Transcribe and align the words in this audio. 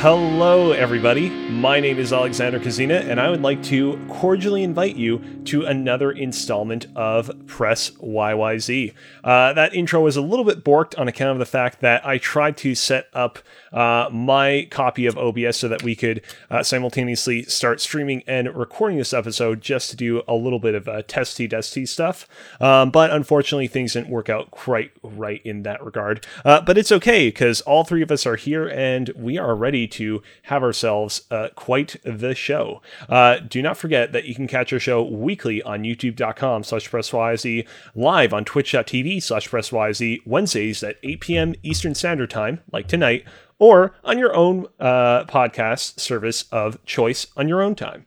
Hello, 0.00 0.70
everybody. 0.70 1.28
My 1.28 1.80
name 1.80 1.98
is 1.98 2.12
Alexander 2.12 2.60
Kazina, 2.60 3.04
and 3.04 3.20
I 3.20 3.30
would 3.30 3.42
like 3.42 3.60
to 3.64 3.98
cordially 4.08 4.62
invite 4.62 4.94
you 4.94 5.18
to 5.46 5.66
another 5.66 6.12
installment 6.12 6.86
of 6.94 7.32
Press 7.48 7.90
YYZ. 7.90 8.94
Uh, 9.24 9.52
that 9.54 9.74
intro 9.74 10.00
was 10.00 10.16
a 10.16 10.20
little 10.22 10.44
bit 10.44 10.62
borked 10.62 10.96
on 10.96 11.08
account 11.08 11.32
of 11.32 11.40
the 11.40 11.46
fact 11.46 11.80
that 11.80 12.06
I 12.06 12.16
tried 12.18 12.56
to 12.58 12.76
set 12.76 13.08
up 13.12 13.40
uh, 13.72 14.08
my 14.12 14.68
copy 14.70 15.06
of 15.06 15.18
OBS 15.18 15.56
so 15.56 15.66
that 15.66 15.82
we 15.82 15.96
could 15.96 16.22
uh, 16.48 16.62
simultaneously 16.62 17.42
start 17.42 17.80
streaming 17.80 18.22
and 18.28 18.54
recording 18.54 18.98
this 18.98 19.12
episode 19.12 19.60
just 19.60 19.90
to 19.90 19.96
do 19.96 20.22
a 20.28 20.34
little 20.34 20.60
bit 20.60 20.76
of 20.76 20.86
uh, 20.86 21.02
testy 21.08 21.48
testy 21.48 21.84
stuff. 21.84 22.28
Um, 22.60 22.92
but 22.92 23.10
unfortunately, 23.10 23.66
things 23.66 23.94
didn't 23.94 24.10
work 24.10 24.28
out 24.28 24.52
quite 24.52 24.92
right 25.02 25.44
in 25.44 25.64
that 25.64 25.84
regard. 25.84 26.24
Uh, 26.44 26.60
but 26.60 26.78
it's 26.78 26.92
okay 26.92 27.26
because 27.30 27.62
all 27.62 27.82
three 27.82 28.02
of 28.02 28.12
us 28.12 28.26
are 28.26 28.36
here 28.36 28.68
and 28.68 29.10
we 29.16 29.36
are 29.36 29.56
ready 29.56 29.87
to 29.88 30.22
have 30.42 30.62
ourselves 30.62 31.22
uh, 31.30 31.48
quite 31.54 31.96
the 32.04 32.34
show. 32.34 32.80
Uh, 33.08 33.38
do 33.38 33.62
not 33.62 33.76
forget 33.76 34.12
that 34.12 34.24
you 34.24 34.34
can 34.34 34.46
catch 34.46 34.72
our 34.72 34.78
show 34.78 35.02
weekly 35.02 35.62
on 35.62 35.82
youtube.com 35.82 36.64
slash 36.64 36.90
pressyz, 36.90 37.66
live 37.94 38.32
on 38.32 38.44
twitch.tv 38.44 39.22
slash 39.22 39.48
pressyz, 39.48 40.20
Wednesdays 40.26 40.82
at 40.82 40.96
8 41.02 41.20
p.m. 41.20 41.54
Eastern 41.62 41.94
Standard 41.94 42.30
Time, 42.30 42.60
like 42.72 42.86
tonight, 42.86 43.24
or 43.58 43.94
on 44.04 44.18
your 44.18 44.34
own 44.34 44.66
uh, 44.78 45.24
podcast 45.24 45.98
service 45.98 46.44
of 46.52 46.82
choice 46.84 47.26
on 47.36 47.48
your 47.48 47.62
own 47.62 47.74
time. 47.74 48.06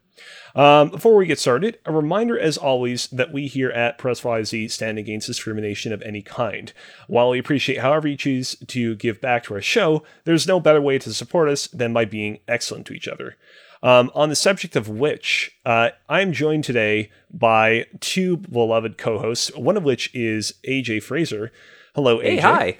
Um, 0.55 0.89
before 0.89 1.15
we 1.15 1.25
get 1.25 1.39
started, 1.39 1.79
a 1.85 1.91
reminder 1.91 2.37
as 2.37 2.57
always 2.57 3.07
that 3.07 3.31
we 3.31 3.47
here 3.47 3.69
at 3.69 3.97
Press 3.97 4.21
YZ 4.21 4.69
stand 4.71 4.97
against 4.97 5.27
discrimination 5.27 5.93
of 5.93 6.01
any 6.01 6.21
kind. 6.21 6.73
While 7.07 7.29
we 7.29 7.39
appreciate 7.39 7.79
however 7.79 8.07
you 8.07 8.17
choose 8.17 8.55
to 8.67 8.95
give 8.95 9.21
back 9.21 9.43
to 9.45 9.53
our 9.55 9.61
show, 9.61 10.03
there's 10.25 10.47
no 10.47 10.59
better 10.59 10.81
way 10.81 10.99
to 10.99 11.13
support 11.13 11.49
us 11.49 11.67
than 11.67 11.93
by 11.93 12.05
being 12.05 12.39
excellent 12.47 12.85
to 12.87 12.93
each 12.93 13.07
other. 13.07 13.37
Um, 13.83 14.11
on 14.13 14.29
the 14.29 14.35
subject 14.35 14.75
of 14.75 14.89
which, 14.89 15.57
uh, 15.65 15.89
I'm 16.07 16.33
joined 16.33 16.63
today 16.65 17.09
by 17.31 17.87
two 17.99 18.37
beloved 18.37 18.97
co 18.97 19.17
hosts, 19.19 19.55
one 19.55 19.75
of 19.77 19.83
which 19.83 20.13
is 20.13 20.53
AJ 20.67 21.01
Fraser. 21.03 21.51
Hello, 21.95 22.19
AJ. 22.19 22.23
Hey, 22.23 22.37
hi. 22.37 22.77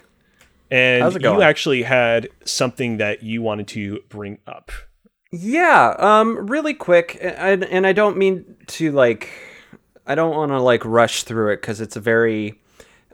And 0.70 1.02
How's 1.02 1.16
it 1.16 1.22
going? 1.22 1.36
you 1.36 1.42
actually 1.42 1.82
had 1.82 2.28
something 2.44 2.98
that 2.98 3.22
you 3.22 3.42
wanted 3.42 3.66
to 3.68 4.00
bring 4.08 4.38
up. 4.46 4.70
Yeah, 5.34 5.94
um, 5.98 6.46
really 6.46 6.74
quick, 6.74 7.16
and, 7.22 7.64
and 7.64 7.86
I 7.86 7.94
don't 7.94 8.18
mean 8.18 8.54
to 8.66 8.92
like, 8.92 9.30
I 10.06 10.14
don't 10.14 10.36
want 10.36 10.52
to 10.52 10.60
like 10.60 10.84
rush 10.84 11.22
through 11.22 11.52
it 11.52 11.62
because 11.62 11.80
it's 11.80 11.96
a 11.96 12.00
very 12.00 12.60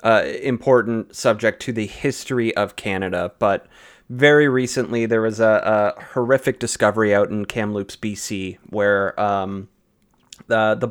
uh, 0.03 0.25
important 0.43 1.15
subject 1.15 1.63
to 1.63 1.73
the 1.73 1.87
history 1.87 2.55
of 2.57 2.75
Canada. 2.75 3.33
But 3.39 3.69
very 4.09 4.49
recently, 4.49 5.07
there 5.07 5.23
was 5.23 5.39
a, 5.39 5.95
a 5.97 6.03
horrific 6.13 6.59
discovery 6.59 7.15
out 7.15 7.31
in 7.31 7.45
Kamloops, 7.45 7.95
BC, 7.95 8.59
where 8.69 9.19
um, 9.21 9.69
the 10.49 10.75
the 10.75 10.89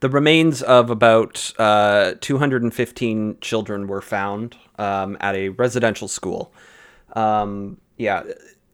the 0.00 0.10
remains 0.10 0.60
of 0.60 0.90
about 0.90 1.54
uh, 1.58 2.12
215 2.20 3.38
children 3.40 3.86
were 3.86 4.02
found 4.02 4.58
um, 4.78 5.16
at 5.20 5.34
a 5.34 5.48
residential 5.48 6.06
school. 6.06 6.52
Um, 7.14 7.78
yeah, 7.96 8.24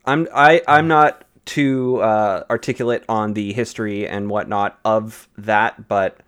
I'm 0.05 0.27
I 0.34 0.62
I'm 0.66 0.89
not 0.89 1.25
too 1.45 2.01
uh, 2.01 2.45
articulate 2.51 3.05
on 3.09 3.35
the 3.35 3.53
history 3.53 4.07
and 4.07 4.31
whatnot 4.31 4.79
of 4.85 5.29
that, 5.37 5.89
but 5.89 6.21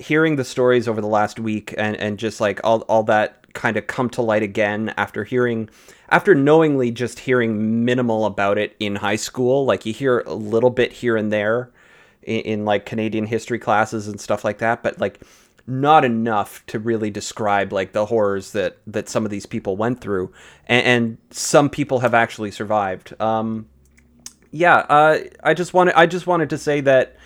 hearing 0.00 0.36
the 0.36 0.44
stories 0.44 0.88
over 0.88 1.00
the 1.00 1.06
last 1.06 1.38
week 1.38 1.74
and 1.76 1.94
and 1.96 2.18
just 2.18 2.40
like 2.40 2.58
all 2.64 2.80
all 2.82 3.02
that 3.02 3.52
kind 3.52 3.76
of 3.76 3.86
come 3.86 4.08
to 4.08 4.22
light 4.22 4.42
again 4.42 4.94
after 4.96 5.24
hearing 5.24 5.68
after 6.08 6.34
knowingly 6.34 6.90
just 6.90 7.18
hearing 7.18 7.84
minimal 7.84 8.24
about 8.24 8.56
it 8.56 8.74
in 8.80 8.96
high 8.96 9.16
school 9.16 9.66
like 9.66 9.84
you 9.84 9.92
hear 9.92 10.20
a 10.20 10.32
little 10.32 10.70
bit 10.70 10.90
here 10.90 11.16
and 11.18 11.30
there 11.30 11.70
in, 12.22 12.40
in 12.40 12.64
like 12.64 12.86
Canadian 12.86 13.26
history 13.26 13.58
classes 13.58 14.08
and 14.08 14.18
stuff 14.18 14.42
like 14.42 14.56
that 14.56 14.82
but 14.82 14.98
like 14.98 15.20
not 15.66 16.04
enough 16.04 16.64
to 16.66 16.78
really 16.78 17.10
describe 17.10 17.72
like 17.72 17.92
the 17.92 18.06
horrors 18.06 18.52
that 18.52 18.78
that 18.86 19.08
some 19.08 19.24
of 19.26 19.30
these 19.30 19.46
people 19.46 19.76
went 19.76 20.00
through 20.00 20.32
and, 20.66 20.86
and 20.86 21.18
some 21.30 21.68
people 21.68 22.00
have 22.00 22.14
actually 22.14 22.50
survived. 22.50 23.14
Um 23.20 23.66
yeah 24.50 24.76
uh 24.76 25.18
i 25.42 25.54
just 25.54 25.74
wanted 25.74 25.94
i 25.94 26.06
just 26.06 26.26
wanted 26.26 26.50
to 26.50 26.58
say 26.58 26.80
that 26.80 27.16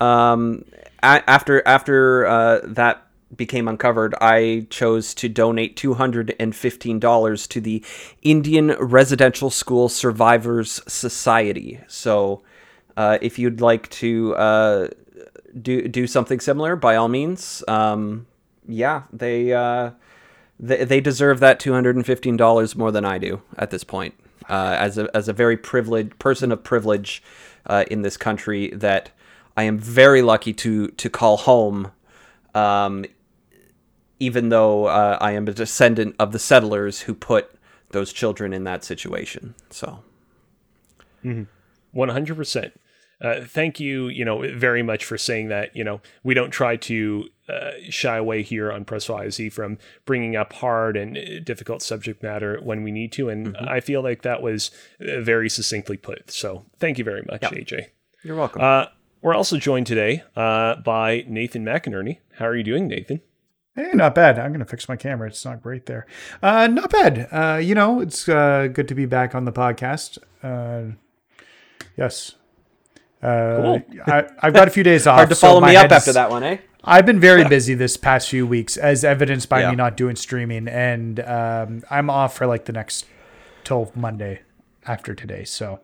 um 0.00 0.64
a- 1.02 1.28
after 1.28 1.66
after 1.66 2.26
uh 2.26 2.60
that 2.64 3.02
became 3.34 3.66
uncovered 3.66 4.14
i 4.20 4.66
chose 4.70 5.12
to 5.14 5.28
donate 5.28 5.76
$215 5.76 7.48
to 7.48 7.60
the 7.60 7.84
indian 8.22 8.70
residential 8.78 9.50
school 9.50 9.88
survivors 9.88 10.80
society 10.86 11.80
so 11.88 12.42
uh, 12.96 13.18
if 13.20 13.38
you'd 13.38 13.60
like 13.60 13.88
to 13.90 14.34
uh, 14.36 14.88
do 15.60 15.88
do 15.88 16.06
something 16.06 16.40
similar, 16.40 16.76
by 16.76 16.96
all 16.96 17.08
means. 17.08 17.62
Um, 17.68 18.26
yeah, 18.66 19.02
they, 19.12 19.52
uh, 19.52 19.90
they 20.58 20.84
they 20.84 21.00
deserve 21.00 21.40
that 21.40 21.60
two 21.60 21.72
hundred 21.72 21.96
and 21.96 22.06
fifteen 22.06 22.36
dollars 22.36 22.74
more 22.76 22.90
than 22.90 23.04
I 23.04 23.18
do 23.18 23.42
at 23.56 23.70
this 23.70 23.84
point. 23.84 24.14
Uh, 24.48 24.76
as 24.78 24.96
a 24.96 25.08
as 25.14 25.28
a 25.28 25.32
very 25.32 25.56
privileged 25.56 26.18
person 26.18 26.52
of 26.52 26.62
privilege 26.62 27.22
uh, 27.66 27.84
in 27.90 28.02
this 28.02 28.16
country, 28.16 28.70
that 28.70 29.10
I 29.56 29.64
am 29.64 29.78
very 29.78 30.22
lucky 30.22 30.52
to 30.54 30.88
to 30.88 31.10
call 31.10 31.36
home. 31.36 31.90
Um, 32.54 33.04
even 34.18 34.48
though 34.48 34.86
uh, 34.86 35.18
I 35.20 35.32
am 35.32 35.46
a 35.46 35.52
descendant 35.52 36.16
of 36.18 36.32
the 36.32 36.38
settlers 36.38 37.02
who 37.02 37.14
put 37.14 37.50
those 37.90 38.12
children 38.12 38.52
in 38.52 38.64
that 38.64 38.84
situation, 38.84 39.54
so 39.70 40.02
One 41.92 42.08
hundred 42.10 42.36
percent. 42.36 42.72
Uh, 43.20 43.40
thank 43.40 43.80
you, 43.80 44.08
you 44.08 44.24
know, 44.24 44.42
very 44.54 44.82
much 44.82 45.04
for 45.04 45.18
saying 45.18 45.48
that. 45.48 45.74
You 45.74 45.84
know, 45.84 46.00
we 46.22 46.34
don't 46.34 46.50
try 46.50 46.76
to 46.76 47.28
uh, 47.48 47.70
shy 47.90 48.16
away 48.16 48.42
here 48.42 48.72
on 48.72 48.84
Press 48.84 49.06
YZ 49.06 49.52
from 49.52 49.78
bringing 50.04 50.34
up 50.36 50.52
hard 50.54 50.96
and 50.96 51.16
uh, 51.16 51.40
difficult 51.44 51.82
subject 51.82 52.22
matter 52.22 52.58
when 52.62 52.82
we 52.82 52.90
need 52.90 53.12
to, 53.12 53.28
and 53.28 53.56
I 53.56 53.80
feel 53.80 54.02
like 54.02 54.22
that 54.22 54.42
was 54.42 54.70
uh, 55.00 55.20
very 55.20 55.48
succinctly 55.48 55.96
put. 55.96 56.30
So, 56.30 56.64
thank 56.78 56.98
you 56.98 57.04
very 57.04 57.22
much, 57.30 57.42
AJ. 57.42 57.86
you're 58.22 58.36
welcome. 58.36 58.62
Uh, 58.62 58.86
we're 59.22 59.34
also 59.34 59.56
joined 59.58 59.86
today 59.86 60.22
uh, 60.36 60.76
by 60.76 61.24
Nathan 61.26 61.64
McInerney. 61.64 62.18
How 62.38 62.46
are 62.46 62.54
you 62.56 62.62
doing, 62.64 62.86
Nathan? 62.86 63.20
Hey, 63.74 63.90
not 63.92 64.14
bad. 64.14 64.38
I'm 64.38 64.50
going 64.50 64.60
to 64.60 64.64
fix 64.66 64.88
my 64.88 64.96
camera. 64.96 65.28
It's 65.28 65.44
not 65.44 65.62
great 65.62 65.86
there. 65.86 66.06
Uh, 66.42 66.66
not 66.66 66.90
bad. 66.90 67.28
Uh, 67.30 67.56
you 67.58 67.74
know, 67.74 68.00
it's 68.00 68.26
uh, 68.28 68.68
good 68.72 68.88
to 68.88 68.94
be 68.94 69.04
back 69.04 69.34
on 69.34 69.44
the 69.44 69.52
podcast. 69.52 70.18
Uh, 70.42 70.94
yes. 71.96 72.34
Uh, 73.22 73.56
Cool. 73.62 73.82
I, 74.06 74.24
I've 74.40 74.54
got 74.54 74.68
a 74.68 74.70
few 74.70 74.82
days 74.82 75.06
off. 75.06 75.16
Hard 75.16 75.28
to 75.30 75.34
follow 75.34 75.60
my 75.60 75.70
me 75.70 75.76
up 75.76 75.82
head's- 75.90 75.94
after 75.94 76.12
that 76.12 76.30
one, 76.30 76.42
eh? 76.42 76.58
I've 76.86 77.04
been 77.04 77.18
very 77.20 77.46
busy 77.48 77.74
this 77.74 77.96
past 77.96 78.28
few 78.28 78.46
weeks, 78.46 78.76
as 78.76 79.04
evidenced 79.04 79.48
by 79.48 79.60
Yeah. 79.62 79.70
me 79.70 79.76
not 79.76 79.96
doing 79.96 80.16
streaming, 80.16 80.68
and 80.68 81.18
um, 81.20 81.82
I'm 81.90 82.08
off 82.10 82.36
for 82.36 82.46
like 82.46 82.64
the 82.66 82.72
next 82.72 83.06
till 83.64 83.90
Monday 83.94 84.42
after 84.86 85.14
today. 85.14 85.44
So 85.44 85.80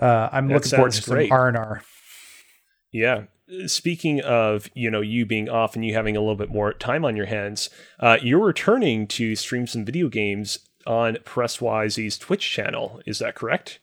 uh, 0.00 0.28
I'm 0.32 0.48
That 0.48 0.54
looking 0.54 0.70
forward 0.70 0.92
to 0.92 1.02
sounds 1.02 1.28
some. 1.28 1.32
R 1.32 1.48
and 1.48 1.56
R. 1.56 1.82
Yeah. 2.92 3.24
Speaking 3.66 4.20
of, 4.22 4.68
you 4.74 4.90
know, 4.90 5.02
you 5.02 5.24
being 5.26 5.48
off 5.48 5.76
and 5.76 5.84
you 5.84 5.94
having 5.94 6.16
a 6.16 6.20
little 6.20 6.34
bit 6.34 6.50
more 6.50 6.72
time 6.72 7.04
on 7.04 7.14
your 7.14 7.26
hands, 7.26 7.70
uh, 8.00 8.16
you're 8.22 8.44
returning 8.44 9.06
to 9.08 9.36
stream 9.36 9.66
some 9.66 9.84
video 9.84 10.08
games 10.08 10.58
on 10.86 11.18
Press 11.24 11.58
YZ's 11.58 12.18
Twitch 12.18 12.50
channel. 12.50 13.00
Is 13.06 13.18
that 13.20 13.34
correct? 13.34 13.78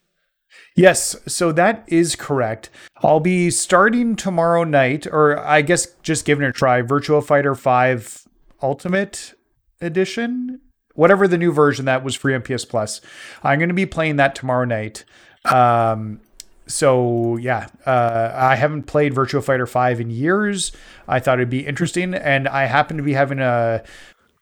Yes, 0.75 1.15
so 1.27 1.51
that 1.51 1.83
is 1.87 2.15
correct. 2.15 2.69
I'll 3.03 3.19
be 3.19 3.51
starting 3.51 4.15
tomorrow 4.15 4.63
night, 4.63 5.05
or 5.05 5.39
I 5.39 5.61
guess 5.61 5.87
just 6.01 6.25
giving 6.25 6.45
it 6.45 6.49
a 6.49 6.53
try. 6.53 6.81
Virtua 6.81 7.23
Fighter 7.23 7.53
5 7.53 8.27
Ultimate 8.61 9.33
Edition, 9.81 10.61
whatever 10.95 11.27
the 11.27 11.37
new 11.37 11.51
version 11.51 11.85
that 11.85 12.03
was 12.03 12.15
free 12.15 12.33
on 12.33 12.41
PS 12.41 12.65
Plus. 12.65 13.01
I'm 13.43 13.59
going 13.59 13.69
to 13.69 13.75
be 13.75 13.85
playing 13.85 14.15
that 14.15 14.33
tomorrow 14.35 14.65
night. 14.65 15.05
Um, 15.45 16.21
so 16.65 17.37
yeah, 17.37 17.67
uh, 17.85 18.31
I 18.33 18.55
haven't 18.55 18.83
played 18.83 19.13
Virtua 19.13 19.43
Fighter 19.43 19.67
5 19.67 19.99
in 19.99 20.09
years. 20.09 20.71
I 21.07 21.19
thought 21.19 21.39
it'd 21.39 21.49
be 21.49 21.67
interesting, 21.67 22.13
and 22.13 22.47
I 22.47 22.65
happen 22.65 22.97
to 22.97 23.03
be 23.03 23.13
having 23.13 23.39
a 23.39 23.83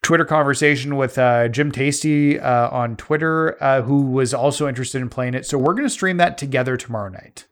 Twitter 0.02 0.24
conversation 0.24 0.96
with 0.96 1.16
uh, 1.16 1.48
Jim 1.48 1.70
Tasty 1.70 2.38
uh, 2.38 2.68
on 2.70 2.96
Twitter, 2.96 3.56
uh, 3.62 3.82
who 3.82 4.02
was 4.02 4.34
also 4.34 4.68
interested 4.68 5.00
in 5.00 5.08
playing 5.08 5.34
it. 5.34 5.46
So 5.46 5.56
we're 5.58 5.74
going 5.74 5.84
to 5.84 5.90
stream 5.90 6.16
that 6.16 6.36
together 6.38 6.76
tomorrow 6.76 7.08
night. 7.08 7.46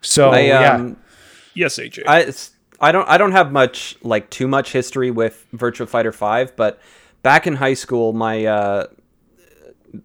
So 0.00 0.30
I, 0.30 0.40
yeah, 0.40 0.74
um, 0.74 0.96
Yes, 1.54 1.78
AJ. 1.78 2.02
I, 2.06 2.32
I 2.86 2.92
don't 2.92 3.08
I 3.08 3.16
don't 3.16 3.32
have 3.32 3.50
much 3.50 3.96
like 4.02 4.28
too 4.28 4.46
much 4.46 4.72
history 4.72 5.10
with 5.10 5.46
Virtua 5.54 5.88
Fighter 5.88 6.12
5, 6.12 6.54
but 6.54 6.80
back 7.22 7.46
in 7.46 7.56
high 7.56 7.74
school 7.74 8.12
my 8.12 8.44
uh 8.44 8.86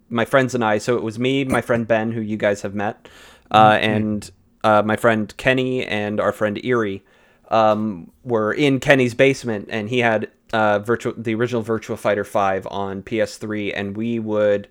my 0.08 0.24
friends 0.24 0.54
and 0.54 0.64
I, 0.64 0.78
so 0.78 0.96
it 0.96 1.02
was 1.02 1.18
me, 1.18 1.44
my 1.44 1.60
friend 1.60 1.86
Ben 1.86 2.12
who 2.12 2.20
you 2.22 2.38
guys 2.38 2.62
have 2.62 2.74
met, 2.74 3.08
uh, 3.50 3.78
and 3.80 4.30
uh, 4.64 4.82
my 4.82 4.96
friend 4.96 5.36
Kenny 5.36 5.84
and 5.84 6.18
our 6.18 6.32
friend 6.32 6.58
Erie 6.64 7.02
um, 7.50 8.10
were 8.24 8.52
in 8.54 8.80
Kenny's 8.80 9.12
basement 9.12 9.68
and 9.70 9.90
he 9.90 9.98
had 9.98 10.30
uh 10.52 10.80
Virtua 10.80 11.22
the 11.22 11.34
original 11.34 11.62
Virtua 11.62 11.98
Fighter 11.98 12.24
5 12.24 12.66
on 12.70 13.02
PS3 13.02 13.72
and 13.74 13.96
we 13.96 14.18
would 14.18 14.68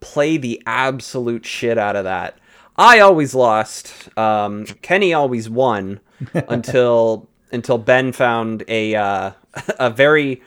play 0.00 0.36
the 0.36 0.62
absolute 0.66 1.46
shit 1.46 1.78
out 1.78 1.96
of 1.96 2.04
that. 2.04 2.38
I 2.76 3.00
always 3.00 3.34
lost. 3.34 4.16
Um, 4.18 4.66
Kenny 4.82 5.14
always 5.14 5.48
won 5.48 6.00
until 6.34 7.28
until 7.52 7.78
Ben 7.78 8.12
found 8.12 8.64
a 8.68 8.94
uh, 8.94 9.30
a 9.78 9.90
very 9.90 10.42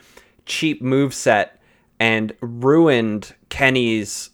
cheap 0.46 0.80
move 0.82 1.14
set 1.14 1.60
and 1.98 2.34
ruined 2.40 3.34
Kenny's 3.48 4.30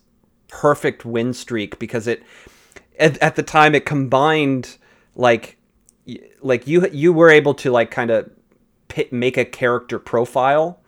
perfect 0.49 1.05
win 1.05 1.33
streak 1.33 1.79
because 1.79 2.07
it 2.07 2.23
at, 2.99 3.19
at 3.19 3.37
the 3.37 3.43
time 3.43 3.75
it 3.75 3.85
combined 3.87 4.77
like 5.17 5.57
like 6.43 6.67
you 6.67 6.87
you 6.89 7.13
were 7.13 7.31
able 7.31 7.55
to 7.55 7.71
like 7.71 7.91
kind 7.91 8.11
of 8.11 8.31
make 9.11 9.37
a 9.37 9.45
character 9.45 9.99
profile 9.99 10.81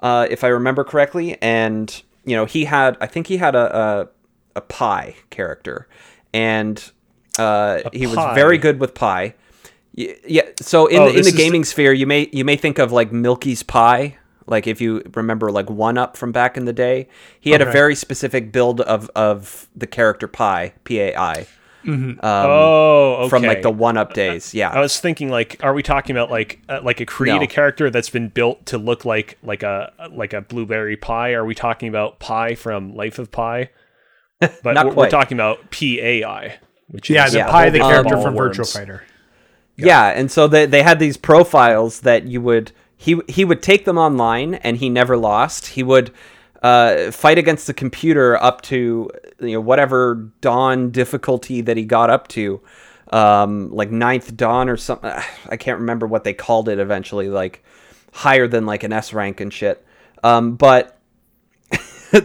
uh, 0.00 0.26
if 0.30 0.44
I 0.44 0.48
remember 0.48 0.84
correctly. 0.84 1.40
And 1.42 2.02
you 2.24 2.36
know 2.36 2.44
he 2.44 2.64
had 2.64 2.96
I 3.00 3.06
think 3.06 3.26
he 3.28 3.36
had 3.38 3.54
a 3.54 3.76
a, 3.76 4.08
a 4.56 4.60
pie 4.60 5.16
character. 5.30 5.88
And 6.32 6.90
uh, 7.38 7.80
he 7.92 8.06
was 8.06 8.16
very 8.34 8.58
good 8.58 8.80
with 8.80 8.94
pie. 8.94 9.34
Yeah 9.94 10.42
so 10.60 10.86
in 10.86 11.00
Oh, 11.00 11.10
the, 11.10 11.18
in 11.18 11.24
the 11.24 11.32
gaming 11.32 11.64
sphere 11.64 11.92
you 11.92 12.06
may 12.06 12.28
you 12.32 12.44
may 12.44 12.56
think 12.56 12.78
of 12.78 12.92
like 12.92 13.12
Milky's 13.12 13.62
pie. 13.62 14.18
Like 14.46 14.66
if 14.66 14.80
you 14.80 15.02
remember 15.14 15.50
like 15.50 15.70
one 15.70 15.98
up 15.98 16.16
from 16.16 16.32
back 16.32 16.56
in 16.56 16.66
the 16.66 16.72
day 16.72 17.08
he 17.40 17.50
had 17.50 17.62
a 17.62 17.70
very 17.72 17.94
specific 17.94 18.52
build 18.52 18.80
of 18.82 19.10
of 19.16 19.68
the 19.74 19.86
character 19.86 20.28
pi 20.28 20.74
p-a-i 21.86 22.16
oh, 22.22 23.14
okay. 23.14 23.22
Um, 23.24 23.30
from 23.30 23.42
like 23.42 23.62
the 23.62 23.70
one 23.70 23.96
up 23.96 24.12
days 24.14 24.52
yeah 24.52 24.70
I 24.70 24.80
was 24.80 24.98
thinking 25.00 25.30
like, 25.30 25.56
are 25.62 25.72
we 25.72 25.82
talking 25.82 26.16
about 26.16 26.30
like 26.30 26.60
uh, 26.68 26.80
like 26.82 27.00
a 27.00 27.06
create 27.06 27.36
No. 27.36 27.42
a 27.42 27.46
character 27.46 27.90
that's 27.90 28.10
been 28.10 28.28
built 28.28 28.66
to 28.66 28.78
look 28.78 29.04
like 29.04 29.38
like 29.42 29.62
a 29.62 29.92
like 30.12 30.32
a 30.32 30.40
blueberry 30.40 30.96
pie? 30.96 31.32
Are 31.32 31.44
we 31.44 31.54
talking 31.54 31.88
about 31.88 32.18
Pie 32.18 32.54
from 32.56 32.94
Life 32.94 33.18
of 33.18 33.30
Pi? 33.30 33.70
But 34.40 34.74
Not 34.74 34.86
we're, 34.86 34.94
we're 34.94 35.10
talking 35.10 35.36
about 35.36 35.70
PAI, 35.70 36.58
which 36.88 37.08
Yeah, 37.08 37.26
is 37.26 37.32
the 37.32 37.38
Yeah. 37.38 37.50
pie, 37.50 37.70
the 37.70 37.78
character 37.78 38.14
ball 38.16 38.22
from 38.24 38.34
of 38.34 38.40
Virtua 38.40 38.58
worms. 38.58 38.72
Fighter. 38.72 39.02
Yeah, 39.76 40.06
and 40.08 40.30
so 40.30 40.46
they 40.48 40.66
they 40.66 40.82
had 40.82 40.98
these 40.98 41.16
profiles 41.16 42.00
that 42.00 42.24
you 42.24 42.40
would 42.40 42.72
he 42.96 43.20
he 43.28 43.44
would 43.44 43.62
take 43.62 43.84
them 43.84 43.98
online 43.98 44.54
and 44.54 44.76
he 44.78 44.88
never 44.88 45.16
lost. 45.16 45.68
He 45.68 45.82
would 45.82 46.10
uh, 46.62 47.10
fight 47.10 47.38
against 47.38 47.66
the 47.66 47.74
computer 47.74 48.42
up 48.42 48.62
to 48.62 49.10
you 49.40 49.52
know 49.52 49.60
whatever 49.60 50.30
dan 50.40 50.90
difficulty 50.90 51.60
that 51.60 51.76
he 51.76 51.84
got 51.84 52.10
up 52.10 52.28
to, 52.28 52.60
um, 53.12 53.70
like 53.72 53.90
ninth 53.90 54.36
dan 54.36 54.68
or 54.68 54.76
something. 54.76 55.10
I 55.48 55.56
can't 55.56 55.80
remember 55.80 56.06
what 56.06 56.24
they 56.24 56.34
called 56.34 56.68
it 56.68 56.78
eventually, 56.78 57.28
like 57.28 57.64
higher 58.12 58.48
than 58.48 58.66
like 58.66 58.82
an 58.82 58.92
S 58.92 59.12
rank 59.12 59.40
and 59.40 59.52
shit. 59.52 59.84
Um, 60.24 60.56
but 60.56 60.98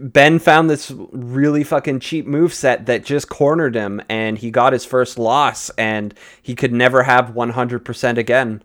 Ben 0.00 0.38
found 0.38 0.68
this 0.68 0.92
really 1.12 1.64
fucking 1.64 2.00
cheap 2.00 2.26
move 2.26 2.52
set 2.52 2.86
that 2.86 3.04
just 3.04 3.28
cornered 3.28 3.74
him, 3.74 4.02
and 4.08 4.38
he 4.38 4.50
got 4.50 4.72
his 4.72 4.84
first 4.84 5.18
loss, 5.18 5.70
and 5.70 6.14
he 6.42 6.54
could 6.54 6.72
never 6.72 7.02
have 7.04 7.30
100% 7.30 8.18
again 8.18 8.62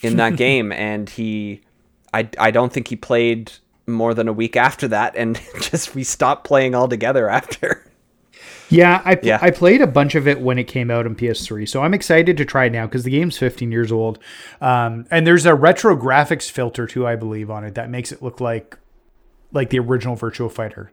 in 0.00 0.16
that 0.16 0.36
game. 0.36 0.72
And 0.72 1.08
he, 1.08 1.62
I, 2.12 2.28
I 2.38 2.50
don't 2.50 2.72
think 2.72 2.88
he 2.88 2.96
played 2.96 3.52
more 3.86 4.14
than 4.14 4.28
a 4.28 4.32
week 4.32 4.56
after 4.56 4.88
that, 4.88 5.14
and 5.16 5.40
just 5.60 5.94
we 5.94 6.04
stopped 6.04 6.44
playing 6.44 6.74
altogether 6.74 7.28
after. 7.28 7.84
Yeah, 8.68 9.02
I 9.04 9.18
Yeah. 9.22 9.38
I 9.42 9.50
played 9.50 9.82
a 9.82 9.86
bunch 9.86 10.14
of 10.14 10.26
it 10.26 10.40
when 10.40 10.58
it 10.58 10.64
came 10.64 10.90
out 10.90 11.04
on 11.04 11.14
PS3, 11.14 11.68
so 11.68 11.82
I'm 11.82 11.92
excited 11.92 12.36
to 12.38 12.44
try 12.44 12.64
it 12.66 12.70
now 12.72 12.86
because 12.86 13.04
the 13.04 13.10
game's 13.10 13.36
15 13.36 13.70
years 13.70 13.92
old, 13.92 14.18
um, 14.60 15.04
and 15.10 15.26
there's 15.26 15.44
a 15.44 15.54
retro 15.54 15.94
graphics 15.96 16.50
filter 16.50 16.86
too, 16.86 17.06
I 17.06 17.16
believe, 17.16 17.50
on 17.50 17.64
it 17.64 17.74
that 17.74 17.90
makes 17.90 18.12
it 18.12 18.22
look 18.22 18.40
like 18.40 18.78
like 19.52 19.68
the 19.68 19.78
original 19.78 20.16
Virtua 20.16 20.50
Fighter. 20.50 20.90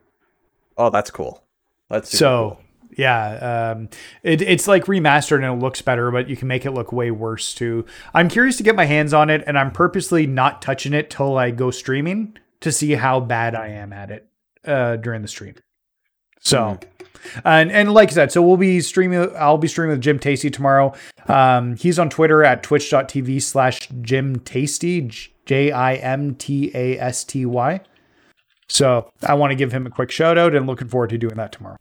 Oh, 0.78 0.90
that's 0.90 1.10
cool. 1.12 1.44
That's 1.90 2.18
So 2.18 2.58
cool. 2.58 2.96
yeah, 2.98 3.72
um, 3.78 3.90
it, 4.24 4.42
it's 4.42 4.68
like 4.68 4.86
remastered 4.86 5.38
and 5.38 5.46
it 5.46 5.64
looks 5.64 5.82
better, 5.82 6.12
but 6.12 6.28
you 6.30 6.36
can 6.36 6.50
make 6.50 6.66
it 6.66 6.72
look 6.72 6.92
way 6.92 7.12
worse 7.12 7.54
too. 7.54 7.86
I'm 8.14 8.28
curious 8.28 8.58
to 8.58 8.64
get 8.64 8.76
my 8.76 8.86
hands 8.86 9.14
on 9.14 9.30
it, 9.30 9.42
and 9.48 9.58
I'm 9.58 9.72
purposely 9.72 10.28
not 10.28 10.62
touching 10.62 10.94
it 10.94 11.10
till 11.10 11.38
I 11.38 11.52
go 11.52 11.72
streaming 11.72 12.38
to 12.62 12.72
see 12.72 12.94
how 12.94 13.20
bad 13.20 13.56
I 13.56 13.68
am 13.68 13.94
at 13.94 14.12
it 14.12 14.28
uh, 14.66 14.98
during 14.98 15.22
the 15.22 15.28
stream. 15.28 15.56
So, 16.42 16.80
and 17.44 17.72
and 17.72 17.94
like 17.94 18.10
I 18.10 18.14
said, 18.14 18.32
so 18.32 18.42
we'll 18.42 18.58
be 18.58 18.80
streaming. 18.82 19.30
I'll 19.38 19.58
be 19.58 19.68
streaming 19.68 19.92
with 19.92 20.02
Jim 20.02 20.20
Tasty 20.20 20.50
tomorrow. 20.50 20.94
Um, 21.28 21.76
he's 21.76 22.00
on 22.00 22.10
Twitter 22.10 22.44
at 22.44 22.64
twitch.tv 22.64 23.42
slash 23.42 23.90
Jim 24.02 24.40
Tasty, 24.40 25.12
J 25.46 25.72
I 25.72 25.96
M 25.96 26.36
T 26.36 26.72
A 26.74 26.98
S 27.00 27.24
T 27.24 27.46
Y. 27.46 27.82
So 28.70 29.12
I 29.24 29.34
want 29.34 29.52
to 29.52 29.56
give 29.56 29.72
him 29.72 29.86
a 29.86 29.90
quick 29.90 30.12
shout 30.12 30.38
out 30.38 30.56
and 30.56 30.68
looking 30.68 30.88
forward 30.88 31.10
to 31.10 31.18
doing 31.18 31.36
that 31.36 31.52
tomorrow. 31.52 31.78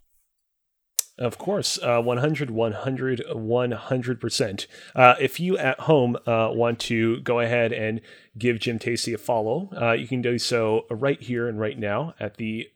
Of 1.18 1.36
course, 1.36 1.78
uh, 1.82 2.00
100, 2.00 2.50
100, 2.50 3.22
100%. 3.28 4.66
Uh, 4.94 5.14
if 5.20 5.40
you 5.40 5.58
at 5.58 5.80
home 5.80 6.16
uh, 6.26 6.50
want 6.52 6.78
to 6.80 7.20
go 7.20 7.40
ahead 7.40 7.72
and 7.72 8.00
give 8.38 8.60
Jim 8.60 8.78
Tasty 8.78 9.12
a 9.12 9.18
follow, 9.18 9.68
uh, 9.80 9.92
you 9.92 10.06
can 10.06 10.22
do 10.22 10.38
so 10.38 10.86
right 10.90 11.20
here 11.20 11.48
and 11.48 11.58
right 11.58 11.78
now 11.78 12.14
at 12.20 12.36
the 12.36 12.68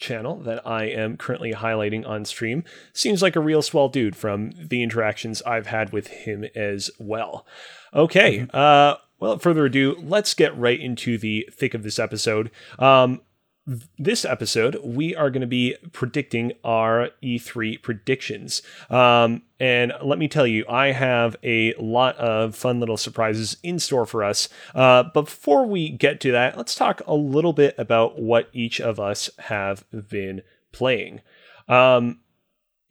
channel 0.00 0.36
that 0.40 0.66
I 0.66 0.84
am 0.84 1.18
currently 1.18 1.52
highlighting 1.52 2.08
on 2.08 2.24
stream. 2.24 2.64
Seems 2.94 3.20
like 3.20 3.36
a 3.36 3.40
real 3.40 3.60
swell 3.60 3.90
dude 3.90 4.16
from 4.16 4.52
the 4.56 4.82
interactions 4.82 5.42
I've 5.42 5.66
had 5.66 5.92
with 5.92 6.06
him 6.08 6.44
as 6.56 6.90
well. 6.98 7.46
Okay, 7.94 8.46
uh, 8.54 8.96
well, 9.20 9.32
without 9.32 9.42
further 9.42 9.66
ado, 9.66 9.96
let's 10.02 10.32
get 10.32 10.56
right 10.58 10.80
into 10.80 11.18
the 11.18 11.48
thick 11.52 11.74
of 11.74 11.82
this 11.82 11.98
episode. 11.98 12.50
Um, 12.78 13.20
this 13.66 14.24
episode, 14.24 14.80
we 14.82 15.14
are 15.14 15.30
going 15.30 15.42
to 15.42 15.46
be 15.46 15.76
predicting 15.92 16.52
our 16.64 17.10
E3 17.22 17.80
predictions. 17.82 18.62
Um, 18.88 19.42
and 19.58 19.92
let 20.02 20.18
me 20.18 20.28
tell 20.28 20.46
you, 20.46 20.64
I 20.68 20.92
have 20.92 21.36
a 21.42 21.74
lot 21.74 22.16
of 22.16 22.56
fun 22.56 22.80
little 22.80 22.96
surprises 22.96 23.58
in 23.62 23.78
store 23.78 24.06
for 24.06 24.24
us. 24.24 24.48
Uh, 24.74 25.04
but 25.14 25.26
before 25.26 25.66
we 25.66 25.90
get 25.90 26.20
to 26.20 26.32
that, 26.32 26.56
let's 26.56 26.74
talk 26.74 27.02
a 27.06 27.14
little 27.14 27.52
bit 27.52 27.74
about 27.78 28.20
what 28.20 28.48
each 28.52 28.80
of 28.80 28.98
us 28.98 29.30
have 29.38 29.84
been 30.08 30.42
playing. 30.72 31.20
Um, 31.68 32.20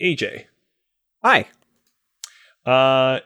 AJ, 0.01 0.45
Hi. 1.23 1.47
uh, 2.65 3.19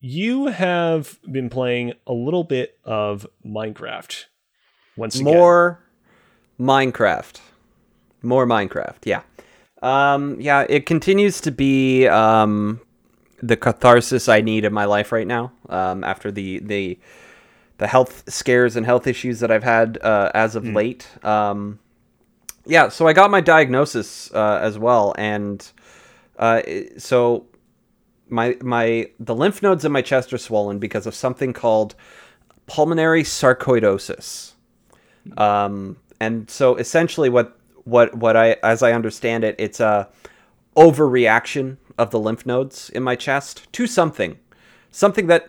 you 0.00 0.48
have 0.48 1.18
been 1.30 1.48
playing 1.48 1.94
a 2.06 2.12
little 2.12 2.44
bit 2.44 2.78
of 2.84 3.26
Minecraft. 3.46 4.24
Once 4.96 5.14
again. 5.14 5.32
More 5.32 5.82
Minecraft. 6.60 7.40
More 8.22 8.46
Minecraft, 8.46 9.04
yeah. 9.04 9.22
Um, 9.82 10.40
yeah, 10.40 10.64
it 10.68 10.86
continues 10.86 11.40
to 11.40 11.50
be 11.50 12.06
um, 12.06 12.80
the 13.42 13.56
catharsis 13.56 14.28
I 14.28 14.40
need 14.40 14.64
in 14.64 14.72
my 14.72 14.84
life 14.84 15.10
right 15.10 15.26
now. 15.26 15.52
Um, 15.68 16.04
after 16.04 16.30
the 16.30 16.60
the 16.60 16.98
the 17.78 17.88
health 17.88 18.22
scares 18.32 18.76
and 18.76 18.86
health 18.86 19.08
issues 19.08 19.40
that 19.40 19.50
I've 19.50 19.64
had 19.64 19.98
uh, 20.02 20.30
as 20.34 20.54
of 20.54 20.64
late. 20.64 21.08
Um, 21.24 21.80
yeah, 22.64 22.88
so 22.88 23.08
I 23.08 23.12
got 23.12 23.30
my 23.30 23.40
diagnosis 23.40 24.32
uh, 24.32 24.60
as 24.62 24.78
well, 24.78 25.14
and 25.18 25.68
uh, 26.38 26.62
so 26.96 27.46
my 28.28 28.56
my 28.62 29.10
the 29.18 29.34
lymph 29.34 29.62
nodes 29.62 29.84
in 29.84 29.90
my 29.90 30.02
chest 30.02 30.32
are 30.32 30.38
swollen 30.38 30.78
because 30.78 31.06
of 31.06 31.14
something 31.14 31.52
called 31.52 31.96
pulmonary 32.66 33.24
sarcoidosis. 33.24 34.52
Um, 35.36 35.96
and 36.22 36.48
so 36.48 36.76
essentially, 36.76 37.28
what 37.28 37.58
what 37.82 38.14
what 38.14 38.36
I 38.36 38.56
as 38.62 38.80
I 38.80 38.92
understand 38.92 39.42
it, 39.42 39.56
it's 39.58 39.80
a 39.80 40.08
overreaction 40.76 41.78
of 41.98 42.12
the 42.12 42.20
lymph 42.20 42.46
nodes 42.46 42.90
in 42.90 43.02
my 43.02 43.16
chest 43.16 43.66
to 43.72 43.88
something, 43.88 44.38
something 44.92 45.26
that 45.26 45.48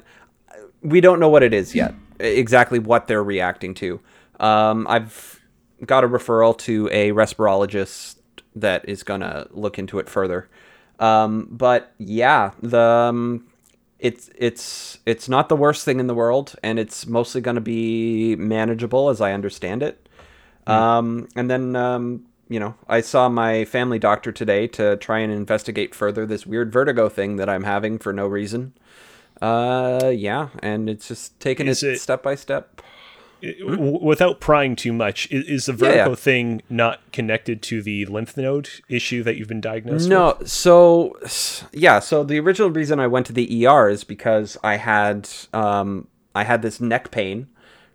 we 0.81 0.99
don't 0.99 1.19
know 1.19 1.29
what 1.29 1.43
it 1.43 1.53
is 1.53 1.75
yet. 1.75 1.93
Exactly 2.19 2.79
what 2.79 3.05
they're 3.05 3.23
reacting 3.23 3.75
to. 3.75 3.99
Um, 4.39 4.87
I've 4.89 5.39
got 5.85 6.03
a 6.03 6.07
referral 6.07 6.57
to 6.59 6.89
a 6.91 7.11
respirologist 7.11 8.15
that 8.55 8.87
is 8.89 9.03
gonna 9.03 9.45
look 9.51 9.77
into 9.77 9.99
it 9.99 10.09
further. 10.09 10.49
Um, 10.99 11.49
but 11.51 11.93
yeah, 11.99 12.51
the 12.63 12.79
um, 12.79 13.45
it's 13.99 14.31
it's 14.35 14.97
it's 15.05 15.29
not 15.29 15.49
the 15.49 15.55
worst 15.55 15.85
thing 15.85 15.99
in 15.99 16.07
the 16.07 16.15
world, 16.15 16.55
and 16.63 16.79
it's 16.79 17.05
mostly 17.05 17.41
going 17.41 17.55
to 17.55 17.61
be 17.61 18.35
manageable 18.37 19.09
as 19.09 19.21
I 19.21 19.33
understand 19.33 19.83
it. 19.83 20.02
Um, 20.67 21.27
and 21.35 21.49
then 21.49 21.75
um, 21.75 22.25
you 22.49 22.59
know, 22.59 22.75
I 22.87 23.01
saw 23.01 23.29
my 23.29 23.65
family 23.65 23.99
doctor 23.99 24.31
today 24.31 24.67
to 24.67 24.97
try 24.97 25.19
and 25.19 25.31
investigate 25.31 25.95
further 25.95 26.25
this 26.25 26.45
weird 26.45 26.71
vertigo 26.71 27.09
thing 27.09 27.37
that 27.37 27.49
I'm 27.49 27.63
having 27.63 27.97
for 27.97 28.13
no 28.13 28.27
reason. 28.27 28.73
Uh, 29.41 30.11
yeah, 30.15 30.49
and 30.59 30.89
it's 30.89 31.07
just 31.07 31.39
taking 31.39 31.67
it 31.67 31.81
it- 31.81 31.99
step 31.99 32.21
by 32.21 32.35
step. 32.35 32.81
w- 33.41 33.99
without 34.01 34.39
prying 34.39 34.75
too 34.75 34.93
much, 34.93 35.29
is, 35.31 35.45
is 35.45 35.65
the 35.65 35.73
vertigo 35.73 36.09
yeah. 36.09 36.15
thing 36.15 36.61
not 36.69 36.99
connected 37.11 37.61
to 37.63 37.81
the 37.81 38.05
lymph 38.05 38.37
node 38.37 38.69
issue 38.87 39.23
that 39.23 39.35
you've 39.35 39.47
been 39.47 39.59
diagnosed 39.59 40.03
with? 40.03 40.09
No, 40.09 40.37
so 40.45 41.17
yeah, 41.71 41.99
so 41.99 42.23
the 42.23 42.39
original 42.39 42.69
reason 42.69 42.99
I 42.99 43.07
went 43.07 43.25
to 43.27 43.33
the 43.33 43.65
ER 43.65 43.89
is 43.89 44.03
because 44.03 44.57
I 44.63 44.77
had 44.77 45.27
um 45.53 46.07
I 46.35 46.43
had 46.43 46.61
this 46.61 46.79
neck 46.79 47.09
pain, 47.11 47.47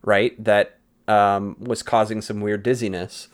right, 0.02 0.42
that 0.42 0.77
um 1.08 1.56
was 1.58 1.82
causing 1.82 2.20
some 2.20 2.40
weird 2.40 2.62
dizziness. 2.62 3.28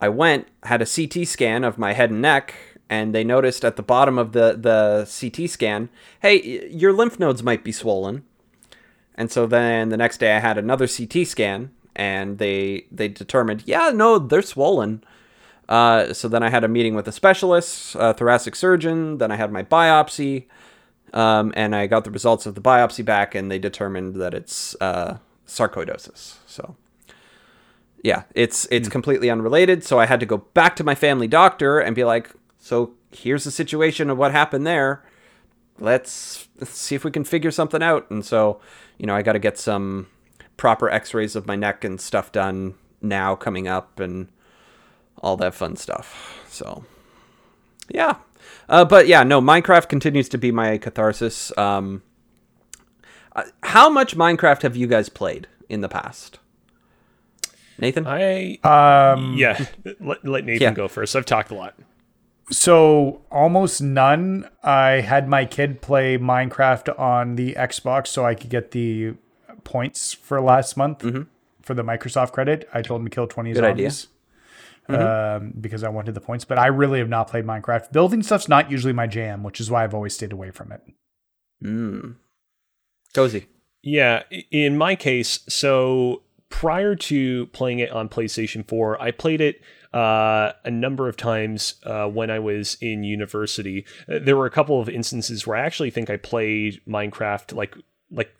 I 0.00 0.08
went, 0.08 0.48
had 0.64 0.82
a 0.82 0.86
CT 0.86 1.26
scan 1.26 1.64
of 1.64 1.78
my 1.78 1.92
head 1.92 2.10
and 2.10 2.20
neck, 2.20 2.54
and 2.90 3.14
they 3.14 3.24
noticed 3.24 3.64
at 3.64 3.76
the 3.76 3.82
bottom 3.82 4.18
of 4.18 4.32
the, 4.32 4.56
the 4.60 5.08
CT 5.08 5.48
scan, 5.48 5.88
hey, 6.20 6.68
your 6.68 6.92
lymph 6.92 7.18
nodes 7.18 7.42
might 7.42 7.64
be 7.64 7.72
swollen. 7.72 8.24
And 9.14 9.30
so 9.30 9.46
then 9.46 9.88
the 9.88 9.96
next 9.96 10.18
day 10.18 10.36
I 10.36 10.40
had 10.40 10.58
another 10.58 10.86
CT 10.86 11.26
scan, 11.26 11.70
and 11.94 12.38
they 12.38 12.86
they 12.90 13.08
determined, 13.08 13.62
yeah, 13.66 13.90
no, 13.94 14.18
they're 14.18 14.42
swollen. 14.42 15.04
Uh, 15.68 16.12
so 16.12 16.28
then 16.28 16.42
I 16.42 16.50
had 16.50 16.64
a 16.64 16.68
meeting 16.68 16.94
with 16.94 17.08
a 17.08 17.12
specialist, 17.12 17.94
a 17.98 18.12
thoracic 18.12 18.54
surgeon. 18.56 19.18
Then 19.18 19.30
I 19.30 19.36
had 19.36 19.52
my 19.52 19.62
biopsy, 19.62 20.44
um, 21.12 21.52
and 21.56 21.74
I 21.74 21.86
got 21.86 22.04
the 22.04 22.10
results 22.10 22.44
of 22.44 22.54
the 22.54 22.60
biopsy 22.60 23.04
back, 23.04 23.34
and 23.34 23.50
they 23.50 23.58
determined 23.58 24.16
that 24.16 24.34
it's 24.34 24.76
uh, 24.80 25.18
sarcoidosis. 25.46 26.38
So 26.46 26.76
yeah, 28.04 28.22
it's 28.34 28.68
it's 28.70 28.88
completely 28.88 29.30
unrelated. 29.30 29.82
So 29.82 29.98
I 29.98 30.06
had 30.06 30.20
to 30.20 30.26
go 30.26 30.36
back 30.36 30.76
to 30.76 30.84
my 30.84 30.94
family 30.94 31.26
doctor 31.26 31.80
and 31.80 31.96
be 31.96 32.04
like, 32.04 32.30
so 32.58 32.92
here's 33.10 33.44
the 33.44 33.50
situation 33.50 34.10
of 34.10 34.18
what 34.18 34.30
happened 34.30 34.66
there. 34.66 35.02
Let's, 35.80 36.46
let's 36.60 36.78
see 36.78 36.94
if 36.94 37.02
we 37.02 37.10
can 37.10 37.24
figure 37.24 37.50
something 37.50 37.82
out. 37.82 38.08
And 38.10 38.24
so, 38.24 38.60
you 38.98 39.06
know, 39.06 39.16
I 39.16 39.22
got 39.22 39.32
to 39.32 39.40
get 39.40 39.58
some 39.58 40.06
proper 40.56 40.88
X-rays 40.88 41.34
of 41.34 41.46
my 41.46 41.56
neck 41.56 41.82
and 41.82 42.00
stuff 42.00 42.30
done 42.30 42.74
now 43.02 43.34
coming 43.34 43.66
up, 43.66 43.98
and 43.98 44.28
all 45.18 45.36
that 45.38 45.54
fun 45.54 45.76
stuff. 45.76 46.44
So, 46.48 46.84
yeah. 47.88 48.16
Uh, 48.68 48.84
but 48.84 49.08
yeah, 49.08 49.24
no, 49.24 49.40
Minecraft 49.40 49.88
continues 49.88 50.28
to 50.28 50.38
be 50.38 50.52
my 50.52 50.78
catharsis. 50.78 51.56
Um, 51.58 52.02
uh, 53.34 53.44
how 53.62 53.88
much 53.90 54.16
Minecraft 54.16 54.62
have 54.62 54.76
you 54.76 54.86
guys 54.86 55.08
played 55.08 55.48
in 55.68 55.80
the 55.80 55.88
past? 55.88 56.38
Nathan? 57.78 58.06
I 58.06 58.56
Um, 58.62 59.34
yeah. 59.36 59.64
Let, 60.00 60.24
let 60.24 60.44
Nathan 60.44 60.62
Yeah. 60.62 60.72
go 60.72 60.88
first. 60.88 61.14
I've 61.16 61.26
talked 61.26 61.50
a 61.50 61.54
lot. 61.54 61.74
So 62.50 63.22
almost 63.30 63.80
none. 63.82 64.48
I 64.62 65.00
had 65.00 65.28
my 65.28 65.44
kid 65.46 65.80
play 65.80 66.18
Minecraft 66.18 66.98
on 66.98 67.36
the 67.36 67.54
Xbox 67.54 68.08
so 68.08 68.24
I 68.24 68.34
could 68.34 68.50
get 68.50 68.72
the 68.72 69.14
points 69.64 70.12
for 70.12 70.40
last 70.40 70.76
month 70.76 71.04
for 71.62 71.72
the 71.74 71.82
Microsoft 71.82 72.32
credit. 72.32 72.68
I 72.74 72.82
told 72.82 73.00
him 73.00 73.06
to 73.08 73.10
kill 73.14 73.26
20 73.26 73.50
Mm-hmm. 73.50 73.54
Good 73.60 73.64
idea. 73.64 73.90
zombies. 73.90 74.08
Um, 74.86 75.54
because 75.58 75.82
I 75.82 75.88
wanted 75.88 76.12
the 76.14 76.20
points, 76.20 76.44
but 76.44 76.58
I 76.58 76.66
really 76.66 76.98
have 76.98 77.08
not 77.08 77.28
played 77.28 77.46
Minecraft. 77.46 77.90
Building 77.90 78.22
stuff's 78.22 78.48
not 78.48 78.70
usually 78.70 78.92
my 78.92 79.06
jam, 79.06 79.42
which 79.42 79.58
is 79.58 79.70
why 79.70 79.82
I've 79.82 79.94
always 79.94 80.12
stayed 80.14 80.30
away 80.32 80.50
from 80.50 80.72
it. 80.72 80.82
Mm. 81.64 82.16
Cozy. 83.14 83.46
Yeah, 83.82 84.24
in 84.50 84.76
my 84.76 84.94
case, 84.94 85.40
so 85.48 86.20
prior 86.48 86.94
to 86.94 87.46
playing 87.46 87.80
it 87.80 87.90
on 87.90 88.08
PlayStation 88.08 88.66
4, 88.66 89.00
I 89.00 89.10
played 89.10 89.40
it 89.40 89.60
uh, 89.92 90.52
a 90.64 90.70
number 90.70 91.08
of 91.08 91.16
times 91.16 91.74
uh, 91.84 92.06
when 92.06 92.30
I 92.30 92.38
was 92.38 92.76
in 92.80 93.04
university. 93.04 93.84
There 94.08 94.36
were 94.36 94.46
a 94.46 94.50
couple 94.50 94.80
of 94.80 94.88
instances 94.88 95.46
where 95.46 95.56
I 95.56 95.60
actually 95.60 95.90
think 95.90 96.10
I 96.10 96.16
played 96.16 96.80
Minecraft 96.88 97.54
like 97.54 97.76
like 98.10 98.32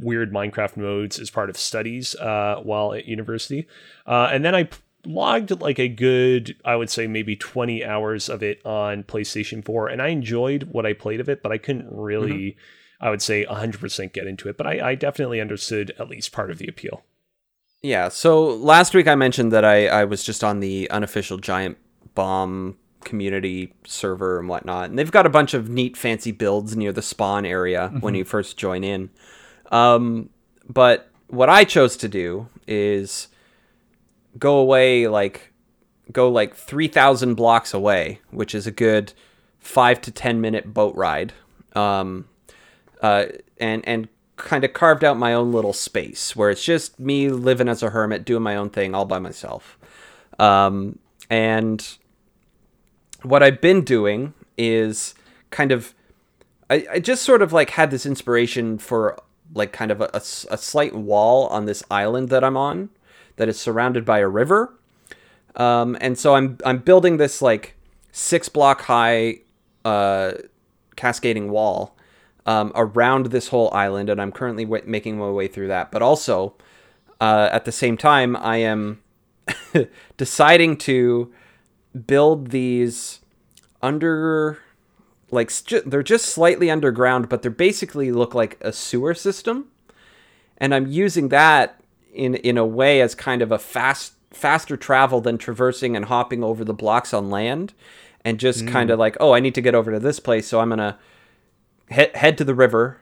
weird 0.00 0.32
Minecraft 0.32 0.76
modes 0.76 1.18
as 1.18 1.28
part 1.28 1.50
of 1.50 1.56
studies 1.58 2.14
uh, 2.14 2.60
while 2.62 2.94
at 2.94 3.06
university, 3.06 3.66
uh, 4.06 4.30
and 4.32 4.44
then 4.44 4.54
I 4.54 4.68
logged 5.06 5.60
like 5.60 5.78
a 5.78 5.88
good 5.88 6.56
I 6.64 6.76
would 6.76 6.88
say 6.88 7.06
maybe 7.06 7.36
20 7.36 7.84
hours 7.84 8.28
of 8.30 8.42
it 8.42 8.64
on 8.64 9.02
PlayStation 9.02 9.62
4 9.62 9.88
and 9.88 10.00
I 10.00 10.08
enjoyed 10.08 10.62
what 10.72 10.86
I 10.86 10.94
played 10.94 11.20
of 11.20 11.28
it 11.28 11.42
but 11.42 11.52
I 11.52 11.58
couldn't 11.58 11.88
really 11.90 12.56
I 13.00 13.10
would 13.10 13.20
say 13.20 13.44
100% 13.44 14.12
get 14.14 14.26
into 14.26 14.48
it. 14.48 14.56
But 14.56 14.66
I, 14.66 14.90
I 14.90 14.94
definitely 14.94 15.40
understood 15.40 15.92
at 15.98 16.08
least 16.08 16.32
part 16.32 16.50
of 16.50 16.56
the 16.56 16.66
appeal 16.66 17.04
Yeah, 17.84 18.08
so 18.08 18.46
last 18.46 18.94
week 18.94 19.06
I 19.06 19.14
mentioned 19.14 19.52
that 19.52 19.62
I, 19.62 19.88
I 19.88 20.04
was 20.04 20.24
just 20.24 20.42
on 20.42 20.60
the 20.60 20.88
unofficial 20.90 21.36
Giant 21.36 21.76
Bomb 22.14 22.78
community 23.04 23.74
server 23.84 24.38
and 24.38 24.48
whatnot, 24.48 24.88
and 24.88 24.98
they've 24.98 25.10
got 25.10 25.26
a 25.26 25.28
bunch 25.28 25.52
of 25.52 25.68
neat, 25.68 25.94
fancy 25.94 26.32
builds 26.32 26.74
near 26.74 26.92
the 26.92 27.02
spawn 27.02 27.44
area 27.44 27.88
when 28.00 28.14
you 28.14 28.24
first 28.24 28.56
join 28.56 28.84
in. 28.84 29.10
Um, 29.70 30.30
but 30.66 31.10
what 31.26 31.50
I 31.50 31.64
chose 31.64 31.98
to 31.98 32.08
do 32.08 32.48
is 32.66 33.28
go 34.38 34.56
away 34.56 35.06
like 35.06 35.52
go 36.10 36.30
like 36.30 36.54
3000 36.56 37.34
blocks 37.34 37.74
away 37.74 38.20
which 38.30 38.54
is 38.54 38.66
a 38.66 38.70
good 38.70 39.12
5 39.58 40.00
to 40.00 40.10
10 40.10 40.40
minute 40.40 40.72
boat 40.72 40.94
ride 40.96 41.34
um, 41.74 42.28
uh, 43.02 43.26
and 43.58 43.86
and 43.86 44.08
kind 44.36 44.64
of 44.64 44.72
carved 44.72 45.04
out 45.04 45.16
my 45.16 45.32
own 45.32 45.52
little 45.52 45.72
space 45.72 46.34
where 46.34 46.50
it's 46.50 46.64
just 46.64 46.98
me 46.98 47.28
living 47.28 47.68
as 47.68 47.82
a 47.82 47.90
hermit 47.90 48.24
doing 48.24 48.42
my 48.42 48.56
own 48.56 48.70
thing 48.70 48.94
all 48.94 49.04
by 49.04 49.18
myself. 49.18 49.78
Um, 50.38 50.98
and 51.30 51.96
what 53.22 53.42
i've 53.42 53.60
been 53.60 53.82
doing 53.82 54.34
is 54.58 55.14
kind 55.50 55.72
of 55.72 55.94
I, 56.70 56.86
I 56.92 56.98
just 57.00 57.22
sort 57.22 57.42
of 57.42 57.52
like 57.52 57.70
had 57.70 57.90
this 57.90 58.06
inspiration 58.06 58.78
for 58.78 59.18
like 59.54 59.72
kind 59.72 59.90
of 59.90 60.00
a 60.00 60.10
a 60.14 60.58
slight 60.58 60.94
wall 60.94 61.46
on 61.48 61.66
this 61.66 61.82
island 61.90 62.28
that 62.28 62.44
i'm 62.44 62.56
on 62.56 62.90
that 63.36 63.48
is 63.48 63.58
surrounded 63.58 64.04
by 64.04 64.20
a 64.20 64.28
river. 64.28 64.74
Um, 65.56 65.96
and 66.00 66.18
so 66.18 66.34
i'm 66.34 66.58
i'm 66.64 66.78
building 66.78 67.16
this 67.16 67.40
like 67.40 67.76
six 68.12 68.48
block 68.48 68.82
high 68.82 69.40
uh, 69.84 70.32
cascading 70.96 71.50
wall 71.50 71.96
um, 72.46 72.72
around 72.74 73.26
this 73.26 73.48
whole 73.48 73.72
island, 73.72 74.10
and 74.10 74.20
I'm 74.20 74.32
currently 74.32 74.64
w- 74.64 74.84
making 74.86 75.18
my 75.18 75.30
way 75.30 75.48
through 75.48 75.68
that. 75.68 75.90
But 75.90 76.02
also, 76.02 76.54
uh, 77.20 77.48
at 77.52 77.64
the 77.64 77.72
same 77.72 77.96
time, 77.96 78.36
I 78.36 78.58
am 78.58 79.02
deciding 80.16 80.76
to 80.78 81.32
build 82.06 82.50
these 82.50 83.20
under, 83.82 84.58
like 85.30 85.50
they're 85.86 86.02
just 86.02 86.26
slightly 86.26 86.70
underground, 86.70 87.28
but 87.28 87.42
they 87.42 87.48
basically 87.48 88.12
look 88.12 88.34
like 88.34 88.58
a 88.60 88.72
sewer 88.72 89.14
system, 89.14 89.68
and 90.58 90.74
I'm 90.74 90.86
using 90.86 91.28
that 91.28 91.80
in 92.12 92.36
in 92.36 92.56
a 92.56 92.64
way 92.64 93.00
as 93.00 93.14
kind 93.14 93.42
of 93.42 93.50
a 93.50 93.58
fast 93.58 94.14
faster 94.30 94.76
travel 94.76 95.20
than 95.20 95.38
traversing 95.38 95.96
and 95.96 96.06
hopping 96.06 96.42
over 96.42 96.64
the 96.64 96.74
blocks 96.74 97.12
on 97.12 97.30
land 97.30 97.72
and 98.24 98.40
just 98.40 98.66
kind 98.66 98.90
of 98.90 98.98
like 98.98 99.16
oh 99.20 99.32
i 99.32 99.38
need 99.38 99.54
to 99.54 99.60
get 99.60 99.74
over 99.74 99.92
to 99.92 100.00
this 100.00 100.18
place 100.18 100.48
so 100.48 100.58
i'm 100.58 100.70
gonna 100.70 100.98
head, 101.90 102.14
head 102.16 102.38
to 102.38 102.44
the 102.44 102.54
river 102.54 102.98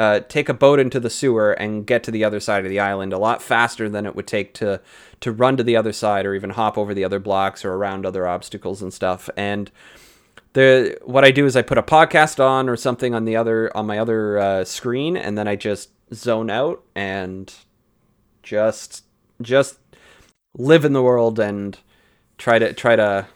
uh, 0.00 0.20
take 0.28 0.48
a 0.48 0.54
boat 0.54 0.80
into 0.80 0.98
the 0.98 1.10
sewer 1.10 1.52
and 1.52 1.86
get 1.86 2.02
to 2.02 2.10
the 2.10 2.24
other 2.24 2.40
side 2.40 2.64
of 2.64 2.70
the 2.70 2.80
island 2.80 3.12
a 3.12 3.18
lot 3.18 3.42
faster 3.42 3.86
than 3.86 4.06
it 4.06 4.16
would 4.16 4.26
take 4.26 4.54
to 4.54 4.80
to 5.20 5.30
run 5.30 5.58
to 5.58 5.62
the 5.62 5.76
other 5.76 5.92
side 5.92 6.24
or 6.24 6.34
even 6.34 6.48
hop 6.48 6.78
over 6.78 6.94
the 6.94 7.04
other 7.04 7.18
blocks 7.18 7.66
or 7.66 7.74
around 7.74 8.06
other 8.06 8.26
obstacles 8.26 8.80
and 8.80 8.94
stuff. 8.94 9.28
And 9.36 9.70
the 10.54 10.96
what 11.04 11.22
I 11.22 11.30
do 11.30 11.44
is 11.44 11.54
I 11.54 11.60
put 11.60 11.76
a 11.76 11.82
podcast 11.82 12.42
on 12.42 12.70
or 12.70 12.78
something 12.78 13.14
on 13.14 13.26
the 13.26 13.36
other 13.36 13.76
on 13.76 13.86
my 13.86 13.98
other 13.98 14.38
uh, 14.38 14.64
screen 14.64 15.18
and 15.18 15.36
then 15.36 15.46
I 15.46 15.54
just 15.54 15.90
zone 16.14 16.48
out 16.48 16.82
and 16.94 17.54
just 18.42 19.04
just 19.42 19.80
live 20.56 20.86
in 20.86 20.94
the 20.94 21.02
world 21.02 21.38
and 21.38 21.78
try 22.38 22.58
to 22.58 22.72
try 22.72 22.96
to 22.96 23.26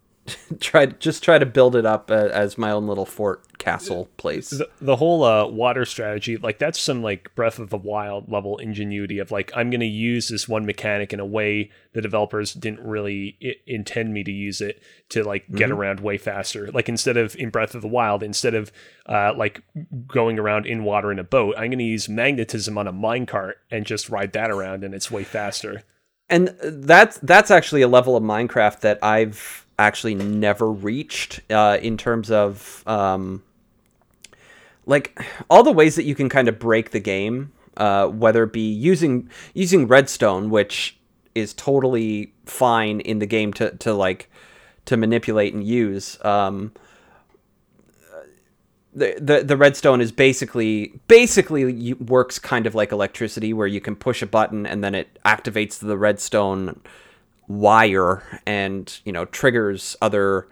try 0.58 0.86
just 0.86 1.22
try 1.22 1.38
to 1.38 1.46
build 1.46 1.76
it 1.76 1.86
up 1.86 2.10
uh, 2.10 2.28
as 2.32 2.58
my 2.58 2.72
own 2.72 2.88
little 2.88 3.06
fort 3.06 3.44
castle 3.62 4.08
place. 4.16 4.50
the, 4.50 4.68
the 4.80 4.96
whole 4.96 5.22
uh, 5.22 5.46
water 5.46 5.84
strategy 5.84 6.36
like 6.36 6.58
that's 6.58 6.80
some 6.80 7.02
like 7.02 7.32
breath 7.34 7.58
of 7.58 7.70
the 7.70 7.76
wild 7.76 8.30
level 8.30 8.58
ingenuity 8.58 9.18
of 9.18 9.30
like 9.30 9.52
i'm 9.54 9.70
going 9.70 9.80
to 9.80 9.86
use 9.86 10.28
this 10.28 10.48
one 10.48 10.66
mechanic 10.66 11.12
in 11.12 11.20
a 11.20 11.24
way 11.24 11.70
the 11.92 12.00
developers 12.00 12.52
didn't 12.54 12.80
really 12.80 13.36
I- 13.42 13.54
intend 13.66 14.12
me 14.12 14.24
to 14.24 14.32
use 14.32 14.60
it 14.60 14.82
to 15.10 15.22
like 15.22 15.50
get 15.52 15.70
around 15.70 16.00
way 16.00 16.16
faster. 16.16 16.72
Like 16.72 16.88
instead 16.88 17.18
of 17.18 17.36
in 17.36 17.50
breath 17.50 17.74
of 17.74 17.82
the 17.82 17.88
wild 17.88 18.22
instead 18.22 18.54
of 18.54 18.72
uh, 19.06 19.34
like 19.36 19.62
going 20.06 20.38
around 20.38 20.66
in 20.66 20.84
water 20.84 21.12
in 21.12 21.18
a 21.18 21.24
boat 21.24 21.54
i'm 21.56 21.68
going 21.68 21.78
to 21.78 21.84
use 21.84 22.08
magnetism 22.08 22.78
on 22.78 22.86
a 22.86 22.92
minecart 22.92 23.54
and 23.70 23.84
just 23.84 24.08
ride 24.08 24.32
that 24.32 24.50
around 24.50 24.84
and 24.84 24.94
it's 24.94 25.10
way 25.10 25.24
faster. 25.24 25.82
And 26.28 26.48
that's 26.62 27.18
that's 27.18 27.50
actually 27.50 27.82
a 27.82 27.88
level 27.88 28.16
of 28.16 28.22
Minecraft 28.22 28.80
that 28.80 28.98
I've 29.02 29.66
actually 29.78 30.14
never 30.14 30.70
reached 30.70 31.40
uh, 31.50 31.78
in 31.82 31.96
terms 31.96 32.30
of 32.30 32.82
um, 32.86 33.42
like 34.86 35.20
all 35.48 35.62
the 35.62 35.72
ways 35.72 35.96
that 35.96 36.04
you 36.04 36.14
can 36.14 36.28
kind 36.28 36.48
of 36.48 36.58
break 36.58 36.90
the 36.90 37.00
game, 37.00 37.52
uh, 37.76 38.08
whether 38.08 38.44
it 38.44 38.52
be 38.52 38.70
using 38.72 39.28
using 39.54 39.86
redstone, 39.86 40.50
which 40.50 40.98
is 41.34 41.54
totally 41.54 42.32
fine 42.46 43.00
in 43.00 43.18
the 43.18 43.26
game 43.26 43.52
to 43.54 43.70
to 43.76 43.94
like 43.94 44.30
to 44.86 44.96
manipulate 44.96 45.54
and 45.54 45.64
use. 45.64 46.22
Um, 46.24 46.72
the, 48.94 49.16
the 49.18 49.42
the 49.42 49.56
redstone 49.56 50.00
is 50.00 50.12
basically 50.12 51.00
basically 51.08 51.94
works 51.94 52.38
kind 52.38 52.66
of 52.66 52.74
like 52.74 52.92
electricity 52.92 53.52
where 53.52 53.66
you 53.66 53.80
can 53.80 53.96
push 53.96 54.20
a 54.20 54.26
button 54.26 54.66
and 54.66 54.84
then 54.84 54.94
it 54.94 55.18
activates 55.24 55.78
the 55.78 55.96
redstone 55.96 56.80
wire 57.48 58.22
and 58.46 59.00
you 59.04 59.12
know 59.12 59.24
triggers 59.24 59.96
other 60.02 60.46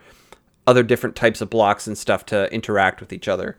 other 0.67 0.83
different 0.83 1.17
types 1.17 1.41
of 1.41 1.51
blocks 1.51 1.87
and 1.87 1.99
stuff 1.99 2.25
to 2.27 2.53
interact 2.53 3.01
with 3.01 3.13
each 3.13 3.29
other 3.29 3.59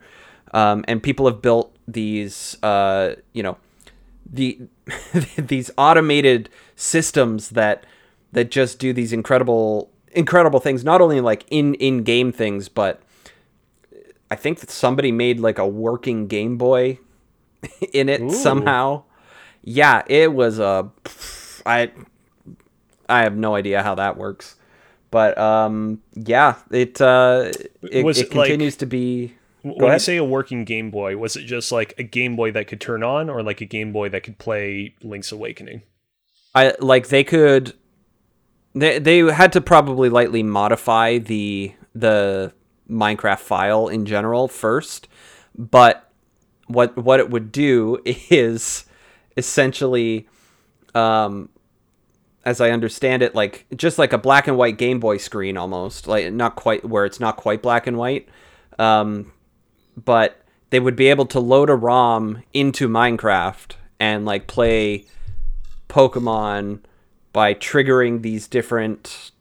um, 0.53 0.84
and 0.88 1.01
people 1.01 1.25
have 1.25 1.41
built 1.41 1.75
these 1.88 2.58
uh, 2.63 3.15
you 3.34 3.43
know 3.43 3.58
the 4.31 4.60
these 5.38 5.72
automated 5.77 6.50
systems 6.75 7.50
that 7.50 7.86
that 8.31 8.50
just 8.51 8.79
do 8.79 8.93
these 8.93 9.12
incredible 9.13 9.89
incredible 10.13 10.60
things 10.60 10.84
not 10.84 11.01
only 11.01 11.22
like 11.22 11.46
in 11.50 11.74
in 11.75 12.03
game 12.03 12.31
things 12.31 12.67
but 12.67 13.01
i 14.29 14.36
think 14.36 14.60
that 14.60 14.70
somebody 14.70 15.12
made 15.12 15.39
like 15.39 15.58
a 15.58 15.67
working 15.67 16.27
game 16.27 16.58
boy 16.58 16.98
in 17.93 18.10
it 18.10 18.22
Ooh. 18.22 18.29
somehow 18.29 19.03
yeah 19.63 20.01
it 20.08 20.34
was 20.34 20.60
a 20.60 20.89
i 21.65 21.89
i 23.08 23.22
have 23.24 23.38
no 23.38 23.55
idea 23.55 23.81
how 23.84 23.96
that 23.96 24.17
works 24.17 24.55
but 25.12 25.38
um 25.38 26.01
yeah 26.13 26.55
it 26.72 27.00
uh 27.00 27.51
it, 27.84 28.03
Was 28.03 28.17
it 28.20 28.27
it 28.27 28.36
like- 28.36 28.48
continues 28.48 28.75
to 28.77 28.86
be 28.86 29.34
when 29.63 29.77
Go 29.77 29.91
you 29.91 30.00
say 30.00 30.18
a 30.18 30.24
working 30.24 30.65
Game 30.65 30.89
Boy, 30.91 31.18
was 31.18 31.36
it 31.36 31.44
just 31.44 31.72
like 31.72 31.94
a 31.98 32.03
Game 32.03 32.36
Boy 32.36 32.51
that 32.51 32.68
could 32.68 32.82
turn 32.82 33.03
on, 33.03 33.30
or 33.30 33.44
like 33.44 33.62
a 33.62 33.65
Game 33.65 33.91
Boy 33.91 34.10
that 34.10 34.24
could 34.24 34.38
play 34.38 34.96
Link's 35.03 35.32
Awakening? 35.32 35.84
I 36.56 36.74
like 36.80 37.10
they 37.10 37.24
could 37.24 37.74
they 38.74 39.00
they 39.00 39.20
had 39.20 39.51
to 39.53 39.62
probably 39.62 40.10
lightly 40.10 40.44
modify 40.44 41.18
the 41.18 41.74
the 41.94 42.53
Minecraft 42.89 43.39
file 43.39 43.88
in 43.88 44.06
general 44.06 44.48
first, 44.48 45.08
but 45.56 46.12
what 46.68 46.98
what 46.98 47.20
it 47.20 47.30
would 47.30 47.51
do 47.51 48.00
is 48.06 48.86
essentially 49.38 50.27
um 50.96 51.50
as 52.44 52.60
I 52.60 52.72
understand 52.72 53.22
it 53.22 53.36
like 53.36 53.65
just 53.75 54.00
like 54.00 54.13
a 54.13 54.18
black 54.18 54.48
and 54.48 54.58
white 54.58 54.77
Game 54.77 55.00
Boy 55.00 55.18
screen 55.18 55.58
almost, 55.58 56.08
like 56.08 56.32
not 56.34 56.56
quite 56.56 56.84
where 56.84 57.06
it's 57.06 57.20
not 57.20 57.38
quite 57.38 57.62
black 57.62 57.88
and 57.88 57.98
white. 57.98 58.27
Um 58.80 59.32
but 59.98 60.41
they 60.69 60.79
would 60.79 60.95
be 60.95 61.07
able 61.07 61.25
to 61.27 61.39
load 61.39 61.69
a 61.69 61.75
ROM 61.75 62.43
into 62.53 62.88
Minecraft 62.88 63.75
and 64.00 64.25
like 64.25 64.48
play 64.48 65.05
Pokemon 65.89 66.79
by 67.33 67.53
triggering 67.53 68.21
these 68.21 68.48
different 68.48 69.31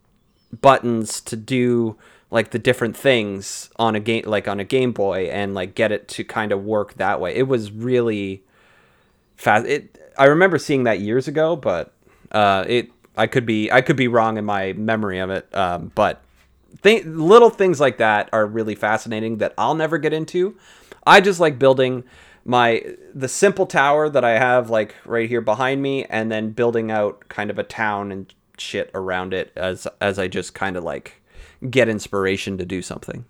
buttons 0.60 1.20
to 1.20 1.36
do 1.36 1.96
like 2.30 2.50
the 2.50 2.58
different 2.58 2.96
things 2.96 3.70
on 3.76 3.94
a 3.94 4.00
game 4.00 4.24
like 4.26 4.46
on 4.46 4.60
a 4.60 4.64
Game 4.64 4.92
Boy 4.92 5.28
and 5.30 5.54
like 5.54 5.74
get 5.74 5.92
it 5.92 6.08
to 6.08 6.24
kind 6.24 6.52
of 6.52 6.64
work 6.64 6.94
that 6.94 7.20
way. 7.20 7.34
It 7.34 7.48
was 7.48 7.70
really 7.72 8.42
fast. 9.36 9.66
It 9.66 9.98
I 10.18 10.26
remember 10.26 10.58
seeing 10.58 10.84
that 10.84 11.00
years 11.00 11.28
ago, 11.28 11.56
but 11.56 11.92
uh 12.32 12.64
it 12.68 12.90
I 13.16 13.26
could 13.26 13.46
be 13.46 13.70
I 13.70 13.80
could 13.80 13.96
be 13.96 14.08
wrong 14.08 14.36
in 14.36 14.44
my 14.44 14.72
memory 14.74 15.18
of 15.18 15.30
it. 15.30 15.52
Um 15.54 15.92
but 15.94 16.22
th- 16.82 17.04
little 17.04 17.50
things 17.50 17.80
like 17.80 17.98
that 17.98 18.28
are 18.32 18.46
really 18.46 18.74
fascinating 18.74 19.38
that 19.38 19.54
I'll 19.58 19.74
never 19.74 19.98
get 19.98 20.12
into. 20.12 20.56
I 21.06 21.20
just 21.20 21.40
like 21.40 21.58
building 21.58 22.04
my 22.44 22.84
the 23.14 23.28
simple 23.28 23.66
tower 23.66 24.08
that 24.08 24.24
I 24.24 24.32
have 24.38 24.70
like 24.70 24.94
right 25.04 25.28
here 25.28 25.40
behind 25.40 25.82
me 25.82 26.04
and 26.06 26.30
then 26.32 26.50
building 26.52 26.90
out 26.90 27.28
kind 27.28 27.50
of 27.50 27.58
a 27.58 27.62
town 27.62 28.10
and 28.12 28.32
shit 28.58 28.90
around 28.94 29.32
it 29.34 29.52
as 29.56 29.86
as 30.00 30.18
I 30.18 30.28
just 30.28 30.54
kind 30.54 30.76
of 30.76 30.84
like 30.84 31.20
get 31.70 31.88
inspiration 31.88 32.56
to 32.58 32.64
do 32.64 32.82
something. 32.82 33.24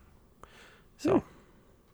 So, 0.99 1.18
hmm. 1.18 1.26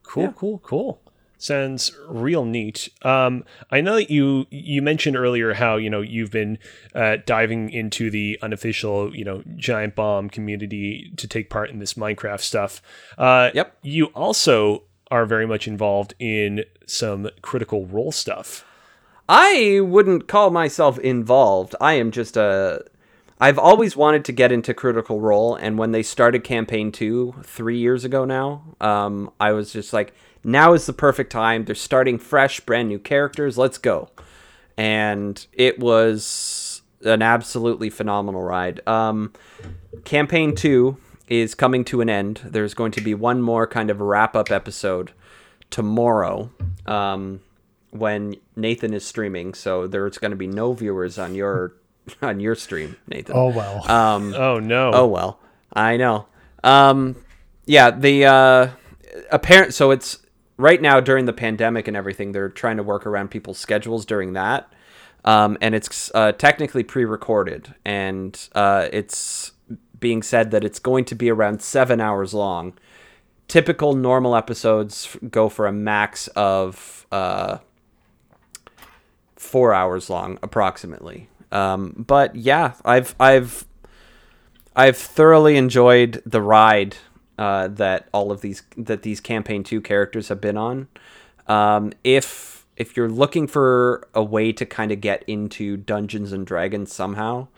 Cool, 0.02 0.22
Yeah. 0.24 0.32
cool, 0.36 0.58
cool. 0.60 1.00
Sounds 1.46 1.96
real 2.08 2.44
neat. 2.44 2.88
Um, 3.02 3.44
I 3.70 3.80
know 3.80 3.94
that 3.94 4.10
you 4.10 4.48
you 4.50 4.82
mentioned 4.82 5.16
earlier 5.16 5.54
how 5.54 5.76
you 5.76 5.88
know 5.88 6.00
you've 6.00 6.32
been 6.32 6.58
uh, 6.92 7.18
diving 7.24 7.70
into 7.70 8.10
the 8.10 8.36
unofficial 8.42 9.14
you 9.14 9.24
know 9.24 9.44
giant 9.54 9.94
bomb 9.94 10.28
community 10.28 11.12
to 11.16 11.28
take 11.28 11.48
part 11.48 11.70
in 11.70 11.78
this 11.78 11.94
Minecraft 11.94 12.40
stuff. 12.40 12.82
Uh, 13.16 13.50
Yep. 13.54 13.78
You 13.82 14.06
also 14.06 14.82
are 15.12 15.24
very 15.24 15.46
much 15.46 15.68
involved 15.68 16.14
in 16.18 16.64
some 16.84 17.30
critical 17.42 17.86
role 17.86 18.10
stuff. 18.10 18.64
I 19.28 19.78
wouldn't 19.84 20.26
call 20.26 20.50
myself 20.50 20.98
involved. 20.98 21.76
I 21.80 21.92
am 21.92 22.10
just 22.10 22.36
a. 22.36 22.84
I've 23.38 23.58
always 23.58 23.96
wanted 23.96 24.24
to 24.24 24.32
get 24.32 24.50
into 24.50 24.74
Critical 24.74 25.20
Role, 25.20 25.54
and 25.54 25.78
when 25.78 25.92
they 25.92 26.02
started 26.02 26.42
Campaign 26.42 26.90
2 26.90 27.34
three 27.44 27.78
years 27.78 28.02
ago 28.04 28.24
now, 28.24 28.74
um, 28.80 29.30
I 29.38 29.52
was 29.52 29.72
just 29.72 29.92
like, 29.92 30.14
now 30.46 30.72
is 30.72 30.86
the 30.86 30.92
perfect 30.92 31.30
time. 31.32 31.64
They're 31.64 31.74
starting 31.74 32.18
fresh, 32.18 32.60
brand 32.60 32.88
new 32.88 32.98
characters. 32.98 33.58
Let's 33.58 33.78
go. 33.78 34.10
And 34.76 35.44
it 35.52 35.78
was 35.78 36.82
an 37.04 37.20
absolutely 37.20 37.90
phenomenal 37.90 38.42
ride. 38.42 38.80
Um, 38.86 39.32
Campaign 40.04 40.54
2 40.54 40.96
is 41.28 41.54
coming 41.54 41.84
to 41.86 42.00
an 42.00 42.08
end. 42.08 42.40
There's 42.44 42.74
going 42.74 42.92
to 42.92 43.00
be 43.00 43.12
one 43.12 43.42
more 43.42 43.66
kind 43.66 43.90
of 43.90 44.00
wrap 44.00 44.36
up 44.36 44.50
episode 44.50 45.12
tomorrow. 45.70 46.50
Um, 46.86 47.40
when 47.90 48.36
Nathan 48.54 48.94
is 48.94 49.04
streaming, 49.04 49.54
so 49.54 49.86
there's 49.86 50.18
going 50.18 50.30
to 50.30 50.36
be 50.36 50.46
no 50.46 50.74
viewers 50.74 51.18
on 51.18 51.34
your 51.34 51.74
on 52.22 52.40
your 52.40 52.54
stream, 52.54 52.96
Nathan. 53.08 53.34
Oh 53.36 53.48
well. 53.48 53.90
Um, 53.90 54.34
Oh 54.36 54.58
no! 54.58 54.90
oh 54.92 55.06
well, 55.06 55.40
I 55.72 55.96
know. 55.96 56.26
Um, 56.62 57.16
yeah, 57.64 57.90
the 57.90 58.26
uh, 58.26 58.68
apparent. 59.30 59.74
So 59.74 59.90
it's 59.90 60.18
right 60.56 60.80
now 60.80 61.00
during 61.00 61.26
the 61.26 61.32
pandemic 61.32 61.88
and 61.88 61.96
everything. 61.96 62.32
They're 62.32 62.48
trying 62.48 62.76
to 62.76 62.82
work 62.82 63.06
around 63.06 63.30
people's 63.30 63.58
schedules 63.58 64.04
during 64.04 64.32
that, 64.34 64.72
um, 65.24 65.58
and 65.60 65.74
it's 65.74 66.10
uh, 66.14 66.32
technically 66.32 66.82
pre-recorded, 66.82 67.74
and 67.84 68.48
uh, 68.54 68.88
it's 68.92 69.52
being 69.98 70.22
said 70.22 70.50
that 70.50 70.64
it's 70.64 70.78
going 70.78 71.04
to 71.06 71.14
be 71.14 71.30
around 71.30 71.62
seven 71.62 72.00
hours 72.00 72.34
long. 72.34 72.74
Typical 73.48 73.94
normal 73.94 74.34
episodes 74.34 75.16
go 75.30 75.48
for 75.48 75.66
a 75.66 75.72
max 75.72 76.28
of 76.28 77.06
uh, 77.12 77.58
four 79.36 79.72
hours 79.72 80.10
long, 80.10 80.38
approximately. 80.42 81.28
Um, 81.52 82.04
but 82.06 82.34
yeah, 82.34 82.74
I've 82.84 83.14
I've 83.20 83.64
I've 84.74 84.96
thoroughly 84.96 85.56
enjoyed 85.56 86.22
the 86.26 86.42
ride 86.42 86.96
uh, 87.38 87.68
that 87.68 88.08
all 88.12 88.32
of 88.32 88.40
these 88.40 88.62
that 88.76 89.02
these 89.02 89.20
campaign 89.20 89.62
two 89.62 89.80
characters 89.80 90.28
have 90.28 90.40
been 90.40 90.56
on. 90.56 90.88
Um, 91.46 91.92
if 92.04 92.66
if 92.76 92.96
you're 92.96 93.08
looking 93.08 93.46
for 93.46 94.06
a 94.14 94.22
way 94.22 94.52
to 94.52 94.66
kind 94.66 94.92
of 94.92 95.00
get 95.00 95.24
into 95.26 95.76
Dungeons 95.76 96.32
and 96.32 96.46
Dragons 96.46 96.92
somehow, 96.92 97.48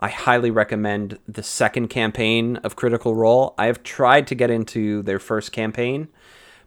I 0.00 0.08
highly 0.08 0.50
recommend 0.50 1.18
the 1.28 1.42
second 1.42 1.88
campaign 1.88 2.56
of 2.58 2.76
Critical 2.76 3.14
Role. 3.14 3.54
I 3.58 3.66
have 3.66 3.82
tried 3.82 4.26
to 4.28 4.34
get 4.34 4.50
into 4.50 5.02
their 5.02 5.18
first 5.18 5.52
campaign, 5.52 6.08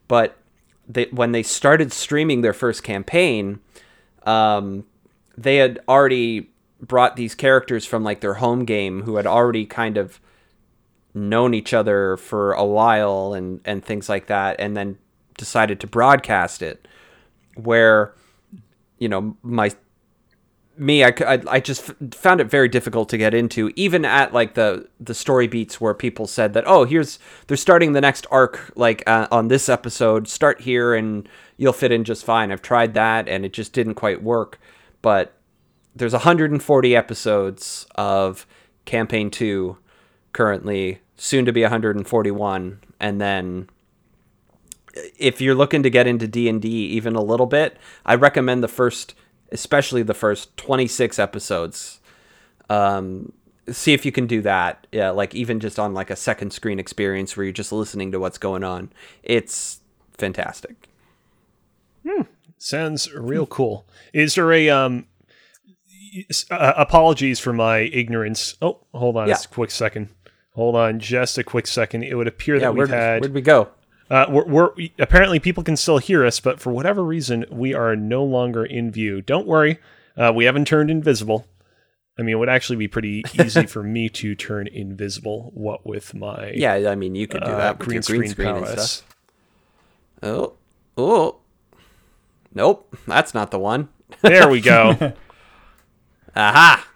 but 0.08 0.38
they, 0.88 1.06
when 1.12 1.32
they 1.32 1.44
started 1.44 1.92
streaming 1.92 2.42
their 2.42 2.54
first 2.54 2.84
campaign, 2.84 3.60
um, 4.24 4.86
they 5.38 5.58
had 5.58 5.80
already 5.88 6.50
brought 6.82 7.16
these 7.16 7.34
characters 7.34 7.86
from 7.86 8.04
like 8.04 8.22
their 8.22 8.36
home 8.36 8.66
game 8.66 9.04
who 9.04 9.16
had 9.16 9.26
already 9.26 9.66
kind 9.66 9.98
of 9.98 10.20
known 11.14 11.54
each 11.54 11.74
other 11.74 12.18
for 12.18 12.54
a 12.54 12.66
while 12.66 13.34
and 13.34 13.62
and 13.66 13.84
things 13.84 14.10
like 14.10 14.28
that, 14.28 14.56
and 14.60 14.76
then 14.76 14.98
decided 15.38 15.80
to 15.80 15.88
broadcast 15.88 16.62
it. 16.62 16.88
Where, 17.56 18.16
you 18.98 19.08
know, 19.10 19.38
my 19.44 19.72
me, 20.78 21.04
I 21.04 21.14
I 21.28 21.60
just 21.60 21.92
found 22.14 22.42
it 22.42 22.50
very 22.50 22.68
difficult 22.68 23.10
to 23.10 23.18
get 23.18 23.34
into, 23.34 23.72
even 23.76 24.06
at 24.06 24.34
like 24.34 24.56
the 24.56 24.88
the 25.00 25.14
story 25.14 25.48
beats 25.48 25.80
where 25.80 25.94
people 25.94 26.26
said 26.26 26.54
that, 26.54 26.64
oh, 26.66 26.86
here's 26.86 27.20
they're 27.48 27.58
starting 27.58 27.94
the 27.94 28.02
next 28.02 28.26
arc 28.32 28.72
like 28.76 29.04
uh, 29.08 29.28
on 29.32 29.50
this 29.50 29.70
episode. 29.70 30.28
Start 30.28 30.62
here 30.62 30.96
and 30.96 31.30
you'll 31.58 31.74
fit 31.74 31.92
in 31.92 32.04
just 32.04 32.26
fine. 32.26 32.52
I've 32.52 32.62
tried 32.62 32.94
that 32.96 33.28
and 33.28 33.46
it 33.46 33.54
just 33.54 33.74
didn't 33.74 33.96
quite 33.96 34.24
work. 34.24 34.60
But 35.02 35.34
there's 35.96 36.14
140 36.14 36.96
episodes 36.96 37.86
of 37.96 38.48
campaign 38.86 39.30
two 39.30 39.78
currently, 40.34 41.00
soon 41.16 41.46
to 41.46 41.54
be 41.54 41.62
141, 41.62 42.80
and 43.00 43.22
then 43.22 43.70
if 45.18 45.42
you're 45.42 45.56
looking 45.56 45.82
to 45.84 45.90
get 45.90 46.06
into 46.08 46.28
D&D 46.28 46.68
even 46.68 47.16
a 47.16 47.22
little 47.24 47.46
bit, 47.48 47.78
I 48.06 48.16
recommend 48.16 48.64
the 48.64 48.68
first 48.68 49.16
especially 49.52 50.02
the 50.04 50.14
first 50.16 50.56
26 50.58 51.18
episodes. 51.20 52.00
Um 52.70 53.32
see 53.72 53.94
if 53.94 54.06
you 54.06 54.12
can 54.12 54.28
do 54.28 54.42
that. 54.42 54.86
Yeah, 54.92 55.12
like 55.12 55.34
even 55.36 55.60
just 55.60 55.80
on 55.80 55.94
like 55.94 56.10
a 56.10 56.16
second 56.16 56.52
screen 56.54 56.80
experience 56.80 57.38
where 57.38 57.44
you're 57.46 57.54
just 57.54 57.72
listening 57.72 58.12
to 58.12 58.20
what's 58.20 58.38
going 58.38 58.64
on. 58.64 58.92
It's 59.24 59.80
fantastic. 60.18 60.90
Sounds 62.58 63.12
real 63.14 63.46
cool. 63.46 63.86
Is 64.14 64.36
there 64.36 64.52
a 64.54 64.70
um? 64.70 65.06
Uh, 66.50 66.74
apologies 66.78 67.40
for 67.40 67.52
my 67.54 67.80
ignorance. 67.80 68.56
Oh, 68.62 68.80
hold 68.94 69.18
on 69.18 69.28
Yeah. 69.28 69.36
a 69.44 69.48
quick 69.54 69.72
second. 69.72 70.10
Hold 70.56 70.76
on, 70.76 71.00
just 71.00 71.38
a 71.38 71.44
quick 71.44 71.66
second. 71.68 72.04
It 72.04 72.16
would 72.16 72.28
appear 72.28 72.56
Yeah, 72.56 72.62
that 72.62 72.72
we've 72.72 72.78
where'd, 72.78 72.90
had. 72.90 73.22
where'd 73.22 73.34
we 73.34 73.42
go? 73.42 73.70
Uh, 74.10 74.26
we're, 74.30 74.46
we're 74.46 74.70
apparently 75.00 75.40
people 75.40 75.64
can 75.64 75.76
still 75.76 75.98
hear 75.98 76.24
us, 76.26 76.40
but 76.40 76.60
for 76.60 76.72
whatever 76.72 77.04
reason, 77.04 77.46
we 77.50 77.74
are 77.74 77.96
no 77.96 78.24
longer 78.24 78.64
in 78.64 78.92
view. 78.92 79.22
Don't 79.22 79.48
worry, 79.48 79.80
uh, 80.16 80.32
we 80.36 80.46
haven't 80.46 80.66
turned 80.68 80.92
invisible. 80.92 81.48
I 82.20 82.22
mean, 82.22 82.36
it 82.36 82.38
would 82.38 82.50
actually 82.50 82.76
be 82.76 82.88
pretty 82.88 83.24
easy 83.34 83.66
for 83.68 83.82
me 83.82 84.10
to 84.10 84.36
turn 84.36 84.68
invisible. 84.68 85.50
What 85.56 85.84
with 85.86 86.14
my 86.14 86.52
Yeah, 86.52 86.74
I 86.92 86.94
mean 86.96 87.16
you 87.16 87.26
could 87.26 87.44
do 87.44 87.50
uh, 87.52 87.58
that 87.58 87.80
with 87.80 87.88
green, 87.88 87.96
your 87.96 88.02
screen, 88.04 88.20
green 88.22 88.30
screen 88.32 88.56
and 88.58 88.68
stuff. 88.68 89.08
Oh, 90.22 90.54
oh, 90.96 91.38
nope, 92.54 92.96
that's 93.08 93.34
not 93.34 93.50
the 93.50 93.58
one. 93.60 93.90
There 94.22 94.48
we 94.48 94.62
go. 94.62 95.14
Aha! 96.36 96.88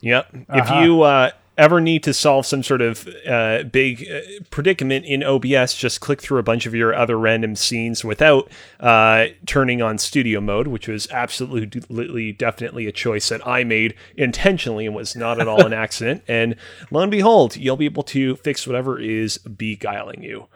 Yep. 0.00 0.28
If 0.48 0.70
you 0.70 1.02
uh, 1.02 1.30
ever 1.58 1.80
need 1.80 2.02
to 2.04 2.14
solve 2.14 2.46
some 2.46 2.62
sort 2.62 2.80
of 2.80 3.08
uh, 3.26 3.64
big 3.64 4.08
uh, 4.10 4.20
predicament 4.50 5.04
in 5.04 5.22
OBS, 5.22 5.74
just 5.74 6.00
click 6.00 6.20
through 6.20 6.38
a 6.38 6.42
bunch 6.42 6.66
of 6.66 6.74
your 6.74 6.94
other 6.94 7.18
random 7.18 7.56
scenes 7.56 8.04
without 8.04 8.50
uh, 8.80 9.26
turning 9.46 9.82
on 9.82 9.98
studio 9.98 10.40
mode, 10.40 10.66
which 10.68 10.88
was 10.88 11.10
absolutely, 11.10 12.32
definitely 12.32 12.86
a 12.86 12.92
choice 12.92 13.28
that 13.28 13.46
I 13.46 13.64
made 13.64 13.94
intentionally 14.16 14.86
and 14.86 14.94
was 14.94 15.14
not 15.14 15.40
at 15.40 15.48
all 15.48 15.66
an 15.66 15.72
accident. 15.72 16.22
And 16.26 16.56
lo 16.90 17.02
and 17.02 17.10
behold, 17.10 17.56
you'll 17.56 17.76
be 17.76 17.86
able 17.86 18.04
to 18.04 18.36
fix 18.36 18.66
whatever 18.66 18.98
is 18.98 19.38
beguiling 19.38 20.22
you. 20.22 20.48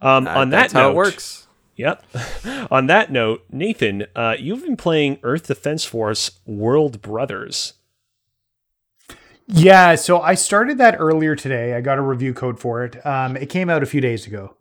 Um, 0.00 0.28
on 0.28 0.50
that 0.50 0.56
That's 0.62 0.72
how 0.74 0.82
note, 0.82 0.90
it 0.90 0.96
works. 0.96 1.46
Yep. 1.76 2.04
On 2.70 2.86
that 2.86 3.10
note, 3.10 3.44
Nathan, 3.50 4.06
uh, 4.14 4.36
you've 4.38 4.62
been 4.62 4.76
playing 4.76 5.18
Earth 5.22 5.48
Defense 5.48 5.84
Force 5.84 6.32
World 6.46 7.02
Brothers. 7.02 7.74
Yeah, 9.46 9.94
so 9.96 10.20
I 10.20 10.34
started 10.34 10.78
that 10.78 10.96
earlier 10.98 11.36
today. 11.36 11.74
I 11.74 11.80
got 11.80 11.98
a 11.98 12.02
review 12.02 12.32
code 12.32 12.58
for 12.58 12.84
it. 12.84 13.04
Um, 13.04 13.36
it 13.36 13.50
came 13.50 13.68
out 13.68 13.82
a 13.82 13.86
few 13.86 14.00
days 14.00 14.26
ago. 14.26 14.56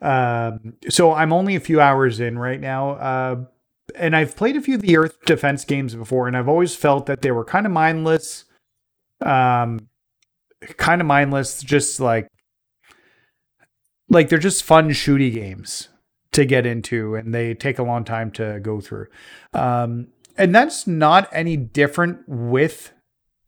Um, 0.00 0.74
so 0.88 1.12
I'm 1.12 1.32
only 1.32 1.54
a 1.54 1.60
few 1.60 1.80
hours 1.80 2.18
in 2.18 2.38
right 2.38 2.60
now. 2.60 2.90
Uh, 2.92 3.44
and 3.94 4.16
I've 4.16 4.34
played 4.36 4.56
a 4.56 4.60
few 4.62 4.74
of 4.76 4.80
the 4.82 4.96
Earth 4.96 5.18
Defense 5.26 5.64
games 5.64 5.94
before, 5.94 6.26
and 6.26 6.36
I've 6.36 6.48
always 6.48 6.74
felt 6.74 7.06
that 7.06 7.20
they 7.20 7.30
were 7.30 7.44
kind 7.44 7.66
of 7.66 7.72
mindless. 7.72 8.44
Um, 9.20 9.88
kind 10.76 11.00
of 11.00 11.06
mindless, 11.06 11.62
just 11.62 12.00
like 12.00 12.28
like 14.08 14.28
they're 14.28 14.38
just 14.38 14.64
fun 14.64 14.90
shooty 14.90 15.32
games 15.32 15.88
to 16.32 16.44
get 16.44 16.64
into, 16.66 17.14
and 17.14 17.34
they 17.34 17.54
take 17.54 17.78
a 17.78 17.82
long 17.82 18.04
time 18.04 18.30
to 18.32 18.60
go 18.62 18.80
through. 18.80 19.06
Um, 19.52 20.08
and 20.38 20.54
that's 20.54 20.86
not 20.86 21.28
any 21.32 21.56
different 21.56 22.26
with 22.26 22.92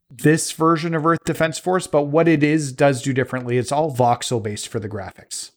this 0.09 0.51
version 0.51 0.93
of 0.93 1.05
Earth 1.05 1.19
Defense 1.25 1.57
Force, 1.59 1.87
but 1.87 2.03
what 2.03 2.27
it 2.27 2.43
is 2.43 2.71
does 2.71 3.01
do 3.01 3.11
differently. 3.13 3.57
It's 3.57 3.71
all 3.71 3.93
voxel 3.95 4.41
based 4.41 4.67
for 4.67 4.79
the 4.79 4.89
graphics. 4.89 5.51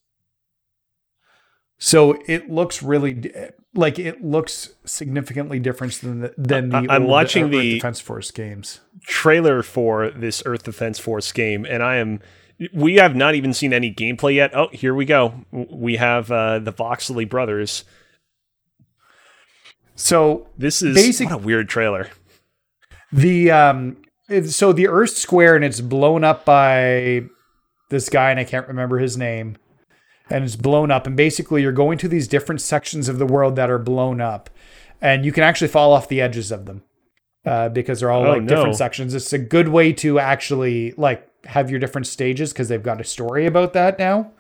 So 1.79 2.19
it 2.27 2.51
looks 2.51 2.83
really 2.83 3.31
like 3.75 3.99
it 3.99 4.25
looks 4.25 4.71
significantly 4.85 5.61
different 5.61 5.93
than 6.01 6.21
the, 6.21 6.35
than 6.37 6.71
the 6.71 6.87
I'm 6.89 7.05
watching 7.07 7.45
Earth 7.45 7.51
the- 7.53 7.75
Defense 7.75 8.01
Force 8.01 8.31
games. 8.33 8.81
Trailer 9.05 9.63
for 9.63 10.11
this 10.11 10.43
Earth 10.45 10.65
Defense 10.65 10.99
Force 10.99 11.31
game, 11.31 11.65
and 11.65 11.83
I 11.83 11.97
am. 11.97 12.21
We 12.75 12.97
have 12.97 13.15
not 13.15 13.37
even 13.37 13.55
seen 13.55 13.73
any 13.73 13.95
gameplay 13.95 14.35
yet. 14.35 14.57
Oh, 14.57 14.67
here 14.73 14.93
we 14.93 15.05
go. 15.05 15.45
We 15.53 15.95
have 15.97 16.33
uh, 16.33 16.59
the 16.59 16.73
Voxley 16.73 17.25
brothers. 17.25 17.85
So 19.95 20.49
This 20.59 20.83
is 20.83 20.95
Basic- 20.95 21.31
what 21.31 21.35
a 21.37 21.39
weird 21.39 21.69
trailer. 21.69 22.09
the 23.13 23.51
um 23.53 23.97
so 24.47 24.73
the 24.73 24.89
Earth 24.89 25.17
square 25.17 25.57
and 25.57 25.65
it's 25.65 25.81
blown 25.81 26.25
up 26.25 26.45
by 26.45 27.23
this 27.91 28.09
guy 28.09 28.31
and 28.31 28.39
I 28.41 28.45
can't 28.45 28.69
remember 28.69 28.99
his 28.99 29.17
name. 29.17 29.57
And 30.31 30.45
it's 30.45 30.57
blown 30.57 30.91
up 30.91 31.07
and 31.07 31.17
basically 31.17 31.63
you're 31.63 31.73
going 31.73 31.97
to 31.99 32.09
these 32.09 32.29
different 32.29 32.61
sections 32.61 33.09
of 33.09 33.19
the 33.19 33.25
world 33.27 33.57
that 33.57 33.71
are 33.71 33.79
blown 33.79 34.21
up 34.21 34.51
and 35.01 35.25
you 35.25 35.33
can 35.33 35.43
actually 35.43 35.69
fall 35.69 35.93
off 35.93 36.09
the 36.09 36.21
edges 36.21 36.51
of 36.53 36.67
them. 36.67 36.83
Uh, 37.47 37.69
because 37.71 38.01
they're 38.01 38.11
all 38.11 38.27
Oh, 38.27 38.31
like 38.33 38.43
no. 38.43 38.49
different 38.49 38.77
sections. 38.77 39.15
It's 39.15 39.33
a 39.33 39.39
good 39.39 39.69
way 39.69 39.93
to 39.95 40.19
actually 40.19 40.93
like 40.99 41.27
have 41.47 41.71
your 41.71 41.79
different 41.81 42.07
stages 42.07 42.53
because 42.53 42.69
they've 42.69 42.83
got 42.83 43.01
a 43.01 43.05
story 43.05 43.47
about 43.47 43.73
that 43.73 43.99
now. 43.99 44.33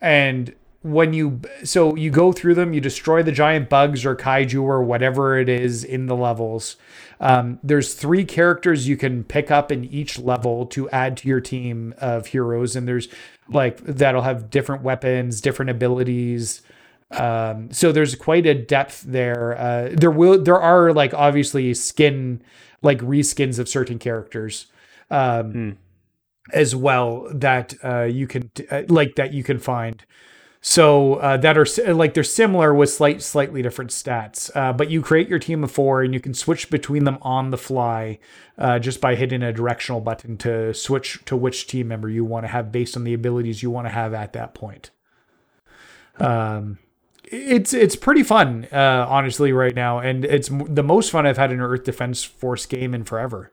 And 0.00 0.54
when 0.82 1.12
you 1.12 1.40
so 1.62 1.94
you 1.94 2.10
go 2.10 2.32
through 2.32 2.54
them, 2.54 2.72
you 2.72 2.80
destroy 2.80 3.22
the 3.22 3.32
giant 3.32 3.68
bugs 3.68 4.06
or 4.06 4.16
kaiju 4.16 4.62
or 4.62 4.82
whatever 4.82 5.38
it 5.38 5.48
is 5.48 5.84
in 5.84 6.06
the 6.06 6.16
levels. 6.16 6.76
Um, 7.20 7.58
there's 7.62 7.92
three 7.92 8.24
characters 8.24 8.88
you 8.88 8.96
can 8.96 9.24
pick 9.24 9.50
up 9.50 9.70
in 9.70 9.84
each 9.84 10.18
level 10.18 10.64
to 10.66 10.88
add 10.88 11.18
to 11.18 11.28
your 11.28 11.40
team 11.40 11.94
of 11.98 12.28
heroes, 12.28 12.76
and 12.76 12.88
there's 12.88 13.08
like 13.48 13.78
that'll 13.84 14.22
have 14.22 14.48
different 14.48 14.82
weapons, 14.82 15.40
different 15.40 15.70
abilities. 15.70 16.62
Um, 17.10 17.70
so 17.72 17.92
there's 17.92 18.14
quite 18.14 18.46
a 18.46 18.54
depth 18.54 19.02
there. 19.02 19.58
Uh, 19.58 19.90
there 19.92 20.10
will 20.10 20.42
there 20.42 20.60
are 20.60 20.94
like 20.94 21.12
obviously 21.12 21.74
skin 21.74 22.42
like 22.80 23.00
reskins 23.00 23.58
of 23.58 23.68
certain 23.68 23.98
characters. 23.98 24.66
Um, 25.10 25.76
as 26.52 26.74
well 26.74 27.28
that 27.32 27.74
uh, 27.84 28.02
you 28.02 28.26
can 28.26 28.50
uh, 28.70 28.82
like 28.88 29.16
that 29.16 29.32
you 29.32 29.42
can 29.42 29.58
find. 29.58 30.04
So 30.62 31.14
uh, 31.14 31.38
that 31.38 31.56
are 31.56 31.94
like 31.94 32.12
they're 32.12 32.22
similar 32.22 32.74
with 32.74 32.90
slight 32.90 33.22
slightly 33.22 33.62
different 33.62 33.90
stats, 33.90 34.54
uh, 34.54 34.74
but 34.74 34.90
you 34.90 35.00
create 35.00 35.26
your 35.26 35.38
team 35.38 35.64
of 35.64 35.70
four 35.70 36.02
and 36.02 36.12
you 36.12 36.20
can 36.20 36.34
switch 36.34 36.68
between 36.68 37.04
them 37.04 37.16
on 37.22 37.50
the 37.50 37.56
fly 37.56 38.18
uh, 38.58 38.78
just 38.78 39.00
by 39.00 39.14
hitting 39.14 39.42
a 39.42 39.54
directional 39.54 40.02
button 40.02 40.36
to 40.38 40.74
switch 40.74 41.24
to 41.24 41.34
which 41.34 41.66
team 41.66 41.88
member 41.88 42.10
you 42.10 42.26
want 42.26 42.44
to 42.44 42.48
have 42.48 42.70
based 42.70 42.94
on 42.94 43.04
the 43.04 43.14
abilities 43.14 43.62
you 43.62 43.70
want 43.70 43.86
to 43.86 43.90
have 43.90 44.12
at 44.12 44.34
that 44.34 44.52
point. 44.52 44.90
Um, 46.18 46.78
it's 47.24 47.72
it's 47.72 47.96
pretty 47.96 48.22
fun, 48.22 48.66
uh, 48.70 49.06
honestly, 49.08 49.52
right 49.52 49.74
now, 49.74 50.00
and 50.00 50.26
it's 50.26 50.50
the 50.50 50.82
most 50.82 51.10
fun 51.10 51.26
I've 51.26 51.38
had 51.38 51.52
in 51.52 51.60
an 51.60 51.64
Earth 51.64 51.84
Defense 51.84 52.22
Force 52.22 52.66
game 52.66 52.92
in 52.92 53.04
forever. 53.04 53.50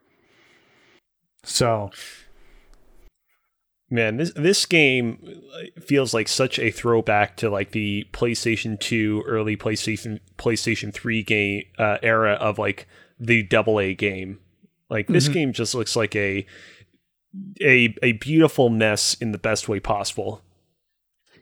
So 1.43 1.91
Man, 3.89 4.17
this 4.17 4.34
this 4.34 4.65
game 4.65 5.41
uh, 5.54 5.82
feels 5.82 6.13
like 6.13 6.28
such 6.28 6.60
a 6.60 6.71
throwback 6.71 7.38
to 7.38 7.50
like 7.50 7.71
the 7.71 8.06
PlayStation 8.12 8.78
2, 8.78 9.23
early 9.26 9.56
PlayStation 9.56 10.19
PlayStation 10.38 10.93
3 10.93 11.23
game 11.23 11.63
uh, 11.78 11.97
era 12.04 12.34
of 12.34 12.60
like 12.60 12.88
the 13.17 13.43
double 13.43 13.80
A 13.80 13.93
game. 13.93 14.39
Like 14.89 15.08
this 15.08 15.28
game 15.28 15.54
just 15.54 15.73
looks 15.73 15.95
like 15.95 16.15
a 16.15 16.45
a 17.62 17.95
a 18.04 18.13
beautiful 18.13 18.69
mess 18.69 19.13
in 19.15 19.32
the 19.32 19.38
best 19.38 19.69
way 19.69 19.80
possible. 19.80 20.41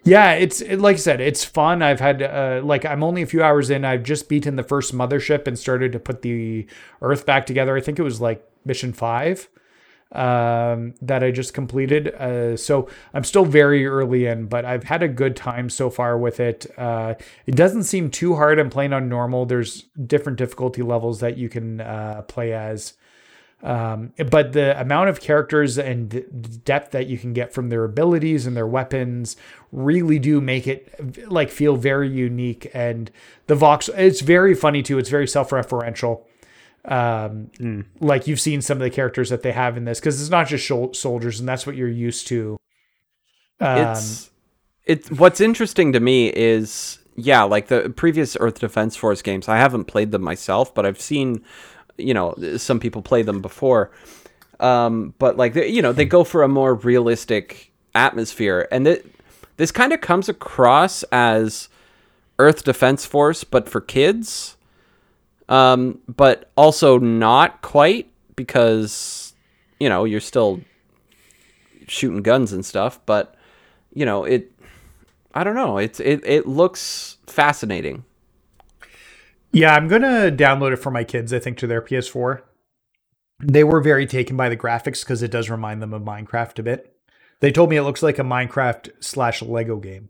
Yeah, 0.03 0.33
it's 0.33 0.61
it, 0.61 0.79
like 0.79 0.95
I 0.95 0.99
said, 0.99 1.21
it's 1.21 1.43
fun. 1.43 1.81
I've 1.81 1.99
had 1.99 2.21
uh, 2.21 2.61
like 2.63 2.85
I'm 2.85 3.03
only 3.03 3.23
a 3.23 3.25
few 3.25 3.41
hours 3.41 3.71
in. 3.71 3.83
I've 3.83 4.03
just 4.03 4.29
beaten 4.29 4.55
the 4.55 4.63
first 4.63 4.93
mothership 4.93 5.47
and 5.47 5.57
started 5.57 5.91
to 5.93 5.99
put 5.99 6.21
the 6.21 6.67
Earth 7.01 7.25
back 7.25 7.47
together. 7.47 7.75
I 7.75 7.81
think 7.81 7.97
it 7.97 8.03
was 8.03 8.21
like 8.21 8.47
mission 8.65 8.93
five 8.93 9.49
um, 10.11 10.93
that 11.01 11.23
I 11.23 11.31
just 11.31 11.53
completed. 11.53 12.09
Uh, 12.15 12.55
so 12.55 12.87
I'm 13.13 13.23
still 13.23 13.45
very 13.45 13.85
early 13.85 14.25
in, 14.25 14.47
but 14.47 14.65
I've 14.65 14.83
had 14.83 15.03
a 15.03 15.07
good 15.07 15.35
time 15.35 15.69
so 15.69 15.89
far 15.89 16.17
with 16.17 16.39
it. 16.39 16.67
Uh, 16.77 17.15
it 17.45 17.55
doesn't 17.55 17.83
seem 17.83 18.09
too 18.09 18.35
hard. 18.35 18.59
I'm 18.59 18.69
playing 18.69 18.93
on 18.93 19.09
normal. 19.09 19.45
There's 19.45 19.83
different 20.05 20.37
difficulty 20.37 20.81
levels 20.81 21.19
that 21.19 21.37
you 21.37 21.49
can 21.49 21.81
uh, 21.81 22.23
play 22.27 22.53
as. 22.53 22.93
Um, 23.63 24.13
but 24.29 24.53
the 24.53 24.79
amount 24.79 25.09
of 25.09 25.21
characters 25.21 25.79
and 25.79 26.63
depth 26.63 26.91
that 26.91 27.07
you 27.07 27.17
can 27.17 27.33
get 27.33 27.51
from 27.51 27.69
their 27.69 27.83
abilities 27.83 28.45
and 28.45 28.55
their 28.55 28.67
weapons 28.67 29.37
really 29.71 30.19
do 30.19 30.39
make 30.39 30.67
it 30.67 31.31
like 31.31 31.49
feel 31.49 31.75
very 31.75 32.09
unique. 32.09 32.69
And 32.75 33.09
the 33.47 33.55
Vox, 33.55 33.89
it's 33.89 34.21
very 34.21 34.53
funny 34.53 34.83
too. 34.83 34.99
It's 34.99 35.09
very 35.09 35.27
self-referential. 35.27 36.21
Um, 36.87 37.49
like 37.99 38.27
you've 38.27 38.39
seen 38.39 38.61
some 38.61 38.77
of 38.77 38.81
the 38.83 38.89
characters 38.89 39.29
that 39.29 39.41
they 39.41 39.51
have 39.51 39.75
in 39.75 39.85
this 39.85 39.99
because 39.99 40.21
it's 40.21 40.29
not 40.29 40.47
just 40.47 40.67
shol- 40.67 40.95
soldiers, 40.95 41.39
and 41.39 41.49
that's 41.49 41.65
what 41.65 41.75
you're 41.75 41.87
used 41.87 42.27
to. 42.27 42.57
Um, 43.59 43.77
it's 43.77 44.29
it's 44.85 45.11
what's 45.11 45.41
interesting 45.41 45.93
to 45.93 45.99
me 45.99 46.27
is 46.27 46.99
yeah 47.15 47.43
like 47.43 47.67
the 47.67 47.89
previous 47.95 48.35
earth 48.39 48.59
defense 48.59 48.97
force 48.97 49.21
games 49.21 49.47
i 49.47 49.55
haven't 49.55 49.85
played 49.85 50.11
them 50.11 50.21
myself 50.21 50.75
but 50.75 50.85
i've 50.85 50.99
seen 50.99 51.41
you 51.97 52.13
know 52.13 52.35
some 52.57 52.79
people 52.79 53.01
play 53.01 53.21
them 53.21 53.41
before. 53.41 53.91
Um 54.59 55.13
but 55.19 55.37
like 55.37 55.53
they, 55.53 55.67
you 55.67 55.81
know 55.81 55.91
they 55.91 56.05
go 56.05 56.23
for 56.23 56.43
a 56.43 56.47
more 56.47 56.75
realistic 56.75 57.71
atmosphere 57.93 58.67
and 58.71 58.87
it, 58.87 59.05
this 59.57 59.71
kind 59.71 59.93
of 59.93 60.01
comes 60.01 60.29
across 60.29 61.03
as 61.11 61.69
earth 62.39 62.63
defense 62.63 63.05
force 63.05 63.43
but 63.43 63.67
for 63.69 63.81
kids 63.81 64.54
um 65.49 65.99
but 66.07 66.51
also 66.55 66.97
not 66.97 67.61
quite 67.61 68.09
because 68.35 69.33
you 69.79 69.87
know 69.89 70.03
you're 70.03 70.19
still 70.19 70.59
shooting 71.87 72.21
guns 72.23 72.51
and 72.51 72.65
stuff 72.65 72.99
but 73.05 73.35
you 73.93 74.05
know 74.05 74.23
it 74.23 74.51
i 75.33 75.43
don't 75.43 75.55
know 75.55 75.77
it's 75.77 75.99
it, 75.99 76.21
it 76.25 76.47
looks 76.47 77.17
fascinating 77.27 78.03
Yeah, 79.51 79.73
I'm 79.73 79.87
gonna 79.87 80.31
download 80.31 80.73
it 80.73 80.77
for 80.83 80.91
my 80.91 81.03
kids. 81.05 81.31
I 81.31 81.39
think 81.39 81.57
to 81.59 81.67
their 81.67 81.81
PS4. 81.81 82.41
They 83.41 83.63
were 83.63 83.79
very 83.81 84.05
taken 84.05 84.35
by 84.35 84.49
the 84.49 84.57
graphics 84.57 85.01
because 85.01 85.21
it 85.23 85.31
does 85.31 85.49
remind 85.49 85.81
them 85.81 85.93
of 85.93 86.01
Minecraft 86.01 86.59
a 86.59 86.63
bit. 86.63 86.93
They 87.39 87.51
told 87.51 87.69
me 87.69 87.77
it 87.77 87.83
looks 87.83 88.03
like 88.03 88.19
a 88.19 88.23
Minecraft 88.23 88.89
slash 88.99 89.41
Lego 89.41 89.77
game. 89.77 90.09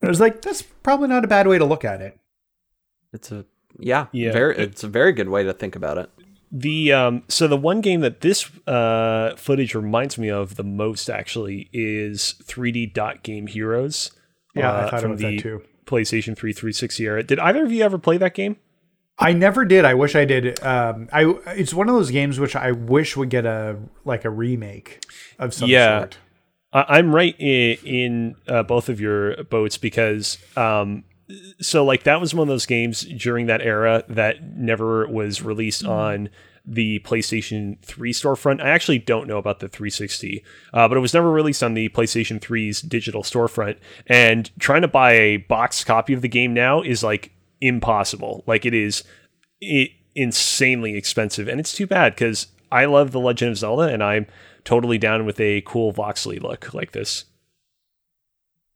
And 0.00 0.08
I 0.08 0.08
was 0.08 0.20
like, 0.20 0.40
that's 0.42 0.62
probably 0.62 1.08
not 1.08 1.24
a 1.24 1.28
bad 1.28 1.46
way 1.46 1.58
to 1.58 1.64
look 1.64 1.84
at 1.84 2.00
it. 2.00 2.18
it's 3.12 3.30
a 3.30 3.44
yeah, 3.78 4.06
Yeah. 4.12 4.32
very 4.32 4.56
it's 4.56 4.84
a 4.84 4.88
very 4.88 5.12
good 5.12 5.28
way 5.28 5.42
to 5.44 5.52
think 5.52 5.74
about 5.76 5.98
it 5.98 6.10
The 6.50 6.92
um, 6.92 7.22
so 7.28 7.48
the 7.48 7.56
one 7.56 7.80
game 7.80 8.00
that 8.00 8.20
this 8.20 8.50
uh, 8.66 9.34
footage 9.36 9.74
reminds 9.74 10.18
me 10.18 10.28
of 10.30 10.56
the 10.56 10.64
most 10.64 11.08
actually 11.08 11.68
is 11.72 12.34
3D 12.44 12.92
Dot 12.92 13.22
Game 13.22 13.46
Heroes. 13.46 14.10
Yeah, 14.54 14.70
uh, 14.70 14.86
I 14.86 14.90
thought 14.90 14.98
it 14.98 15.02
from 15.02 15.10
was 15.12 15.20
the 15.20 15.36
that 15.36 15.42
too. 15.42 15.62
PlayStation 15.86 16.36
3 16.36 16.52
360 16.52 17.04
era. 17.06 17.22
Did 17.22 17.38
either 17.38 17.64
of 17.64 17.72
you 17.72 17.82
ever 17.82 17.96
play 17.98 18.18
that 18.18 18.34
game? 18.34 18.56
I 19.18 19.32
never 19.32 19.64
did. 19.64 19.84
I 19.84 19.94
wish 19.94 20.14
I 20.14 20.24
did. 20.26 20.62
Um, 20.62 21.08
I 21.12 21.24
it's 21.56 21.72
one 21.72 21.88
of 21.88 21.94
those 21.94 22.10
games 22.10 22.38
which 22.38 22.54
I 22.56 22.72
wish 22.72 23.16
would 23.16 23.30
get 23.30 23.46
a 23.46 23.78
like 24.04 24.24
a 24.26 24.30
remake 24.30 25.04
of 25.38 25.54
some 25.54 25.68
Yeah. 25.70 26.00
sort. 26.00 26.18
I- 26.74 26.98
I'm 26.98 27.14
right 27.14 27.34
in, 27.38 27.76
in 27.84 28.34
uh, 28.48 28.62
both 28.62 28.88
of 28.88 29.00
your 29.00 29.42
boats 29.44 29.76
because, 29.78 30.38
um, 30.56 31.04
so 31.60 31.84
like 31.84 32.02
that 32.04 32.20
was 32.20 32.34
one 32.34 32.48
of 32.48 32.52
those 32.52 32.66
games 32.66 33.02
during 33.02 33.46
that 33.46 33.62
era 33.62 34.04
that 34.08 34.42
never 34.56 35.06
was 35.06 35.42
released 35.42 35.84
on 35.84 36.28
the 36.64 37.00
PlayStation 37.00 37.80
3 37.82 38.12
storefront. 38.12 38.62
I 38.62 38.70
actually 38.70 38.98
don't 38.98 39.26
know 39.26 39.38
about 39.38 39.60
the 39.60 39.68
360, 39.68 40.44
uh, 40.72 40.88
but 40.88 40.96
it 40.96 41.00
was 41.00 41.14
never 41.14 41.30
released 41.30 41.62
on 41.62 41.74
the 41.74 41.88
PlayStation 41.88 42.40
3's 42.40 42.80
digital 42.82 43.22
storefront. 43.22 43.78
And 44.06 44.50
trying 44.58 44.82
to 44.82 44.88
buy 44.88 45.12
a 45.12 45.36
boxed 45.38 45.86
copy 45.86 46.12
of 46.12 46.22
the 46.22 46.28
game 46.28 46.54
now 46.54 46.82
is 46.82 47.02
like 47.02 47.32
impossible. 47.60 48.44
Like 48.46 48.64
it 48.64 48.74
is 48.74 49.04
i 49.62 49.88
insanely 50.14 50.94
expensive, 50.94 51.48
and 51.48 51.58
it's 51.58 51.72
too 51.72 51.86
bad 51.86 52.14
because 52.14 52.48
I 52.70 52.84
love 52.84 53.12
The 53.12 53.20
Legend 53.20 53.52
of 53.52 53.58
Zelda, 53.58 53.84
and 53.84 54.02
I'm 54.02 54.26
totally 54.62 54.98
down 54.98 55.24
with 55.24 55.40
a 55.40 55.62
cool 55.62 55.92
voxely 55.92 56.40
look 56.40 56.74
like 56.74 56.92
this. 56.92 57.24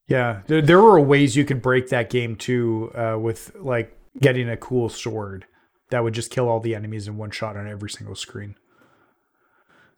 Yeah, 0.09 0.42
there, 0.47 0.62
there 0.62 0.81
were 0.81 1.01
ways 1.01 1.35
you 1.37 1.45
could 1.45 1.61
break 1.61 1.88
that 1.88 2.11
game 2.11 2.37
too, 2.37 2.92
uh, 2.95 3.19
with 3.19 3.53
like 3.59 3.97
getting 4.21 4.49
a 4.49 4.57
cool 4.57 4.88
sword 4.88 5.47
that 5.90 6.03
would 6.05 6.14
just 6.14 6.31
kill 6.31 6.49
all 6.49 6.61
the 6.61 6.75
enemies 6.75 7.09
in 7.09 7.16
one 7.16 7.31
shot 7.31 7.57
on 7.57 7.69
every 7.69 7.90
single 7.90 8.14
screen. 8.14 8.57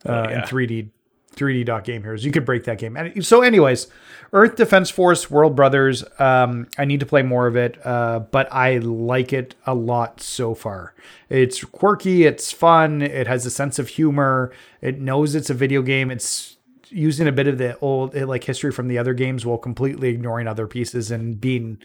Uh, 0.07 0.11
Oh, 0.27 0.31
yeah. 0.31 0.38
In 0.38 0.42
3D, 0.42 0.90
3D 1.35 1.64
dot 1.66 1.85
game 1.85 2.03
heroes, 2.03 2.25
you 2.25 2.31
could 2.31 2.44
break 2.44 2.64
that 2.64 2.79
game. 2.79 2.97
And 2.97 3.25
so, 3.25 3.42
anyways, 3.42 3.88
Earth 4.33 4.57
Defense 4.57 4.90
Force, 4.90 5.31
World 5.31 5.55
Brothers. 5.57 6.05
Um, 6.18 6.68
I 6.79 6.85
need 6.85 7.01
to 7.01 7.07
play 7.07 7.23
more 7.23 7.47
of 7.47 7.57
it, 7.57 7.85
uh, 7.85 8.21
but 8.21 8.53
I 8.53 8.79
like 8.79 9.33
it 9.33 9.55
a 9.66 9.75
lot 9.75 10.21
so 10.21 10.55
far. 10.55 10.94
It's 11.29 11.64
quirky, 11.64 12.25
it's 12.25 12.53
fun, 12.53 13.03
it 13.03 13.27
has 13.27 13.44
a 13.44 13.51
sense 13.51 13.79
of 13.79 13.88
humor. 13.88 14.53
It 14.81 15.01
knows 15.01 15.35
it's 15.35 15.51
a 15.51 15.55
video 15.55 15.83
game. 15.83 16.11
It's 16.11 16.58
using 16.90 17.27
a 17.29 17.33
bit 17.33 17.46
of 17.46 17.59
the 17.59 17.79
old 17.79 18.14
eh, 18.14 18.24
like 18.24 18.44
history 18.44 18.72
from 18.72 18.88
the 18.88 18.98
other 18.98 19.14
games 19.14 19.44
while 19.44 19.59
completely 19.59 20.09
ignoring 20.09 20.46
other 20.46 20.66
pieces 20.66 21.11
and 21.11 21.40
being 21.40 21.79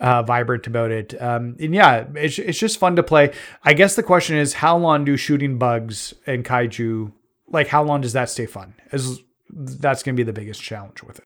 uh, 0.00 0.22
vibrant 0.22 0.66
about 0.66 0.90
it. 0.90 1.20
Um, 1.20 1.56
and 1.60 1.74
yeah, 1.74 2.06
it's 2.14 2.38
it's 2.38 2.58
just 2.58 2.78
fun 2.78 2.96
to 2.96 3.02
play. 3.02 3.32
I 3.62 3.74
guess 3.74 3.96
the 3.96 4.02
question 4.02 4.36
is, 4.36 4.54
how 4.54 4.76
long 4.76 5.04
do 5.04 5.16
shooting 5.16 5.58
bugs 5.58 6.14
and 6.26 6.44
kaiju 6.44 7.12
like? 7.48 7.68
How 7.68 7.82
long 7.82 8.00
does 8.00 8.12
that 8.12 8.28
stay 8.30 8.46
fun? 8.46 8.74
Is 8.92 9.20
that's 9.50 10.02
going 10.02 10.16
to 10.16 10.20
be 10.20 10.24
the 10.24 10.32
biggest 10.32 10.62
challenge 10.62 11.02
with 11.02 11.18
it. 11.18 11.24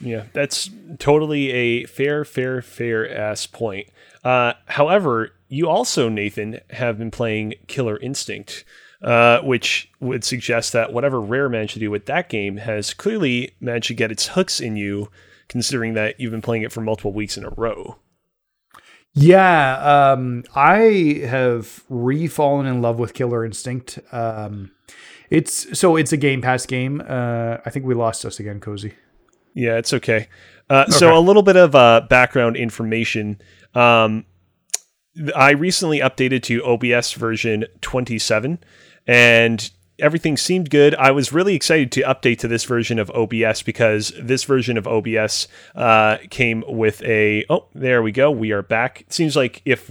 Yeah, 0.00 0.24
that's 0.32 0.70
totally 0.98 1.50
a 1.50 1.84
fair, 1.84 2.24
fair, 2.24 2.60
fair 2.62 3.08
ass 3.08 3.46
point. 3.46 3.88
Uh, 4.22 4.54
however, 4.66 5.30
you 5.48 5.68
also, 5.68 6.08
Nathan, 6.08 6.60
have 6.70 6.98
been 6.98 7.10
playing 7.10 7.54
Killer 7.68 7.98
Instinct, 7.98 8.64
uh, 9.04 9.40
which 9.42 9.90
would 10.00 10.24
suggest 10.24 10.72
that 10.72 10.92
whatever 10.92 11.20
Rare 11.20 11.48
managed 11.48 11.74
to 11.74 11.78
do 11.78 11.90
with 11.90 12.06
that 12.06 12.28
game 12.28 12.56
has 12.56 12.94
clearly 12.94 13.54
managed 13.60 13.88
to 13.88 13.94
get 13.94 14.10
its 14.10 14.28
hooks 14.28 14.60
in 14.60 14.76
you, 14.76 15.10
considering 15.46 15.92
that 15.94 16.18
you've 16.18 16.32
been 16.32 16.42
playing 16.42 16.62
it 16.62 16.72
for 16.72 16.80
multiple 16.80 17.12
weeks 17.12 17.36
in 17.36 17.44
a 17.44 17.50
row. 17.50 17.98
Yeah, 19.12 20.12
um, 20.12 20.42
I 20.56 21.22
have 21.26 21.84
re-fallen 21.88 22.66
in 22.66 22.82
love 22.82 22.98
with 22.98 23.14
Killer 23.14 23.44
Instinct. 23.44 24.00
Um, 24.10 24.72
it's 25.30 25.78
so 25.78 25.96
it's 25.96 26.12
a 26.12 26.16
Game 26.16 26.40
Pass 26.40 26.66
game. 26.66 27.00
Uh, 27.06 27.58
I 27.64 27.70
think 27.70 27.86
we 27.86 27.94
lost 27.94 28.24
us 28.24 28.40
again, 28.40 28.58
Cozy. 28.58 28.94
Yeah, 29.54 29.76
it's 29.76 29.92
okay. 29.92 30.28
Uh, 30.68 30.86
So 30.90 31.16
a 31.16 31.20
little 31.20 31.42
bit 31.42 31.56
of 31.56 31.74
uh, 31.74 32.02
background 32.08 32.56
information. 32.56 33.40
Um, 33.74 34.24
I 35.36 35.50
recently 35.50 36.00
updated 36.00 36.42
to 36.44 36.64
OBS 36.64 37.12
version 37.12 37.66
27, 37.82 38.58
and 39.06 39.70
everything 39.98 40.36
seemed 40.36 40.70
good. 40.70 40.94
I 40.96 41.10
was 41.10 41.32
really 41.32 41.54
excited 41.54 41.92
to 41.92 42.02
update 42.02 42.38
to 42.38 42.48
this 42.48 42.64
version 42.64 42.98
of 42.98 43.10
OBS 43.10 43.62
because 43.62 44.12
this 44.20 44.44
version 44.44 44.76
of 44.76 44.86
OBS 44.86 45.48
uh, 45.74 46.18
came 46.30 46.64
with 46.66 47.02
a. 47.02 47.44
Oh, 47.48 47.66
there 47.74 48.02
we 48.02 48.12
go. 48.12 48.30
We 48.30 48.52
are 48.52 48.62
back. 48.62 49.02
It 49.02 49.12
seems 49.12 49.36
like 49.36 49.62
if 49.64 49.90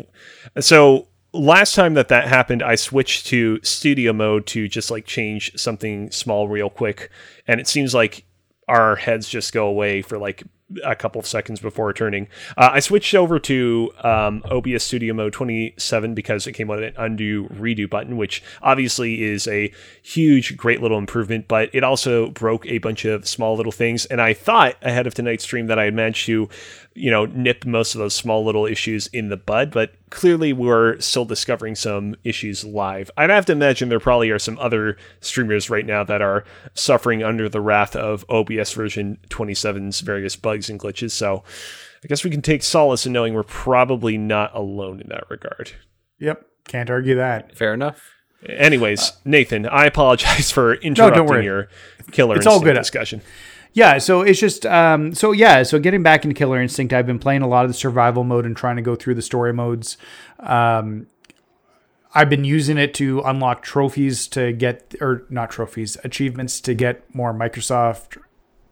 so. 0.60 1.08
Last 1.36 1.74
time 1.74 1.96
that 1.96 2.10
that 2.10 2.28
happened, 2.28 2.62
I 2.62 2.76
switched 2.76 3.26
to 3.28 3.60
studio 3.64 4.14
mode 4.14 4.46
to 4.48 4.68
just 4.68 4.92
like 4.92 5.08
change 5.08 5.52
something 5.58 6.12
small 6.12 6.48
real 6.48 6.70
quick, 6.70 7.10
and 7.48 7.60
it 7.60 7.68
seems 7.68 7.96
like 7.96 8.24
our 8.68 8.96
heads 8.98 9.28
just 9.28 9.52
go 9.52 9.66
away 9.66 10.04
for 10.04 10.20
like 10.20 10.44
a 10.84 10.96
couple 10.96 11.20
of 11.20 11.28
seconds 11.28 11.60
before 11.60 11.88
returning. 11.88 12.28
Uh, 12.58 12.70
I 12.74 12.80
switched 12.80 13.14
over 13.16 13.40
to 13.40 13.92
um, 14.04 14.44
OBS 14.50 14.84
Studio 14.84 15.14
Mode 15.14 15.34
27 15.34 16.14
because 16.14 16.48
it 16.48 16.54
came 16.54 16.68
with 16.68 16.84
an 16.84 16.94
undo 16.98 17.48
redo 17.50 17.90
button, 17.90 18.18
which 18.18 18.44
obviously 18.62 19.24
is 19.24 19.48
a 19.48 19.72
huge, 20.02 20.58
great 20.58 20.82
little 20.82 20.98
improvement, 20.98 21.48
but 21.48 21.70
it 21.74 21.84
also 21.84 22.30
broke 22.32 22.66
a 22.66 22.78
bunch 22.80 23.06
of 23.06 23.28
small 23.28 23.56
little 23.56 23.72
things. 23.72 24.06
And 24.06 24.22
I 24.22 24.34
thought 24.34 24.76
ahead 24.82 25.08
of 25.08 25.14
tonight's 25.14 25.44
stream 25.44 25.68
that 25.68 25.80
I 25.80 25.86
had 25.86 25.94
managed 25.94 26.26
to, 26.28 26.50
you 26.96 27.10
know, 27.10 27.26
nip 27.26 27.66
most 27.66 27.96
of 27.96 28.00
those 28.00 28.14
small 28.14 28.46
little 28.46 28.66
issues 28.66 29.08
in 29.08 29.30
the 29.30 29.38
bud, 29.38 29.72
but 29.72 29.94
clearly 30.12 30.54
we're 30.54 31.00
still 31.00 31.26
discovering 31.26 31.74
some 31.76 32.16
issues 32.24 32.64
live. 32.64 33.10
I'd 33.18 33.30
have 33.32 33.46
to 33.48 33.52
imagine 33.54 33.90
there 33.90 34.00
probably 34.00 34.30
are 34.30 34.38
some 34.40 34.60
other 34.60 34.98
streamers 35.20 35.70
right 35.70 35.86
now 35.86 36.04
that 36.04 36.22
are 36.22 36.44
suffering 36.76 37.24
under 37.24 37.50
the 37.50 37.62
wrath 37.62 37.96
of 37.96 38.24
OBS 38.30 38.74
version 38.74 39.18
27's 39.30 40.02
various 40.02 40.36
bugs 40.36 40.70
and 40.70 40.80
glitches. 40.80 41.12
So 41.12 41.44
I 42.04 42.08
guess 42.08 42.24
we 42.24 42.30
can 42.30 42.42
take 42.42 42.62
solace 42.64 43.06
in 43.06 43.14
knowing 43.14 43.34
we're 43.34 43.44
probably 43.44 44.18
not 44.18 44.54
alone 44.56 45.00
in 45.02 45.10
that 45.10 45.30
regard. 45.30 45.72
Yep, 46.20 46.46
can't 46.68 46.90
argue 46.90 47.16
that. 47.16 47.58
Fair 47.58 47.74
enough. 47.74 48.02
Anyways, 48.48 49.14
Nathan, 49.24 49.66
I 49.68 49.86
apologize 49.86 50.52
for 50.54 50.74
interrupting 50.76 51.26
worry. 51.26 51.46
your 51.46 51.70
killer 52.12 52.36
It's 52.36 52.46
all 52.46 52.60
good. 52.60 52.74
discussion. 52.74 53.22
Yeah, 53.74 53.98
so 53.98 54.22
it's 54.22 54.40
just 54.40 54.66
um 54.66 55.14
so 55.14 55.32
yeah, 55.32 55.64
so 55.64 55.80
getting 55.80 56.04
back 56.04 56.24
into 56.24 56.36
Killer 56.36 56.62
Instinct, 56.62 56.94
I've 56.94 57.08
been 57.08 57.20
playing 57.20 57.42
a 57.42 57.48
lot 57.48 57.66
of 57.66 57.70
the 57.70 57.76
survival 57.76 58.24
mode 58.24 58.46
and 58.46 58.56
trying 58.56 58.76
to 58.76 58.82
go 58.82 58.96
through 58.96 59.16
the 59.16 59.22
story 59.22 59.54
modes. 59.54 59.98
Um 60.40 61.08
I've 62.16 62.30
been 62.30 62.46
using 62.46 62.78
it 62.78 62.94
to 62.96 63.22
unlock 63.22 63.64
trophies 63.64 64.28
to 64.28 64.54
get 64.54 64.94
or 65.02 65.26
not 65.30 65.50
trophies, 65.50 65.98
achievements 66.04 66.62
to 66.62 66.76
get 66.76 67.14
more 67.14 67.34
Microsoft 67.34 68.18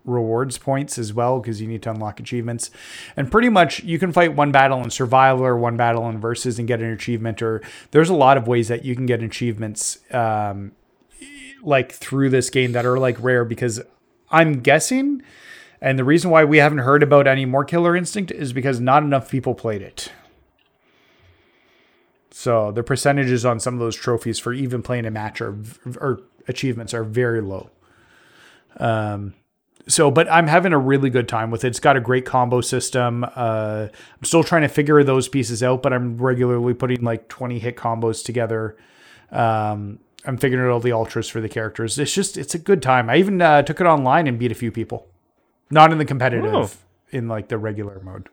rewards 0.06 0.58
points 0.60 1.00
as 1.00 1.14
well 1.14 1.40
because 1.40 1.62
you 1.62 1.68
need 1.68 1.82
to 1.84 1.90
unlock 1.90 2.20
achievements. 2.20 2.70
And 3.18 3.32
pretty 3.32 3.50
much 3.50 3.84
you 3.84 3.98
can 3.98 4.12
fight 4.12 4.36
one 4.36 4.52
battle 4.52 4.84
in 4.84 4.92
survival 4.92 5.44
or 5.44 5.58
one 5.58 5.78
battle 5.78 6.08
in 6.10 6.20
versus 6.20 6.60
and 6.60 6.68
get 6.68 6.80
an 6.80 6.92
achievement 6.92 7.42
or 7.42 7.64
there's 7.90 8.10
a 8.10 8.16
lot 8.16 8.38
of 8.38 8.48
ways 8.48 8.68
that 8.68 8.86
you 8.86 8.96
can 8.96 9.08
get 9.08 9.24
achievements 9.24 10.00
um 10.12 10.74
like 11.64 11.92
through 11.92 12.30
this 12.30 12.50
game 12.50 12.72
that 12.72 12.86
are 12.86 12.98
like 13.00 13.22
rare 13.22 13.46
because 13.46 13.80
I'm 14.32 14.62
guessing, 14.62 15.22
and 15.82 16.00
the 16.00 16.04
reason 16.04 16.32
why 16.32 16.44
we 16.44 16.58
haven't 16.58 16.80
heard 16.80 17.04
about 17.04 17.28
any 17.28 17.46
more 17.46 17.65
Killer 17.65 17.96
Instinct 17.96 18.32
is 18.32 18.54
because 18.54 18.80
not 18.80 19.04
enough 19.04 19.30
people 19.30 19.54
played 19.54 19.82
it. 19.82 20.12
So 22.32 22.72
the 22.72 22.84
percentages 22.84 23.46
on 23.46 23.60
some 23.60 23.74
of 23.74 23.80
those 23.80 23.96
trophies 23.96 24.39
for 24.39 24.54
even 24.54 24.82
playing 24.82 25.06
a 25.06 25.12
match 25.12 25.41
are 25.41 25.58
or 26.00 26.22
achievements 26.48 26.94
are 26.94 27.04
very 27.04 27.41
low. 27.41 27.70
Um, 28.78 29.34
so, 29.88 30.12
but 30.12 30.32
I'm 30.32 30.48
having 30.48 30.74
a 30.74 30.78
really 30.78 31.10
good 31.10 31.28
time 31.28 31.52
with 31.52 31.63
it. 31.63 31.70
It's 31.70 31.80
got 31.80 31.98
a 31.98 32.00
great 32.00 32.26
combo 32.26 32.62
system. 32.62 33.26
Uh, 33.36 33.88
I'm 33.91 34.24
still 34.24 34.44
trying 34.44 34.62
to 34.62 34.67
figure 34.67 35.04
those 35.04 35.28
pieces 35.28 35.62
out, 35.63 35.82
but 35.82 35.91
I'm 35.91 36.17
regularly 36.17 36.74
putting 36.74 37.04
like 37.04 37.28
20 37.28 37.60
hit 37.60 37.76
combos 37.76 38.24
together. 38.24 38.78
Um, 39.32 40.00
I'm 40.25 40.38
figuring 40.38 40.65
out 40.65 40.71
all 40.71 40.79
the 40.79 40.91
ultras 40.91 41.27
for 41.29 41.41
the 41.41 41.49
characters. 41.49 41.97
It's 41.97 42.13
just 42.13 42.38
it's 42.38 42.55
a 42.55 42.60
good 42.60 42.81
time. 42.81 43.10
I 43.10 43.17
even 43.17 43.41
uh, 43.41 43.62
took 43.63 43.81
it 43.81 43.86
online 43.88 44.27
and 44.27 44.38
beat 44.39 44.51
a 44.51 44.55
few 44.55 44.71
people, 44.71 45.07
not 45.69 45.91
in 45.91 45.97
the 45.97 46.05
competitive, 46.05 46.53
Oh. 46.53 46.69
in 47.12 47.27
like 47.27 47.47
the 47.47 47.57
regular 47.57 47.99
mode. 48.03 48.29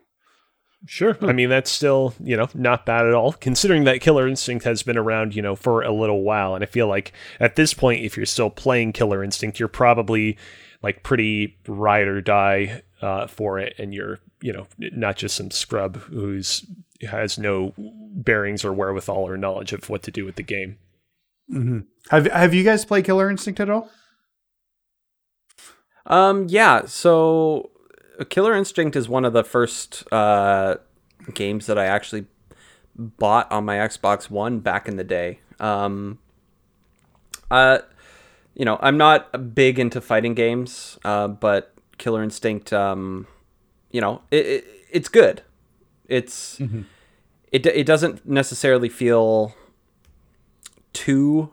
Sure. 0.85 1.17
I 1.21 1.33
mean, 1.33 1.49
that's 1.49 1.69
still, 1.69 2.13
you 2.23 2.37
know, 2.37 2.47
not 2.53 2.85
bad 2.85 3.05
at 3.05 3.13
all, 3.13 3.33
considering 3.33 3.83
that 3.83 3.99
Killer 3.99 4.27
Instinct 4.29 4.63
has 4.63 4.81
been 4.81 4.97
around, 4.97 5.35
you 5.35 5.41
know, 5.41 5.53
for 5.55 5.81
a 5.81 5.91
little 5.91 6.23
while. 6.23 6.55
And 6.55 6.63
I 6.63 6.67
feel 6.67 6.87
like 6.87 7.11
at 7.37 7.57
this 7.57 7.73
point, 7.73 8.05
if 8.05 8.15
you're 8.15 8.25
still 8.25 8.49
playing 8.49 8.93
Killer 8.93 9.21
Instinct, 9.21 9.59
you're 9.59 9.67
probably 9.67 10.37
like 10.81 11.03
pretty 11.03 11.57
ride 11.67 12.07
or 12.07 12.21
die 12.21 12.83
uh, 13.01 13.27
for 13.27 13.59
it. 13.59 13.75
And 13.77 13.93
you're, 13.93 14.19
you 14.41 14.53
know, 14.53 14.67
not 14.77 15.17
just 15.17 15.35
some 15.35 15.51
scrub 15.51 15.97
who's 15.97 16.65
has 17.09 17.37
no 17.37 17.73
bearings 17.77 18.63
or 18.63 18.71
wherewithal 18.71 19.27
or 19.27 19.35
knowledge 19.37 19.73
of 19.73 19.89
what 19.89 20.03
to 20.03 20.11
do 20.11 20.23
with 20.23 20.35
the 20.35 20.43
game. 20.43 20.77
Have 22.09 22.27
Have 22.27 22.53
you 22.53 22.63
guys 22.63 22.85
played 22.85 23.05
Killer 23.05 23.29
Instinct 23.29 23.59
at 23.59 23.69
all? 23.69 23.89
Um, 26.05 26.47
yeah. 26.49 26.85
So, 26.85 27.71
Killer 28.29 28.55
Instinct 28.55 28.95
is 28.95 29.07
one 29.07 29.25
of 29.25 29.33
the 29.33 29.43
first 29.43 30.11
uh, 30.11 30.77
games 31.33 31.65
that 31.67 31.77
I 31.77 31.85
actually 31.85 32.25
bought 32.95 33.51
on 33.51 33.65
my 33.65 33.77
Xbox 33.77 34.29
One 34.29 34.59
back 34.59 34.87
in 34.87 34.97
the 34.97 35.03
day. 35.03 35.39
Um, 35.59 36.19
uh, 37.49 37.79
you 38.55 38.65
know, 38.65 38.77
I'm 38.81 38.97
not 38.97 39.55
big 39.55 39.79
into 39.79 40.01
fighting 40.01 40.33
games, 40.33 40.99
uh, 41.05 41.27
but 41.27 41.73
Killer 41.97 42.23
Instinct, 42.23 42.73
um, 42.73 43.27
you 43.91 44.01
know, 44.01 44.21
it, 44.31 44.45
it, 44.45 44.65
it's 44.91 45.09
good. 45.09 45.43
It's 46.07 46.59
it 47.51 47.65
it 47.65 47.85
doesn't 47.85 48.27
necessarily 48.27 48.89
feel 48.89 49.55
too 50.93 51.51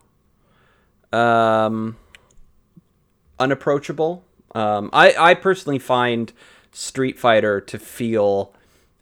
um 1.12 1.96
unapproachable. 3.38 4.24
Um, 4.54 4.90
I 4.92 5.14
I 5.18 5.34
personally 5.34 5.78
find 5.78 6.32
Street 6.72 7.18
Fighter 7.18 7.60
to 7.60 7.78
feel 7.78 8.54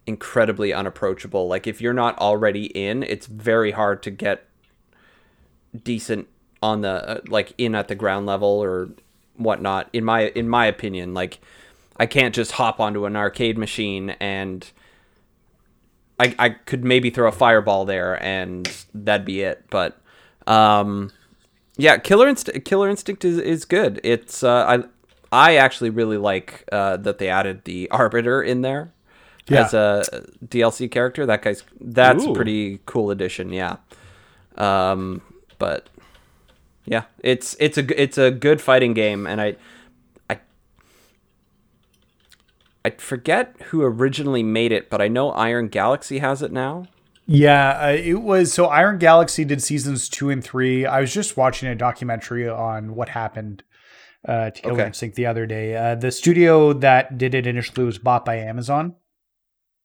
incredibly 0.07 0.73
unapproachable. 0.73 1.47
Like 1.47 1.67
if 1.67 1.81
you're 1.81 1.93
not 1.93 2.17
already 2.19 2.65
in, 2.65 3.03
it's 3.03 3.25
very 3.25 3.71
hard 3.71 4.03
to 4.03 4.11
get 4.11 4.45
decent 5.83 6.27
on 6.61 6.81
the 6.81 7.09
uh, 7.09 7.21
like 7.27 7.53
in 7.57 7.75
at 7.75 7.87
the 7.87 7.95
ground 7.95 8.25
level 8.25 8.47
or 8.47 8.89
whatnot. 9.35 9.89
In 9.93 10.03
my 10.03 10.27
in 10.29 10.47
my 10.49 10.65
opinion, 10.65 11.13
like 11.13 11.39
I 11.97 12.05
can't 12.05 12.35
just 12.35 12.53
hop 12.53 12.79
onto 12.79 13.05
an 13.05 13.15
arcade 13.15 13.57
machine 13.57 14.11
and 14.19 14.69
I 16.19 16.35
I 16.37 16.49
could 16.49 16.83
maybe 16.83 17.09
throw 17.09 17.27
a 17.27 17.31
fireball 17.31 17.85
there 17.85 18.21
and 18.21 18.69
that'd 18.93 19.25
be 19.25 19.41
it. 19.41 19.65
But 19.69 19.99
um, 20.47 21.11
yeah, 21.77 21.97
Killer 21.97 22.27
Instinct 22.27 22.65
Killer 22.65 22.89
Instinct 22.89 23.25
is, 23.25 23.37
is 23.37 23.65
good. 23.65 23.99
It's 24.03 24.43
uh, 24.43 24.65
I 24.67 24.83
I 25.31 25.55
actually 25.57 25.89
really 25.89 26.17
like 26.17 26.63
uh, 26.71 26.97
that 26.97 27.17
they 27.17 27.29
added 27.29 27.63
the 27.65 27.89
Arbiter 27.91 28.41
in 28.41 28.61
there 28.61 28.93
Yeah. 29.49 29.65
as 29.65 29.73
a 29.73 30.03
DLC 30.45 30.89
character. 30.89 31.25
That 31.25 31.41
guy's 31.41 31.63
that's 31.81 32.23
a 32.25 32.33
pretty 32.33 32.79
cool 32.85 33.11
addition. 33.11 33.51
Yeah. 33.51 33.77
Um, 34.57 35.21
but 35.59 35.87
yeah, 36.85 37.03
it's 37.19 37.55
it's 37.59 37.77
a 37.77 38.01
it's 38.01 38.17
a 38.17 38.31
good 38.31 38.61
fighting 38.61 38.93
game, 38.93 39.27
and 39.27 39.41
I 39.41 39.55
I 40.29 40.39
I 42.85 42.91
forget 42.91 43.55
who 43.69 43.81
originally 43.81 44.43
made 44.43 44.71
it, 44.71 44.89
but 44.89 45.01
I 45.01 45.07
know 45.07 45.31
Iron 45.31 45.67
Galaxy 45.67 46.19
has 46.19 46.41
it 46.41 46.51
now. 46.51 46.85
Yeah, 47.27 47.71
uh, 47.79 47.91
it 47.91 48.21
was 48.21 48.53
so 48.53 48.67
Iron 48.67 48.97
Galaxy 48.99 49.45
did 49.45 49.61
seasons 49.61 50.09
two 50.09 50.29
and 50.29 50.43
three. 50.43 50.85
I 50.85 51.01
was 51.01 51.11
just 51.13 51.35
watching 51.37 51.67
a 51.69 51.75
documentary 51.75 52.47
on 52.47 52.93
what 52.95 53.09
happened 53.09 53.63
uh, 54.27 54.51
to 54.51 54.61
Killer 54.61 54.73
Okay. 54.75 54.85
Instinct 54.87 55.15
the 55.15 55.25
other 55.25 55.45
day. 55.47 55.75
Uh, 55.75 55.95
the 55.95 56.11
studio 56.11 56.73
that 56.73 57.17
did 57.17 57.33
it 57.33 57.47
initially 57.47 57.83
was 57.85 57.97
bought 57.97 58.25
by 58.25 58.35
Amazon, 58.37 58.95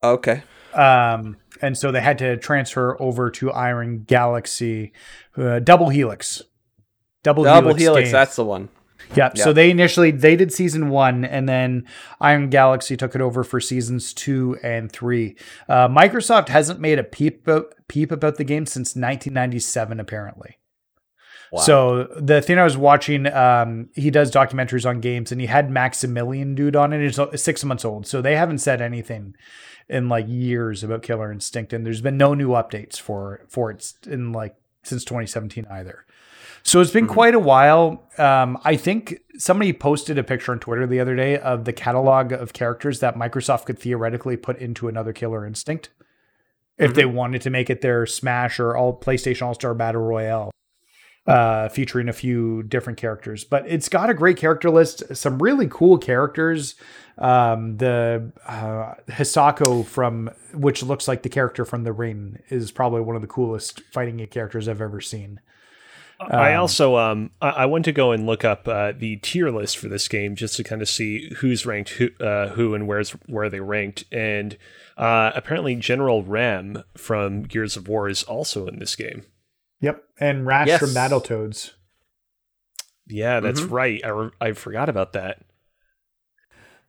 Okay. 0.03 0.43
um, 0.75 1.37
and 1.63 1.77
so 1.79 1.91
they 1.93 2.01
had 2.03 2.19
to 2.19 2.37
transfer 2.37 3.01
over 3.01 3.31
to 3.31 3.51
Iron 3.53 4.05
Galaxy, 4.05 4.93
uh, 5.37 5.61
Double 5.61 5.89
Helix. 5.89 6.43
Double, 7.23 7.45
Double 7.45 7.75
Helix, 7.75 8.05
Games. 8.05 8.13
that's 8.13 8.37
the 8.37 8.45
one. 8.45 8.71
Yep. 9.15 9.39
So 9.39 9.53
they 9.53 9.71
initially 9.71 10.11
they 10.11 10.37
did 10.37 10.53
season 10.53 10.89
one, 10.89 11.25
and 11.25 11.49
then 11.49 11.87
Iron 12.21 12.49
Galaxy 12.49 12.97
took 12.97 13.15
it 13.15 13.21
over 13.21 13.43
for 13.43 13.61
seasons 13.61 14.13
two 14.13 14.59
and 14.63 14.91
three. 14.91 15.37
Uh, 15.69 15.89
Microsoft 15.89 16.49
hasn't 16.49 16.81
made 16.81 16.99
a 16.99 17.05
peep 17.05 17.47
about, 17.47 17.75
peep 17.89 18.13
about 18.13 18.37
the 18.37 18.45
game 18.45 18.67
since 18.67 18.91
1997, 18.91 19.99
apparently. 19.99 20.59
Wow. 21.53 21.63
So 21.63 22.05
the 22.17 22.41
thing 22.41 22.59
I 22.59 22.65
was 22.65 22.77
watching, 22.77 23.27
um, 23.27 23.89
he 23.95 24.11
does 24.11 24.31
documentaries 24.31 24.89
on 24.89 25.01
games, 25.01 25.33
and 25.33 25.41
he 25.41 25.49
had 25.49 25.71
Maximilian 25.71 26.55
Dood 26.55 26.77
on 26.77 26.93
it. 26.93 27.19
It's 27.19 27.43
six 27.43 27.65
months 27.65 27.85
old, 27.85 28.07
so 28.07 28.23
they 28.23 28.37
haven't 28.37 28.59
said 28.59 28.81
anything 28.81 29.35
in 29.89 30.09
like 30.09 30.27
years 30.29 30.85
about 30.85 31.03
Killer 31.03 31.33
Instinct, 31.33 31.73
and 31.73 31.85
there's 31.85 32.01
been 32.01 32.17
no 32.17 32.35
new 32.35 32.51
updates 32.51 33.01
for 33.01 33.45
for 33.49 33.73
it 33.73 33.93
in 34.07 34.33
like 34.33 34.55
since 34.85 35.05
2017 35.05 35.67
either. 35.71 36.05
So 36.63 36.81
it's 36.81 36.91
been 36.91 37.07
quite 37.07 37.35
a 37.35 37.39
while. 37.39 38.05
Um, 38.19 38.59
I 38.65 38.77
think 38.77 39.21
somebody 39.39 39.73
posted 39.73 40.19
a 40.19 40.23
picture 40.23 40.53
on 40.53 40.61
Twitter 40.61 40.87
the 40.87 41.01
other 41.01 41.17
day 41.17 41.39
of 41.39 41.65
the 41.65 41.73
catalog 41.73 42.33
of 42.33 42.53
characters 42.53 43.01
that 43.01 43.17
Microsoft 43.17 43.65
could 43.65 43.79
theoretically 43.79 44.37
put 44.37 44.59
into 44.59 44.89
another 44.89 45.13
Killer 45.13 45.47
Instinct 45.47 45.89
if 46.79 46.95
they 46.95 47.05
wanted 47.05 47.43
to 47.43 47.51
make 47.51 47.69
it 47.69 47.83
their 47.83 48.07
Smash 48.07 48.59
or 48.59 48.77
all 48.77 48.99
PlayStation 48.99 49.43
All 49.43 49.55
Star 49.55 49.75
Battle 49.75 50.01
Royale, 50.01 50.51
uh, 51.27 51.69
featuring 51.69 52.09
a 52.09 52.13
few 52.13 52.63
different 52.63 52.99
characters. 52.99 53.45
But 53.45 53.65
it's 53.69 53.89
got 53.89 54.09
a 54.09 54.15
great 54.15 54.39
character 54.39 54.71
list, 54.71 55.15
some 55.15 55.39
really 55.39 55.69
cool 55.71 55.99
characters. 55.99 56.75
Um, 57.19 57.77
the 57.77 58.33
uh, 58.47 58.95
Hisako 59.11 59.85
from 59.85 60.31
which 60.55 60.83
looks 60.83 61.07
like 61.07 61.23
the 61.23 61.29
character 61.29 61.67
from 61.67 61.85
The 61.85 61.93
Ring 61.93 62.39
is 62.49 62.71
probably 62.71 63.03
one 63.03 63.15
of 63.15 63.23
the 63.23 63.29
coolest 63.29 63.83
fighting 63.93 64.27
characters 64.29 64.69
I've 64.69 64.81
ever 64.81 65.03
seen. 65.03 65.41
I 66.21 66.55
also 66.55 66.97
um 66.97 67.31
I, 67.41 67.49
I 67.51 67.67
went 67.67 67.85
to 67.87 67.93
go 67.93 68.13
and 68.13 68.27
look 68.27 68.45
up 68.45 68.69
uh, 68.69 68.93
the 68.97 69.17
tier 69.17 69.51
list 69.51 69.79
for 69.79 69.89
this 69.89 70.07
game 70.09 70.37
just 70.37 70.57
to 70.57 70.65
kind 70.65 70.83
of 70.83 70.89
see 70.89 71.33
who's 71.39 71.65
ranked 71.65 71.91
who 71.91 72.11
uh, 72.21 72.49
who 72.51 72.75
and 72.75 72.87
where's 72.87 73.13
where 73.27 73.49
they 73.49 73.61
ranked 73.61 74.05
and 74.13 74.59
uh, 74.99 75.33
apparently 75.35 75.75
General 75.77 76.23
Ram 76.23 76.85
from 76.95 77.45
Gears 77.45 77.77
of 77.77 77.89
War 77.89 78.07
is 78.09 78.23
also 78.23 78.67
in 78.67 78.79
this 78.81 78.95
game. 78.97 79.23
Yep, 79.81 80.05
and 80.19 80.47
Rash 80.47 80.69
Yes. 80.69 80.81
from 80.81 80.91
Battletoads. 80.91 81.73
Yeah, 83.07 83.41
that's 83.41 83.63
Mhm. 83.63 83.71
right. 83.71 84.01
I, 84.05 84.09
re- 84.09 84.31
I 84.43 84.53
forgot 84.53 84.91
about 84.91 85.15
that. 85.15 85.41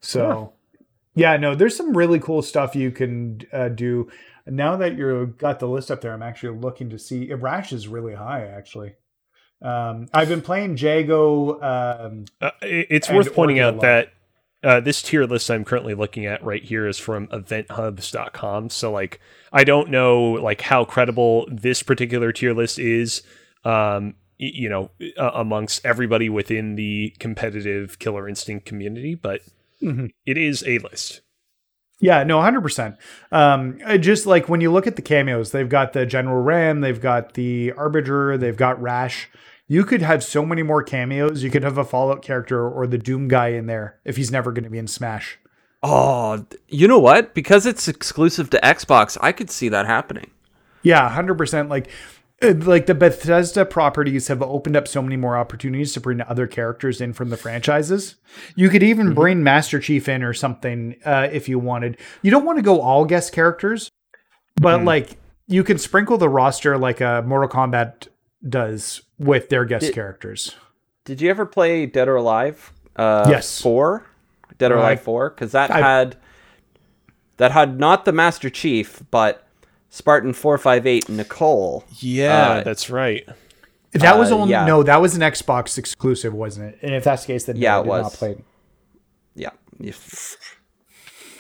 So, 0.02 0.54
yeah, 1.16 1.38
no, 1.38 1.56
there's 1.56 1.76
some 1.76 1.96
really 1.96 2.20
cool 2.20 2.42
stuff 2.42 2.76
you 2.76 2.92
can 2.92 3.42
uh, 3.54 3.70
do. 3.70 4.10
Now 4.46 4.76
that 4.78 4.98
you've 4.98 5.38
got 5.38 5.60
the 5.60 5.68
list 5.68 5.90
up 5.92 6.02
there, 6.02 6.14
I'm 6.14 6.24
actually 6.24 6.58
looking 6.58 6.90
to 6.90 7.00
see. 7.00 7.32
Rash 7.34 7.72
is 7.72 7.88
really 7.88 8.16
high, 8.16 8.46
actually. 8.46 8.96
Um, 9.62 10.08
I've 10.14 10.30
been 10.30 10.42
playing 10.42 10.78
Jago. 10.78 11.62
Um, 11.62 12.26
Uh, 12.42 12.52
it's 12.62 13.10
worth 13.10 13.34
pointing 13.34 13.60
Orchid 13.60 13.76
out 13.76 13.82
that 13.82 14.14
uh, 14.64 14.80
this 14.80 15.02
tier 15.02 15.26
list 15.26 15.50
I'm 15.50 15.64
currently 15.66 15.94
looking 15.94 16.26
at 16.26 16.44
right 16.44 16.64
here 16.64 16.88
is 16.88 16.98
from 17.00 17.28
eventhubs.com. 17.28 18.70
So 18.70 18.92
like 18.92 19.20
I 19.54 19.64
don't 19.64 19.90
know 19.90 20.24
like 20.34 20.62
how 20.62 20.86
credible 20.86 21.48
this 21.52 21.84
particular 21.84 22.32
tier 22.32 22.54
list 22.54 22.80
is 22.80 23.22
um 23.64 24.16
you 24.38 24.70
know 24.70 24.90
uh, 25.18 25.32
amongst 25.36 25.86
everybody 25.86 26.30
within 26.30 26.76
the 26.76 27.14
competitive 27.20 28.00
killer 28.00 28.28
instinct 28.28 28.66
community, 28.66 29.14
but 29.16 29.42
Mhm. 29.84 30.12
it 30.26 30.38
is 30.38 30.64
a 30.68 30.78
list. 30.80 31.22
yeah, 32.04 32.24
no, 32.24 32.40
100%. 32.40 32.98
Um, 33.32 33.80
just 34.00 34.26
like 34.26 34.50
when 34.50 34.60
you 34.62 34.72
look 34.72 34.88
at 34.88 34.96
the 34.96 35.02
cameos, 35.04 35.52
they've 35.52 35.70
got 35.70 35.94
the 35.94 36.04
General 36.06 36.42
Ram, 36.42 36.82
they've 36.82 37.00
got 37.02 37.34
the 37.36 37.72
Arbiter, 37.74 38.38
they've 38.40 38.58
got 38.58 38.82
Rash. 38.82 39.30
You 39.72 39.86
could 39.86 40.02
have 40.02 40.22
so 40.22 40.46
many 40.46 40.64
more 40.64 40.84
cameos. 40.84 41.44
You 41.44 41.50
could 41.50 41.64
have 41.64 41.78
a 41.78 41.86
Fallout 41.86 42.22
character 42.22 42.70
or 42.70 42.86
the 42.86 42.98
Doom 42.98 43.30
guy 43.30 43.52
in 43.52 43.68
there 43.68 44.02
if 44.04 44.18
he's 44.18 44.30
never 44.30 44.52
going 44.52 44.66
to 44.66 44.70
be 44.70 44.78
in 44.78 44.86
Smash. 44.86 45.40
Oh, 45.82 46.46
you 46.68 46.90
know 46.90 47.00
what? 47.00 47.34
Because 47.34 47.66
it's 47.66 47.88
exclusive 47.88 48.50
to 48.50 48.60
Xbox, 48.60 49.18
I 49.22 49.32
could 49.32 49.50
see 49.50 49.70
that 49.70 49.86
happening. 49.86 50.30
Yeah, 50.84 51.08
hundred 51.08 51.38
percent. 51.38 51.70
Like, 51.70 51.90
uh, 52.42 52.54
like 52.56 52.86
the 52.86 52.94
Bethesda 52.94 53.64
properties 53.64 54.28
have 54.28 54.42
opened 54.42 54.76
up 54.76 54.90
so 54.90 55.02
many 55.02 55.16
more 55.16 55.38
opportunities 55.38 55.94
to 55.94 56.02
bring 56.02 56.20
other 56.20 56.48
characters 56.48 57.00
in 57.00 57.14
from 57.14 57.30
the 57.30 57.38
franchises. 57.38 58.16
You 58.58 58.68
could 58.68 58.84
even 58.84 59.14
bring 59.14 59.42
Master 59.42 59.80
Chief 59.80 60.10
in 60.10 60.22
or 60.22 60.34
something 60.34 60.98
uh, 61.06 61.30
if 61.32 61.48
you 61.48 61.60
wanted. 61.60 61.98
You 62.24 62.32
don't 62.32 62.44
want 62.44 62.58
to 62.58 62.62
go 62.62 62.82
all 62.82 63.06
guest 63.06 63.32
characters, 63.32 63.90
but 64.58 64.84
like 64.84 65.18
you 65.48 65.64
can 65.64 65.78
sprinkle 65.78 66.18
the 66.18 66.28
roster 66.28 66.78
like 66.78 67.00
a 67.00 67.24
Mortal 67.26 67.48
Kombat 67.48 68.10
does 68.48 69.02
with 69.26 69.50
their 69.50 69.66
guest 69.66 69.86
Did- 69.88 69.94
characters. 69.96 70.56
Did 71.06 71.22
you 71.22 71.30
ever 71.30 71.46
play 71.46 71.86
Dead 71.86 72.08
or 72.08 72.16
Alive? 72.16 72.72
Uh, 72.96 73.26
Yes. 73.30 73.62
Four. 73.62 74.06
Dead 74.58 74.72
or 74.72 74.78
Uh, 74.78 74.82
Alive 74.82 75.02
Four, 75.02 75.30
because 75.30 75.52
that 75.54 75.72
I- 75.72 75.80
had 75.80 76.18
that 77.38 77.52
had 77.52 77.80
not 77.80 78.06
the 78.06 78.12
Master 78.12 78.50
Chief, 78.50 79.02
but 79.10 79.48
Spartan 79.90 80.34
four 80.34 80.58
five 80.58 80.86
eight 80.86 81.10
Nicole. 81.10 81.84
Yeah, 82.00 82.50
Uh, 82.50 82.64
that's 82.64 82.90
right. 82.90 83.28
That 83.94 84.18
was 84.18 84.32
Uh, 84.32 84.36
only 84.38 84.52
yeah. 84.52 84.66
no, 84.66 84.84
that 84.84 85.02
was 85.02 85.16
an 85.16 85.22
Xbox 85.22 85.78
exclusive, 85.78 86.34
wasn't 86.34 86.74
it? 86.74 86.80
And 86.82 86.94
if 86.94 87.04
that's 87.04 87.24
the 87.24 87.34
case, 87.34 87.46
then 87.46 87.58
Yeah, 87.58 87.78
I 87.78 87.80
it 87.80 87.84
did 87.84 87.90
was. 87.90 88.04
not 88.04 88.14
play 88.14 88.32
it. 88.32 88.44
Yeah. 89.36 89.50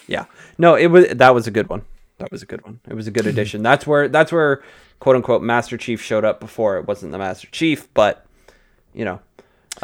Yeah. 0.08 0.26
No, 0.58 0.76
it 0.76 0.88
was 0.88 1.08
that 1.10 1.34
was 1.36 1.47
a 1.47 1.51
good 1.51 1.70
one. 1.70 1.84
That 2.18 2.32
was 2.32 2.41
a 2.41 2.45
good 2.45 2.64
one. 2.66 2.80
It 2.89 2.93
was 2.95 3.08
a 3.08 3.12
good 3.12 3.28
addition. 3.28 3.62
That's 3.64 3.86
where 3.88 4.08
that's 4.08 4.32
where 4.32 4.62
quote 5.02 5.18
unquote 5.18 5.41
Master 5.41 5.78
Chief 5.78 6.02
showed 6.02 6.24
up 6.24 6.39
before 6.39 6.78
it 6.78 6.88
wasn't 6.88 7.12
the 7.12 7.18
Master 7.18 7.49
Chief, 7.52 7.93
but 7.93 8.26
you 8.93 9.04
know. 9.04 9.20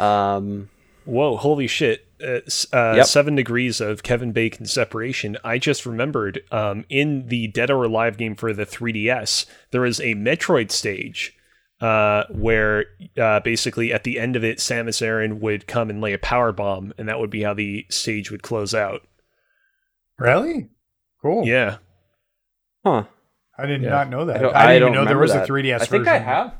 Um 0.02 0.70
Whoa, 1.04 1.36
holy 1.38 1.66
shit. 1.66 2.06
Uh, 2.22 2.40
uh, 2.70 2.92
Yep. 2.96 3.06
Seven 3.06 3.34
degrees 3.34 3.80
of 3.80 4.02
Kevin 4.02 4.32
Bacon 4.32 4.66
separation. 4.66 5.38
I 5.42 5.56
just 5.56 5.86
remembered 5.86 6.42
um, 6.52 6.84
in 6.90 7.28
the 7.28 7.46
Dead 7.46 7.70
or 7.70 7.82
Alive 7.84 8.18
game 8.18 8.34
for 8.34 8.52
the 8.52 8.66
3DS, 8.66 9.46
there 9.70 9.86
is 9.86 10.00
a 10.00 10.14
Metroid 10.14 10.70
stage 10.70 11.34
uh, 11.80 12.24
where 12.28 12.84
uh, 13.16 13.40
basically 13.40 13.90
at 13.90 14.04
the 14.04 14.18
end 14.18 14.36
of 14.36 14.44
it, 14.44 14.58
Samus 14.58 15.00
Aran 15.00 15.40
would 15.40 15.66
come 15.66 15.88
and 15.88 16.02
lay 16.02 16.12
a 16.12 16.18
power 16.18 16.52
bomb, 16.52 16.92
and 16.98 17.08
that 17.08 17.18
would 17.18 17.30
be 17.30 17.42
how 17.42 17.54
the 17.54 17.86
stage 17.88 18.30
would 18.30 18.42
close 18.42 18.74
out. 18.74 19.00
Really? 20.18 20.68
Cool. 21.22 21.46
Yeah. 21.46 21.78
huh. 22.84 23.04
I 23.58 23.66
did 23.66 23.82
Yeah. 23.82 23.90
not 23.90 24.08
know 24.10 24.24
that. 24.26 24.36
I 24.36 24.38
I, 24.38 24.40
don't, 24.40 24.52
didn't 24.52 24.62
I 24.66 24.78
don't 24.78 24.92
know 24.94 25.04
there 25.06 25.18
was 25.18 25.32
that. 25.32 25.48
a 25.48 25.52
3DS 25.52 25.78
version. 25.78 25.82
I 25.82 25.86
think 25.86 26.08
I 26.08 26.18
have 26.18 26.54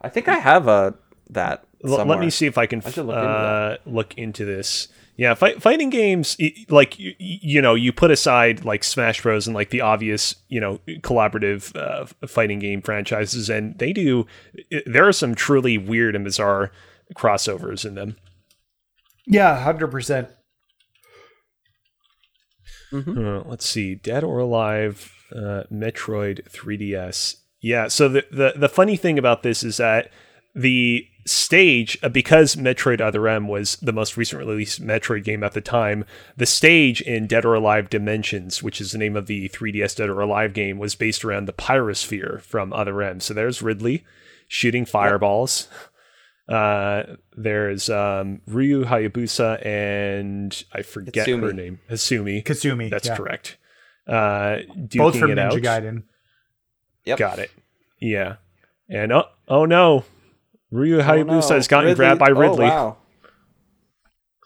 I 0.00 0.08
think 0.08 0.28
I 0.28 0.38
have 0.38 0.68
a 0.68 0.94
that 1.30 1.64
L- 1.84 2.04
let 2.06 2.18
me 2.18 2.30
see 2.30 2.46
if 2.46 2.56
I 2.58 2.66
can 2.66 2.80
I 2.82 2.86
f- 2.88 2.94
should 2.94 3.06
look 3.06 3.16
into 3.16 3.28
uh, 3.28 3.76
look 3.86 4.14
into 4.18 4.44
this. 4.44 4.88
Yeah, 5.16 5.34
fight, 5.34 5.60
fighting 5.60 5.90
games, 5.90 6.34
like 6.70 6.98
you, 6.98 7.14
you 7.18 7.60
know, 7.60 7.74
you 7.74 7.92
put 7.92 8.10
aside 8.10 8.64
like 8.64 8.82
Smash 8.82 9.20
Bros 9.22 9.46
and 9.46 9.54
like 9.54 9.68
the 9.68 9.82
obvious, 9.82 10.34
you 10.48 10.60
know, 10.60 10.80
collaborative 11.02 11.76
uh, 11.76 12.06
fighting 12.26 12.58
game 12.58 12.80
franchises, 12.80 13.50
and 13.50 13.78
they 13.78 13.92
do. 13.92 14.26
There 14.86 15.06
are 15.06 15.12
some 15.12 15.34
truly 15.34 15.76
weird 15.76 16.14
and 16.16 16.24
bizarre 16.24 16.70
crossovers 17.14 17.84
in 17.84 17.96
them. 17.96 18.16
Yeah, 19.26 19.62
hundred 19.62 19.88
percent. 19.88 20.30
Uh, 22.92 23.42
let's 23.44 23.66
see, 23.66 23.94
Dead 23.94 24.24
or 24.24 24.38
Alive, 24.38 25.12
uh, 25.32 25.64
Metroid 25.72 26.48
3DS. 26.50 27.36
Yeah, 27.60 27.88
so 27.88 28.08
the, 28.08 28.24
the 28.30 28.54
the 28.56 28.68
funny 28.68 28.96
thing 28.96 29.18
about 29.18 29.42
this 29.42 29.62
is 29.62 29.76
that 29.76 30.10
the 30.54 31.06
stage, 31.26 31.98
uh, 32.02 32.08
because 32.08 32.56
Metroid 32.56 33.00
Other 33.00 33.28
M 33.28 33.48
was 33.48 33.76
the 33.76 33.92
most 33.92 34.16
recent 34.16 34.40
released 34.40 34.82
Metroid 34.82 35.24
game 35.24 35.44
at 35.44 35.52
the 35.52 35.60
time, 35.60 36.04
the 36.36 36.46
stage 36.46 37.00
in 37.02 37.26
Dead 37.26 37.44
or 37.44 37.54
Alive 37.54 37.90
Dimensions, 37.90 38.62
which 38.62 38.80
is 38.80 38.92
the 38.92 38.98
name 38.98 39.16
of 39.16 39.26
the 39.26 39.48
3DS 39.50 39.96
Dead 39.96 40.08
or 40.08 40.20
Alive 40.20 40.52
game, 40.52 40.78
was 40.78 40.94
based 40.94 41.24
around 41.24 41.46
the 41.46 41.52
Pyrosphere 41.52 42.40
from 42.40 42.72
Other 42.72 43.02
M. 43.02 43.20
So 43.20 43.34
there's 43.34 43.62
Ridley 43.62 44.04
shooting 44.48 44.84
fireballs. 44.84 45.68
Uh, 46.48 47.04
there's 47.36 47.88
um, 47.88 48.40
Ryu 48.46 48.84
Hayabusa 48.84 49.64
and 49.64 50.64
I 50.72 50.82
forget 50.82 51.28
her 51.28 51.52
name. 51.52 51.78
Hasumi. 51.88 52.42
Kasumi. 52.44 52.90
That's 52.90 53.06
yeah. 53.06 53.16
correct. 53.16 53.56
Uh, 54.10 54.58
duking 54.76 54.98
Both 54.98 55.18
from 55.18 55.30
it 55.30 55.36
Ninja 55.38 55.64
out. 55.66 55.82
Gaiden. 55.82 56.02
Yep. 57.04 57.18
Got 57.18 57.38
it. 57.38 57.50
Yeah. 58.00 58.36
And 58.88 59.12
oh, 59.12 59.24
oh 59.48 59.64
no, 59.66 60.04
Ryu 60.72 60.98
Hayabusa 60.98 61.50
Oh, 61.52 61.54
has 61.54 61.68
gotten 61.68 61.86
Ridley- 61.90 61.96
grabbed 61.96 62.18
by 62.20 62.28
Ridley. 62.30 62.66
Oh, 62.66 62.68
wow. 62.68 62.96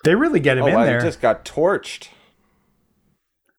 They 0.05 0.15
really 0.15 0.41
get 0.41 0.59
him 0.59 0.65
Oh, 0.65 0.67
in 0.67 0.75
wow, 0.75 0.85
there. 0.85 1.01
he 1.01 1.07
just 1.07 1.21
got 1.23 1.45
torched. 1.47 2.09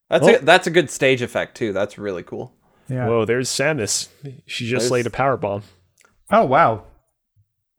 That's 0.09 0.27
Oh. 0.27 0.35
a 0.35 0.39
that's 0.39 0.67
a 0.67 0.71
good 0.71 0.91
stage 0.91 1.23
effect 1.23 1.57
too. 1.57 1.73
That's 1.73 1.97
really 1.97 2.21
cool. 2.21 2.53
yeah. 2.87 3.07
Whoa, 3.07 3.25
there's 3.25 3.49
Samus. 3.49 4.09
She 4.45 4.67
just 4.67 4.81
There's- 4.83 4.91
laid 4.91 5.07
a 5.07 5.09
power 5.09 5.37
bomb. 5.37 5.63
Oh 6.31 6.45
wow. 6.45 6.83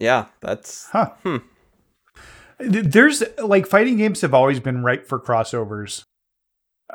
Yeah, 0.01 0.27
that's 0.41 0.89
Huh. 0.91 1.11
Th- 1.25 2.85
There's 2.87 3.23
like 3.39 3.67
fighting 3.67 3.99
games 3.99 4.21
have 4.23 4.35
always 4.35 4.59
been 4.61 4.83
ripe 4.83 5.07
for 5.07 5.21
crossovers. 5.21 6.05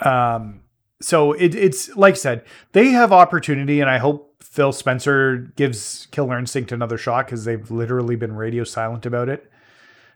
Um, 0.02 0.62
so 1.02 1.34
it, 1.34 1.56
it's 1.56 1.96
like 1.96 2.14
I 2.14 2.18
said, 2.18 2.46
they 2.72 2.90
have 2.90 3.12
opportunity, 3.12 3.82
and 3.82 3.90
I 3.90 3.98
hope 3.98 4.44
Phil 4.44 4.72
Spencer 4.72 5.52
gives 5.56 6.08
Killer 6.12 6.38
Instinct 6.38 6.72
another 6.72 6.98
shot 6.98 7.26
because 7.26 7.46
they've 7.46 7.70
literally 7.72 8.16
been 8.16 8.36
radio 8.36 8.64
silent 8.64 9.06
about 9.06 9.30
it. 9.30 9.50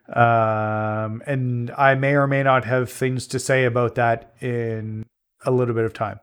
Um, 0.07 1.23
and 1.25 1.71
I 1.71 1.95
may 1.95 2.13
or 2.13 2.27
may 2.27 2.43
not 2.43 2.65
have 2.65 2.91
things 2.91 3.27
to 3.27 3.39
say 3.39 3.65
about 3.65 3.95
that 3.95 4.35
in 4.39 5.05
a 5.45 5.51
little 5.51 5.73
bit 5.73 5.85
of 5.85 5.93
time. 5.93 6.19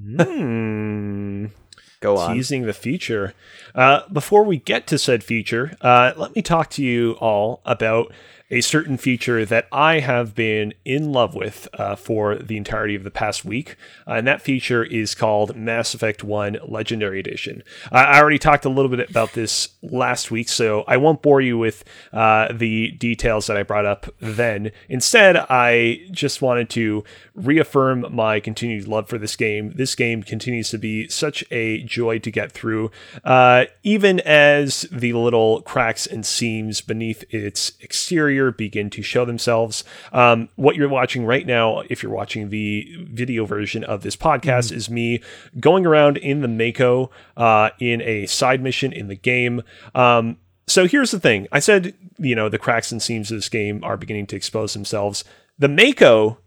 Hmm. 0.00 1.46
go 2.00 2.16
on. 2.16 2.34
Teasing 2.34 2.66
the 2.66 2.72
feature. 2.72 3.34
Uh, 3.74 4.02
before 4.12 4.44
we 4.44 4.58
get 4.58 4.86
to 4.88 4.98
said 4.98 5.24
feature, 5.24 5.76
uh, 5.80 6.12
let 6.16 6.36
me 6.36 6.42
talk 6.42 6.70
to 6.70 6.84
you 6.84 7.12
all 7.20 7.62
about 7.64 8.12
a 8.50 8.60
certain 8.60 8.96
feature 8.96 9.44
that 9.44 9.68
I 9.70 10.00
have 10.00 10.34
been 10.34 10.72
in 10.84 11.12
love 11.12 11.34
with 11.34 11.68
uh, 11.74 11.96
for 11.96 12.36
the 12.36 12.56
entirety 12.56 12.94
of 12.94 13.04
the 13.04 13.10
past 13.10 13.44
week. 13.44 13.76
Uh, 14.06 14.12
and 14.12 14.26
that 14.26 14.40
feature 14.40 14.82
is 14.82 15.14
called 15.14 15.54
Mass 15.54 15.94
Effect 15.94 16.24
1 16.24 16.58
Legendary 16.66 17.20
Edition. 17.20 17.62
I 17.92 18.18
already 18.18 18.38
talked 18.38 18.64
a 18.64 18.70
little 18.70 18.90
bit 18.90 19.10
about 19.10 19.32
this 19.34 19.68
last 19.82 20.30
week, 20.30 20.48
so 20.48 20.84
I 20.88 20.96
won't 20.96 21.20
bore 21.20 21.40
you 21.40 21.58
with 21.58 21.84
uh, 22.12 22.52
the 22.52 22.92
details 22.92 23.46
that 23.48 23.56
I 23.56 23.62
brought 23.62 23.86
up 23.86 24.06
then. 24.20 24.72
Instead, 24.88 25.36
I 25.36 26.06
just 26.10 26.40
wanted 26.40 26.70
to 26.70 27.04
reaffirm 27.34 28.06
my 28.10 28.40
continued 28.40 28.88
love 28.88 29.08
for 29.08 29.18
this 29.18 29.36
game. 29.36 29.72
This 29.76 29.94
game 29.94 30.22
continues 30.22 30.70
to 30.70 30.78
be 30.78 31.08
such 31.08 31.44
a 31.50 31.82
joy 31.82 32.18
to 32.20 32.30
get 32.30 32.52
through, 32.52 32.90
uh, 33.24 33.66
even 33.82 34.20
as 34.20 34.82
the 34.90 35.12
little 35.12 35.60
cracks 35.62 36.06
and 36.06 36.24
seams 36.24 36.80
beneath 36.80 37.24
its 37.32 37.72
exterior 37.80 38.37
begin 38.52 38.90
to 38.90 39.02
show 39.02 39.24
themselves. 39.24 39.84
Um, 40.12 40.48
what 40.56 40.76
you're 40.76 40.88
watching 40.88 41.24
right 41.24 41.46
now, 41.46 41.80
if 41.88 42.02
you're 42.02 42.12
watching 42.12 42.50
the 42.50 42.96
video 43.10 43.44
version 43.44 43.84
of 43.84 44.02
this 44.02 44.16
podcast, 44.16 44.72
is 44.72 44.88
me 44.88 45.20
going 45.60 45.84
around 45.86 46.16
in 46.16 46.40
the 46.40 46.48
Mako 46.48 47.10
uh, 47.36 47.70
in 47.78 48.00
a 48.02 48.26
side 48.26 48.62
mission 48.62 48.92
in 48.92 49.08
the 49.08 49.16
game. 49.16 49.62
Um, 49.94 50.38
so 50.66 50.86
here's 50.86 51.10
the 51.10 51.20
thing 51.20 51.48
I 51.50 51.58
said, 51.60 51.94
you 52.18 52.34
know, 52.34 52.48
the 52.48 52.58
cracks 52.58 52.92
and 52.92 53.02
seams 53.02 53.30
of 53.30 53.38
this 53.38 53.48
game 53.48 53.82
are 53.84 53.96
beginning 53.96 54.26
to 54.28 54.36
expose 54.36 54.74
themselves. 54.74 55.24
The 55.58 55.68
Mako 55.68 56.38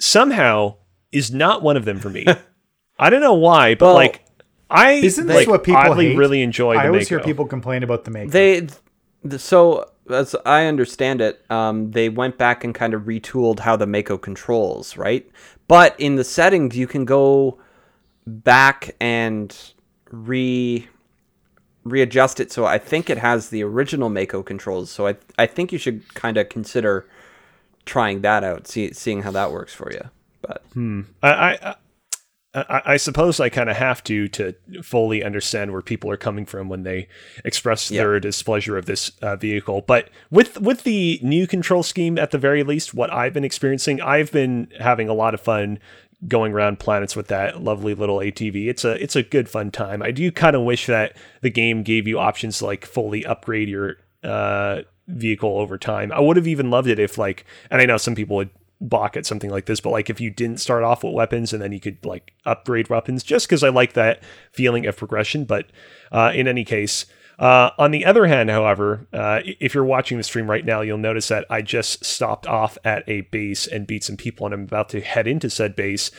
somehow 0.00 0.76
is 1.12 1.32
not 1.32 1.62
one 1.62 1.76
of 1.76 1.84
them 1.84 1.98
for 1.98 2.10
me. 2.10 2.26
I 2.98 3.10
don't 3.10 3.20
know 3.20 3.34
why, 3.34 3.74
but 3.74 3.86
Well, 3.86 3.94
like 3.94 4.24
I 4.70 4.92
Isn't 4.92 5.26
this 5.26 5.36
like, 5.36 5.48
what 5.48 5.64
people 5.64 5.80
oddly 5.80 6.08
hate? 6.10 6.18
really 6.18 6.42
enjoy 6.42 6.74
the 6.74 6.80
I 6.80 6.86
always 6.88 7.08
hear 7.08 7.20
people 7.20 7.46
complain 7.46 7.82
about 7.82 8.04
the 8.04 8.10
Mako. 8.10 8.28
They 8.30 8.68
th- 9.28 9.40
so 9.40 9.90
as 10.10 10.34
I 10.44 10.66
understand 10.66 11.20
it, 11.20 11.44
um, 11.50 11.90
they 11.92 12.08
went 12.08 12.38
back 12.38 12.64
and 12.64 12.74
kind 12.74 12.94
of 12.94 13.02
retooled 13.02 13.60
how 13.60 13.76
the 13.76 13.86
Mako 13.86 14.18
controls, 14.18 14.96
right? 14.96 15.28
But 15.66 15.98
in 15.98 16.16
the 16.16 16.24
settings, 16.24 16.76
you 16.76 16.86
can 16.86 17.04
go 17.04 17.58
back 18.26 18.94
and 19.00 19.56
re 20.10 20.88
readjust 21.84 22.40
it. 22.40 22.52
So 22.52 22.66
I 22.66 22.78
think 22.78 23.08
it 23.08 23.18
has 23.18 23.48
the 23.48 23.62
original 23.62 24.08
Mako 24.08 24.42
controls. 24.42 24.90
So 24.90 25.06
I 25.06 25.16
I 25.38 25.46
think 25.46 25.72
you 25.72 25.78
should 25.78 26.14
kind 26.14 26.36
of 26.36 26.48
consider 26.48 27.06
trying 27.86 28.20
that 28.20 28.44
out, 28.44 28.68
see, 28.68 28.92
seeing 28.92 29.22
how 29.22 29.30
that 29.32 29.50
works 29.50 29.74
for 29.74 29.90
you. 29.90 30.10
But 30.42 30.62
I, 31.22 31.30
I, 31.30 31.74
I, 32.54 32.82
I 32.84 32.96
suppose 32.96 33.40
I 33.40 33.48
kind 33.48 33.68
of 33.68 33.76
have 33.76 34.02
to 34.04 34.28
to 34.28 34.54
fully 34.82 35.22
understand 35.22 35.72
where 35.72 35.82
people 35.82 36.10
are 36.10 36.16
coming 36.16 36.46
from 36.46 36.68
when 36.68 36.82
they 36.82 37.08
express 37.44 37.88
their 37.88 38.18
displeasure 38.20 38.76
of 38.78 38.86
this 38.86 39.10
uh, 39.20 39.36
vehicle. 39.36 39.82
But 39.82 40.08
with 40.30 40.60
with 40.60 40.84
the 40.84 41.20
new 41.22 41.46
control 41.46 41.82
scheme, 41.82 42.18
at 42.18 42.30
the 42.30 42.38
very 42.38 42.62
least, 42.62 42.94
what 42.94 43.12
I've 43.12 43.34
been 43.34 43.44
experiencing, 43.44 44.00
I've 44.00 44.32
been 44.32 44.72
having 44.80 45.08
a 45.08 45.14
lot 45.14 45.34
of 45.34 45.40
fun 45.40 45.78
going 46.26 46.52
around 46.52 46.80
planets 46.80 47.14
with 47.14 47.28
that 47.28 47.62
lovely 47.62 47.94
little 47.94 48.18
ATV. 48.18 48.68
It's 48.68 48.84
a 48.84 49.00
it's 49.02 49.16
a 49.16 49.22
good 49.22 49.48
fun 49.48 49.70
time. 49.70 50.02
I 50.02 50.10
do 50.10 50.32
kind 50.32 50.56
of 50.56 50.62
wish 50.62 50.86
that 50.86 51.16
the 51.42 51.50
game 51.50 51.82
gave 51.82 52.08
you 52.08 52.18
options 52.18 52.58
to 52.58 52.66
like 52.66 52.86
fully 52.86 53.24
upgrade 53.26 53.68
your 53.68 53.96
uh, 54.24 54.82
vehicle 55.06 55.58
over 55.58 55.78
time. 55.78 56.12
I 56.12 56.20
would 56.20 56.36
have 56.36 56.48
even 56.48 56.70
loved 56.70 56.88
it 56.88 56.98
if 56.98 57.18
like, 57.18 57.44
and 57.70 57.80
I 57.80 57.86
know 57.86 57.98
some 57.98 58.14
people 58.14 58.36
would 58.36 58.50
balk 58.80 59.16
at 59.16 59.26
something 59.26 59.50
like 59.50 59.66
this, 59.66 59.80
but 59.80 59.90
like 59.90 60.10
if 60.10 60.20
you 60.20 60.30
didn't 60.30 60.60
start 60.60 60.84
off 60.84 61.02
with 61.02 61.14
weapons 61.14 61.52
and 61.52 61.62
then 61.62 61.72
you 61.72 61.80
could 61.80 62.04
like 62.04 62.32
upgrade 62.44 62.88
weapons, 62.88 63.22
just 63.22 63.48
because 63.48 63.64
I 63.64 63.68
like 63.68 63.94
that 63.94 64.22
feeling 64.52 64.86
of 64.86 64.96
progression. 64.96 65.44
But 65.44 65.66
uh, 66.12 66.32
in 66.34 66.48
any 66.48 66.64
case. 66.64 67.06
Uh, 67.38 67.70
on 67.78 67.92
the 67.92 68.04
other 68.04 68.26
hand, 68.26 68.50
however, 68.50 69.06
uh, 69.12 69.38
if 69.44 69.72
you're 69.72 69.84
watching 69.84 70.18
the 70.18 70.24
stream 70.24 70.50
right 70.50 70.64
now, 70.64 70.80
you'll 70.80 70.98
notice 70.98 71.28
that 71.28 71.46
I 71.48 71.62
just 71.62 72.04
stopped 72.04 72.48
off 72.48 72.76
at 72.84 73.04
a 73.08 73.20
base 73.20 73.64
and 73.64 73.86
beat 73.86 74.02
some 74.02 74.16
people, 74.16 74.44
and 74.44 74.52
I'm 74.52 74.64
about 74.64 74.88
to 74.88 75.00
head 75.00 75.28
into 75.28 75.48
said 75.48 75.76
base. 75.76 76.10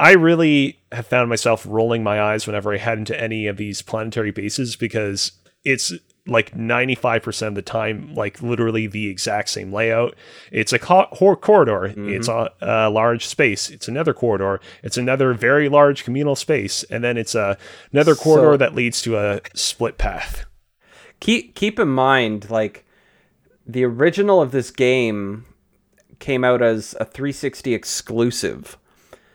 I 0.00 0.14
really 0.14 0.80
have 0.90 1.06
found 1.06 1.28
myself 1.28 1.64
rolling 1.68 2.02
my 2.02 2.20
eyes 2.20 2.46
whenever 2.46 2.74
I 2.74 2.78
head 2.78 2.98
into 2.98 3.20
any 3.20 3.46
of 3.46 3.56
these 3.56 3.82
planetary 3.82 4.30
bases 4.30 4.76
because 4.76 5.32
it's 5.64 5.92
like 6.28 6.54
95% 6.54 7.46
of 7.48 7.54
the 7.54 7.62
time, 7.62 8.14
like 8.14 8.40
literally 8.42 8.86
the 8.86 9.08
exact 9.08 9.48
same 9.48 9.72
layout. 9.72 10.14
It's 10.52 10.72
a 10.72 10.78
co- 10.78 11.06
corridor, 11.40 11.92
it's 11.96 12.28
a, 12.28 12.50
a 12.60 12.90
large 12.90 13.26
space, 13.26 13.70
it's 13.70 13.88
another 13.88 14.12
corridor, 14.14 14.60
it's 14.82 14.96
another 14.96 15.32
very 15.34 15.68
large 15.68 16.04
communal 16.04 16.36
space, 16.36 16.84
and 16.84 17.02
then 17.02 17.16
it's 17.16 17.34
a, 17.34 17.56
another 17.92 18.14
corridor 18.14 18.52
So- 18.52 18.56
that 18.58 18.74
leads 18.74 19.02
to 19.02 19.16
a 19.16 19.40
split 19.54 19.98
path. 19.98 20.44
keep 21.20 21.54
keep 21.54 21.78
in 21.80 21.88
mind 21.88 22.48
like 22.50 22.84
the 23.66 23.84
original 23.84 24.40
of 24.40 24.52
this 24.52 24.70
game 24.70 25.44
came 26.20 26.44
out 26.44 26.62
as 26.62 26.94
a 27.00 27.04
360 27.04 27.74
exclusive. 27.74 28.76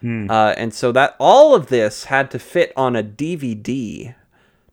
Uh, 0.06 0.54
and 0.58 0.74
so 0.74 0.92
that 0.92 1.16
all 1.18 1.56
of 1.56 1.68
this 1.68 2.06
had 2.06 2.30
to 2.32 2.38
fit 2.38 2.74
on 2.76 2.94
a 2.96 3.02
dvd 3.04 4.14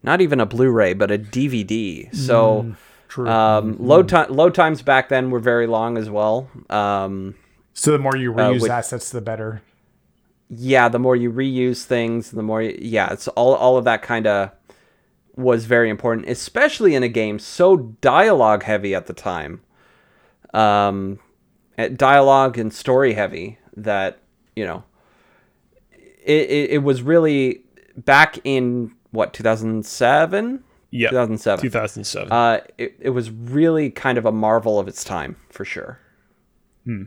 not 0.02 0.20
even 0.20 0.40
a 0.40 0.46
blu-ray 0.46 0.92
but 0.94 1.10
a 1.10 1.18
dvd 1.18 2.14
so 2.14 2.74
True. 3.08 3.28
um, 3.28 3.76
load 3.78 4.08
time 4.08 4.30
load 4.30 4.54
times 4.54 4.82
back 4.82 5.08
then 5.08 5.30
were 5.30 5.40
very 5.40 5.66
long 5.66 5.98
as 5.98 6.08
well 6.08 6.48
um, 6.70 7.34
so 7.72 7.92
the 7.92 7.98
more 7.98 8.16
you 8.16 8.32
reuse 8.32 8.62
which- 8.62 8.70
assets, 8.70 9.10
the 9.10 9.20
better. 9.20 9.62
yeah, 10.48 10.88
the 10.88 10.98
more 10.98 11.16
you 11.16 11.32
reuse 11.32 11.84
things, 11.84 12.30
the 12.32 12.42
more 12.42 12.60
you, 12.60 12.76
yeah, 12.80 13.12
it's 13.12 13.26
all 13.28 13.54
all 13.54 13.76
of 13.78 13.84
that 13.84 14.02
kind 14.02 14.26
of 14.26 14.50
was 15.36 15.64
very 15.64 15.88
important, 15.88 16.28
especially 16.28 16.94
in 16.94 17.02
a 17.02 17.08
game 17.08 17.38
so 17.38 17.76
dialogue 18.00 18.64
heavy 18.64 18.94
at 18.94 19.06
the 19.06 19.12
time. 19.12 19.62
Um, 20.52 21.20
eh, 21.78 21.88
dialogue 21.88 22.58
and 22.58 22.72
story 22.74 23.14
heavy 23.14 23.58
that 23.76 24.18
you 24.56 24.66
know 24.66 24.82
it, 26.24 26.50
it, 26.50 26.70
it 26.70 26.82
was 26.82 27.02
really 27.02 27.62
back 27.96 28.38
in 28.44 28.92
what 29.10 29.32
2007 29.32 30.62
Yeah. 30.90 31.10
2007 31.10 31.62
2007. 31.62 32.32
uh 32.32 32.60
it, 32.78 32.96
it 33.00 33.10
was 33.10 33.30
really 33.30 33.90
kind 33.90 34.18
of 34.18 34.26
a 34.26 34.32
marvel 34.32 34.78
of 34.78 34.88
its 34.88 35.04
time 35.04 35.36
for 35.50 35.64
sure 35.64 35.98
hmm. 36.84 37.04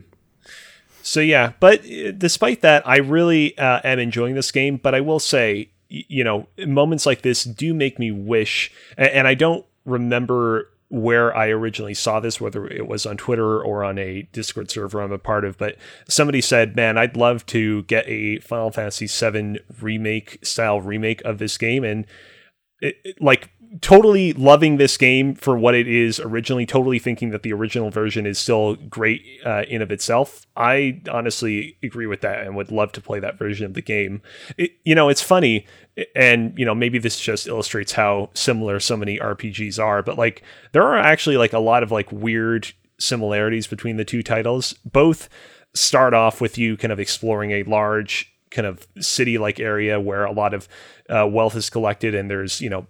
So 1.06 1.20
yeah, 1.20 1.52
but 1.60 1.80
uh, 1.84 2.12
despite 2.12 2.62
that, 2.62 2.88
I 2.88 2.96
really 2.96 3.56
uh, 3.58 3.78
am 3.84 3.98
enjoying 3.98 4.34
this 4.36 4.50
game. 4.50 4.78
But 4.78 4.94
I 4.94 5.02
will 5.02 5.20
say, 5.20 5.68
you 5.90 6.24
know, 6.24 6.48
moments 6.66 7.04
like 7.04 7.20
this 7.20 7.44
do 7.44 7.74
make 7.74 7.98
me 7.98 8.10
wish, 8.10 8.72
and 8.96 9.28
I 9.28 9.34
don't 9.34 9.66
remember 9.84 10.70
where 10.94 11.36
I 11.36 11.48
originally 11.48 11.94
saw 11.94 12.20
this, 12.20 12.40
whether 12.40 12.66
it 12.66 12.86
was 12.86 13.04
on 13.04 13.16
Twitter 13.16 13.60
or 13.60 13.82
on 13.82 13.98
a 13.98 14.22
Discord 14.32 14.70
server 14.70 15.00
I'm 15.02 15.12
a 15.12 15.18
part 15.18 15.44
of. 15.44 15.58
But 15.58 15.76
somebody 16.08 16.40
said, 16.40 16.76
"Man, 16.76 16.96
I'd 16.96 17.16
love 17.16 17.44
to 17.46 17.82
get 17.84 18.08
a 18.08 18.38
Final 18.38 18.70
Fantasy 18.70 19.06
VII 19.06 19.58
remake 19.80 20.38
style 20.44 20.80
remake 20.80 21.20
of 21.24 21.38
this 21.38 21.58
game," 21.58 21.82
and 21.84 22.06
it, 22.80 22.96
it- 23.04 23.20
like 23.20 23.50
totally 23.80 24.32
loving 24.34 24.76
this 24.76 24.96
game 24.96 25.34
for 25.34 25.58
what 25.58 25.74
it 25.74 25.88
is 25.88 26.20
originally 26.20 26.66
totally 26.66 26.98
thinking 26.98 27.30
that 27.30 27.42
the 27.42 27.52
original 27.52 27.90
version 27.90 28.26
is 28.26 28.38
still 28.38 28.76
great 28.76 29.24
uh, 29.44 29.64
in 29.68 29.82
of 29.82 29.90
itself. 29.90 30.46
I 30.56 31.02
honestly 31.10 31.76
agree 31.82 32.06
with 32.06 32.20
that 32.20 32.46
and 32.46 32.54
would 32.56 32.70
love 32.70 32.92
to 32.92 33.00
play 33.00 33.18
that 33.20 33.38
version 33.38 33.66
of 33.66 33.74
the 33.74 33.82
game. 33.82 34.22
It, 34.56 34.72
you 34.84 34.94
know 34.94 35.08
it's 35.08 35.22
funny 35.22 35.66
and 36.14 36.56
you 36.58 36.64
know 36.64 36.74
maybe 36.74 36.98
this 36.98 37.18
just 37.18 37.46
illustrates 37.46 37.92
how 37.92 38.30
similar 38.34 38.80
so 38.80 38.96
many 38.96 39.16
rpgs 39.18 39.78
are 39.78 40.02
but 40.02 40.18
like 40.18 40.42
there 40.72 40.82
are 40.82 40.98
actually 40.98 41.36
like 41.36 41.52
a 41.52 41.60
lot 41.60 41.84
of 41.84 41.92
like 41.92 42.10
weird 42.10 42.72
similarities 42.98 43.66
between 43.66 43.96
the 43.96 44.04
two 44.04 44.22
titles. 44.22 44.72
Both 44.84 45.28
start 45.74 46.14
off 46.14 46.40
with 46.40 46.58
you 46.58 46.76
kind 46.76 46.92
of 46.92 47.00
exploring 47.00 47.50
a 47.50 47.62
large 47.64 48.32
kind 48.50 48.66
of 48.66 48.86
city 49.00 49.36
like 49.36 49.58
area 49.58 50.00
where 50.00 50.24
a 50.24 50.32
lot 50.32 50.54
of 50.54 50.68
uh, 51.10 51.26
wealth 51.26 51.56
is 51.56 51.68
collected 51.68 52.14
and 52.14 52.30
there's 52.30 52.60
you 52.60 52.70
know 52.70 52.86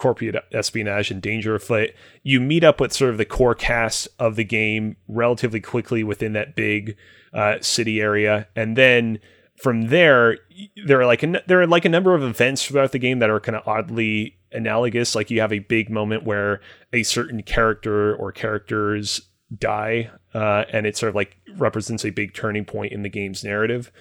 corporate 0.00 0.34
espionage 0.52 1.10
and 1.10 1.20
danger 1.20 1.54
afoot 1.54 1.90
you 2.22 2.40
meet 2.40 2.64
up 2.64 2.80
with 2.80 2.90
sort 2.90 3.10
of 3.10 3.18
the 3.18 3.24
core 3.26 3.54
cast 3.54 4.08
of 4.18 4.34
the 4.34 4.44
game 4.44 4.96
relatively 5.08 5.60
quickly 5.60 6.02
within 6.02 6.32
that 6.32 6.56
big 6.56 6.96
uh, 7.34 7.56
city 7.60 8.00
area. 8.00 8.48
And 8.56 8.76
then 8.76 9.18
from 9.62 9.88
there 9.88 10.38
there 10.86 11.00
are 11.02 11.06
like 11.06 11.22
a, 11.22 11.42
there 11.46 11.60
are 11.60 11.66
like 11.66 11.84
a 11.84 11.90
number 11.90 12.14
of 12.14 12.22
events 12.22 12.64
throughout 12.64 12.92
the 12.92 12.98
game 12.98 13.18
that 13.18 13.28
are 13.28 13.40
kind 13.40 13.56
of 13.56 13.68
oddly 13.68 14.38
analogous. 14.52 15.14
Like 15.14 15.30
you 15.30 15.42
have 15.42 15.52
a 15.52 15.58
big 15.58 15.90
moment 15.90 16.24
where 16.24 16.62
a 16.94 17.02
certain 17.02 17.42
character 17.42 18.16
or 18.16 18.32
characters 18.32 19.20
die 19.54 20.10
uh, 20.32 20.64
and 20.72 20.86
it 20.86 20.96
sort 20.96 21.10
of 21.10 21.14
like 21.14 21.36
represents 21.58 22.06
a 22.06 22.10
big 22.10 22.32
turning 22.32 22.64
point 22.64 22.92
in 22.92 23.02
the 23.02 23.10
game's 23.10 23.44
narrative. 23.44 23.92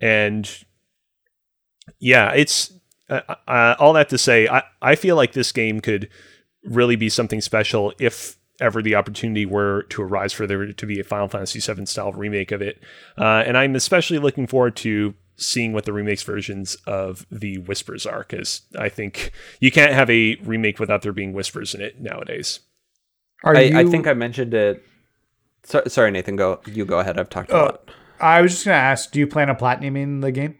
And 0.00 0.50
yeah 1.98 2.32
it's 2.32 2.72
uh, 3.10 3.20
uh, 3.46 3.74
all 3.78 3.92
that 3.92 4.08
to 4.08 4.18
say 4.18 4.48
I, 4.48 4.62
I 4.82 4.94
feel 4.94 5.16
like 5.16 5.32
this 5.32 5.52
game 5.52 5.80
could 5.80 6.08
really 6.64 6.96
be 6.96 7.08
something 7.08 7.40
special 7.40 7.92
if 7.98 8.36
ever 8.60 8.80
the 8.80 8.94
opportunity 8.94 9.44
were 9.44 9.82
to 9.90 10.02
arise 10.02 10.32
for 10.32 10.46
there 10.46 10.72
to 10.72 10.86
be 10.86 11.00
a 11.00 11.04
final 11.04 11.28
fantasy 11.28 11.60
VII 11.60 11.86
style 11.86 12.12
remake 12.12 12.52
of 12.52 12.62
it 12.62 12.80
uh, 13.18 13.42
and 13.46 13.58
i'm 13.58 13.74
especially 13.74 14.18
looking 14.18 14.46
forward 14.46 14.76
to 14.76 15.14
seeing 15.36 15.72
what 15.72 15.84
the 15.84 15.92
remakes 15.92 16.22
versions 16.22 16.76
of 16.86 17.26
the 17.30 17.58
whispers 17.58 18.06
are 18.06 18.20
because 18.20 18.62
i 18.78 18.88
think 18.88 19.32
you 19.60 19.70
can't 19.72 19.92
have 19.92 20.08
a 20.08 20.36
remake 20.36 20.78
without 20.78 21.02
there 21.02 21.12
being 21.12 21.32
whispers 21.32 21.74
in 21.74 21.80
it 21.80 22.00
nowadays 22.00 22.60
Are 23.42 23.56
I, 23.56 23.60
you, 23.62 23.78
I 23.78 23.84
think 23.84 24.06
I 24.06 24.14
mentioned 24.14 24.54
it. 24.54 24.82
So, 25.64 25.82
sorry, 25.86 26.10
Nathan. 26.10 26.36
Go. 26.36 26.60
You 26.66 26.84
go 26.84 26.98
ahead. 26.98 27.18
I've 27.18 27.28
talked 27.30 27.50
a 27.50 27.56
Oh, 27.56 27.62
lot. 27.64 27.90
I 28.20 28.40
was 28.42 28.52
just 28.52 28.64
gonna 28.66 28.76
ask, 28.76 29.10
do 29.10 29.18
you 29.18 29.26
plan 29.26 29.50
on 29.50 29.56
platinuming 29.56 30.20
the 30.20 30.30
game? 30.30 30.56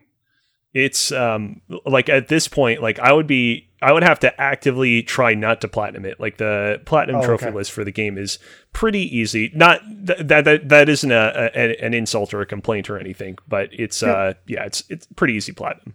It's 0.75 1.11
um 1.12 1.61
like 1.87 2.09
at 2.09 2.29
this 2.29 2.49
point 2.49 2.83
like 2.83 2.99
i 2.99 3.12
would 3.12 3.27
be 3.29 3.68
i 3.81 3.93
would 3.93 4.03
have 4.03 4.18
to 4.18 4.41
actively 4.41 5.03
try 5.03 5.33
not 5.35 5.61
to 5.61 5.68
platinum 5.68 6.05
it. 6.05 6.18
Like 6.18 6.37
the 6.39 6.81
platinum 6.85 7.20
Oh, 7.20 7.25
trophy 7.25 7.47
okay. 7.47 7.55
list 7.55 7.70
for 7.72 7.85
the 7.85 7.93
game 7.93 8.18
is 8.18 8.39
pretty 8.72 9.01
easy. 9.16 9.51
Not 9.55 9.81
th- 10.07 10.20
that 10.20 10.45
that 10.47 10.68
that 10.70 10.89
isn't 10.89 11.12
a, 11.12 11.51
a 11.55 11.85
an 11.85 11.95
insult 11.95 12.33
or 12.35 12.41
a 12.41 12.47
complaint 12.47 12.89
or 12.91 12.99
anything 12.99 13.37
but 13.47 13.68
it's 13.72 14.03
uh 14.03 14.35
yeah 14.47 14.64
it's 14.64 14.83
it's 14.89 15.07
pretty 15.16 15.35
easy 15.35 15.53
platinum. 15.53 15.95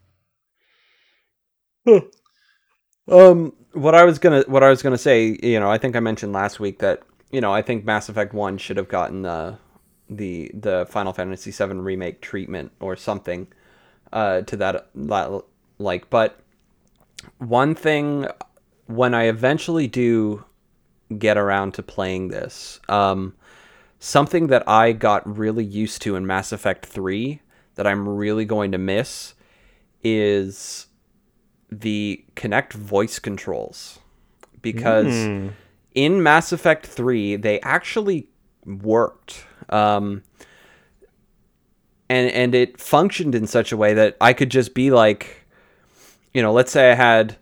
Um, 3.08 3.54
what 3.74 3.96
I 3.96 4.04
was 4.04 4.20
gonna 4.20 4.44
what 4.48 4.64
I 4.64 4.70
was 4.70 4.82
gonna 4.82 4.98
say, 4.98 5.38
you 5.42 5.60
know, 5.60 5.72
I 5.72 5.78
think 5.78 5.96
I 5.96 6.00
mentioned 6.00 6.34
last 6.34 6.60
week 6.60 6.80
that 6.80 7.02
you 7.32 7.42
know 7.42 7.52
I 7.54 7.62
think 7.62 7.86
Mass 7.86 8.10
Effect 8.10 8.34
One 8.34 8.58
should 8.58 8.78
have 8.78 8.88
gotten 8.88 9.24
the 9.24 9.58
the 10.10 10.52
the 10.54 10.86
Final 10.90 11.14
Fantasy 11.14 11.52
VII 11.52 11.74
remake 11.80 12.22
treatment 12.22 12.72
or 12.80 12.96
something 12.96 13.48
uh, 14.14 14.42
to 14.42 14.58
that 14.58 14.90
that 14.96 15.42
like. 15.78 16.10
But 16.10 16.40
one 17.38 17.76
thing 17.76 18.28
when 18.88 19.14
I 19.14 19.24
eventually 19.24 19.88
do 19.88 20.46
get 21.18 21.38
around 21.38 21.74
to 21.76 21.84
playing 21.84 22.30
this, 22.30 22.80
um, 22.90 23.36
something 24.00 24.48
that 24.48 24.68
I 24.68 24.92
got 24.92 25.38
really 25.38 25.66
used 25.66 26.02
to 26.04 26.16
in 26.16 26.26
Mass 26.26 26.52
Effect 26.52 26.86
Three 26.86 27.42
that 27.76 27.88
I'm 27.88 28.08
really 28.08 28.46
going 28.46 28.72
to 28.74 28.78
miss 28.78 29.36
is 30.04 30.88
the 31.72 32.24
Kinect 32.36 32.74
voice 32.74 33.20
controls 33.20 34.00
because 34.62 35.14
in 35.96 36.24
Mass 36.24 36.52
Effect 36.52 36.86
3 36.86 37.36
they 37.38 37.60
actually 37.62 38.28
worked 38.66 39.46
um, 39.70 40.24
and 42.10 42.32
and 42.32 42.56
it 42.56 42.80
functioned 42.80 43.36
in 43.36 43.48
such 43.48 43.72
a 43.72 43.78
way 43.78 43.94
that 43.94 44.18
I 44.20 44.34
could 44.34 44.50
just 44.50 44.74
be 44.74 44.92
like 44.92 45.46
you 46.34 46.42
know 46.42 46.52
let's 46.52 46.72
say 46.72 46.92
I 46.92 46.96
had 46.96 47.38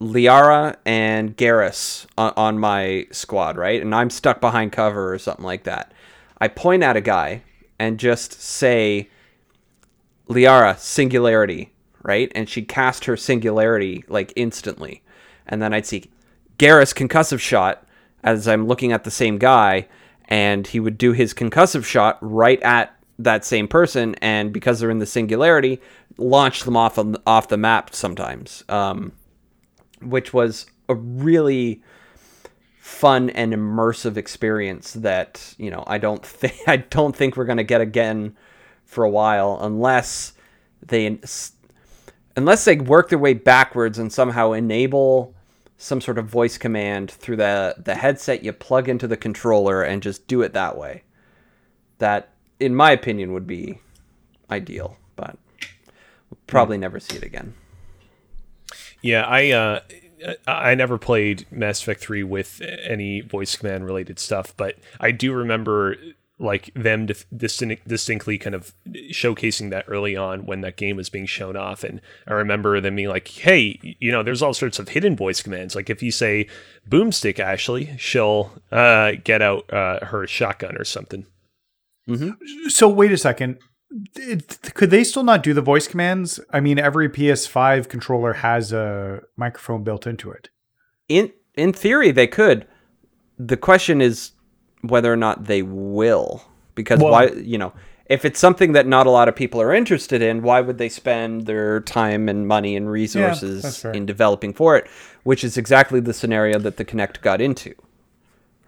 Liara 0.00 0.76
and 0.86 1.36
Garrus 1.36 2.06
on, 2.16 2.32
on 2.36 2.58
my 2.58 3.06
squad 3.10 3.56
right 3.56 3.80
and 3.80 3.94
I'm 3.94 4.10
stuck 4.10 4.40
behind 4.40 4.72
cover 4.72 5.12
or 5.12 5.18
something 5.18 5.44
like 5.44 5.64
that 5.64 5.92
I 6.40 6.48
point 6.48 6.82
at 6.82 6.96
a 6.96 7.00
guy 7.00 7.42
and 7.78 7.98
just 7.98 8.40
say 8.40 9.08
Liara 10.28 10.78
singularity, 10.78 11.72
right? 12.02 12.30
And 12.34 12.48
she'd 12.48 12.68
cast 12.68 13.06
her 13.06 13.16
singularity 13.16 14.04
like 14.08 14.32
instantly. 14.36 15.02
And 15.46 15.62
then 15.62 15.72
I'd 15.72 15.86
see 15.86 16.10
Garrus 16.58 16.94
concussive 16.94 17.40
shot 17.40 17.86
as 18.22 18.46
I'm 18.46 18.66
looking 18.66 18.92
at 18.92 19.04
the 19.04 19.10
same 19.10 19.38
guy, 19.38 19.88
and 20.28 20.66
he 20.66 20.78
would 20.78 20.98
do 20.98 21.12
his 21.12 21.34
concussive 21.34 21.84
shot 21.84 22.18
right 22.20 22.62
at 22.62 22.94
that 23.18 23.44
same 23.44 23.66
person, 23.66 24.14
and 24.16 24.52
because 24.52 24.78
they're 24.78 24.90
in 24.90 24.98
the 24.98 25.06
singularity, 25.06 25.80
launch 26.18 26.62
them 26.62 26.76
off 26.76 26.98
of, 26.98 27.16
off 27.26 27.48
the 27.48 27.56
map 27.56 27.94
sometimes. 27.94 28.62
Um, 28.68 29.12
which 30.00 30.32
was 30.32 30.66
a 30.88 30.94
really 30.94 31.82
fun 32.78 33.30
and 33.30 33.52
immersive 33.52 34.16
experience 34.16 34.94
that 34.94 35.54
you 35.58 35.70
know 35.70 35.84
I 35.86 35.98
don't 35.98 36.24
think 36.26 36.56
I 36.66 36.78
don't 36.78 37.14
think 37.14 37.36
we're 37.36 37.44
gonna 37.44 37.64
get 37.64 37.80
again 37.80 38.36
for 38.84 39.04
a 39.04 39.10
while 39.10 39.58
unless 39.60 40.32
they 40.86 41.18
unless 42.36 42.64
they 42.64 42.76
work 42.76 43.10
their 43.10 43.18
way 43.18 43.34
backwards 43.34 43.98
and 43.98 44.12
somehow 44.12 44.52
enable 44.52 45.34
some 45.78 46.00
sort 46.00 46.18
of 46.18 46.26
voice 46.26 46.58
command 46.58 47.10
through 47.10 47.36
the 47.36 47.76
the 47.78 47.94
headset 47.94 48.44
you 48.44 48.52
plug 48.52 48.88
into 48.88 49.06
the 49.06 49.16
controller 49.16 49.82
and 49.82 50.02
just 50.02 50.26
do 50.26 50.42
it 50.42 50.52
that 50.52 50.76
way. 50.76 51.04
That 51.98 52.30
in 52.60 52.74
my 52.74 52.90
opinion 52.90 53.32
would 53.32 53.46
be 53.46 53.80
ideal, 54.50 54.96
but 55.16 55.38
we'll 56.28 56.38
probably 56.48 56.78
never 56.78 56.98
see 57.00 57.16
it 57.16 57.22
again. 57.22 57.54
Yeah, 59.00 59.22
I 59.22 59.50
uh, 59.52 59.80
I 60.46 60.74
never 60.74 60.98
played 60.98 61.46
Mass 61.50 61.80
Effect 61.80 62.00
three 62.00 62.24
with 62.24 62.60
any 62.82 63.20
voice 63.20 63.56
command 63.56 63.84
related 63.86 64.18
stuff, 64.18 64.56
but 64.56 64.76
I 64.98 65.12
do 65.12 65.32
remember 65.32 65.96
like 66.40 66.70
them 66.74 67.06
dif- 67.06 67.26
distin- 67.30 67.80
distinctly 67.86 68.38
kind 68.38 68.54
of 68.54 68.72
showcasing 69.10 69.70
that 69.70 69.84
early 69.88 70.16
on 70.16 70.46
when 70.46 70.60
that 70.60 70.76
game 70.76 70.96
was 70.96 71.08
being 71.10 71.26
shown 71.26 71.56
off, 71.56 71.82
and 71.84 72.00
I 72.26 72.32
remember 72.34 72.80
them 72.80 72.94
being 72.96 73.08
like, 73.08 73.26
"Hey, 73.28 73.78
you 73.98 74.12
know, 74.12 74.22
there's 74.22 74.42
all 74.42 74.54
sorts 74.54 74.78
of 74.78 74.88
hidden 74.90 75.16
voice 75.16 75.42
commands. 75.42 75.74
Like 75.74 75.90
if 75.90 76.02
you 76.02 76.10
say 76.12 76.46
boomstick 76.88 77.38
Ashley, 77.40 77.96
she'll 77.98 78.52
uh, 78.70 79.12
get 79.24 79.42
out 79.42 79.72
uh, 79.72 80.04
her 80.06 80.26
shotgun 80.26 80.76
or 80.76 80.84
something." 80.84 81.26
So 82.68 82.88
wait 82.88 83.12
a 83.12 83.18
second. 83.18 83.58
It- 84.16 84.58
could 84.74 84.90
they 84.90 85.04
still 85.04 85.24
not 85.24 85.42
do 85.42 85.52
the 85.54 85.60
voice 85.62 85.86
commands? 85.88 86.40
I 86.52 86.60
mean, 86.60 86.78
every 86.78 87.08
PS5 87.08 87.88
controller 87.88 88.34
has 88.34 88.72
a 88.72 89.22
microphone 89.36 89.82
built 89.84 90.06
into 90.06 90.30
it. 90.30 90.50
in 91.08 91.32
in 91.54 91.72
theory 91.72 92.12
they 92.12 92.26
could 92.28 92.66
the 93.38 93.56
question 93.56 94.00
is 94.00 94.32
whether 94.88 95.12
or 95.12 95.16
not 95.16 95.44
they 95.44 95.62
will. 95.62 96.44
Because 96.74 97.00
Well- 97.00 97.12
why 97.12 97.26
you 97.28 97.58
know 97.58 97.72
if 98.06 98.24
it's 98.24 98.40
something 98.40 98.72
that 98.72 98.86
not 98.86 99.06
a 99.06 99.10
lot 99.10 99.28
of 99.28 99.36
people 99.36 99.60
are 99.60 99.74
interested 99.74 100.22
in 100.22 100.42
why 100.42 100.60
would 100.60 100.78
they 100.78 100.88
spend 100.88 101.46
their 101.46 101.80
time 101.80 102.28
and 102.28 102.48
money 102.48 102.74
and 102.74 102.90
resources 102.90 103.82
fair. 103.82 103.92
in 103.92 104.06
developing 104.06 104.54
for 104.54 104.76
it 104.76 104.86
which 105.24 105.44
is 105.44 105.58
exactly 105.58 106.00
the 106.00 106.14
scenario 106.14 106.58
that 106.58 106.78
the 106.78 106.84
Kinect 106.86 107.20
got 107.20 107.40
into 107.40 107.74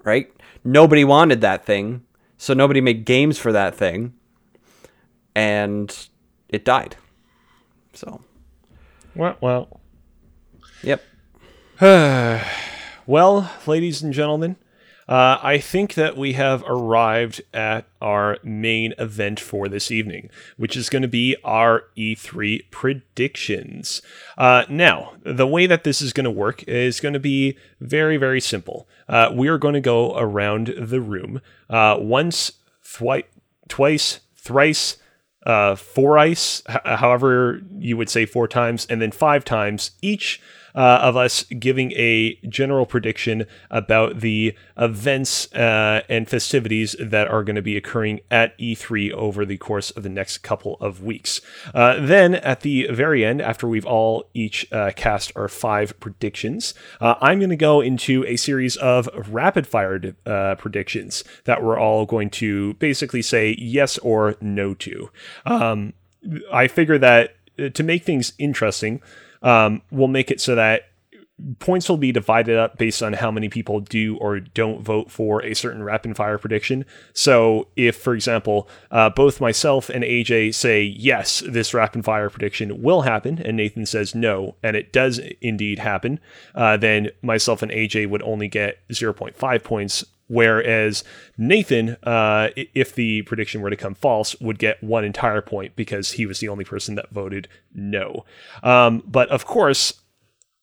right? 0.05 0.31
Nobody 0.65 1.05
wanted 1.05 1.41
that 1.41 1.65
thing 1.65 2.03
so 2.37 2.53
nobody 2.53 2.81
made 2.81 3.05
games 3.05 3.39
for 3.39 3.53
that 3.53 3.75
thing 3.75 4.13
and 5.35 6.07
it 6.49 6.65
died. 6.65 6.97
So. 7.93 8.23
Well, 9.15 9.37
well, 9.41 9.81
yep. 10.83 11.03
Well, 13.07 13.51
ladies 13.67 14.03
and 14.03 14.13
gentlemen, 14.13 14.55
uh, 15.11 15.41
I 15.43 15.59
think 15.59 15.95
that 15.95 16.17
we 16.17 16.35
have 16.35 16.63
arrived 16.69 17.43
at 17.53 17.85
our 18.01 18.39
main 18.45 18.95
event 18.97 19.41
for 19.41 19.69
this 19.69 19.91
evening, 19.91 20.31
which 20.57 20.77
is 20.77 20.89
going 20.89 21.03
to 21.03 21.09
be 21.09 21.35
our 21.43 21.87
E3 21.99 22.71
predictions. 22.71 24.03
Uh, 24.39 24.65
now, 24.69 25.15
the 25.25 25.49
way 25.49 25.67
that 25.67 25.83
this 25.83 26.01
is 26.01 26.13
going 26.13 26.25
to 26.25 26.31
work 26.31 26.63
is 26.69 27.01
going 27.01 27.13
to 27.13 27.19
be 27.19 27.59
very, 27.81 28.19
very 28.19 28.41
simple. 28.41 28.87
Uh, 29.09 29.33
we 29.35 29.49
are 29.49 29.59
going 29.59 29.75
to 29.75 29.81
go 29.81 30.17
around 30.17 30.69
the 30.79 31.01
room 31.01 31.41
uh, 31.69 31.97
once, 31.99 32.53
thwi- 32.85 33.25
twice, 33.69 34.21
thrice, 34.37 34.97
uh, 35.45 35.75
four 35.75 36.19
ice, 36.19 36.63
h- 36.69 36.77
however 36.85 37.63
you 37.79 37.97
would 37.97 38.09
say 38.11 38.27
four 38.27 38.47
times, 38.47 38.87
and 38.89 39.03
then 39.03 39.11
five 39.11 39.45
times 39.45 39.91
each 40.03 40.41
uh, 40.75 40.99
of 41.03 41.17
us 41.17 41.45
giving 41.45 41.93
a 41.93 42.35
general 42.49 42.87
prediction 42.87 43.47
about 43.71 44.21
the 44.21 44.55
events 44.77 45.53
uh, 45.55 46.03
and 46.09 46.29
festivities 46.29 46.97
that 47.01 47.29
are 47.29 47.43
going 47.45 47.57
to 47.57 47.63
be 47.63 47.77
occurring 47.77 48.21
at 48.31 48.57
E3 48.59 49.13
over 49.13 49.45
the 49.45 49.57
course 49.57 49.91
of 49.91 50.03
the 50.03 50.09
next 50.09 50.39
couple 50.39 50.77
of 50.81 51.03
weeks. 51.03 51.41
Uh, 51.75 51.97
then 51.99 52.35
at 52.37 52.61
the 52.61 52.87
very 52.91 53.25
end, 53.25 53.41
after 53.41 53.67
we've 53.69 53.87
all 53.87 54.29
each 54.35 54.71
uh, 54.73 54.91
cast 54.97 55.33
our 55.37 55.49
five 55.49 55.99
predictions, 56.01 56.75
uh, 57.01 57.15
I'm 57.21 57.39
going 57.39 57.51
to 57.51 57.57
go 57.57 57.81
into 57.81 58.25
a 58.27 58.37
series 58.37 58.77
of 58.77 59.09
rapid 59.29 59.67
fire 59.67 60.01
uh, 60.27 60.55
predictions 60.57 61.25
that 61.45 61.63
we're 61.63 61.79
all 61.79 62.07
going 62.07 62.31
to 62.31 62.75
basically 62.75 63.23
say 63.23 63.57
yes 63.59 63.99
or 63.99 64.37
no 64.41 64.75
to. 64.75 65.11
Um, 65.45 65.95
I 66.53 66.69
figure 66.69 66.99
that 66.99 67.35
to 67.75 67.83
make 67.83 68.05
things 68.05 68.33
interesting, 68.39 69.03
um, 69.43 69.83
we'll 69.91 70.09
make 70.09 70.31
it 70.31 70.41
so 70.41 70.55
that 70.55 70.91
points 71.59 71.89
will 71.89 71.97
be 71.97 72.13
divided 72.13 72.57
up 72.57 72.79
based 72.79 73.03
on 73.03 73.15
how 73.15 73.31
many 73.31 73.49
people 73.49 73.81
do 73.81 74.17
or 74.19 74.41
don't 74.41 74.83
vote 74.83 75.11
for 75.11 75.43
a 75.43 75.55
certain 75.55 75.83
rapid 75.83 76.17
fire 76.17 76.39
prediction. 76.39 76.85
So, 77.13 77.69
if, 77.77 77.97
for 77.97 78.15
example, 78.15 78.69
uh, 78.91 79.11
both 79.11 79.41
myself 79.41 79.89
and 79.89 80.05
AJ 80.05 80.55
say, 80.55 80.83
yes, 80.83 81.43
this 81.47 81.75
rapid 81.75 82.05
fire 82.05 82.31
prediction 82.31 82.83
will 82.83 83.03
happen, 83.03 83.41
and 83.43 83.57
Nathan 83.57 83.87
says 83.87 84.15
no, 84.15 84.57
and 84.63 84.77
it 84.77 84.93
does 84.93 85.21
indeed 85.41 85.79
happen, 85.79 86.21
uh, 86.55 86.77
then 86.77 87.11
myself 87.23 87.63
and 87.63 87.73
AJ 87.73 88.09
would 88.11 88.23
only 88.23 88.49
get 88.49 88.87
0.5 88.89 89.65
points. 89.65 90.05
Whereas 90.31 91.03
Nathan, 91.37 91.97
uh, 92.05 92.51
if 92.55 92.95
the 92.95 93.23
prediction 93.23 93.61
were 93.61 93.71
to 93.71 93.77
come 93.77 93.95
false, 93.95 94.39
would 94.41 94.61
get 94.61 94.81
one 94.81 95.05
entire 95.05 95.43
point 95.43 95.75
because 95.75 96.13
he 96.13 96.25
was 96.25 96.39
the 96.39 96.49
only 96.49 96.65
person 96.65 96.95
that 96.95 97.11
voted 97.11 97.49
no. 97.75 98.25
Um, 98.63 99.03
but 99.05 99.29
of 99.31 99.45
course, 99.45 99.93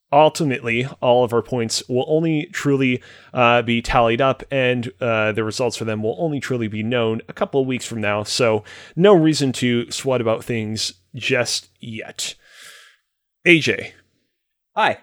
ultimately 0.10 0.88
all 1.02 1.26
of 1.26 1.34
our 1.34 1.42
points 1.42 1.84
will 1.90 2.06
only 2.08 2.46
truly 2.54 3.04
uh, 3.34 3.62
be 3.62 3.82
tallied 3.82 4.22
up 4.22 4.42
and 4.50 4.90
uh, 5.02 5.34
the 5.34 5.44
results 5.44 5.76
for 5.76 5.84
them 5.84 6.02
will 6.02 6.16
only 6.18 6.40
truly 6.40 6.70
be 6.70 6.82
known 6.82 7.22
a 7.28 7.34
couple 7.34 7.60
of 7.60 7.68
weeks 7.68 7.86
from 7.86 8.00
now 8.00 8.24
so 8.24 8.64
no 8.96 9.14
reason 9.14 9.52
to 9.52 9.92
sweat 9.92 10.22
about 10.22 10.46
things 10.46 10.94
just 11.14 11.68
yet 11.82 12.36
aj 13.46 13.92
Hi. 14.78 15.00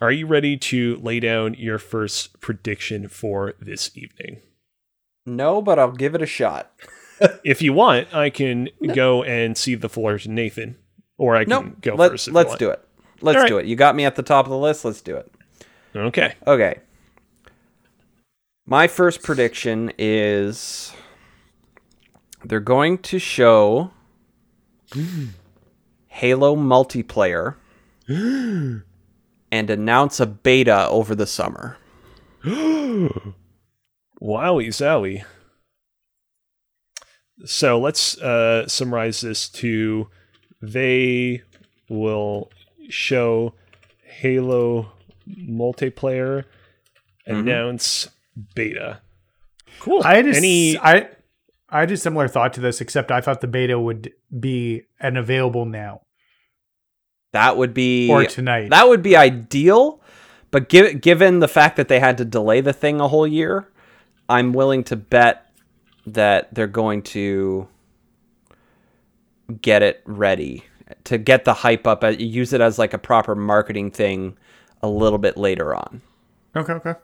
Are 0.00 0.12
you 0.12 0.26
ready 0.26 0.56
to 0.56 0.96
lay 0.96 1.20
down 1.20 1.54
your 1.54 1.78
first 1.78 2.40
prediction 2.40 3.08
for 3.08 3.54
this 3.60 3.90
evening 3.94 4.40
No, 5.26 5.60
but 5.60 5.78
I'll 5.78 5.92
give 5.92 6.14
it 6.14 6.22
a 6.22 6.26
shot. 6.26 6.72
if 7.44 7.60
you 7.60 7.72
want 7.72 8.12
i 8.14 8.30
can 8.30 8.68
go 8.94 9.22
and 9.22 9.56
see 9.56 9.74
the 9.74 9.90
floor 9.90 10.16
to 10.18 10.30
nathan 10.30 10.76
or 11.18 11.36
i 11.36 11.44
can 11.44 11.50
Nope. 11.50 11.80
go 11.82 11.94
Let, 11.94 12.12
first 12.12 12.28
let's 12.32 12.54
do 12.56 12.70
it. 12.70 12.82
Let's 13.22 13.36
right. 13.36 13.48
do 13.48 13.58
it. 13.58 13.66
You 13.66 13.76
got 13.76 13.94
me 13.94 14.06
at 14.06 14.16
the 14.16 14.22
top 14.22 14.46
of 14.46 14.50
the 14.50 14.56
list. 14.56 14.82
Let's 14.82 15.02
do 15.02 15.16
it. 15.16 15.30
okay 15.94 16.34
Okay. 16.46 16.78
My 18.64 18.86
first 18.88 19.22
prediction 19.22 19.92
is 19.98 20.94
they're 22.42 22.60
going 22.60 22.96
to 22.98 23.18
show 23.18 23.90
Halo 26.08 26.56
multiplayer 26.56 27.56
and 29.52 29.70
announce 29.70 30.20
a 30.20 30.26
beta 30.26 30.86
over 30.88 31.14
the 31.14 31.26
summer. 31.26 31.76
Wowie 32.44 33.10
zowie. 34.20 35.24
So 37.44 37.78
let's 37.80 38.18
uh, 38.18 38.68
summarize 38.68 39.20
this 39.22 39.48
to 39.50 40.08
they 40.60 41.42
will 41.88 42.50
show 42.88 43.54
Halo 44.04 44.92
multiplayer, 45.28 46.44
announce 47.26 48.08
beta. 48.54 49.00
Cool. 49.78 50.02
I 50.04 50.16
had 50.16 50.26
a, 50.26 50.36
Any 50.36 50.76
s- 50.76 50.82
I 50.82 51.08
I 51.70 51.80
had 51.80 51.90
a 51.92 51.96
similar 51.96 52.28
thought 52.28 52.52
to 52.54 52.60
this, 52.60 52.80
except 52.82 53.10
I 53.10 53.20
thought 53.22 53.40
the 53.40 53.46
beta 53.46 53.78
would 53.78 54.12
be 54.38 54.82
an 55.00 55.16
available 55.16 55.64
now 55.64 56.02
That 57.32 57.56
would 57.56 57.74
be 57.74 58.10
or 58.10 58.24
tonight. 58.24 58.70
That 58.70 58.88
would 58.88 59.02
be 59.02 59.16
ideal, 59.16 60.00
but 60.50 60.68
gi- 60.68 60.94
given 60.94 61.40
the 61.40 61.48
fact 61.48 61.76
that 61.76 61.88
they 61.88 62.00
had 62.00 62.18
to 62.18 62.24
delay 62.24 62.60
the 62.60 62.72
thing 62.72 63.00
a 63.00 63.08
whole 63.08 63.26
year, 63.26 63.68
I'm 64.28 64.52
willing 64.52 64.84
to 64.84 64.96
bet 64.96 65.46
that 66.06 66.52
they're 66.54 66.66
going 66.66 67.02
to 67.02 67.68
get 69.60 69.82
it 69.82 70.02
ready 70.04 70.64
to 71.04 71.18
get 71.18 71.44
the 71.44 71.54
hype 71.54 71.86
up, 71.86 72.02
uh, 72.02 72.08
use 72.08 72.52
it 72.52 72.60
as 72.60 72.78
like 72.78 72.92
a 72.92 72.98
proper 72.98 73.34
marketing 73.34 73.90
thing 73.90 74.36
a 74.82 74.88
little 74.88 75.18
bit 75.18 75.36
later 75.36 75.74
on. 75.74 76.02
okay, 76.56 76.72
okay. 76.74 76.94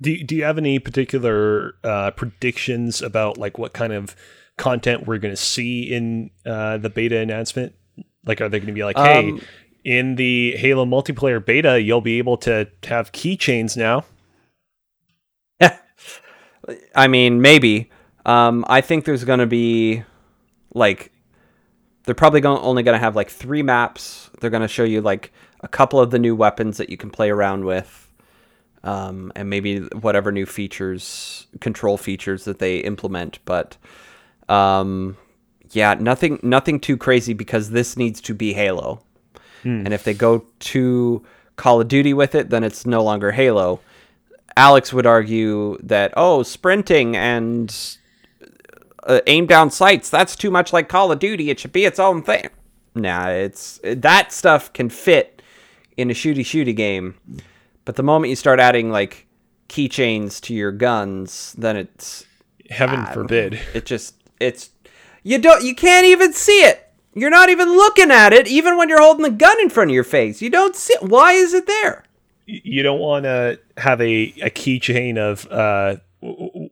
do, 0.00 0.22
do 0.22 0.36
you 0.36 0.44
have 0.44 0.58
any 0.58 0.78
particular 0.78 1.74
uh, 1.82 2.10
predictions 2.12 3.02
about 3.02 3.38
like 3.38 3.58
what 3.58 3.72
kind 3.72 3.92
of 3.92 4.14
content 4.56 5.06
we're 5.06 5.18
going 5.18 5.32
to 5.32 5.40
see 5.40 5.82
in 5.92 6.30
uh, 6.46 6.76
the 6.78 6.90
beta 6.90 7.18
announcement? 7.18 7.74
Like, 8.26 8.40
are 8.40 8.48
they 8.48 8.58
going 8.58 8.68
to 8.68 8.72
be 8.72 8.84
like, 8.84 8.96
hey, 8.96 9.30
Um, 9.30 9.40
in 9.84 10.14
the 10.16 10.52
Halo 10.52 10.86
multiplayer 10.86 11.44
beta, 11.44 11.80
you'll 11.80 12.00
be 12.00 12.18
able 12.18 12.36
to 12.38 12.68
have 12.84 13.12
keychains 13.12 13.76
now? 13.76 14.04
I 16.94 17.06
mean, 17.08 17.40
maybe. 17.42 17.90
Um, 18.26 18.64
I 18.68 18.80
think 18.80 19.04
there's 19.04 19.24
going 19.24 19.40
to 19.40 19.46
be 19.46 20.02
like 20.72 21.12
they're 22.04 22.14
probably 22.14 22.40
going 22.40 22.60
only 22.62 22.82
going 22.82 22.94
to 22.94 22.98
have 22.98 23.16
like 23.16 23.30
three 23.30 23.62
maps. 23.62 24.30
They're 24.40 24.50
going 24.50 24.62
to 24.62 24.68
show 24.68 24.84
you 24.84 25.00
like 25.00 25.32
a 25.60 25.68
couple 25.68 26.00
of 26.00 26.10
the 26.10 26.18
new 26.18 26.34
weapons 26.34 26.76
that 26.78 26.90
you 26.90 26.96
can 26.96 27.10
play 27.10 27.30
around 27.30 27.64
with, 27.64 28.10
um, 28.82 29.32
and 29.34 29.48
maybe 29.48 29.80
whatever 29.80 30.32
new 30.32 30.46
features, 30.46 31.46
control 31.60 31.96
features 31.96 32.44
that 32.44 32.58
they 32.58 32.78
implement. 32.78 33.38
But 33.44 33.76
um, 34.48 35.16
yeah, 35.74 35.94
nothing, 35.94 36.38
nothing 36.42 36.80
too 36.80 36.96
crazy 36.96 37.32
because 37.32 37.70
this 37.70 37.96
needs 37.96 38.20
to 38.22 38.34
be 38.34 38.52
Halo. 38.52 39.02
And 39.64 39.94
if 39.94 40.04
they 40.04 40.12
go 40.12 40.44
to 40.58 41.24
Call 41.56 41.80
of 41.80 41.88
Duty 41.88 42.12
with 42.12 42.34
it, 42.34 42.50
then 42.50 42.62
it's 42.64 42.84
no 42.84 43.02
longer 43.02 43.32
Halo. 43.32 43.80
Alex 44.56 44.92
would 44.92 45.06
argue 45.06 45.78
that 45.82 46.12
oh, 46.16 46.42
sprinting 46.42 47.16
and 47.16 47.74
uh, 49.04 49.20
aim 49.26 49.46
down 49.46 49.70
sights 49.70 50.10
that's 50.10 50.36
too 50.36 50.50
much 50.50 50.72
like 50.72 50.88
Call 50.88 51.10
of 51.10 51.18
Duty. 51.18 51.50
It 51.50 51.58
should 51.58 51.72
be 51.72 51.84
its 51.84 51.98
own 51.98 52.22
thing. 52.22 52.48
Nah, 52.94 53.28
it's 53.28 53.80
that 53.82 54.32
stuff 54.32 54.72
can 54.72 54.88
fit 54.88 55.42
in 55.96 56.10
a 56.10 56.14
shooty 56.14 56.40
shooty 56.40 56.74
game, 56.74 57.14
but 57.84 57.96
the 57.96 58.02
moment 58.02 58.30
you 58.30 58.36
start 58.36 58.60
adding 58.60 58.90
like 58.90 59.26
keychains 59.68 60.40
to 60.42 60.54
your 60.54 60.72
guns, 60.72 61.54
then 61.58 61.76
it's 61.76 62.24
Heaven 62.70 63.04
forbid. 63.06 63.58
it 63.74 63.84
just 63.86 64.14
it's 64.38 64.70
you 65.24 65.38
don't 65.38 65.64
you 65.64 65.74
can't 65.74 66.06
even 66.06 66.32
see 66.32 66.60
it. 66.60 66.88
You're 67.14 67.30
not 67.30 67.48
even 67.48 67.68
looking 67.68 68.10
at 68.10 68.32
it, 68.32 68.46
even 68.46 68.76
when 68.76 68.88
you're 68.88 69.00
holding 69.00 69.22
the 69.22 69.30
gun 69.30 69.60
in 69.60 69.70
front 69.70 69.90
of 69.90 69.94
your 69.94 70.04
face. 70.04 70.42
You 70.42 70.50
don't 70.50 70.76
see. 70.76 70.94
It. 70.94 71.02
Why 71.02 71.32
is 71.32 71.54
it 71.54 71.66
there? 71.66 72.04
You 72.46 72.82
don't 72.82 73.00
want 73.00 73.24
to 73.24 73.58
have 73.78 74.00
a, 74.00 74.34
a 74.42 74.50
keychain 74.50 75.16
of 75.16 75.46
uh, 75.50 75.96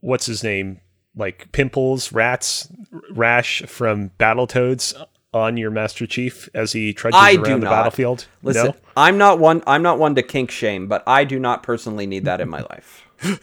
what's 0.00 0.26
his 0.26 0.44
name, 0.44 0.80
like 1.16 1.50
pimples, 1.52 2.12
rats, 2.12 2.68
rash 3.10 3.62
from 3.62 4.10
Battletoads 4.18 4.94
on 5.32 5.56
your 5.56 5.70
Master 5.70 6.06
Chief 6.06 6.48
as 6.54 6.72
he 6.72 6.92
trudges 6.92 7.18
I 7.18 7.34
around 7.34 7.44
do 7.44 7.52
the 7.52 7.58
not. 7.60 7.70
battlefield. 7.70 8.26
Listen, 8.42 8.66
no, 8.66 8.74
I'm 8.96 9.16
not 9.16 9.38
one. 9.38 9.62
I'm 9.66 9.82
not 9.82 9.98
one 9.98 10.14
to 10.16 10.22
kink 10.22 10.50
shame, 10.50 10.88
but 10.88 11.02
I 11.06 11.24
do 11.24 11.38
not 11.38 11.62
personally 11.62 12.06
need 12.06 12.24
that 12.26 12.40
in 12.40 12.48
my 12.48 12.62
life. 12.62 13.06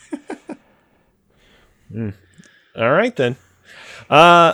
All 2.75 2.91
right 2.91 3.15
then. 3.15 3.37
Uh, 4.09 4.53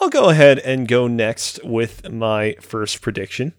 I'll 0.00 0.10
go 0.10 0.28
ahead 0.28 0.58
and 0.60 0.86
go 0.86 1.06
next 1.08 1.62
with 1.64 2.08
my 2.10 2.56
first 2.60 3.00
prediction. 3.00 3.52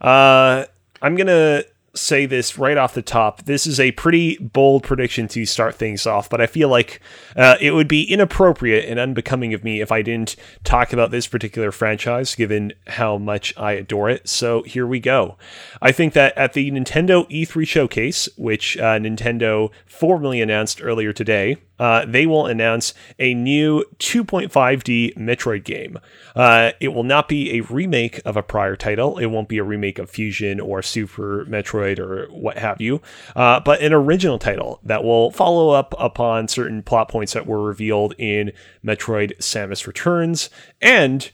Uh, 0.00 0.66
I'm 1.00 1.16
gonna 1.16 1.64
say 1.94 2.26
this 2.26 2.58
right 2.58 2.76
off 2.76 2.94
the 2.94 3.02
top. 3.02 3.44
This 3.44 3.66
is 3.66 3.80
a 3.80 3.92
pretty 3.92 4.36
bold 4.38 4.82
prediction 4.82 5.28
to 5.28 5.44
start 5.46 5.74
things 5.74 6.06
off, 6.06 6.28
but 6.28 6.40
I 6.40 6.46
feel 6.46 6.68
like 6.68 7.00
uh, 7.36 7.56
it 7.60 7.72
would 7.72 7.88
be 7.88 8.02
inappropriate 8.02 8.88
and 8.88 8.98
unbecoming 8.98 9.54
of 9.54 9.64
me 9.64 9.80
if 9.80 9.90
I 9.90 10.02
didn't 10.02 10.36
talk 10.64 10.92
about 10.92 11.10
this 11.10 11.26
particular 11.26 11.72
franchise, 11.72 12.34
given 12.34 12.72
how 12.86 13.18
much 13.18 13.54
I 13.56 13.72
adore 13.72 14.10
it. 14.10 14.28
So 14.28 14.62
here 14.62 14.86
we 14.86 15.00
go. 15.00 15.36
I 15.80 15.92
think 15.92 16.12
that 16.14 16.36
at 16.36 16.52
the 16.52 16.70
Nintendo 16.70 17.28
E3 17.30 17.66
showcase, 17.66 18.28
which 18.36 18.76
uh, 18.76 18.98
Nintendo 18.98 19.70
formally 19.86 20.40
announced 20.40 20.82
earlier 20.82 21.12
today, 21.12 21.56
uh, 21.78 22.04
they 22.06 22.26
will 22.26 22.46
announce 22.46 22.92
a 23.20 23.34
new 23.34 23.84
2.5D 23.98 25.16
Metroid 25.16 25.62
game. 25.62 25.96
Uh, 26.34 26.72
it 26.80 26.88
will 26.88 27.04
not 27.04 27.28
be 27.28 27.56
a 27.56 27.60
remake 27.60 28.20
of 28.24 28.36
a 28.36 28.42
prior 28.42 28.74
title. 28.74 29.16
It 29.18 29.26
won't 29.26 29.48
be 29.48 29.58
a 29.58 29.64
remake 29.64 30.00
of 30.00 30.10
Fusion 30.10 30.58
or 30.58 30.82
Super 30.82 31.44
Metroid 31.44 31.77
or 31.98 32.26
what 32.30 32.58
have 32.58 32.80
you, 32.80 33.00
uh, 33.36 33.60
but 33.60 33.80
an 33.80 33.92
original 33.92 34.38
title 34.38 34.80
that 34.82 35.04
will 35.04 35.30
follow 35.30 35.70
up 35.70 35.94
upon 35.98 36.48
certain 36.48 36.82
plot 36.82 37.08
points 37.08 37.32
that 37.32 37.46
were 37.46 37.62
revealed 37.62 38.14
in 38.18 38.52
Metroid 38.84 39.36
Samus 39.38 39.86
Returns. 39.86 40.50
And 40.80 41.30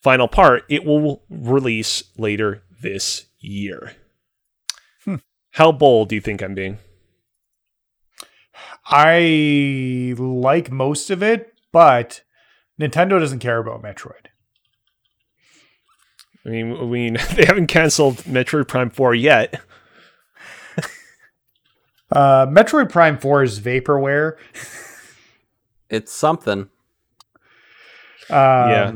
final 0.00 0.28
part, 0.28 0.64
it 0.68 0.84
will 0.84 1.22
release 1.28 2.04
later 2.16 2.62
this 2.80 3.26
year. 3.38 3.92
Hmm. 5.04 5.16
How 5.52 5.72
bold 5.72 6.08
do 6.08 6.14
you 6.14 6.20
think 6.20 6.42
I'm 6.42 6.54
being? 6.54 6.78
I 8.90 10.14
like 10.18 10.70
most 10.70 11.10
of 11.10 11.22
it, 11.22 11.52
but 11.72 12.22
Nintendo 12.80 13.20
doesn't 13.20 13.40
care 13.40 13.58
about 13.58 13.82
Metroid. 13.82 14.28
I 16.46 16.50
mean, 16.50 16.76
I 16.76 16.84
mean, 16.84 17.18
they 17.34 17.44
haven't 17.44 17.66
canceled 17.66 18.16
Metroid 18.18 18.68
Prime 18.68 18.90
4 18.90 19.14
yet. 19.14 19.60
Uh, 22.10 22.46
Metroid 22.46 22.90
Prime 22.90 23.18
4 23.18 23.42
is 23.42 23.60
vaporware. 23.60 24.36
It's 25.90 26.12
something. 26.12 26.68
Um, 28.30 28.30
yeah. 28.30 28.92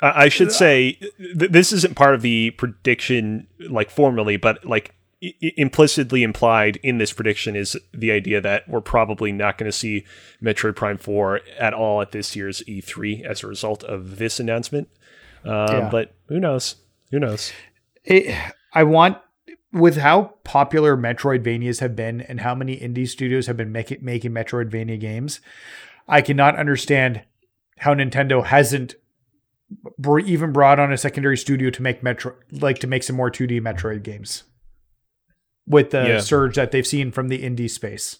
I, 0.00 0.24
I 0.24 0.28
should 0.28 0.52
say 0.52 0.92
th- 1.18 1.50
this 1.50 1.72
isn't 1.72 1.96
part 1.96 2.14
of 2.14 2.22
the 2.22 2.50
prediction, 2.52 3.46
like 3.68 3.90
formally, 3.90 4.36
but 4.36 4.64
like 4.64 4.94
I- 5.22 5.34
implicitly 5.56 6.22
implied 6.22 6.76
in 6.82 6.98
this 6.98 7.12
prediction 7.12 7.56
is 7.56 7.76
the 7.92 8.12
idea 8.12 8.40
that 8.40 8.68
we're 8.68 8.80
probably 8.80 9.32
not 9.32 9.58
going 9.58 9.70
to 9.70 9.76
see 9.76 10.04
Metroid 10.42 10.76
Prime 10.76 10.98
4 10.98 11.40
at 11.58 11.74
all 11.74 12.00
at 12.02 12.12
this 12.12 12.36
year's 12.36 12.62
E3 12.68 13.24
as 13.24 13.42
a 13.42 13.46
result 13.48 13.82
of 13.84 14.18
this 14.18 14.38
announcement. 14.40 14.88
Um, 15.44 15.50
Yeah. 15.68 15.88
But 15.90 16.14
who 16.28 16.38
knows? 16.40 16.76
Who 17.10 17.18
knows? 17.18 17.52
it, 18.04 18.34
I 18.72 18.84
want 18.84 19.18
with 19.72 19.96
how 19.96 20.34
popular 20.44 20.96
Metroidvanias 20.96 21.80
have 21.80 21.96
been 21.96 22.20
and 22.20 22.40
how 22.40 22.54
many 22.54 22.76
indie 22.78 23.08
studios 23.08 23.46
have 23.46 23.56
been 23.56 23.72
making 23.72 23.98
making 24.02 24.32
Metroidvania 24.32 24.98
games, 25.00 25.40
I 26.08 26.20
cannot 26.20 26.56
understand 26.56 27.22
how 27.78 27.94
Nintendo 27.94 28.44
hasn't 28.44 28.94
br- 29.98 30.20
even 30.20 30.52
brought 30.52 30.78
on 30.78 30.92
a 30.92 30.96
secondary 30.98 31.36
studio 31.38 31.70
to 31.70 31.82
make 31.82 32.02
Metro 32.02 32.34
like 32.50 32.78
to 32.80 32.86
make 32.86 33.02
some 33.02 33.16
more 33.16 33.30
2D 33.30 33.60
Metroid 33.60 34.02
games 34.02 34.44
with 35.66 35.90
the 35.90 36.06
Yeah. 36.06 36.20
surge 36.20 36.56
that 36.56 36.70
they've 36.72 36.86
seen 36.86 37.10
from 37.10 37.28
the 37.28 37.42
indie 37.42 37.70
space. 37.70 38.18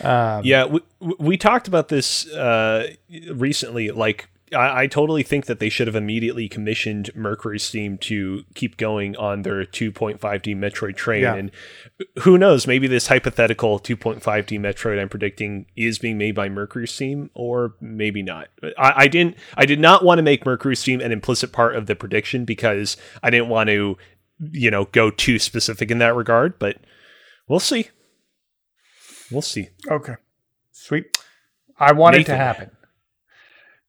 Um, 0.00 0.42
Yeah, 0.44 0.64
we, 0.66 0.80
we 1.18 1.36
talked 1.36 1.68
about 1.68 1.88
this 1.88 2.26
uh, 2.32 2.92
recently. 3.32 3.90
Like, 3.90 4.28
I, 4.54 4.82
I 4.82 4.86
totally 4.86 5.22
think 5.22 5.46
that 5.46 5.58
they 5.58 5.68
should 5.68 5.86
have 5.86 5.96
immediately 5.96 6.48
commissioned 6.48 7.10
Mercury 7.14 7.58
Steam 7.58 7.98
to 7.98 8.44
keep 8.54 8.76
going 8.76 9.16
on 9.16 9.42
their 9.42 9.64
2.5D 9.64 10.56
Metroid 10.56 10.96
train. 10.96 11.22
Yeah. 11.22 11.34
And 11.34 11.50
who 12.20 12.38
knows, 12.38 12.66
maybe 12.66 12.86
this 12.86 13.08
hypothetical 13.08 13.80
2.5D 13.80 14.60
Metroid 14.60 15.00
I'm 15.00 15.08
predicting 15.08 15.66
is 15.74 15.98
being 15.98 16.16
made 16.16 16.34
by 16.34 16.48
Mercury 16.48 16.86
Steam, 16.86 17.30
or 17.34 17.74
maybe 17.80 18.22
not. 18.22 18.48
I, 18.78 18.92
I 18.96 19.08
didn't. 19.08 19.36
I 19.56 19.66
did 19.66 19.80
not 19.80 20.04
want 20.04 20.18
to 20.18 20.22
make 20.22 20.46
Mercury 20.46 20.76
Steam 20.76 21.00
an 21.00 21.10
implicit 21.12 21.52
part 21.52 21.74
of 21.74 21.86
the 21.86 21.96
prediction 21.96 22.44
because 22.44 22.96
I 23.22 23.30
didn't 23.30 23.48
want 23.48 23.68
to, 23.68 23.96
you 24.52 24.70
know, 24.70 24.84
go 24.86 25.10
too 25.10 25.38
specific 25.38 25.90
in 25.90 25.98
that 25.98 26.14
regard. 26.14 26.58
But 26.58 26.78
we'll 27.48 27.58
see. 27.58 27.88
We'll 29.32 29.42
see. 29.42 29.70
Okay. 29.90 30.14
Sweet. 30.70 31.18
I 31.78 31.92
want 31.92 32.16
it 32.16 32.26
to 32.26 32.36
happen. 32.36 32.70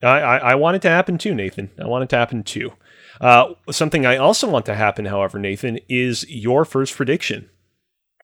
I, 0.03 0.19
I, 0.19 0.37
I 0.37 0.55
want 0.55 0.75
it 0.75 0.81
to 0.83 0.89
happen 0.89 1.17
too, 1.17 1.33
Nathan. 1.33 1.71
I 1.81 1.87
want 1.87 2.03
it 2.03 2.09
to 2.09 2.17
happen 2.17 2.43
too. 2.43 2.71
Uh, 3.19 3.53
something 3.71 4.05
I 4.05 4.17
also 4.17 4.49
want 4.49 4.65
to 4.67 4.75
happen, 4.75 5.05
however, 5.05 5.39
Nathan, 5.39 5.79
is 5.89 6.29
your 6.29 6.65
first 6.65 6.95
prediction. 6.95 7.49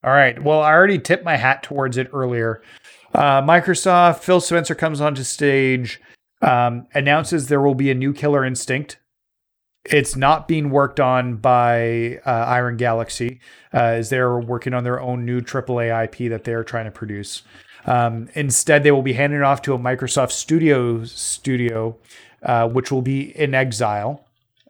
All 0.03 0.11
right. 0.11 0.41
Well, 0.41 0.61
I 0.61 0.71
already 0.71 0.99
tipped 0.99 1.23
my 1.23 1.37
hat 1.37 1.63
towards 1.63 1.97
it 1.97 2.09
earlier. 2.13 2.61
Uh, 3.13 3.41
Microsoft, 3.41 4.19
Phil 4.19 4.41
Spencer 4.41 4.75
comes 4.75 4.99
onto 4.99 5.23
stage, 5.23 6.01
um, 6.41 6.87
announces 6.93 7.47
there 7.47 7.61
will 7.61 7.75
be 7.75 7.89
a 7.89 7.95
new 7.95 8.13
Killer 8.13 8.43
Instinct. 8.43 8.97
It's 9.85 10.15
not 10.15 10.47
being 10.47 10.69
worked 10.69 10.99
on 10.99 11.37
by 11.37 12.19
uh, 12.25 12.29
Iron 12.29 12.77
Galaxy, 12.77 13.39
uh, 13.73 13.77
as 13.77 14.09
they're 14.09 14.39
working 14.39 14.73
on 14.73 14.83
their 14.83 14.99
own 14.99 15.25
new 15.25 15.41
AAA 15.41 16.05
IP 16.05 16.29
that 16.29 16.43
they're 16.43 16.63
trying 16.63 16.85
to 16.85 16.91
produce. 16.91 17.43
Um, 17.85 18.29
instead, 18.33 18.83
they 18.83 18.91
will 18.91 19.01
be 19.01 19.13
handed 19.13 19.41
off 19.41 19.61
to 19.63 19.73
a 19.73 19.77
Microsoft 19.79 20.31
Studio 20.31 21.03
studio, 21.05 21.97
uh, 22.41 22.67
which 22.69 22.91
will 22.91 23.01
be 23.01 23.33
inXile. 23.37 24.21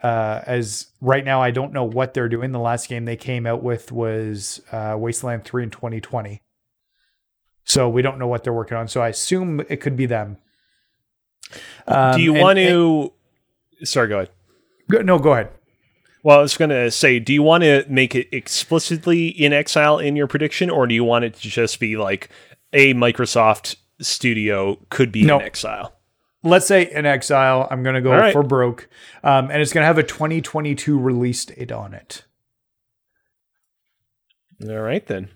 Uh, 0.02 0.42
as 0.46 0.88
right 1.00 1.24
now, 1.24 1.42
I 1.42 1.52
don't 1.52 1.72
know 1.72 1.86
what 1.86 2.14
they're 2.14 2.28
doing. 2.28 2.52
The 2.52 2.60
last 2.60 2.90
game 2.90 3.06
they 3.06 3.16
came 3.16 3.46
out 3.46 3.64
with 3.64 3.92
was 3.92 4.62
uh, 4.72 4.96
Wasteland 4.98 5.46
3 5.46 5.64
in 5.64 5.70
2020. 5.70 6.42
So 7.66 7.88
we 7.88 8.02
don't 8.02 8.20
know 8.20 8.28
what 8.28 8.44
they're 8.44 8.52
working 8.52 8.76
on. 8.78 8.88
So 8.90 9.02
I 9.02 9.10
assume 9.10 9.62
it 9.70 9.78
could 9.78 9.96
be 9.96 10.06
them. 10.06 10.38
Um, 11.88 12.18
Do 12.18 12.22
you 12.22 12.34
and- 12.34 12.42
want 12.42 12.58
to? 12.58 13.14
Sorry, 13.84 14.08
go 14.08 14.18
ahead. 14.18 14.30
Go, 14.92 15.02
no, 15.02 15.20
go 15.20 15.34
ahead. 15.34 15.50
Well, 16.24 16.40
I 16.40 16.42
was 16.42 16.56
going 16.56 16.70
to 16.70 16.90
say, 16.90 17.20
do 17.20 17.34
you 17.34 17.44
want 17.44 17.64
to 17.64 17.86
make 17.90 18.16
it 18.16 18.28
explicitly 18.32 19.34
inXile 19.34 20.04
in 20.04 20.16
your 20.16 20.28
prediction, 20.28 20.70
or 20.70 20.88
do 20.88 20.96
you 20.96 21.04
want 21.04 21.26
it 21.26 21.34
to 21.36 21.50
just 21.50 21.80
be 21.82 21.98
like 21.98 22.30
a 22.74 22.94
Microsoft 22.94 23.76
studio 24.02 24.80
could 24.90 25.12
be 25.12 25.24
No. 25.24 25.40
inXile? 25.40 25.92
Let's 26.44 26.68
say 26.68 26.92
inXile. 26.94 27.68
I'm 27.72 27.84
going 27.84 27.96
to 27.96 28.02
go 28.02 28.12
right. 28.12 28.34
for 28.34 28.44
broke, 28.44 28.90
um, 29.24 29.50
and 29.50 29.62
it's 29.62 29.72
going 29.72 29.84
to 29.84 29.88
have 29.88 29.98
a 29.98 30.04
2022 30.04 31.00
release 31.00 31.46
date 31.46 31.72
on 31.72 31.94
it. 31.94 32.26
All 34.62 34.82
right 34.82 35.06
then. 35.06 35.30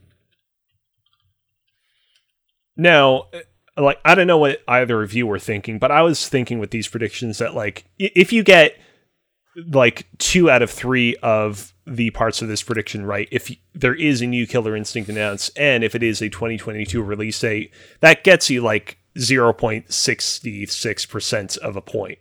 Now, 2.76 3.28
uh, 3.34 3.82
like 3.82 4.00
I 4.06 4.16
don't 4.16 4.28
know 4.28 4.38
what 4.38 4.62
either 4.68 5.02
of 5.02 5.14
you 5.14 5.28
were 5.28 5.40
thinking, 5.40 5.80
but 5.80 5.92
I 5.92 6.02
was 6.02 6.28
thinking 6.28 6.60
with 6.60 6.72
these 6.72 6.88
predictions 6.88 7.38
that 7.38 7.54
like 7.54 7.86
if 7.98 8.34
you 8.34 8.44
get 8.44 8.78
like 9.66 10.08
two 10.18 10.49
out 10.49 10.62
of 10.62 10.70
three 10.70 11.16
of 11.18 11.74
the 11.86 12.12
parts 12.12 12.41
of 12.41 12.47
this 12.47 12.64
prediction 12.64 13.05
right, 13.05 13.28
if 13.32 13.51
there 13.74 13.95
is 13.95 14.22
a 14.22 14.28
new 14.28 14.45
Killer 14.45 14.76
Instinct 14.76 15.10
announced, 15.10 15.51
and 15.58 15.84
if 15.84 15.95
it 15.95 16.03
is 16.03 16.22
a 16.22 16.30
2022 16.30 17.01
release 17.01 17.39
date, 17.39 17.74
that 18.01 18.24
gets 18.24 18.49
you 18.49 18.62
like 18.62 18.97
0.66 19.18 21.10
percent 21.10 21.58
of 21.58 21.76
a 21.76 21.82
point. 21.82 22.20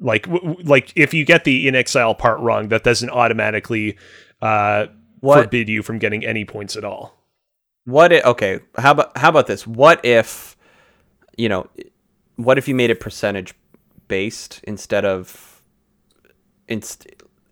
Like, 0.00 0.24
w- 0.24 0.42
w- 0.42 0.68
like 0.68 0.92
if 0.96 1.12
you 1.14 1.24
get 1.24 1.44
the 1.44 1.66
inXile 1.66 2.16
part 2.16 2.40
wrong, 2.40 2.68
that 2.68 2.82
doesn't 2.82 3.10
automatically 3.10 3.96
uh, 4.40 4.86
What 5.20 5.44
forbid 5.44 5.68
you 5.68 5.82
from 5.82 5.98
getting 5.98 6.24
any 6.24 6.44
points 6.44 6.76
at 6.76 6.84
all. 6.84 7.20
What 7.84 8.12
if, 8.12 8.24
okay, 8.24 8.60
how 8.78 8.92
about 8.92 9.16
how 9.16 9.28
about 9.28 9.46
this? 9.46 9.66
What 9.66 10.04
if 10.04 10.56
you 11.36 11.48
know, 11.48 11.68
what 12.36 12.58
if 12.58 12.68
you 12.68 12.74
made 12.74 12.90
it 12.90 13.00
percentage 13.00 13.54
based 14.08 14.60
instead 14.64 15.04
of 15.04 15.53
inst- 16.68 17.06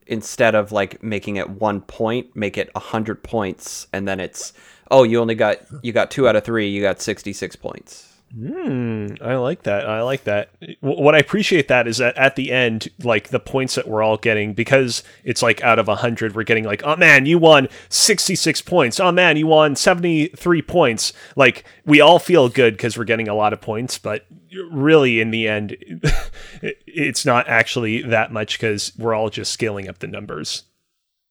instead 0.06 0.54
of 0.54 0.72
like 0.72 1.02
making 1.02 1.36
it 1.36 1.48
1 1.48 1.80
point, 1.82 2.34
make 2.36 2.58
it 2.58 2.68
a 2.74 2.80
100 2.80 3.22
points 3.22 3.86
and 3.92 4.06
then 4.06 4.20
it's 4.20 4.52
oh, 4.90 5.04
you 5.04 5.20
only 5.20 5.34
got 5.34 5.58
you 5.82 5.92
got 5.92 6.10
2 6.10 6.28
out 6.28 6.36
of 6.36 6.44
3, 6.44 6.68
you 6.68 6.82
got 6.82 7.00
66 7.00 7.56
points. 7.56 8.11
Hmm, 8.35 9.09
I 9.20 9.35
like 9.35 9.64
that. 9.64 9.87
I 9.87 10.01
like 10.01 10.24
that. 10.24 10.51
What 10.80 11.14
I 11.14 11.18
appreciate 11.18 11.68
that 11.68 11.87
is 11.87 11.99
that 11.99 12.16
at 12.16 12.35
the 12.35 12.51
end, 12.51 12.89
like 13.05 13.28
the 13.28 13.39
points 13.39 13.74
that 13.74 13.87
we're 13.87 14.03
all 14.03 14.16
getting, 14.16 14.55
because 14.55 15.03
it's 15.22 15.43
like 15.43 15.62
out 15.62 15.78
of 15.78 15.87
a 15.87 15.97
hundred, 15.97 16.35
we're 16.35 16.45
getting 16.45 16.64
like, 16.64 16.83
oh 16.83 16.97
man, 16.97 17.26
you 17.26 17.39
won 17.39 17.68
sixty 17.91 18.35
six 18.35 18.62
points. 18.62 18.99
Oh 18.99 19.12
man, 19.12 19.37
you 19.37 19.47
won 19.47 19.76
seventy 19.76 20.28
three 20.28 20.62
points. 20.62 21.12
Like 21.37 21.64
we 21.85 22.01
all 22.01 22.18
feel 22.18 22.49
good 22.49 22.72
because 22.74 22.97
we're 22.97 23.05
getting 23.05 23.28
a 23.28 23.35
lot 23.35 23.53
of 23.53 23.61
points, 23.61 23.99
but 23.99 24.24
really 24.70 25.20
in 25.20 25.30
the 25.30 25.47
end, 25.47 25.76
it's 26.62 27.26
not 27.26 27.47
actually 27.49 28.01
that 28.03 28.33
much 28.33 28.59
because 28.59 28.93
we're 28.97 29.14
all 29.14 29.28
just 29.28 29.53
scaling 29.53 29.89
up 29.89 29.99
the 29.99 30.07
numbers. 30.07 30.62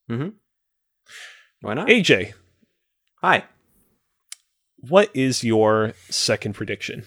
Mhm. 0.08 0.34
Why 1.62 1.74
not? 1.74 1.88
AJ, 1.88 2.34
Hi. 3.24 3.46
What 4.82 5.10
is 5.14 5.44
your 5.44 5.94
second 6.10 6.54
prediction? 6.54 7.04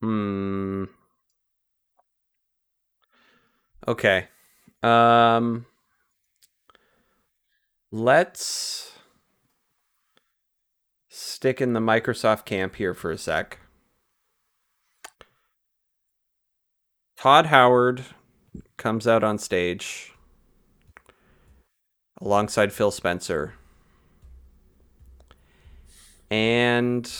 Hmm. 0.00 0.84
Okay. 3.88 4.28
Um 4.82 5.66
let's 7.90 8.92
stick 11.08 11.60
in 11.60 11.72
the 11.72 11.80
Microsoft 11.80 12.44
camp 12.44 12.76
here 12.76 12.94
for 12.94 13.10
a 13.10 13.18
sec. 13.18 13.58
Todd 17.16 17.46
Howard 17.46 18.04
comes 18.76 19.06
out 19.06 19.24
on 19.24 19.38
stage 19.38 20.12
alongside 22.20 22.72
Phil 22.72 22.90
Spencer. 22.90 23.54
And 26.30 27.10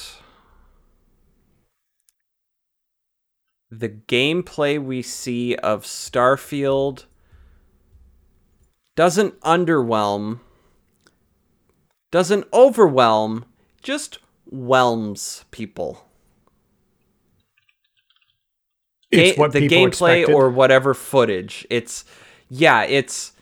the 3.71 3.89
gameplay 3.89 4.83
we 4.83 5.03
see 5.03 5.55
of 5.57 5.85
Starfield 5.85 7.05
doesn't 8.95 9.39
underwhelm, 9.41 10.41
doesn't 12.11 12.47
overwhelm, 12.53 13.45
just 13.83 14.19
whelms 14.51 15.45
people. 15.51 16.07
It's 19.11 19.37
Ga- 19.37 19.41
what 19.41 19.53
the 19.53 19.61
people 19.61 19.79
gameplay 19.79 19.89
expected. 20.21 20.35
or 20.35 20.51
whatever 20.51 20.95
footage. 20.95 21.67
It's 21.71 22.05
yeah, 22.49 22.83
it's 22.83 23.33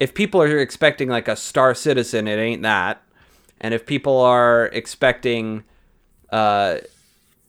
if 0.00 0.14
people 0.14 0.42
are 0.42 0.58
expecting 0.58 1.08
like 1.08 1.28
a 1.28 1.36
Star 1.36 1.74
Citizen, 1.74 2.26
it 2.26 2.38
ain't 2.38 2.62
that. 2.62 3.03
And 3.60 3.72
if 3.74 3.86
people 3.86 4.18
are 4.20 4.66
expecting 4.66 5.64
uh 6.30 6.78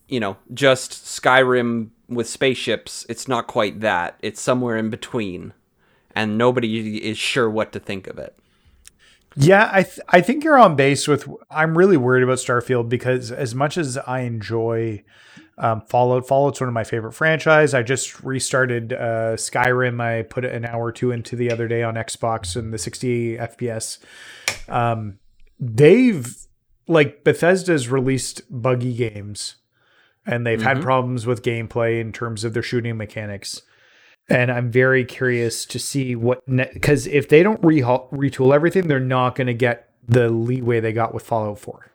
you 0.08 0.20
know, 0.20 0.38
just 0.54 0.92
Skyrim 0.92 1.90
with 2.08 2.30
spaceships, 2.30 3.06
it's 3.10 3.28
not 3.28 3.48
quite 3.48 3.80
that. 3.80 4.16
It's 4.22 4.40
somewhere 4.40 4.78
in 4.78 4.90
between. 4.90 5.54
And 6.16 6.38
nobody 6.38 6.98
is 7.04 7.18
sure 7.18 7.50
what 7.50 7.72
to 7.74 7.80
think 7.80 8.08
of 8.08 8.20
it. 8.20 8.38
Yeah, 9.36 9.70
I 9.74 9.84
th- 9.84 10.00
I 10.08 10.22
think 10.22 10.46
you're 10.46 10.58
on 10.58 10.78
base 10.78 11.10
with. 11.10 11.28
I'm 11.50 11.78
really 11.78 11.98
worried 11.98 12.24
about 12.24 12.38
Starfield 12.38 12.88
because 12.88 13.34
as 13.34 13.54
much 13.54 13.78
as 13.78 13.98
I 13.98 14.22
enjoy 14.22 15.04
um, 15.58 15.82
Fallout, 15.82 16.28
Fallout's 16.28 16.60
one 16.62 16.70
of 16.70 16.74
my 16.74 16.84
favorite 16.84 17.14
franchise. 17.14 17.74
I 17.74 17.84
just 17.84 18.24
restarted 18.24 18.94
uh, 18.94 19.36
Skyrim. 19.36 20.02
I 20.02 20.24
put 20.24 20.46
an 20.46 20.66
hour 20.66 20.86
or 20.86 20.92
two 20.92 21.12
into 21.12 21.36
the 21.36 21.52
other 21.52 21.68
day 21.68 21.84
on 21.84 21.96
Xbox 21.96 22.56
and 22.56 22.74
the 22.74 22.78
60 22.78 23.38
FPS. 23.38 24.00
Um, 24.68 25.20
they've 25.60 26.36
like 26.88 27.24
Bethesda's 27.24 27.90
released 27.90 28.42
buggy 28.50 28.94
games, 28.94 29.56
and 30.26 30.46
they've 30.46 30.62
had 30.62 30.78
mm-hmm. 30.78 30.86
problems 30.86 31.26
with 31.26 31.44
gameplay 31.44 32.00
in 32.00 32.12
terms 32.12 32.44
of 32.44 32.54
their 32.54 32.64
shooting 32.64 32.98
mechanics 32.98 33.62
and 34.30 34.52
I'm 34.52 34.72
very 34.72 35.06
curious 35.06 35.66
to 35.68 35.80
see 35.80 36.16
what 36.16 36.44
because 36.48 37.08
if 37.08 37.30
they 37.30 37.44
don't 37.44 37.64
re- 37.64 37.82
retool 37.82 38.54
everything, 38.54 38.88
they're 38.88 39.00
not 39.00 39.36
going 39.36 39.48
to 39.48 39.54
get 39.54 39.90
the 40.08 40.30
leeway 40.30 40.80
they 40.80 40.94
got 40.94 41.14
with 41.14 41.24
Fallout 41.24 41.60
4. 41.60 41.92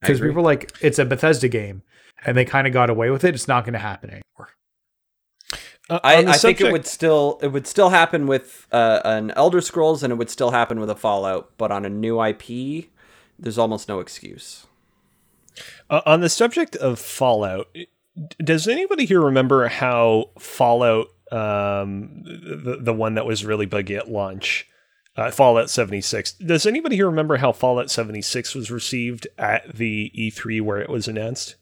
Because 0.00 0.20
people 0.20 0.38
are 0.38 0.42
like 0.42 0.72
it's 0.80 0.98
a 0.98 1.04
Bethesda 1.04 1.48
game, 1.48 1.82
and 2.26 2.36
they 2.36 2.44
kind 2.44 2.66
of 2.66 2.72
got 2.72 2.90
away 2.90 3.10
with 3.10 3.24
it. 3.24 3.34
It's 3.34 3.48
not 3.48 3.64
going 3.64 3.74
to 3.74 3.78
happen 3.78 4.10
anymore. 4.10 4.50
Uh, 5.90 5.98
I, 6.04 6.16
on 6.16 6.24
the 6.26 6.30
I 6.30 6.36
think 6.36 6.60
it 6.60 6.72
would 6.72 6.86
still 6.86 7.38
it 7.42 7.48
would 7.48 7.66
still 7.66 7.90
happen 7.90 8.26
with 8.26 8.66
uh, 8.72 9.00
an 9.04 9.32
Elder 9.32 9.60
Scrolls 9.60 10.02
and 10.02 10.12
it 10.12 10.16
would 10.16 10.30
still 10.30 10.52
happen 10.52 10.78
with 10.80 10.90
a 10.90 10.94
Fallout, 10.94 11.50
but 11.58 11.72
on 11.72 11.84
a 11.84 11.90
new 11.90 12.22
IP, 12.22 12.86
there's 13.38 13.58
almost 13.58 13.88
no 13.88 14.00
excuse. 14.00 14.66
Uh, 15.90 16.00
on 16.06 16.20
the 16.20 16.28
subject 16.28 16.76
of 16.76 16.98
Fallout, 16.98 17.68
does 18.42 18.68
anybody 18.68 19.04
here 19.04 19.20
remember 19.20 19.68
how 19.68 20.30
Fallout, 20.38 21.08
um, 21.30 22.22
the, 22.24 22.78
the 22.80 22.94
one 22.94 23.14
that 23.14 23.26
was 23.26 23.44
really 23.44 23.66
buggy 23.66 23.96
at 23.96 24.10
launch, 24.10 24.66
uh, 25.16 25.30
Fallout 25.30 25.68
76, 25.68 26.32
does 26.34 26.64
anybody 26.64 26.96
here 26.96 27.06
remember 27.06 27.36
how 27.36 27.52
Fallout 27.52 27.90
76 27.90 28.54
was 28.54 28.70
received 28.70 29.26
at 29.36 29.76
the 29.76 30.10
E3 30.16 30.62
where 30.62 30.78
it 30.78 30.88
was 30.88 31.08
announced? 31.08 31.56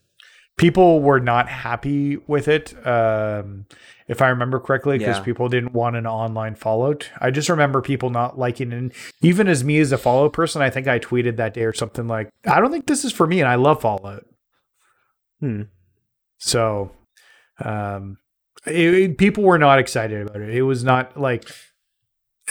People 0.57 1.01
were 1.01 1.21
not 1.21 1.49
happy 1.49 2.19
with 2.27 2.47
it, 2.47 2.75
um, 2.87 3.67
if 4.11 4.21
I 4.21 4.29
remember 4.29 4.59
correctly, 4.59 4.99
because 4.99 5.19
Yeah. 5.19 5.23
people 5.23 5.49
didn't 5.49 5.73
want 5.73 5.95
an 5.97 6.07
online 6.07 6.57
Fallout. 6.57 7.09
I 7.21 7.31
just 7.31 7.49
remember 7.49 7.81
people 7.81 8.11
not 8.11 8.39
liking 8.39 8.73
it. 8.73 8.77
And 8.77 8.93
even 9.23 9.47
as 9.49 9.63
me 9.63 9.79
as 9.79 9.93
a 9.93 9.99
Fallout 9.99 10.33
person, 10.33 10.61
I 10.63 10.69
think 10.69 10.89
I 10.89 10.99
tweeted 10.99 11.37
that 11.37 11.55
day 11.55 11.63
or 11.65 11.73
something 11.73 12.09
like, 12.09 12.29
"I 12.47 12.61
don't 12.61 12.73
think 12.73 12.87
this 12.87 13.05
is 13.05 13.13
for 13.13 13.27
me," 13.27 13.41
and 13.41 13.49
I 13.49 13.55
love 13.55 13.81
Fallout. 13.83 14.27
Hmm. 15.39 15.63
So, 16.39 16.91
um, 17.65 18.19
it- 18.67 18.95
it- 18.95 19.19
people 19.19 19.45
were 19.45 19.59
not 19.59 19.79
excited 19.79 20.27
about 20.27 20.43
it. 20.43 20.51
It 20.55 20.63
was 20.63 20.83
not 20.83 21.19
like, 21.19 21.49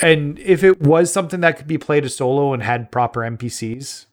and 0.01 0.39
if 0.39 0.63
it 0.63 0.81
was 0.81 1.11
something 1.11 1.41
that 1.41 1.57
could 1.57 1.67
be 1.67 1.77
played 1.77 2.05
a 2.05 2.09
solo 2.09 2.53
and 2.53 2.63
had 2.63 2.89
proper 2.91 3.23
NPCs, 3.23 4.05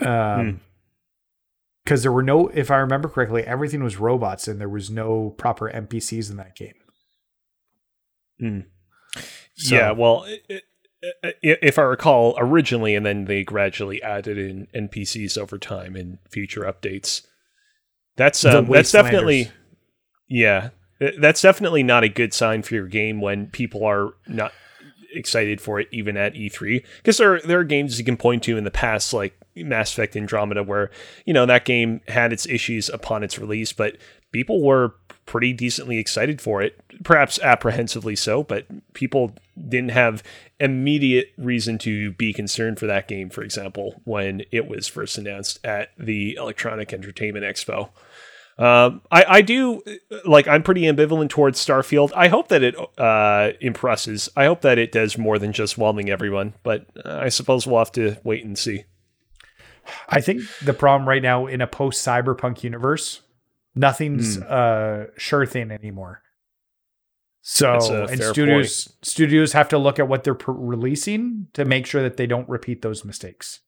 um, 0.00 0.60
because 1.84 2.02
there 2.02 2.12
were 2.12 2.22
no, 2.22 2.48
if 2.48 2.70
I 2.70 2.76
remember 2.76 3.08
correctly, 3.08 3.42
everything 3.42 3.82
was 3.82 3.96
robots 3.98 4.46
and 4.48 4.60
there 4.60 4.68
was 4.68 4.90
no 4.90 5.30
proper 5.38 5.70
NPCs 5.70 6.30
in 6.30 6.36
that 6.36 6.54
game. 6.56 6.74
So- 9.54 9.74
yeah, 9.76 9.90
well, 9.92 10.24
i- 10.26 10.40
i- 10.52 10.62
i- 11.24 11.34
if 11.42 11.78
I 11.78 11.82
recall, 11.82 12.34
originally, 12.38 12.94
and 12.94 13.04
then 13.04 13.26
they 13.26 13.44
gradually 13.44 14.02
added 14.02 14.38
in 14.38 14.66
NPCs 14.74 15.36
over 15.36 15.58
time 15.58 15.96
in 15.96 16.18
future 16.30 16.62
updates. 16.62 17.26
That's 18.16 18.42
um, 18.58 18.66
that's 18.78 18.92
definitely, 19.12 19.50
yeah, 20.28 20.70
that's 21.18 21.42
definitely 21.42 21.82
not 21.82 22.04
a 22.04 22.08
good 22.08 22.32
sign 22.32 22.62
for 22.62 22.74
your 22.74 22.86
game 22.86 23.20
when 23.20 23.46
people 23.48 23.84
are 23.84 24.10
not 24.26 24.52
excited 25.14 25.60
for 25.60 25.78
it 25.80 25.88
even 25.92 26.16
at 26.16 26.34
E3 26.34 26.82
because 26.96 27.18
there 27.18 27.38
there 27.40 27.58
are 27.58 27.64
games 27.64 27.98
you 27.98 28.04
can 28.04 28.16
point 28.16 28.42
to 28.44 28.56
in 28.56 28.64
the 28.64 28.70
past 28.70 29.12
like 29.12 29.38
Mass 29.56 29.92
Effect 29.92 30.16
Andromeda 30.16 30.62
where 30.62 30.90
you 31.24 31.32
know 31.32 31.46
that 31.46 31.64
game 31.64 32.00
had 32.08 32.32
its 32.32 32.46
issues 32.46 32.88
upon 32.88 33.22
its 33.22 33.38
release 33.38 33.72
but 33.72 33.96
people 34.32 34.62
were 34.62 34.94
pretty 35.26 35.52
decently 35.52 35.98
excited 35.98 36.40
for 36.40 36.62
it 36.62 36.80
perhaps 37.04 37.38
apprehensively 37.40 38.16
so 38.16 38.42
but 38.42 38.66
people 38.94 39.34
didn't 39.68 39.90
have 39.90 40.22
immediate 40.58 41.32
reason 41.38 41.78
to 41.78 42.12
be 42.12 42.32
concerned 42.32 42.78
for 42.78 42.86
that 42.86 43.06
game 43.08 43.30
for 43.30 43.42
example 43.42 44.00
when 44.04 44.42
it 44.50 44.66
was 44.66 44.88
first 44.88 45.18
announced 45.18 45.58
at 45.64 45.90
the 45.98 46.34
Electronic 46.34 46.92
Entertainment 46.92 47.44
Expo 47.44 47.90
um, 48.58 49.00
I, 49.10 49.24
I 49.28 49.42
do 49.42 49.82
like. 50.24 50.46
I'm 50.46 50.62
pretty 50.62 50.82
ambivalent 50.82 51.30
towards 51.30 51.64
Starfield. 51.64 52.12
I 52.14 52.28
hope 52.28 52.48
that 52.48 52.62
it 52.62 52.76
uh, 52.98 53.52
impresses. 53.60 54.28
I 54.36 54.44
hope 54.44 54.60
that 54.60 54.78
it 54.78 54.92
does 54.92 55.16
more 55.16 55.38
than 55.38 55.52
just 55.52 55.78
whelming 55.78 56.10
everyone. 56.10 56.54
But 56.62 56.86
uh, 57.04 57.18
I 57.22 57.28
suppose 57.30 57.66
we'll 57.66 57.78
have 57.78 57.92
to 57.92 58.18
wait 58.24 58.44
and 58.44 58.58
see. 58.58 58.84
I 60.08 60.20
think 60.20 60.42
the 60.64 60.74
problem 60.74 61.08
right 61.08 61.22
now 61.22 61.46
in 61.46 61.60
a 61.60 61.66
post 61.66 62.06
cyberpunk 62.06 62.62
universe, 62.62 63.22
nothing's 63.74 64.36
Hmm. 64.36 64.42
uh 64.48 65.04
sure 65.16 65.46
thing 65.46 65.70
anymore. 65.70 66.22
So 67.44 67.74
and 68.10 68.20
studios 68.32 68.96
studios 69.02 69.52
have 69.52 69.68
to 69.70 69.78
look 69.78 69.98
at 69.98 70.06
what 70.06 70.22
they're 70.24 70.34
pr- 70.34 70.52
releasing 70.52 71.48
to 71.54 71.64
make 71.64 71.86
sure 71.86 72.02
that 72.02 72.16
they 72.16 72.26
don't 72.26 72.48
repeat 72.48 72.82
those 72.82 73.04
mistakes. 73.04 73.60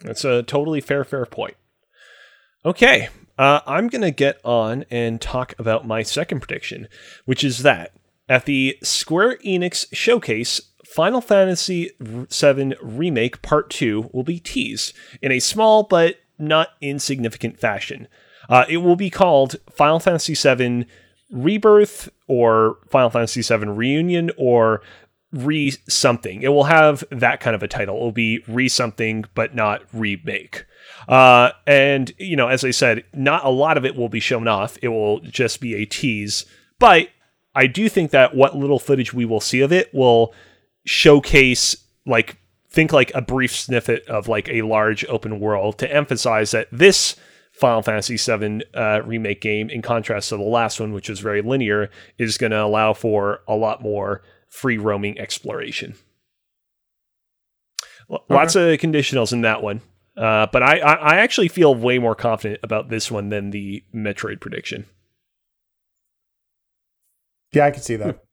That's 0.00 0.24
a 0.24 0.42
totally 0.44 0.80
fair, 0.80 1.02
fair 1.04 1.26
point. 1.26 1.56
Okay, 2.64 3.08
uh, 3.36 3.60
I'm 3.66 3.88
going 3.88 4.02
to 4.02 4.10
get 4.10 4.40
on 4.44 4.84
and 4.90 5.20
talk 5.20 5.54
about 5.58 5.86
my 5.86 6.02
second 6.02 6.40
prediction, 6.40 6.88
which 7.24 7.42
is 7.42 7.62
that 7.62 7.92
at 8.28 8.44
the 8.44 8.76
Square 8.82 9.38
Enix 9.38 9.86
showcase, 9.92 10.60
Final 10.94 11.20
Fantasy 11.20 11.90
VII 12.00 12.74
Remake 12.82 13.42
Part 13.42 13.70
2 13.70 14.10
will 14.12 14.22
be 14.22 14.40
teased 14.40 14.94
in 15.20 15.30
a 15.30 15.38
small 15.38 15.82
but 15.82 16.16
not 16.38 16.68
insignificant 16.80 17.58
fashion. 17.58 18.08
Uh, 18.48 18.64
it 18.68 18.78
will 18.78 18.96
be 18.96 19.10
called 19.10 19.56
Final 19.70 20.00
Fantasy 20.00 20.34
VII 20.34 20.86
Rebirth 21.30 22.08
or 22.26 22.78
Final 22.88 23.10
Fantasy 23.10 23.42
VII 23.42 23.66
Reunion 23.66 24.30
or 24.38 24.80
re 25.30 25.72
something. 25.88 26.42
It 26.42 26.48
will 26.48 26.64
have 26.64 27.04
that 27.10 27.40
kind 27.40 27.54
of 27.54 27.62
a 27.62 27.68
title. 27.68 27.96
It 27.96 28.00
will 28.00 28.12
be 28.12 28.42
re 28.48 28.68
something, 28.68 29.24
but 29.34 29.54
not 29.54 29.82
remake. 29.92 30.64
Uh, 31.06 31.50
and 31.66 32.12
you 32.18 32.36
know, 32.36 32.48
as 32.48 32.64
I 32.64 32.70
said, 32.70 33.04
not 33.12 33.44
a 33.44 33.50
lot 33.50 33.76
of 33.76 33.84
it 33.84 33.94
will 33.94 34.08
be 34.08 34.20
shown 34.20 34.48
off. 34.48 34.78
It 34.80 34.88
will 34.88 35.20
just 35.20 35.60
be 35.60 35.74
a 35.74 35.84
tease. 35.84 36.46
But 36.78 37.08
I 37.54 37.66
do 37.66 37.88
think 37.88 38.10
that 38.12 38.34
what 38.34 38.56
little 38.56 38.78
footage 38.78 39.12
we 39.12 39.24
will 39.24 39.40
see 39.40 39.60
of 39.60 39.72
it 39.72 39.92
will 39.92 40.32
showcase 40.88 41.76
like 42.06 42.38
think 42.70 42.92
like 42.94 43.12
a 43.14 43.20
brief 43.20 43.54
snippet 43.54 44.06
of 44.08 44.26
like 44.26 44.48
a 44.48 44.62
large 44.62 45.04
open 45.06 45.38
world 45.38 45.76
to 45.78 45.92
emphasize 45.94 46.52
that 46.52 46.66
this 46.72 47.14
Final 47.52 47.82
Fantasy 47.82 48.16
VII 48.16 48.62
uh, 48.72 49.02
remake 49.04 49.40
game, 49.40 49.68
in 49.68 49.82
contrast 49.82 50.28
to 50.28 50.36
the 50.36 50.42
last 50.42 50.80
one, 50.80 50.92
which 50.92 51.08
was 51.08 51.18
very 51.20 51.42
linear, 51.42 51.90
is 52.16 52.38
going 52.38 52.52
to 52.52 52.62
allow 52.62 52.94
for 52.94 53.40
a 53.48 53.54
lot 53.54 53.82
more 53.82 54.22
free 54.48 54.78
roaming 54.78 55.18
exploration. 55.18 55.94
L- 58.10 58.24
Lots 58.30 58.54
of 58.54 58.78
conditionals 58.78 59.32
in 59.32 59.42
that 59.42 59.60
one, 59.62 59.82
uh, 60.16 60.46
but 60.52 60.62
I, 60.62 60.78
I 60.78 60.94
I 60.94 61.16
actually 61.16 61.48
feel 61.48 61.74
way 61.74 61.98
more 61.98 62.14
confident 62.14 62.60
about 62.62 62.88
this 62.88 63.10
one 63.10 63.28
than 63.28 63.50
the 63.50 63.82
Metroid 63.94 64.40
prediction. 64.40 64.86
Yeah, 67.52 67.66
I 67.66 67.72
can 67.72 67.82
see 67.82 67.96
that. 67.96 68.24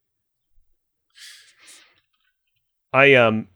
I 2.95 3.13
um 3.15 3.47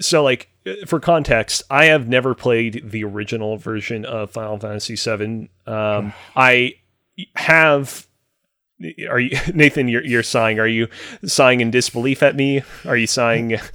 so 0.00 0.22
like 0.24 0.48
for 0.86 0.98
context, 1.00 1.62
I 1.70 1.86
have 1.86 2.08
never 2.08 2.34
played 2.34 2.90
the 2.90 3.04
original 3.04 3.56
version 3.56 4.04
of 4.04 4.30
Final 4.30 4.58
Fantasy 4.58 4.96
VII. 4.96 5.48
Um, 5.66 6.12
I 6.36 6.74
have. 7.36 8.06
Are 9.08 9.18
you 9.20 9.36
Nathan? 9.54 9.88
You're 9.88 10.04
you're 10.04 10.22
sighing. 10.22 10.58
Are 10.58 10.66
you 10.68 10.88
sighing 11.24 11.60
in 11.60 11.70
disbelief 11.70 12.22
at 12.22 12.36
me? 12.36 12.62
Are 12.84 12.96
you 12.96 13.06
sighing? 13.06 13.58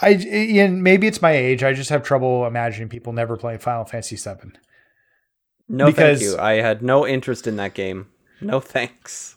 I 0.00 0.14
Ian, 0.14 0.82
maybe 0.82 1.06
it's 1.06 1.20
my 1.20 1.32
age. 1.32 1.62
I 1.62 1.74
just 1.74 1.90
have 1.90 2.02
trouble 2.02 2.46
imagining 2.46 2.88
people 2.88 3.12
never 3.12 3.36
playing 3.36 3.58
Final 3.58 3.84
Fantasy 3.84 4.16
VII. 4.16 4.52
No, 5.68 5.86
Because- 5.86 6.20
thank 6.20 6.32
you. 6.32 6.38
I 6.38 6.54
had 6.54 6.82
no 6.82 7.06
interest 7.06 7.46
in 7.46 7.56
that 7.56 7.74
game. 7.74 8.08
No 8.40 8.58
thanks. 8.60 9.36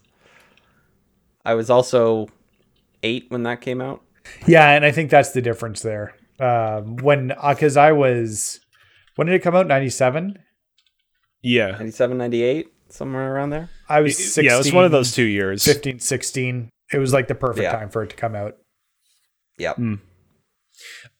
I 1.43 1.53
was 1.53 1.69
also 1.69 2.27
eight 3.03 3.25
when 3.29 3.43
that 3.43 3.61
came 3.61 3.81
out. 3.81 4.01
Yeah, 4.47 4.69
and 4.71 4.83
I 4.85 4.91
think 4.91 5.09
that's 5.09 5.31
the 5.31 5.41
difference 5.41 5.81
there. 5.81 6.15
Um, 6.39 6.97
when 6.97 7.27
because 7.49 7.77
I 7.77 7.91
was 7.93 8.59
when 9.15 9.27
did 9.27 9.35
it 9.35 9.39
come 9.43 9.55
out? 9.55 9.67
Ninety 9.67 9.89
seven. 9.89 10.37
yeah, 11.41 11.71
97, 11.71 12.17
98, 12.17 12.67
somewhere 12.89 13.33
around 13.35 13.51
there. 13.51 13.69
I 13.87 14.01
was 14.01 14.17
16, 14.17 14.43
yeah. 14.45 14.55
It 14.55 14.57
was 14.57 14.73
one 14.73 14.83
of 14.85 14.91
those 14.91 15.11
two 15.13 15.23
years. 15.23 15.63
15, 15.63 15.99
16. 15.99 16.69
It 16.91 16.97
was 16.97 17.13
like 17.13 17.27
the 17.27 17.35
perfect 17.35 17.63
Yeah. 17.63 17.71
time 17.71 17.89
for 17.89 18.03
it 18.03 18.09
to 18.09 18.15
come 18.15 18.35
out. 18.35 18.57
Yep. 19.59 19.77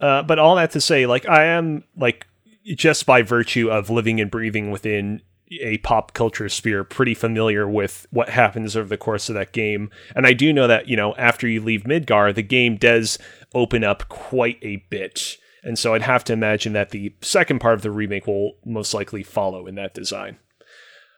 Uh, 0.02 0.24
but 0.24 0.40
all 0.40 0.56
that 0.56 0.72
to 0.72 0.82
say, 0.82 1.06
like 1.06 1.28
I 1.28 1.46
am 1.46 1.84
like 1.96 2.28
just 2.66 3.06
by 3.06 3.22
virtue 3.22 3.70
of 3.70 3.90
living 3.90 4.20
and 4.20 4.30
breathing 4.30 4.72
within 4.72 5.22
a 5.52 5.78
pop 5.80 6.14
culture 6.14 6.50
sphere, 6.50 6.84
pretty 6.84 7.14
familiar 7.14 7.68
with 7.68 8.08
what 8.12 8.30
happens 8.30 8.76
over 8.76 8.88
the 8.88 8.98
course 8.98 9.30
of 9.30 9.36
that 9.36 9.52
game. 9.52 9.92
And 10.16 10.26
I 10.26 10.34
do 10.34 10.52
know 10.52 10.68
that 10.68 10.88
you 10.88 10.98
know 10.98 11.16
after 11.16 11.48
you 11.48 11.62
leave 11.62 11.84
Midgar, 11.84 12.34
the 12.34 12.42
game 12.42 12.78
does 12.78 13.18
open 13.54 13.84
up 13.84 14.10
quite 14.10 14.60
a 14.62 14.78
bit. 14.90 15.38
And 15.64 15.80
so 15.80 15.96
I'd 15.96 16.04
have 16.04 16.24
to 16.26 16.34
imagine 16.34 16.74
that 16.74 16.92
the 16.92 17.16
second 17.22 17.60
part 17.60 17.74
of 17.74 17.82
the 17.82 17.90
remake 17.90 18.28
will 18.28 18.54
most 18.66 18.94
likely 18.94 19.24
follow 19.24 19.66
in 19.66 19.76
that 19.76 19.96
design. 19.96 20.38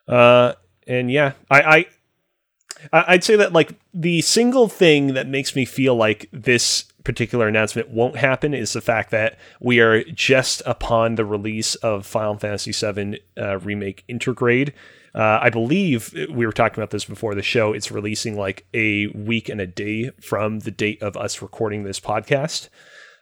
Uh, 0.08 0.54
and 0.88 1.12
yeah, 1.12 1.34
I, 1.52 1.62
I 1.62 1.86
I'd 2.94 3.24
say 3.24 3.36
that 3.36 3.54
like 3.54 3.74
the 3.94 4.22
single 4.22 4.68
thing 4.68 5.14
that 5.14 5.28
makes 5.28 5.56
me 5.56 5.66
feel 5.66 5.96
like 5.96 6.30
this 6.32 6.86
particular 7.08 7.48
announcement 7.48 7.88
won't 7.90 8.18
happen 8.18 8.54
is 8.54 8.74
the 8.74 8.82
fact 8.82 9.12
that 9.12 9.40
we 9.62 9.80
are 9.80 10.04
just 10.04 10.62
upon 10.66 11.16
the 11.16 11.24
release 11.24 11.76
of 11.76 12.06
Final 12.06 12.38
Fantasy 12.38 12.74
VII 12.74 13.22
uh, 13.38 13.60
Remake 13.60 14.04
Intergrade. 14.10 14.74
Uh, 15.16 15.40
I 15.42 15.50
believe 15.50 16.14
we 16.30 16.46
were 16.46 16.52
talking 16.52 16.78
about 16.78 16.90
this 16.90 17.06
before 17.06 17.34
the 17.34 17.42
show. 17.42 17.72
It's 17.72 17.92
releasing 17.92 18.38
like 18.38 18.66
a 18.74 19.08
week 19.08 19.48
and 19.48 19.62
a 19.62 19.66
day 19.66 20.12
from 20.20 20.60
the 20.60 20.70
date 20.70 21.02
of 21.02 21.16
us 21.16 21.42
recording 21.42 21.84
this 21.84 22.02
podcast. 22.02 22.68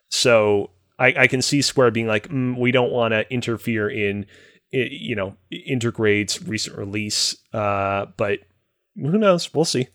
So 0.09 0.71
I, 0.97 1.13
I 1.19 1.27
can 1.27 1.43
see 1.43 1.61
Square 1.61 1.91
being 1.91 2.07
like, 2.07 2.27
mm, 2.29 2.57
we 2.57 2.71
don't 2.71 2.91
want 2.91 3.11
to 3.11 3.31
interfere 3.31 3.87
in, 3.87 4.25
you 4.71 5.15
know, 5.15 5.37
Intergrade's 5.53 6.41
recent 6.41 6.75
release. 6.75 7.37
Uh, 7.53 8.07
but 8.17 8.39
who 8.95 9.19
knows? 9.19 9.53
We'll 9.53 9.63
see. 9.63 9.89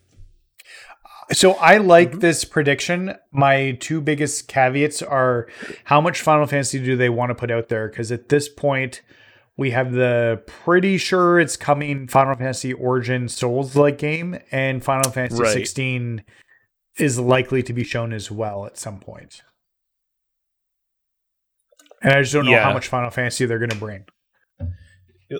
So 1.32 1.52
I 1.52 1.76
like 1.78 2.10
mm-hmm. 2.10 2.18
this 2.20 2.44
prediction. 2.44 3.14
My 3.30 3.72
two 3.80 4.00
biggest 4.00 4.48
caveats 4.48 5.00
are 5.02 5.48
how 5.84 6.00
much 6.00 6.20
Final 6.22 6.46
Fantasy 6.46 6.78
do 6.82 6.96
they 6.96 7.08
want 7.08 7.30
to 7.30 7.34
put 7.34 7.50
out 7.50 7.68
there? 7.68 7.88
Because 7.88 8.10
at 8.10 8.28
this 8.28 8.48
point, 8.48 9.02
we 9.56 9.70
have 9.70 9.92
the 9.92 10.42
pretty 10.46 10.98
sure 10.98 11.38
it's 11.38 11.56
coming 11.56 12.08
Final 12.08 12.34
Fantasy 12.34 12.72
Origin 12.72 13.28
Souls 13.28 13.76
like 13.76 13.98
game, 13.98 14.38
and 14.50 14.82
Final 14.82 15.10
Fantasy 15.10 15.42
Right. 15.42 15.52
16 15.52 16.24
is 16.96 17.18
likely 17.18 17.62
to 17.62 17.72
be 17.72 17.84
shown 17.84 18.12
as 18.12 18.30
well 18.30 18.66
at 18.66 18.78
some 18.78 18.98
point. 18.98 19.42
And 22.02 22.12
I 22.14 22.22
just 22.22 22.32
don't 22.32 22.46
know 22.46 22.52
Yeah. 22.52 22.64
how 22.64 22.72
much 22.72 22.88
Final 22.88 23.10
Fantasy 23.10 23.44
they're 23.44 23.58
going 23.58 23.70
to 23.70 23.76
bring. 23.76 24.04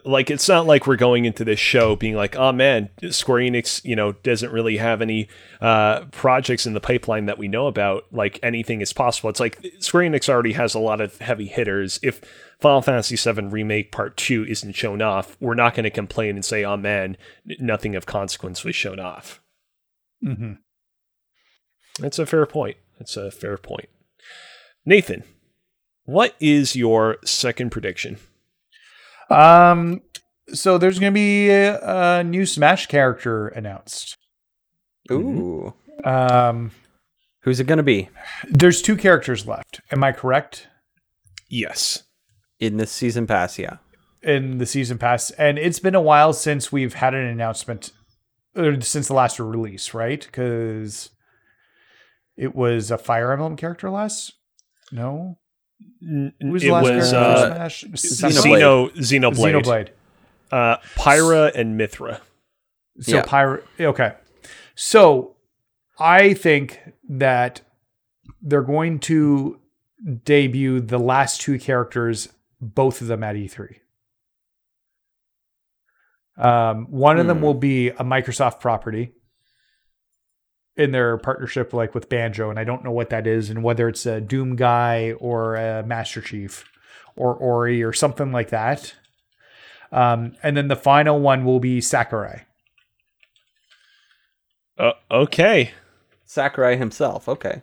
Like 0.04 0.30
it's 0.30 0.48
not 0.48 0.66
like 0.66 0.86
we're 0.86 0.94
going 0.94 1.24
into 1.24 1.44
this 1.44 1.58
show 1.58 1.96
being 1.96 2.14
like, 2.14 2.36
oh 2.36 2.52
man, 2.52 2.90
Square 3.10 3.40
Enix, 3.40 3.84
you 3.84 3.96
know, 3.96 4.12
doesn't 4.12 4.52
really 4.52 4.76
have 4.76 5.02
any 5.02 5.28
uh, 5.60 6.04
projects 6.12 6.64
in 6.64 6.74
the 6.74 6.80
pipeline 6.80 7.26
that 7.26 7.38
we 7.38 7.48
know 7.48 7.66
about. 7.66 8.04
Like 8.12 8.38
anything 8.42 8.82
is 8.82 8.92
possible. 8.92 9.30
It's 9.30 9.40
like 9.40 9.58
Square 9.80 10.10
Enix 10.10 10.28
already 10.28 10.52
has 10.52 10.74
a 10.74 10.78
lot 10.78 11.00
of 11.00 11.18
heavy 11.18 11.46
hitters. 11.46 11.98
If 12.04 12.20
Final 12.60 12.82
Fantasy 12.82 13.16
VII 13.16 13.46
Remake 13.46 13.90
Part 13.90 14.16
Two 14.16 14.44
isn't 14.44 14.76
shown 14.76 15.02
off, 15.02 15.36
we're 15.40 15.54
not 15.54 15.74
going 15.74 15.84
to 15.84 15.90
complain 15.90 16.36
and 16.36 16.44
say, 16.44 16.64
oh 16.64 16.76
man, 16.76 17.16
nothing 17.58 17.96
of 17.96 18.06
consequence 18.06 18.62
was 18.62 18.76
shown 18.76 19.00
off. 19.00 19.40
Mm-hmm. 20.24 20.52
That's 21.98 22.18
a 22.20 22.26
fair 22.26 22.46
point. 22.46 22.76
That's 22.98 23.16
a 23.16 23.30
fair 23.32 23.56
point. 23.56 23.88
Nathan, 24.86 25.24
what 26.04 26.36
is 26.40 26.76
your 26.76 27.18
second 27.24 27.70
prediction? 27.70 28.18
Um, 29.30 30.02
so 30.52 30.78
there's 30.78 30.98
going 30.98 31.12
to 31.12 31.14
be 31.14 31.48
a, 31.50 32.18
a 32.18 32.24
new 32.24 32.44
Smash 32.44 32.86
character 32.86 33.48
announced. 33.48 34.16
Ooh. 35.10 35.74
Um, 36.04 36.72
Who's 37.42 37.58
it 37.60 37.66
going 37.66 37.78
to 37.78 37.82
be 37.82 38.08
there's 38.48 38.82
two 38.82 38.96
characters 38.96 39.46
left. 39.46 39.80
Am 39.90 40.04
I 40.04 40.12
correct? 40.12 40.68
Yes. 41.48 42.04
in 42.58 42.76
the 42.76 42.86
season 42.86 43.26
pass? 43.26 43.58
Yeah. 43.58 43.78
In 44.22 44.58
the 44.58 44.66
season 44.66 44.98
pass, 44.98 45.30
and 45.32 45.58
it's 45.58 45.78
been 45.78 45.94
a 45.94 46.00
while 46.00 46.32
since 46.34 46.70
we've 46.70 46.92
had 46.94 47.14
an 47.14 47.24
announcement, 47.24 47.92
or 48.54 48.78
since 48.82 49.08
the 49.08 49.14
last 49.14 49.40
release, 49.40 49.94
right? 49.94 50.20
Because 50.24 51.08
it 52.36 52.54
was 52.54 52.90
a 52.90 52.98
Fire 52.98 53.32
Emblem 53.32 53.56
character 53.56 53.88
last. 53.88 54.34
No, 54.92 55.38
N- 56.02 56.32
who 56.40 56.56
it 56.56 56.60
the 56.60 56.70
last 56.70 56.82
was 56.82 57.10
character 57.10 57.16
uh, 57.16 57.68
Smash? 57.68 57.84
Xenoblade. 57.84 58.92
Xeno, 58.94 59.32
Xenoblade. 59.34 59.62
Xenoblade. 59.62 59.88
Uh, 60.50 60.76
Pyra 60.96 61.54
and 61.54 61.78
Mythra. 61.78 62.20
So 63.00 63.16
Yeah. 63.16 63.22
pirate. 63.26 63.64
Okay. 63.78 64.12
So 64.74 65.36
I 65.98 66.34
think 66.34 66.80
that 67.08 67.60
they're 68.42 68.62
going 68.62 68.98
to 69.00 69.60
debut 70.24 70.80
the 70.80 70.98
last 70.98 71.40
two 71.42 71.58
characters, 71.58 72.28
both 72.60 73.00
of 73.02 73.06
them 73.06 73.22
at 73.22 73.36
E3. 73.36 73.76
Um, 76.36 76.86
one 76.90 77.18
of 77.18 77.26
them 77.26 77.38
Hmm. 77.38 77.44
will 77.44 77.54
be 77.54 77.88
a 77.90 78.02
Microsoft 78.04 78.60
property 78.60 79.12
in 80.76 80.92
their 80.92 81.18
partnership, 81.18 81.72
like 81.72 81.94
with 81.94 82.08
Banjo, 82.08 82.50
and 82.50 82.58
I 82.58 82.64
don't 82.64 82.84
know 82.84 82.92
what 82.92 83.10
that 83.10 83.26
is, 83.26 83.50
and 83.50 83.62
whether 83.62 83.88
it's 83.88 84.06
a 84.06 84.20
Doom 84.20 84.56
guy 84.56 85.12
or 85.12 85.56
a 85.56 85.82
Master 85.82 86.20
Chief 86.20 86.64
or 87.16 87.34
Ori 87.34 87.82
or 87.82 87.92
something 87.92 88.32
like 88.32 88.50
that. 88.50 88.94
Um, 89.92 90.36
and 90.42 90.56
then 90.56 90.68
the 90.68 90.76
final 90.76 91.20
one 91.20 91.44
will 91.44 91.60
be 91.60 91.80
Sakurai. 91.80 92.46
Uh, 94.78 94.92
okay. 95.10 95.72
Sakurai 96.24 96.76
himself. 96.76 97.28
Okay. 97.28 97.60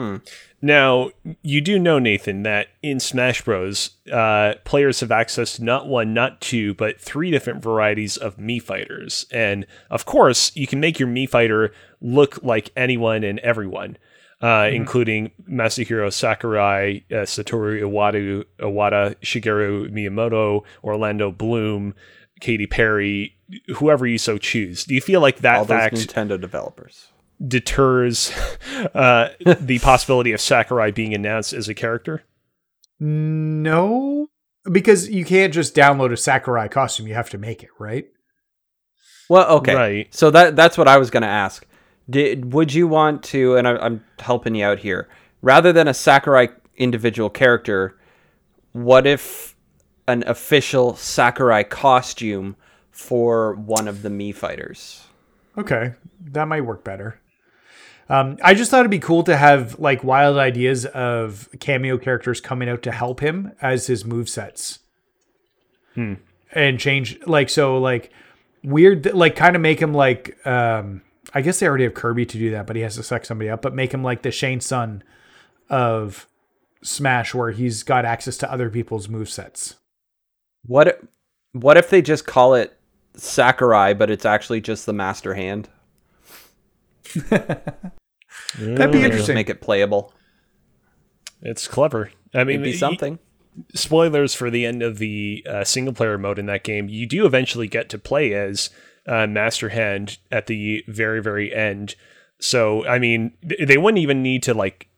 Hmm. 0.00 0.16
Now, 0.62 1.10
you 1.42 1.60
do 1.60 1.78
know, 1.78 1.98
Nathan, 1.98 2.42
that 2.44 2.68
in 2.82 3.00
Smash 3.00 3.42
Bros., 3.42 3.90
uh, 4.10 4.54
players 4.64 5.00
have 5.00 5.12
access 5.12 5.56
to 5.56 5.64
not 5.64 5.88
one, 5.88 6.14
not 6.14 6.40
two, 6.40 6.72
but 6.72 6.98
three 6.98 7.30
different 7.30 7.62
varieties 7.62 8.16
of 8.16 8.38
Mii 8.38 8.62
fighters. 8.62 9.26
And 9.30 9.66
of 9.90 10.06
course, 10.06 10.52
you 10.56 10.66
can 10.66 10.80
make 10.80 10.98
your 10.98 11.08
Mii 11.08 11.28
fighter 11.28 11.74
look 12.00 12.42
like 12.42 12.70
anyone 12.76 13.24
and 13.24 13.40
everyone, 13.40 13.98
uh, 14.40 14.70
including 14.72 15.32
Masahiro 15.46 16.10
Sakurai, 16.10 17.04
uh, 17.10 17.26
Satoru 17.26 17.82
Iwata, 17.82 18.44
Iwata, 18.58 19.16
Shigeru 19.16 19.90
Miyamoto, 19.90 20.64
Orlando 20.82 21.30
Bloom, 21.30 21.94
Katy 22.40 22.66
Perry, 22.66 23.36
whoever 23.76 24.06
you 24.06 24.16
so 24.16 24.38
choose. 24.38 24.84
Do 24.84 24.94
you 24.94 25.02
feel 25.02 25.20
like 25.20 25.40
that 25.40 25.58
All 25.58 25.64
those 25.66 25.78
fact 25.78 25.96
Nintendo 25.96 26.40
developers. 26.40 27.09
Deters 27.46 28.32
uh, 28.94 29.30
the 29.60 29.78
possibility 29.80 30.32
of 30.32 30.40
Sakurai 30.40 30.90
being 30.90 31.14
announced 31.14 31.52
as 31.52 31.68
a 31.68 31.74
character? 31.74 32.22
No, 32.98 34.28
because 34.70 35.08
you 35.08 35.24
can't 35.24 35.54
just 35.54 35.74
download 35.74 36.12
a 36.12 36.16
Sakurai 36.16 36.68
costume. 36.68 37.06
You 37.06 37.14
have 37.14 37.30
to 37.30 37.38
make 37.38 37.62
it, 37.62 37.70
right? 37.78 38.08
Well, 39.28 39.48
okay. 39.58 39.74
Right. 39.74 40.14
So 40.14 40.30
that 40.32 40.56
that's 40.56 40.76
what 40.76 40.88
I 40.88 40.98
was 40.98 41.10
going 41.10 41.22
to 41.22 41.28
ask. 41.28 41.66
Did 42.08 42.52
would 42.52 42.74
you 42.74 42.88
want 42.88 43.22
to? 43.24 43.56
And 43.56 43.66
I, 43.66 43.76
I'm 43.76 44.04
helping 44.18 44.54
you 44.54 44.64
out 44.64 44.80
here. 44.80 45.08
Rather 45.40 45.72
than 45.72 45.88
a 45.88 45.94
Sakurai 45.94 46.48
individual 46.76 47.30
character, 47.30 47.96
what 48.72 49.06
if 49.06 49.56
an 50.06 50.24
official 50.26 50.96
Sakurai 50.96 51.62
costume 51.62 52.56
for 52.90 53.54
one 53.54 53.88
of 53.88 54.02
the 54.02 54.08
Mii 54.08 54.34
fighters? 54.34 55.06
Okay, 55.56 55.94
that 56.32 56.48
might 56.48 56.62
work 56.62 56.84
better. 56.84 57.20
Um, 58.10 58.38
I 58.42 58.54
just 58.54 58.72
thought 58.72 58.80
it'd 58.80 58.90
be 58.90 58.98
cool 58.98 59.22
to 59.22 59.36
have 59.36 59.78
like 59.78 60.02
wild 60.02 60.36
ideas 60.36 60.84
of 60.84 61.48
cameo 61.60 61.96
characters 61.96 62.40
coming 62.40 62.68
out 62.68 62.82
to 62.82 62.90
help 62.90 63.20
him 63.20 63.52
as 63.62 63.86
his 63.86 64.04
move 64.04 64.28
sets, 64.28 64.80
and 66.52 66.78
change 66.80 67.24
like 67.24 67.48
so 67.48 67.78
like 67.78 68.10
weird 68.64 69.14
like 69.14 69.36
kind 69.36 69.54
of 69.54 69.62
make 69.62 69.80
him 69.80 69.94
like 69.94 70.44
um 70.44 71.02
I 71.32 71.40
guess 71.40 71.60
they 71.60 71.68
already 71.68 71.84
have 71.84 71.94
Kirby 71.94 72.26
to 72.26 72.38
do 72.38 72.50
that, 72.50 72.66
but 72.66 72.74
he 72.74 72.82
has 72.82 72.96
to 72.96 73.04
suck 73.04 73.24
somebody 73.24 73.48
up. 73.48 73.62
But 73.62 73.74
make 73.74 73.94
him 73.94 74.02
like 74.02 74.22
the 74.22 74.32
Shang 74.32 74.60
Tsung 74.60 75.04
of 75.68 76.26
Smash, 76.82 77.32
where 77.32 77.52
he's 77.52 77.84
got 77.84 78.04
access 78.04 78.36
to 78.38 78.50
other 78.52 78.70
people's 78.70 79.06
movesets. 79.06 79.76
What 80.66 81.00
what 81.52 81.76
if 81.76 81.90
they 81.90 82.02
just 82.02 82.26
call 82.26 82.54
it 82.54 82.76
Sakurai, 83.14 83.94
but 83.94 84.10
it's 84.10 84.24
actually 84.24 84.60
just 84.60 84.86
the 84.86 84.92
master 84.92 85.34
hand? 85.34 85.68
That'd 88.58 88.92
be 88.92 88.98
Just 88.98 89.04
interesting. 89.04 89.34
make 89.34 89.48
it 89.50 89.60
playable. 89.60 90.12
It's 91.42 91.66
clever. 91.68 92.10
I 92.34 92.44
mean, 92.44 92.56
It'd 92.56 92.64
be 92.64 92.70
y- 92.72 92.76
something. 92.76 93.18
spoilers 93.74 94.34
for 94.34 94.50
the 94.50 94.66
end 94.66 94.82
of 94.82 94.98
the 94.98 95.44
uh, 95.48 95.64
single 95.64 95.94
player 95.94 96.18
mode 96.18 96.38
in 96.38 96.46
that 96.46 96.64
game, 96.64 96.88
you 96.88 97.06
do 97.06 97.26
eventually 97.26 97.68
get 97.68 97.88
to 97.90 97.98
play 97.98 98.32
as 98.34 98.70
uh, 99.06 99.26
Master 99.26 99.70
Hand 99.70 100.18
at 100.30 100.46
the 100.46 100.84
very, 100.86 101.20
very 101.22 101.54
end. 101.54 101.94
So, 102.42 102.86
I 102.86 102.98
mean, 102.98 103.32
th- 103.46 103.68
they 103.68 103.76
wouldn't 103.76 103.98
even 104.00 104.22
need 104.22 104.42
to, 104.44 104.54
like, 104.54 104.88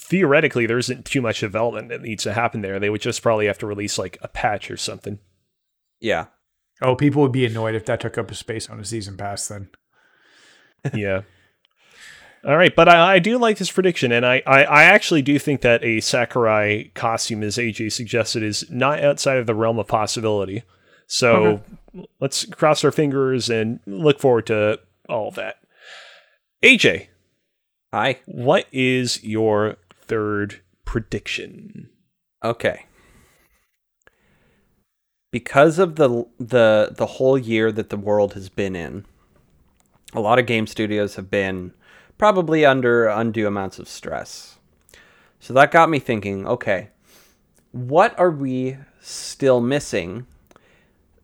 theoretically, 0.00 0.66
there 0.66 0.78
isn't 0.78 1.04
too 1.04 1.20
much 1.20 1.40
development 1.40 1.88
that 1.90 2.00
needs 2.02 2.22
to 2.24 2.32
happen 2.32 2.62
there. 2.62 2.78
They 2.80 2.88
would 2.90 3.00
just 3.02 3.22
probably 3.22 3.46
have 3.46 3.58
to 3.58 3.66
release, 3.66 3.98
like, 3.98 4.16
a 4.22 4.28
patch 4.28 4.70
or 4.70 4.76
something. 4.78 5.18
Yeah. 6.00 6.26
Oh, 6.82 6.94
people 6.94 7.22
would 7.22 7.32
be 7.32 7.44
annoyed 7.46 7.74
if 7.74 7.84
that 7.86 8.00
took 8.00 8.16
up 8.18 8.30
a 8.30 8.34
space 8.34 8.68
on 8.70 8.78
a 8.80 8.84
season 8.84 9.16
pass. 9.16 9.48
Then 9.48 9.68
yeah. 10.94 11.22
All 12.46 12.56
right, 12.56 12.74
but 12.74 12.88
I, 12.88 13.14
I 13.14 13.18
do 13.18 13.38
like 13.38 13.58
this 13.58 13.72
prediction, 13.72 14.12
and 14.12 14.24
I, 14.24 14.40
I, 14.46 14.62
I 14.62 14.82
actually 14.84 15.20
do 15.20 15.36
think 15.36 15.62
that 15.62 15.82
a 15.82 16.00
Sakurai 16.00 16.92
costume, 16.94 17.42
as 17.42 17.56
AJ 17.56 17.90
suggested, 17.90 18.44
is 18.44 18.64
not 18.70 19.02
outside 19.02 19.38
of 19.38 19.46
the 19.46 19.54
realm 19.54 19.80
of 19.80 19.88
possibility. 19.88 20.62
So 21.08 21.60
let's 22.20 22.44
cross 22.46 22.84
our 22.84 22.92
fingers 22.92 23.50
and 23.50 23.80
look 23.84 24.20
forward 24.20 24.46
to 24.46 24.78
all 25.08 25.28
of 25.28 25.34
that. 25.34 25.56
AJ, 26.62 27.08
Hi. 27.92 28.20
what 28.26 28.66
is 28.70 29.22
your 29.24 29.76
third 30.06 30.60
prediction? 30.84 31.90
Okay. 32.44 32.86
Because 35.32 35.78
of 35.78 35.96
the 35.96 36.26
the 36.38 36.92
the 36.96 37.06
whole 37.06 37.36
year 37.36 37.70
that 37.72 37.90
the 37.90 37.96
world 37.96 38.34
has 38.34 38.48
been 38.48 38.76
in, 38.76 39.04
a 40.14 40.20
lot 40.20 40.38
of 40.38 40.46
game 40.46 40.66
studios 40.66 41.16
have 41.16 41.30
been 41.30 41.72
probably 42.18 42.64
under 42.64 43.06
undue 43.06 43.46
amounts 43.46 43.78
of 43.78 43.88
stress. 43.88 44.58
So 45.40 45.52
that 45.54 45.70
got 45.70 45.90
me 45.90 45.98
thinking, 45.98 46.46
okay, 46.46 46.88
what 47.72 48.18
are 48.18 48.30
we 48.30 48.78
still 49.00 49.60
missing 49.60 50.26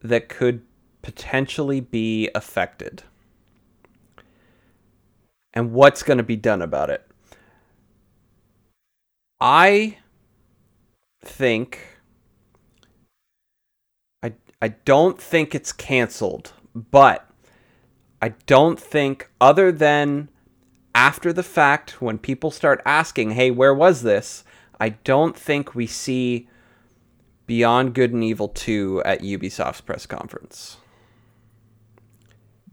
that 0.02 0.28
could 0.28 0.62
potentially 1.00 1.80
be 1.80 2.30
affected? 2.34 3.02
And 5.54 5.72
what's 5.72 6.02
going 6.02 6.18
to 6.18 6.24
be 6.24 6.36
done 6.36 6.62
about 6.62 6.90
it? 6.90 7.06
I 9.40 9.98
think 11.24 11.80
I 14.22 14.34
I 14.60 14.68
don't 14.68 15.20
think 15.20 15.54
it's 15.54 15.72
canceled, 15.72 16.52
but 16.74 17.28
I 18.20 18.30
don't 18.46 18.78
think 18.78 19.28
other 19.40 19.72
than 19.72 20.28
after 20.94 21.32
the 21.32 21.42
fact 21.42 22.00
when 22.02 22.18
people 22.18 22.50
start 22.50 22.82
asking, 22.84 23.32
"Hey, 23.32 23.50
where 23.50 23.74
was 23.74 24.02
this?" 24.02 24.44
I 24.80 24.90
don't 24.90 25.36
think 25.36 25.74
we 25.74 25.86
see 25.86 26.48
Beyond 27.46 27.94
Good 27.94 28.12
and 28.12 28.24
Evil 28.24 28.48
2 28.48 29.02
at 29.04 29.20
Ubisoft's 29.20 29.80
press 29.80 30.06
conference. 30.06 30.78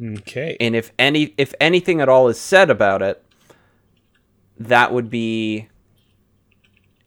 Okay. 0.01 0.55
And 0.59 0.75
if 0.75 0.91
any 0.97 1.33
if 1.37 1.53
anything 1.59 2.01
at 2.01 2.09
all 2.09 2.27
is 2.29 2.39
said 2.39 2.69
about 2.69 3.01
it, 3.01 3.23
that 4.57 4.93
would 4.93 5.09
be 5.09 5.69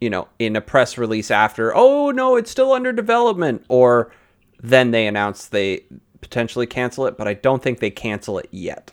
you 0.01 0.11
know, 0.11 0.27
in 0.41 0.57
a 0.57 0.61
press 0.61 0.99
release 0.99 1.31
after, 1.31 1.73
"Oh, 1.77 2.11
no, 2.11 2.35
it's 2.35 2.51
still 2.51 2.73
under 2.73 2.93
development," 2.93 3.65
or 3.69 4.11
then 4.61 4.91
they 4.91 5.07
announce 5.07 5.47
they 5.47 5.85
potentially 6.21 6.67
cancel 6.67 7.07
it, 7.07 7.17
but 7.17 7.29
I 7.29 7.35
don't 7.35 7.63
think 7.63 7.79
they 7.79 7.91
cancel 7.91 8.37
it 8.39 8.49
yet. 8.51 8.91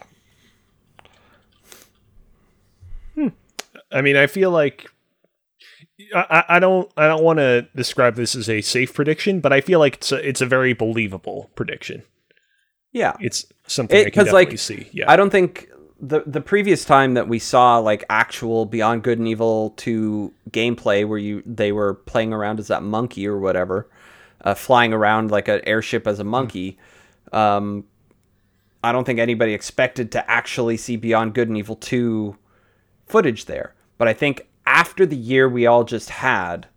I 3.91 4.01
mean, 4.01 4.15
I 4.15 4.27
feel 4.27 4.51
like 4.51 4.89
I, 6.15 6.43
I 6.47 6.59
don't 6.59 6.91
I 6.95 7.07
don't 7.07 7.23
want 7.23 7.39
to 7.39 7.67
describe 7.75 8.15
this 8.15 8.35
as 8.35 8.49
a 8.49 8.61
safe 8.61 8.93
prediction, 8.93 9.39
but 9.39 9.51
I 9.51 9.61
feel 9.61 9.79
like 9.79 9.95
it's 9.95 10.11
a, 10.11 10.27
it's 10.27 10.41
a 10.41 10.45
very 10.45 10.73
believable 10.73 11.49
prediction. 11.55 12.03
Yeah. 12.91 13.15
It's 13.19 13.45
something 13.67 13.97
I 13.97 14.01
can 14.01 14.07
because 14.07 14.25
definitely 14.25 14.51
like 14.51 14.59
see. 14.59 14.89
Yeah. 14.91 15.11
I 15.11 15.15
don't 15.15 15.29
think 15.29 15.69
the 15.99 16.23
the 16.25 16.41
previous 16.41 16.85
time 16.85 17.13
that 17.15 17.27
we 17.27 17.39
saw 17.39 17.77
like 17.77 18.03
actual 18.09 18.65
Beyond 18.65 19.03
Good 19.03 19.19
and 19.19 19.27
Evil 19.27 19.71
2 19.71 20.33
gameplay 20.51 21.07
where 21.07 21.17
you 21.17 21.43
they 21.45 21.71
were 21.71 21.95
playing 21.95 22.33
around 22.33 22.59
as 22.59 22.67
that 22.67 22.83
monkey 22.83 23.27
or 23.27 23.39
whatever, 23.39 23.89
uh, 24.43 24.53
flying 24.53 24.93
around 24.93 25.31
like 25.31 25.47
an 25.47 25.61
airship 25.65 26.07
as 26.07 26.19
a 26.19 26.23
monkey. 26.23 26.77
Um, 27.31 27.85
I 28.83 28.91
don't 28.93 29.03
think 29.03 29.19
anybody 29.19 29.53
expected 29.53 30.11
to 30.13 30.31
actually 30.31 30.77
see 30.77 30.95
Beyond 30.95 31.33
Good 31.33 31.49
and 31.49 31.57
Evil 31.57 31.75
2 31.75 32.37
footage 33.05 33.45
there. 33.45 33.75
But 33.99 34.07
I 34.07 34.13
think 34.13 34.47
after 34.65 35.05
the 35.05 35.15
year 35.15 35.47
we 35.47 35.67
all 35.67 35.83
just 35.83 36.09
had, 36.09 36.67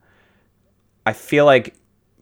I 1.07 1.15
feel 1.15 1.47
like 1.47 1.75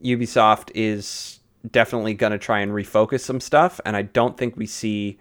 Ubisoft 0.05 0.71
is 0.75 1.41
definitely 1.69 2.15
going 2.15 2.33
to 2.33 2.39
try 2.39 2.61
and 2.61 2.71
refocus 2.71 3.21
some 3.21 3.41
stuff. 3.41 3.81
And 3.85 3.97
I 3.97 4.03
don't 4.03 4.37
think 4.37 4.57
we 4.57 4.67
see 4.67 5.19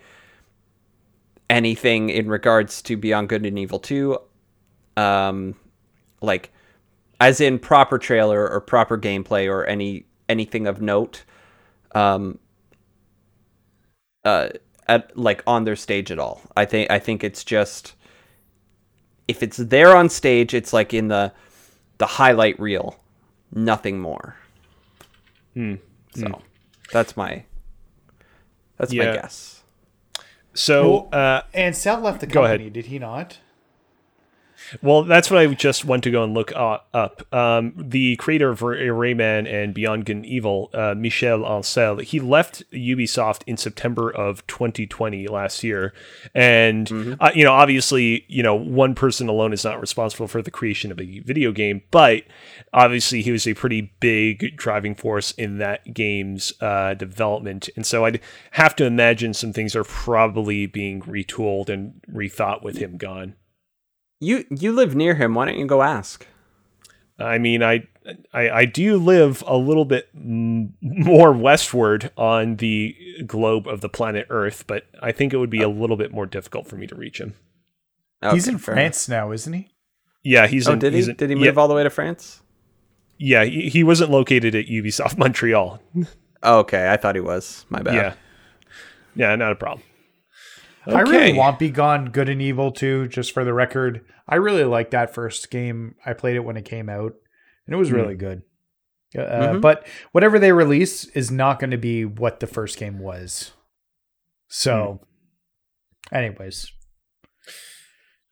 anything 1.50 2.10
in 2.10 2.28
regards 2.28 2.82
to 2.84 2.98
Beyond 2.98 3.30
Good 3.30 3.46
and 3.46 3.58
Evil 3.58 3.80
2, 3.80 4.18
um, 4.98 5.56
like 6.22 6.52
as 7.22 7.42
in 7.42 7.58
proper 7.58 7.98
trailer 7.98 8.48
or 8.50 8.62
proper 8.62 8.98
gameplay 8.98 9.50
or 9.50 9.66
any 9.66 10.06
anything 10.28 10.68
of 10.68 10.82
note, 10.82 11.24
um, 11.96 12.38
uh, 14.24 14.50
at 14.88 15.18
like 15.18 15.42
on 15.48 15.64
their 15.64 15.76
stage 15.76 16.12
at 16.12 16.20
all. 16.20 16.42
I 16.56 16.66
think 16.66 16.92
I 16.92 17.00
think 17.00 17.24
it's 17.24 17.44
just 17.44 17.96
if 19.30 19.44
it's 19.44 19.58
there 19.58 19.96
on 19.96 20.10
stage, 20.10 20.54
it's 20.54 20.74
like 20.74 20.94
in 20.94 21.08
the 21.08 21.32
the 22.00 22.06
highlight 22.06 22.60
reel, 22.60 23.00
nothing 23.54 24.00
more. 24.00 24.36
So 26.16 26.42
that's 26.92 27.16
my 27.18 27.44
that's 28.78 28.94
my 28.94 29.04
guess. 29.14 29.62
so, 30.54 31.10
uh, 31.12 31.42
and 31.54 31.76
Sal 31.76 32.00
left 32.02 32.22
the 32.22 32.28
Go 32.28 32.44
ahead. 32.46 32.60
company, 32.60 32.70
did 32.70 32.86
he 32.86 32.98
not? 32.98 33.38
Well, 34.82 35.04
that's 35.04 35.32
what 35.32 35.40
I 35.40 35.48
just 35.54 35.86
went 35.86 36.04
to 36.04 36.12
go 36.12 36.24
and 36.24 36.34
look 36.34 36.56
uh, 36.56 36.80
up. 36.94 37.34
Um, 37.34 37.74
the 37.78 38.16
creator 38.18 38.50
of 38.50 38.60
Rayman 38.60 39.52
and 39.52 39.74
Beyond 39.74 40.06
Good 40.06 40.18
and 40.18 40.26
Evil, 40.26 40.70
uh, 40.74 40.96
Michel 40.96 41.40
Ancel, 41.40 42.02
he 42.02 42.20
left 42.20 42.64
Ubisoft 42.72 43.42
in 43.48 43.58
September 43.58 44.10
of 44.10 44.46
2020 44.48 45.28
last 45.28 45.64
year, 45.64 45.94
and 46.34 47.18
uh, 47.20 47.32
you 47.34 47.44
know, 47.44 47.54
obviously, 47.54 48.26
you 48.28 48.44
know, 48.44 48.56
one 48.56 48.96
person 48.96 49.28
alone 49.30 49.54
is 49.54 49.64
not 49.64 49.80
responsible 49.82 50.28
for 50.28 50.42
the 50.42 50.52
creation 50.52 50.92
of 50.92 51.00
a 51.00 51.20
video 51.20 51.52
game, 51.52 51.82
but 51.92 52.24
obviously, 52.74 53.22
he 53.22 53.32
was 53.32 53.48
a 53.48 53.54
pretty 53.54 53.94
big 54.00 54.56
driving 54.58 54.96
force 54.96 55.32
in 55.32 55.58
that 55.58 55.94
game's 55.94 56.54
uh, 56.62 56.94
development, 56.94 57.70
and 57.76 57.86
so 57.86 58.06
I'd 58.06 58.22
have 58.52 58.76
to 58.78 58.86
imagine 58.86 59.34
some 59.34 59.54
things 59.54 59.76
are 59.76 59.84
probably 59.84 60.66
being 60.66 61.02
retooled 61.02 61.70
and 61.70 62.02
rethought 62.12 62.64
with 62.64 62.78
him 62.78 62.98
gone. 62.98 63.36
You 64.20 64.46
you 64.50 64.72
live 64.72 64.96
near 64.96 65.16
him. 65.16 65.34
Why 65.36 65.46
don't 65.46 65.58
you 65.58 65.66
go 65.66 65.82
ask? 65.82 66.26
I 67.18 67.38
mean, 67.38 67.62
I, 67.64 67.88
I 68.34 68.50
I 68.50 68.66
do 68.66 68.98
live 68.98 69.44
a 69.48 69.58
little 69.58 69.86
bit 69.86 70.10
m- 70.16 70.74
more 70.82 71.32
westward 71.32 72.12
on 72.18 72.58
the 72.58 72.96
globe 73.26 73.68
of 73.68 73.82
the 73.82 73.90
planet 73.90 74.28
Earth, 74.30 74.66
but 74.68 74.86
I 75.02 75.12
think 75.12 75.34
it 75.34 75.38
would 75.38 75.50
be 75.50 75.62
a 75.62 75.70
little 75.70 75.98
bit 75.98 76.12
more 76.12 76.26
difficult 76.26 76.68
for 76.68 76.76
me 76.76 76.88
to 76.88 76.96
reach 76.96 77.20
him. 77.20 77.34
He's 78.32 78.48
in 78.48 78.58
fair 78.58 78.76
France 78.76 79.08
now, 79.08 79.32
isn't 79.32 79.54
he? 79.54 79.70
Yeah, 80.24 80.48
he's. 80.48 80.68
Oh, 80.68 80.74
in, 80.74 80.80
did 80.80 80.94
he? 80.94 81.00
he's 81.00 81.08
in- 81.08 81.16
did 81.16 81.30
he 81.30 81.36
yeah, 81.38 81.46
move 81.48 81.58
all 81.58 81.68
the 81.70 81.74
way 81.76 81.84
to 81.84 81.90
France? 81.90 82.42
Yeah, 83.18 83.44
he, 83.44 83.70
he 83.70 83.84
wasn't 83.84 84.12
located 84.12 84.56
at 84.56 84.66
Ubisoft 84.68 85.18
Montreal. 85.18 85.82
Oh, 86.44 86.60
okay, 86.60 86.90
I 86.90 86.98
thought 86.98 87.16
he 87.16 87.22
was. 87.22 87.66
My 87.70 87.82
bad. 87.82 87.94
Yeah, 87.96 88.14
yeah, 89.16 89.36
not 89.36 89.52
a 89.54 89.56
problem. 89.56 89.84
I 90.96 91.02
really 91.02 91.30
Okay. 91.30 91.38
want 91.38 91.60
Beyond 91.60 92.14
Good 92.14 92.30
and 92.30 92.42
Evil 92.42 92.72
too, 92.72 93.08
just 93.08 93.32
for 93.34 93.44
the 93.44 93.54
record. 93.54 94.06
I 94.28 94.36
really 94.36 94.64
liked 94.64 94.92
that 94.92 95.14
first 95.14 95.50
game. 95.52 95.96
I 96.06 96.14
played 96.14 96.36
it 96.36 96.42
when 96.44 96.58
it 96.58 96.66
came 96.66 96.90
out, 96.90 97.14
and 97.66 97.74
it 97.74 97.78
was 97.78 97.92
really 97.92 98.16
good. 98.16 98.44
Uh, 99.18 99.22
Mhm. 99.54 99.62
But 99.62 99.88
whatever 100.12 100.38
they 100.38 100.52
release 100.52 101.06
is 101.06 101.32
not 101.32 101.60
going 101.60 101.72
to 101.72 101.78
be 101.78 102.06
what 102.06 102.40
the 102.40 102.48
first 102.48 102.78
game 102.78 103.00
was. 103.00 103.54
So, 104.48 105.02
anyways, 106.12 106.72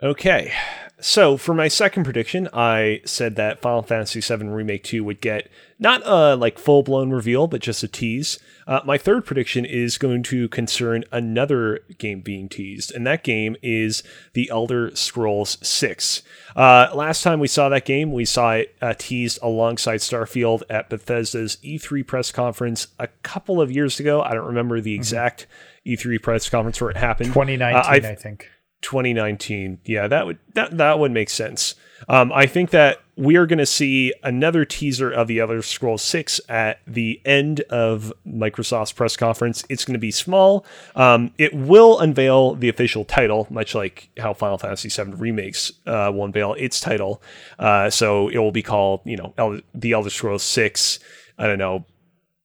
Okay, 0.01 0.53
so 0.99 1.37
for 1.37 1.55
my 1.55 1.67
second 1.67 2.03
prediction, 2.03 2.47
I 2.53 3.01
said 3.03 3.35
that 3.37 3.59
Final 3.61 3.81
Fantasy 3.81 4.19
VII 4.21 4.45
Remake 4.47 4.83
2 4.83 5.03
would 5.03 5.21
get 5.21 5.49
not 5.79 6.03
a 6.05 6.35
like 6.35 6.59
full 6.59 6.83
blown 6.83 7.09
reveal, 7.09 7.47
but 7.47 7.61
just 7.61 7.81
a 7.81 7.87
tease. 7.87 8.37
Uh, 8.67 8.81
my 8.85 8.99
third 8.99 9.25
prediction 9.25 9.65
is 9.65 9.97
going 9.97 10.21
to 10.21 10.49
concern 10.49 11.03
another 11.11 11.79
game 11.97 12.21
being 12.21 12.47
teased, 12.47 12.93
and 12.93 13.07
that 13.07 13.23
game 13.23 13.55
is 13.63 14.03
The 14.33 14.49
Elder 14.51 14.95
Scrolls 14.95 15.57
6. 15.67 16.21
Uh, 16.55 16.89
last 16.93 17.23
time 17.23 17.39
we 17.39 17.47
saw 17.47 17.67
that 17.69 17.85
game, 17.85 18.11
we 18.11 18.25
saw 18.25 18.51
it 18.53 18.75
uh, 18.83 18.93
teased 18.95 19.39
alongside 19.41 20.01
Starfield 20.01 20.61
at 20.69 20.89
Bethesda's 20.91 21.57
E3 21.63 22.05
press 22.05 22.31
conference 22.31 22.87
a 22.99 23.07
couple 23.23 23.59
of 23.59 23.71
years 23.71 23.99
ago. 23.99 24.21
I 24.21 24.35
don't 24.35 24.45
remember 24.45 24.79
the 24.79 24.93
exact 24.93 25.47
E3 25.87 26.21
press 26.21 26.49
conference 26.49 26.79
where 26.79 26.91
it 26.91 26.97
happened. 26.97 27.29
2019, 27.29 27.75
Uh, 27.79 27.83
I 27.87 28.15
think. 28.15 28.49
2019. 28.81 29.79
Yeah, 29.85 30.07
that 30.07 30.25
would 30.25 30.39
that 30.53 30.77
that 30.77 30.99
would 30.99 31.11
make 31.11 31.29
sense. 31.29 31.75
Um, 32.07 32.31
I 32.31 32.45
think 32.45 32.69
that 32.71 33.01
we 33.15 33.35
are 33.35 33.47
going 33.47 33.57
to 33.57 33.65
see 33.65 34.13
another 34.23 34.63
teaser 34.63 35.09
of 35.09 35.27
the 35.27 35.39
Elder 35.39 35.63
Scrolls 35.63 36.03
6 36.03 36.39
at 36.47 36.79
the 36.85 37.19
end 37.25 37.61
of 37.61 38.13
Microsoft's 38.27 38.91
press 38.91 39.17
conference. 39.17 39.63
It's 39.69 39.83
going 39.83 39.93
to 39.95 39.99
be 39.99 40.11
small. 40.11 40.63
Um, 40.95 41.31
it 41.39 41.53
will 41.53 41.99
unveil 41.99 42.53
the 42.53 42.69
official 42.69 43.03
title, 43.03 43.47
much 43.49 43.73
like 43.73 44.09
how 44.19 44.33
Final 44.33 44.59
Fantasy 44.59 44.89
VII 44.89 45.15
remakes 45.15 45.71
uh, 45.87 46.11
will 46.13 46.25
unveil 46.25 46.53
its 46.53 46.79
title. 46.79 47.21
Uh, 47.57 47.89
so 47.89 48.29
it 48.29 48.37
will 48.37 48.51
be 48.51 48.63
called, 48.63 49.01
you 49.03 49.17
know, 49.17 49.33
El- 49.37 49.61
the 49.73 49.93
Elder 49.93 50.11
Scrolls 50.11 50.43
6. 50.43 50.99
I 51.39 51.47
don't 51.47 51.59
know, 51.59 51.85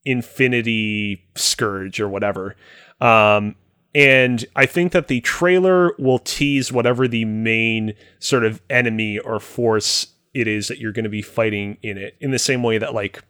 Infinity 0.06 1.22
Scourge 1.34 2.00
or 2.00 2.08
whatever. 2.08 2.56
Um, 3.00 3.56
and 3.94 4.44
I 4.56 4.66
think 4.66 4.92
that 4.92 5.08
the 5.08 5.20
trailer 5.20 5.92
will 5.98 6.18
tease 6.18 6.72
whatever 6.72 7.06
the 7.06 7.24
main 7.24 7.94
sort 8.18 8.44
of 8.44 8.62
enemy 8.70 9.18
or 9.18 9.38
force 9.40 10.06
it 10.34 10.48
is 10.48 10.68
that 10.68 10.78
you're 10.78 10.92
going 10.92 11.04
to 11.04 11.10
be 11.10 11.20
fighting 11.22 11.76
in 11.82 11.98
it, 11.98 12.16
in 12.20 12.30
the 12.30 12.38
same 12.38 12.62
way 12.62 12.78
that 12.78 12.94
like 12.94 13.22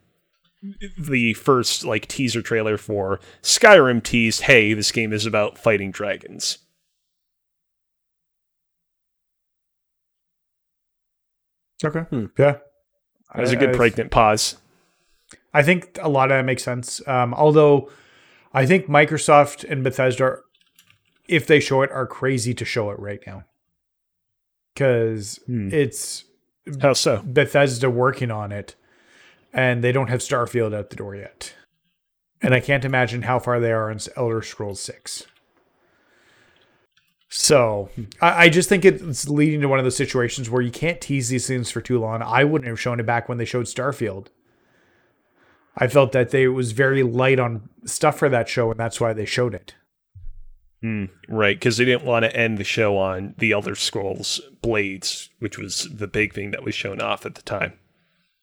the 0.97 1.35
first 1.35 1.85
like 1.85 2.07
teaser 2.07 2.41
trailer 2.43 2.77
for 2.77 3.19
Skyrim 3.43 4.03
teased, 4.03 4.43
"Hey, 4.43 4.73
this 4.75 4.93
game 4.93 5.13
is 5.13 5.27
about 5.27 5.59
fighting 5.59 5.91
dragons." 5.91 6.59
Okay. 11.85 12.01
Hmm. 12.01 12.27
Yeah. 12.39 12.59
That 13.35 13.41
was 13.41 13.53
a 13.53 13.57
I- 13.57 13.61
good 13.61 13.71
I- 13.71 13.77
pregnant 13.77 14.11
pause. 14.11 14.57
I 15.55 15.63
think 15.63 15.99
a 16.01 16.09
lot 16.09 16.31
of 16.31 16.37
that 16.39 16.45
makes 16.45 16.63
sense. 16.63 17.07
Um, 17.07 17.35
although 17.35 17.91
I 18.55 18.65
think 18.67 18.87
Microsoft 18.87 19.65
and 19.69 19.83
Bethesda, 19.85 20.39
if 21.29 21.47
they 21.47 21.61
show 21.61 21.83
it, 21.83 21.91
are 21.91 22.07
crazy 22.07 22.55
to 22.55 22.65
show 22.65 22.91
it 22.91 22.99
right 22.99 23.21
now. 23.27 23.45
Because 24.75 25.39
Hmm. 25.47 25.69
it's 25.73 26.25
How 26.81 26.93
so? 26.93 27.23
Bethesda 27.25 27.91
working 27.91 28.31
on 28.31 28.53
it, 28.53 28.75
and 29.53 29.83
they 29.83 29.93
don't 29.93 30.09
have 30.09 30.21
Starfield 30.21 30.75
out 30.75 30.91
the 30.91 30.97
door 30.97 31.15
yet. 31.17 31.55
And 32.41 32.55
I 32.55 32.61
can't 32.61 32.85
imagine 32.85 33.23
how 33.23 33.39
far 33.39 33.61
they 33.61 33.73
are 33.73 33.91
on 33.91 33.99
Elder 34.17 34.43
Scrolls 34.43 34.81
6. 34.81 35.27
So 37.29 37.89
I, 38.21 38.45
I 38.45 38.49
just 38.49 38.69
think 38.69 38.85
it's 38.85 39.29
leading 39.29 39.61
to 39.63 39.69
one 39.69 39.79
of 39.79 39.85
those 39.85 39.97
situations 39.97 40.51
where 40.51 40.63
you 40.63 40.71
can't 40.71 41.01
tease 41.01 41.29
these 41.29 41.47
things 41.47 41.71
for 41.71 41.81
too 41.81 41.99
long. 41.99 42.23
I 42.23 42.45
wouldn't 42.45 42.69
have 42.69 42.81
shown 42.81 43.01
it 43.01 43.07
back 43.07 43.29
when 43.29 43.39
they 43.39 43.45
showed 43.45 43.67
Starfield. 43.67 44.27
I 45.77 45.87
felt 45.89 46.13
that 46.13 46.31
they 46.31 46.47
was 46.49 46.73
very 46.73 47.03
light 47.03 47.39
on 47.39 47.69
stuff 47.87 48.19
for 48.19 48.29
that 48.29 48.49
show, 48.49 48.71
and 48.71 48.79
that's 48.79 49.01
why 49.01 49.13
they 49.15 49.25
showed 49.25 49.55
it. 49.55 49.75
Hmm, 50.83 51.05
right, 51.29 51.57
because 51.57 51.77
they 51.77 51.85
didn't 51.85 52.05
want 52.05 52.25
to 52.25 52.37
end 52.37 52.59
the 52.59 52.65
show 52.65 52.99
on 52.99 53.35
the 53.39 53.53
Elder 53.53 53.77
Scrolls 53.77 54.41
Blades, 54.63 55.31
which 55.39 55.57
was 55.57 55.89
the 55.95 56.09
big 56.09 56.35
thing 56.35 56.51
that 56.51 56.65
was 56.65 56.75
shown 56.75 57.01
off 57.01 57.25
at 57.25 57.37
the 57.37 57.43
time. 57.43 57.75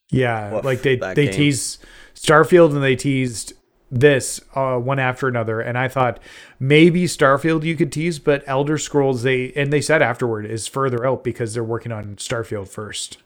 Yeah, 0.10 0.54
Woof, 0.54 0.64
like 0.66 0.82
they 0.82 0.96
they 0.96 1.26
game. 1.26 1.34
teased 1.34 1.84
Starfield 2.16 2.72
and 2.74 2.82
they 2.82 2.96
teased 2.96 3.54
this 3.92 4.40
uh, 4.56 4.78
one 4.78 5.00
after 5.00 5.28
another, 5.28 5.60
and 5.60 5.78
I 5.78 5.90
thought 5.90 6.20
maybe 6.60 7.04
Starfield 7.06 7.64
you 7.64 7.76
could 7.76 7.92
tease, 7.92 8.20
but 8.20 8.44
Elder 8.48 8.78
Scrolls 8.78 9.24
they 9.24 9.52
and 9.54 9.74
they 9.74 9.82
said 9.82 10.02
afterward 10.02 10.46
is 10.46 10.66
further 10.66 11.06
out 11.06 11.24
because 11.26 11.54
they're 11.54 11.64
working 11.64 11.92
on 11.92 12.16
Starfield 12.16 12.70
first. 12.70 13.18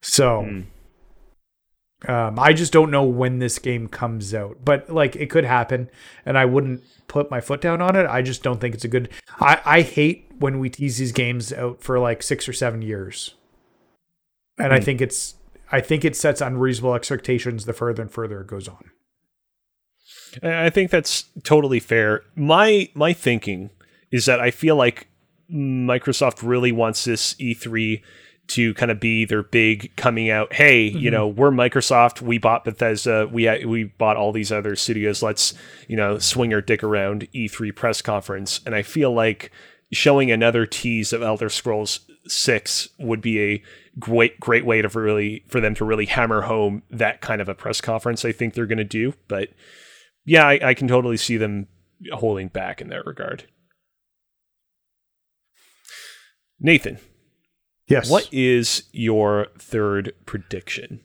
So, 0.00 0.42
Hmm. 0.44 0.60
Um, 2.06 2.38
I 2.38 2.52
just 2.52 2.72
don't 2.72 2.90
know 2.90 3.02
when 3.04 3.38
this 3.40 3.58
game 3.58 3.88
comes 3.88 4.32
out, 4.34 4.58
but 4.64 4.88
like 4.88 5.16
it 5.16 5.30
could 5.30 5.44
happen, 5.44 5.90
and 6.24 6.38
I 6.38 6.44
wouldn't 6.44 6.82
put 7.08 7.30
my 7.30 7.40
foot 7.40 7.60
down 7.60 7.80
on 7.82 7.96
it. 7.96 8.06
I 8.06 8.22
just 8.22 8.42
don't 8.42 8.60
think 8.60 8.74
it's 8.74 8.84
a 8.84 8.88
good. 8.88 9.08
I 9.40 9.60
I 9.64 9.82
hate 9.82 10.30
when 10.38 10.60
we 10.60 10.70
tease 10.70 10.98
these 10.98 11.12
games 11.12 11.52
out 11.52 11.82
for 11.82 11.98
like 11.98 12.22
six 12.22 12.48
or 12.48 12.52
seven 12.52 12.82
years, 12.82 13.34
and 14.58 14.72
I 14.72 14.78
Hmm. 14.78 14.84
think 14.84 15.00
it's 15.00 15.34
I 15.72 15.80
think 15.80 16.04
it 16.04 16.14
sets 16.16 16.40
unreasonable 16.40 16.94
expectations 16.94 17.64
the 17.64 17.72
further 17.72 18.02
and 18.02 18.10
further 18.10 18.40
it 18.42 18.46
goes 18.46 18.68
on. 18.68 18.90
I 20.42 20.66
I 20.66 20.70
think 20.70 20.90
that's 20.90 21.24
totally 21.42 21.80
fair. 21.80 22.22
My 22.36 22.88
my 22.94 23.12
thinking 23.12 23.70
is 24.10 24.26
that 24.26 24.40
I 24.40 24.50
feel 24.50 24.76
like 24.76 25.08
Microsoft 25.52 26.46
really 26.46 26.72
wants 26.72 27.04
this 27.04 27.34
E3 27.34 28.02
to 28.48 28.72
kind 28.74 28.90
of 28.90 28.98
be 28.98 29.24
their 29.24 29.42
big 29.42 29.94
coming 29.96 30.30
out. 30.30 30.52
Hey, 30.52 30.82
you 30.82 30.92
mm-hmm. 30.92 31.10
know, 31.10 31.28
we're 31.28 31.50
Microsoft. 31.50 32.22
We 32.22 32.38
bought 32.38 32.64
Bethesda. 32.64 33.28
We 33.30 33.46
uh, 33.46 33.66
we 33.66 33.84
bought 33.84 34.16
all 34.16 34.32
these 34.32 34.50
other 34.50 34.74
studios. 34.74 35.22
Let's 35.22 35.54
you 35.86 35.96
know 35.96 36.18
swing 36.18 36.52
our 36.52 36.60
dick 36.60 36.82
around 36.82 37.28
E3 37.34 37.74
press 37.74 38.02
conference. 38.02 38.60
And 38.64 38.74
I 38.74 38.82
feel 38.82 39.12
like 39.12 39.52
showing 39.92 40.30
another 40.30 40.66
tease 40.66 41.12
of 41.12 41.22
Elder 41.22 41.48
Scrolls 41.48 42.00
Six 42.26 42.90
would 42.98 43.20
be 43.20 43.40
a 43.40 43.62
great 43.98 44.38
great 44.40 44.64
way 44.64 44.82
to 44.82 44.88
really 44.88 45.44
for 45.48 45.60
them 45.60 45.74
to 45.76 45.84
really 45.84 46.06
hammer 46.06 46.42
home 46.42 46.82
that 46.90 47.20
kind 47.20 47.40
of 47.40 47.48
a 47.48 47.54
press 47.54 47.80
conference. 47.80 48.24
I 48.24 48.32
think 48.32 48.54
they're 48.54 48.66
going 48.66 48.78
to 48.78 48.84
do, 48.84 49.14
but 49.28 49.48
yeah, 50.24 50.46
I, 50.46 50.60
I 50.62 50.74
can 50.74 50.88
totally 50.88 51.16
see 51.16 51.36
them 51.36 51.68
holding 52.12 52.48
back 52.48 52.80
in 52.80 52.88
that 52.88 53.06
regard. 53.06 53.44
Nathan, 56.60 56.98
Yes. 57.88 58.10
what 58.10 58.28
is 58.30 58.84
your 58.92 59.48
third 59.58 60.14
prediction? 60.26 61.00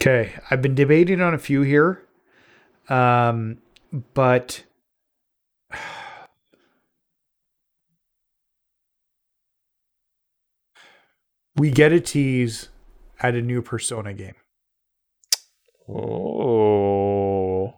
Okay, 0.00 0.32
I've 0.50 0.62
been 0.62 0.74
debating 0.74 1.20
on 1.20 1.34
a 1.34 1.38
few 1.38 1.60
here, 1.60 2.02
um, 2.88 3.58
but 4.14 4.64
we 11.56 11.70
get 11.70 11.92
a 11.92 12.00
tease 12.00 12.70
at 13.20 13.34
a 13.34 13.42
new 13.42 13.60
Persona 13.60 14.14
game. 14.14 14.36
Oh. 15.86 17.74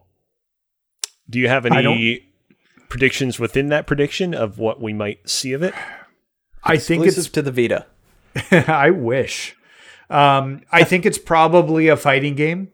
Do 1.29 1.41
you 1.41 1.49
have 1.49 1.67
any 1.67 2.29
predictions 2.89 3.41
within 3.41 3.69
that 3.71 3.87
prediction 3.87 4.35
of 4.35 4.59
what 4.59 4.81
we 4.81 4.93
might 4.93 5.29
see 5.29 5.53
of 5.55 5.63
it? 5.63 5.75
I 6.63 6.77
think 6.77 7.05
Exclusive 7.05 7.27
it's. 7.27 7.33
to 7.35 7.43
the 7.43 7.51
Vita. 7.51 7.87
I 8.69 8.91
wish. 8.91 9.57
Um, 10.11 10.63
I 10.71 10.85
think 10.85 11.07
it's 11.07 11.19
probably 11.19 11.89
a 11.89 11.97
fighting 11.97 12.35
game. 12.35 12.69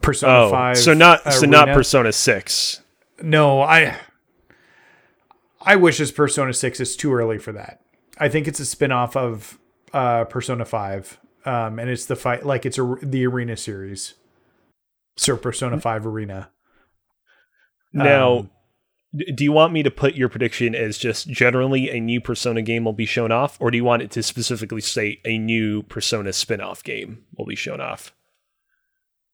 Persona 0.00 0.32
Oh, 0.46 0.50
Five. 0.50 0.78
so 0.78 0.92
not 0.94 1.32
so 1.32 1.46
not 1.46 1.68
Persona 1.68 2.12
6. 2.12 2.80
No, 3.22 3.60
I 3.60 3.96
I 5.60 5.76
wish 5.76 6.00
it's 6.00 6.10
Persona 6.10 6.52
6. 6.52 6.80
It's 6.80 6.96
too 6.96 7.12
early 7.14 7.38
for 7.38 7.52
that. 7.52 7.80
I 8.18 8.28
think 8.28 8.46
it's 8.48 8.60
a 8.60 8.66
spin-off 8.66 9.16
of 9.16 9.58
uh 9.92 10.24
Persona 10.24 10.64
5. 10.64 11.20
Um 11.44 11.78
and 11.78 11.88
it's 11.90 12.06
the 12.06 12.16
fight 12.16 12.44
like 12.44 12.66
it's 12.66 12.78
a 12.78 12.96
the 13.02 13.26
arena 13.26 13.56
series. 13.56 14.14
So 15.16 15.36
Persona 15.36 15.78
5 15.80 16.06
Arena. 16.06 16.50
Now, 17.92 18.38
Um, 18.38 18.50
do 19.14 19.44
you 19.44 19.52
want 19.52 19.72
me 19.72 19.82
to 19.82 19.90
put 19.90 20.14
your 20.14 20.28
prediction 20.28 20.74
as 20.74 20.98
just 20.98 21.28
generally 21.28 21.90
a 21.90 22.00
new 22.00 22.20
Persona 22.20 22.62
game 22.62 22.84
will 22.84 22.92
be 22.92 23.06
shown 23.06 23.30
off, 23.30 23.56
or 23.60 23.70
do 23.70 23.76
you 23.76 23.84
want 23.84 24.02
it 24.02 24.10
to 24.12 24.22
specifically 24.22 24.80
say 24.80 25.20
a 25.24 25.38
new 25.38 25.82
Persona 25.84 26.32
spin 26.32 26.60
off 26.60 26.82
game 26.82 27.24
will 27.36 27.46
be 27.46 27.56
shown 27.56 27.80
off? 27.80 28.12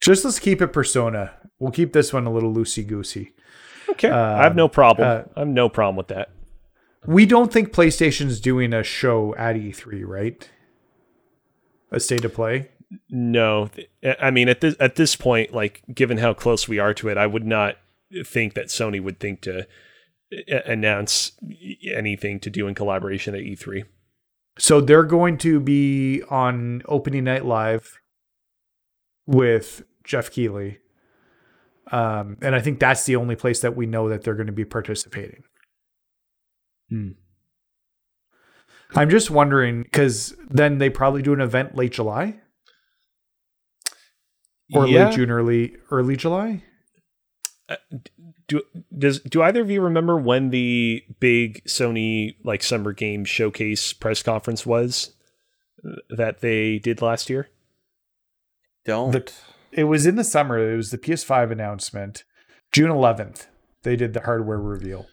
just 0.00 0.24
let's 0.24 0.38
keep 0.38 0.62
it 0.62 0.68
Persona. 0.68 1.32
We'll 1.58 1.72
keep 1.72 1.92
this 1.92 2.12
one 2.12 2.26
a 2.26 2.32
little 2.32 2.52
loosey 2.52 2.86
goosey. 2.86 3.34
Okay. 3.88 4.10
I 4.10 4.42
have 4.42 4.56
no 4.56 4.68
problem. 4.68 5.06
uh, 5.06 5.22
I 5.36 5.40
have 5.40 5.48
no 5.48 5.68
problem 5.68 5.96
with 5.96 6.08
that. 6.08 6.30
We 7.06 7.26
don't 7.26 7.52
think 7.52 7.72
PlayStation's 7.72 8.40
doing 8.40 8.72
a 8.72 8.82
show 8.82 9.34
at 9.36 9.56
E3, 9.56 10.06
right? 10.06 10.48
A 11.90 12.00
state 12.00 12.24
of 12.24 12.34
play. 12.34 12.70
No, 13.08 13.70
I 14.20 14.30
mean 14.30 14.48
at 14.48 14.60
this 14.60 14.74
at 14.80 14.96
this 14.96 15.16
point, 15.16 15.54
like 15.54 15.82
given 15.92 16.18
how 16.18 16.34
close 16.34 16.66
we 16.66 16.78
are 16.78 16.92
to 16.94 17.08
it, 17.08 17.16
I 17.16 17.26
would 17.26 17.46
not 17.46 17.76
think 18.24 18.54
that 18.54 18.66
Sony 18.66 19.02
would 19.02 19.20
think 19.20 19.40
to 19.42 19.60
uh, 20.32 20.60
announce 20.66 21.32
anything 21.84 22.40
to 22.40 22.50
do 22.50 22.66
in 22.68 22.74
collaboration 22.74 23.34
at 23.34 23.40
E 23.42 23.56
E3. 23.56 23.84
So 24.58 24.80
they're 24.80 25.04
going 25.04 25.38
to 25.38 25.60
be 25.60 26.22
on 26.28 26.82
opening 26.86 27.24
night 27.24 27.44
live 27.44 27.98
with 29.26 29.82
Geoff 30.04 30.30
Keighley. 30.30 30.78
Um, 31.92 32.36
and 32.42 32.54
I 32.54 32.60
think 32.60 32.78
that's 32.78 33.04
the 33.04 33.16
only 33.16 33.36
place 33.36 33.60
that 33.60 33.74
we 33.76 33.86
know 33.86 34.08
that 34.08 34.22
they're 34.22 34.34
going 34.34 34.46
to 34.48 34.52
be 34.52 34.64
participating. 34.64 35.42
I'm 38.94 39.08
just 39.08 39.30
wondering 39.30 39.84
because 39.84 40.34
then 40.48 40.78
they 40.78 40.90
probably 40.90 41.22
do 41.22 41.32
an 41.32 41.40
event 41.40 41.76
late 41.76 41.92
July 41.92 42.40
or 44.74 44.86
Yeah. 44.86 45.06
late 45.06 45.14
June, 45.14 45.30
early 45.30 45.76
early 45.90 46.16
July. 46.16 46.64
Uh, 47.70 47.76
do 48.48 48.62
does 48.98 49.20
do 49.20 49.42
either 49.42 49.60
of 49.62 49.70
you 49.70 49.80
remember 49.80 50.16
when 50.18 50.50
the 50.50 51.04
big 51.20 51.62
Sony 51.64 52.34
like 52.44 52.62
summer 52.64 52.92
game 52.92 53.24
showcase 53.24 53.92
press 53.92 54.22
conference 54.22 54.66
was 54.66 55.14
uh, 55.86 55.94
that 56.10 56.40
they 56.40 56.78
did 56.80 57.00
last 57.00 57.30
year? 57.30 57.48
Don't. 58.84 59.12
The- 59.12 59.32
It 59.72 59.84
was 59.84 60.04
in 60.04 60.16
the 60.16 60.24
summer. 60.24 60.58
It 60.72 60.76
was 60.76 60.90
the 60.90 60.98
PS5 60.98 61.52
announcement, 61.52 62.24
June 62.72 62.90
11th. 62.90 63.46
They 63.84 63.94
did 63.94 64.14
the 64.14 64.22
hardware 64.22 64.58
reveal. 64.58 65.06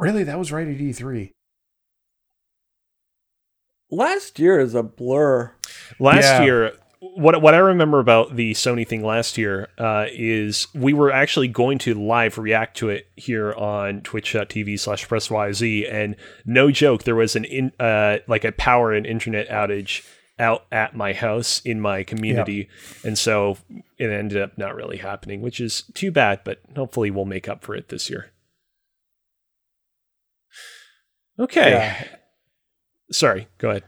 Really, 0.00 0.24
that 0.24 0.38
was 0.38 0.50
right 0.50 0.66
at 0.66 0.80
E 0.80 0.90
E3. 0.90 1.30
Last 3.90 4.38
year 4.38 4.58
is 4.58 4.74
a 4.74 4.82
blur. 4.82 5.52
Last 6.00 6.24
Yeah. 6.24 6.42
year, 6.42 6.72
what 7.00 7.40
what 7.42 7.54
I 7.54 7.58
remember 7.58 7.98
about 8.00 8.36
the 8.36 8.52
Sony 8.52 8.86
thing 8.86 9.04
last 9.04 9.36
year 9.38 9.68
uh, 9.78 10.06
is 10.10 10.66
we 10.74 10.92
were 10.92 11.10
actually 11.12 11.48
going 11.48 11.78
to 11.80 11.94
live 11.94 12.38
react 12.38 12.76
to 12.78 12.88
it 12.88 13.06
here 13.16 13.52
on 13.52 14.00
twitch.tv 14.02 14.78
slash 14.80 15.06
pressyz 15.06 15.92
and 15.92 16.16
no 16.44 16.70
joke 16.70 17.02
there 17.04 17.14
was 17.14 17.36
an 17.36 17.44
in 17.44 17.72
uh, 17.78 18.18
like 18.26 18.44
a 18.44 18.52
power 18.52 18.92
and 18.92 19.06
internet 19.06 19.48
outage 19.48 20.06
out 20.38 20.64
at 20.70 20.94
my 20.94 21.12
house 21.14 21.60
in 21.64 21.80
my 21.80 22.02
community 22.02 22.68
and 23.04 23.16
so 23.18 23.56
it 23.98 24.10
ended 24.10 24.40
up 24.40 24.56
not 24.58 24.74
really 24.74 24.98
happening 24.98 25.40
which 25.40 25.60
is 25.60 25.84
too 25.94 26.10
bad 26.10 26.40
but 26.44 26.60
hopefully 26.74 27.10
we'll 27.10 27.24
make 27.24 27.48
up 27.48 27.62
for 27.62 27.74
it 27.74 27.88
this 27.88 28.10
year 28.10 28.30
okay 31.38 31.70
Yeah. 31.70 32.04
sorry 33.10 33.48
go 33.58 33.70
ahead 33.70 33.84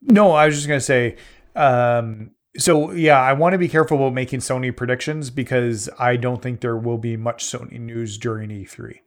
No, 0.00 0.32
I 0.32 0.46
was 0.46 0.56
just 0.56 0.66
gonna 0.66 0.80
say. 0.80 1.16
Um, 1.54 2.32
so 2.58 2.92
yeah, 2.92 3.20
I 3.20 3.32
want 3.32 3.52
to 3.52 3.58
be 3.58 3.68
careful 3.68 3.96
about 3.98 4.14
making 4.14 4.40
Sony 4.40 4.74
predictions 4.76 5.30
because 5.30 5.88
I 5.98 6.16
don't 6.16 6.42
think 6.42 6.60
there 6.60 6.76
will 6.76 6.98
be 6.98 7.16
much 7.16 7.44
Sony 7.44 7.78
news 7.78 8.18
during 8.18 8.50
E3. 8.50 9.00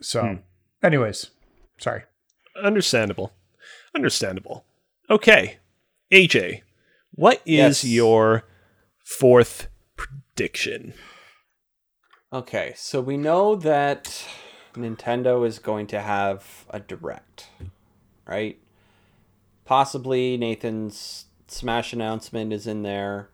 So, 0.00 0.22
Hmm. 0.22 0.34
anyways, 0.82 1.30
sorry. 1.78 2.02
Understandable. 2.62 3.32
Understandable. 3.94 4.64
Okay. 5.10 5.58
AJ, 6.12 6.62
what 7.12 7.40
is 7.46 7.82
Yes. 7.82 7.84
your 7.84 8.44
fourth 9.04 9.68
prediction? 9.96 10.94
Okay, 12.32 12.72
so 12.76 13.00
we 13.00 13.16
know 13.16 13.54
that 13.56 14.26
Nintendo 14.74 15.46
is 15.46 15.58
going 15.60 15.86
to 15.88 16.00
have 16.00 16.66
a 16.70 16.80
direct, 16.80 17.48
right? 18.26 18.58
Possibly 19.64 20.36
Nathan's 20.36 21.26
Smash 21.54 21.92
announcement 21.92 22.52
is 22.52 22.66
in 22.66 22.82
there. 22.82 23.28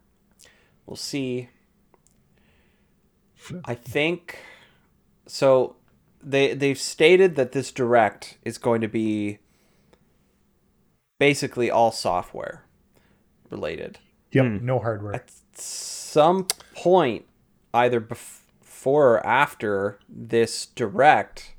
We'll 0.84 0.96
see. 0.96 1.48
I 3.64 3.74
think 3.74 4.36
so 5.26 5.76
they 6.22 6.52
they've 6.52 6.78
stated 6.78 7.34
that 7.36 7.52
this 7.52 7.72
direct 7.72 8.36
is 8.44 8.58
going 8.58 8.82
to 8.82 8.88
be 8.88 9.38
basically 11.18 11.70
all 11.70 11.90
software 11.92 12.64
related 13.48 13.98
Yep, 14.32 14.44
Hmm. 14.44 14.66
no 14.66 14.78
hardware. 14.80 15.14
at 15.14 15.30
some 15.54 16.46
point, 16.74 17.24
either 17.72 18.00
before 18.00 19.14
or 19.14 19.26
after 19.26 19.98
this 20.08 20.66
direct, 20.66 21.54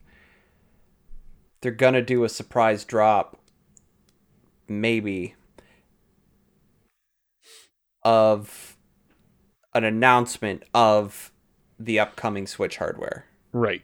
they're 1.62 1.72
gonna 1.72 2.04
do 2.04 2.24
a 2.24 2.30
surprise 2.30 2.86
drop, 2.86 3.40
maybe, 4.70 5.34
of 8.04 8.78
an 9.74 9.84
announcement 9.84 10.64
of 10.74 11.32
the 11.80 12.00
upcoming 12.00 12.48
Switch 12.48 12.78
hardware. 12.78 13.26
Right. 13.52 13.84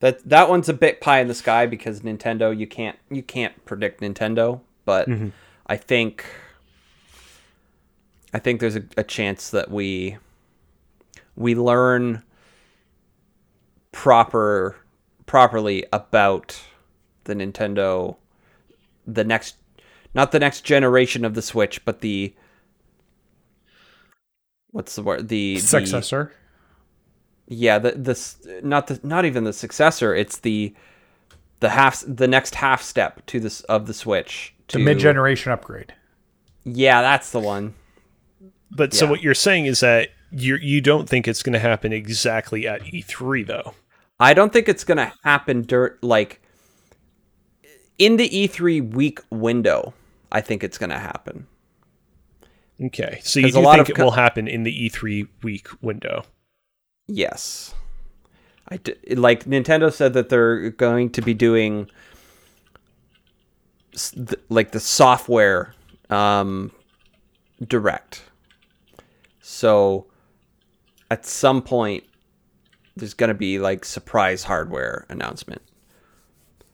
That 0.00 0.28
that 0.28 0.48
one's 0.48 0.68
a 0.68 0.74
bit 0.74 1.00
pie 1.00 1.20
in 1.20 1.28
the 1.28 1.34
sky 1.34 1.66
because 1.66 2.00
Nintendo 2.00 2.56
you 2.56 2.66
can't 2.66 2.98
you 3.10 3.22
can't 3.22 3.64
predict 3.64 4.00
Nintendo, 4.00 4.60
but 4.84 5.08
mm-hmm. 5.08 5.28
I 5.66 5.76
think 5.76 6.26
I 8.32 8.38
think 8.38 8.60
there's 8.60 8.76
a, 8.76 8.84
a 8.96 9.04
chance 9.04 9.50
that 9.50 9.70
we 9.70 10.18
we 11.36 11.54
learn 11.54 12.22
proper 13.92 14.76
properly 15.26 15.86
about 15.92 16.60
the 17.24 17.34
Nintendo 17.34 18.16
the 19.06 19.24
next 19.24 19.56
not 20.14 20.32
the 20.32 20.38
next 20.38 20.62
generation 20.62 21.24
of 21.24 21.34
the 21.34 21.42
Switch, 21.42 21.84
but 21.84 22.00
the 22.00 22.34
what's 24.74 24.96
the 24.96 25.02
word 25.02 25.28
the 25.28 25.54
the- 25.54 25.60
Successor. 25.60 26.32
yeah 27.46 27.78
the 27.78 27.92
this 27.92 28.38
not 28.62 28.88
the 28.88 28.98
not 29.04 29.24
even 29.24 29.44
the 29.44 29.52
successor 29.52 30.14
it's 30.14 30.38
the 30.38 30.74
the 31.60 31.68
half 31.70 32.02
the 32.08 32.26
next 32.26 32.56
half 32.56 32.82
step 32.82 33.24
to 33.26 33.38
this 33.38 33.60
of 33.62 33.86
the 33.86 33.94
switch 33.94 34.52
The 34.68 34.72
to, 34.72 34.78
mid 34.80 34.98
generation 34.98 35.52
upgrade. 35.52 35.94
yeah 36.64 37.00
that's 37.02 37.30
the 37.30 37.40
one 37.40 37.74
But 38.70 38.92
so 38.94 39.06
what 39.06 39.22
you're 39.22 39.34
saying 39.34 39.66
is 39.66 39.78
that 39.80 40.08
you 40.32 40.56
you 40.56 40.80
don't 40.80 41.08
think 41.08 41.28
it's 41.28 41.42
going 41.44 41.52
to 41.52 41.60
happen 41.60 41.92
exactly 41.92 42.66
at 42.66 42.82
E3 42.82 43.46
though. 43.46 43.74
i 44.18 44.34
don't 44.34 44.52
think 44.52 44.68
it's 44.68 44.82
gonna 44.84 45.12
happen 45.22 45.62
dirt 45.62 46.02
like 46.02 46.40
in 47.98 48.16
the 48.16 48.28
e3 48.28 48.92
week 48.94 49.20
window 49.30 49.94
i 50.32 50.40
think 50.40 50.64
it's 50.64 50.78
gonna 50.78 50.98
happen 50.98 51.46
Okay. 52.82 53.20
So 53.22 53.40
you 53.40 53.46
'Cause 53.46 53.54
a 53.54 53.60
lot 53.60 53.76
think 53.76 53.88
of 53.88 53.90
it 53.90 53.96
co- 53.96 54.04
will 54.04 54.10
happen 54.12 54.48
in 54.48 54.62
the 54.64 54.72
E3 54.88 55.28
week 55.42 55.68
window. 55.82 56.24
yes 57.06 57.74
i 58.68 58.78
d- 58.78 58.94
like 59.14 59.44
nintendo 59.44 59.92
said 59.92 60.14
that 60.14 60.30
they're 60.30 60.70
going 60.70 61.10
to 61.10 61.20
be 61.20 61.34
doing 61.34 61.86
s- 63.92 64.12
th- 64.12 64.40
like 64.48 64.70
the 64.72 64.80
software 64.80 65.74
um 66.08 66.72
direct 67.68 68.22
so 69.42 70.06
at 71.10 71.26
some 71.26 71.60
point 71.60 72.04
there's 72.96 73.12
going 73.14 73.28
to 73.28 73.34
be 73.34 73.58
like 73.58 73.84
surprise 73.84 74.44
hardware 74.44 75.04
announcement 75.10 75.60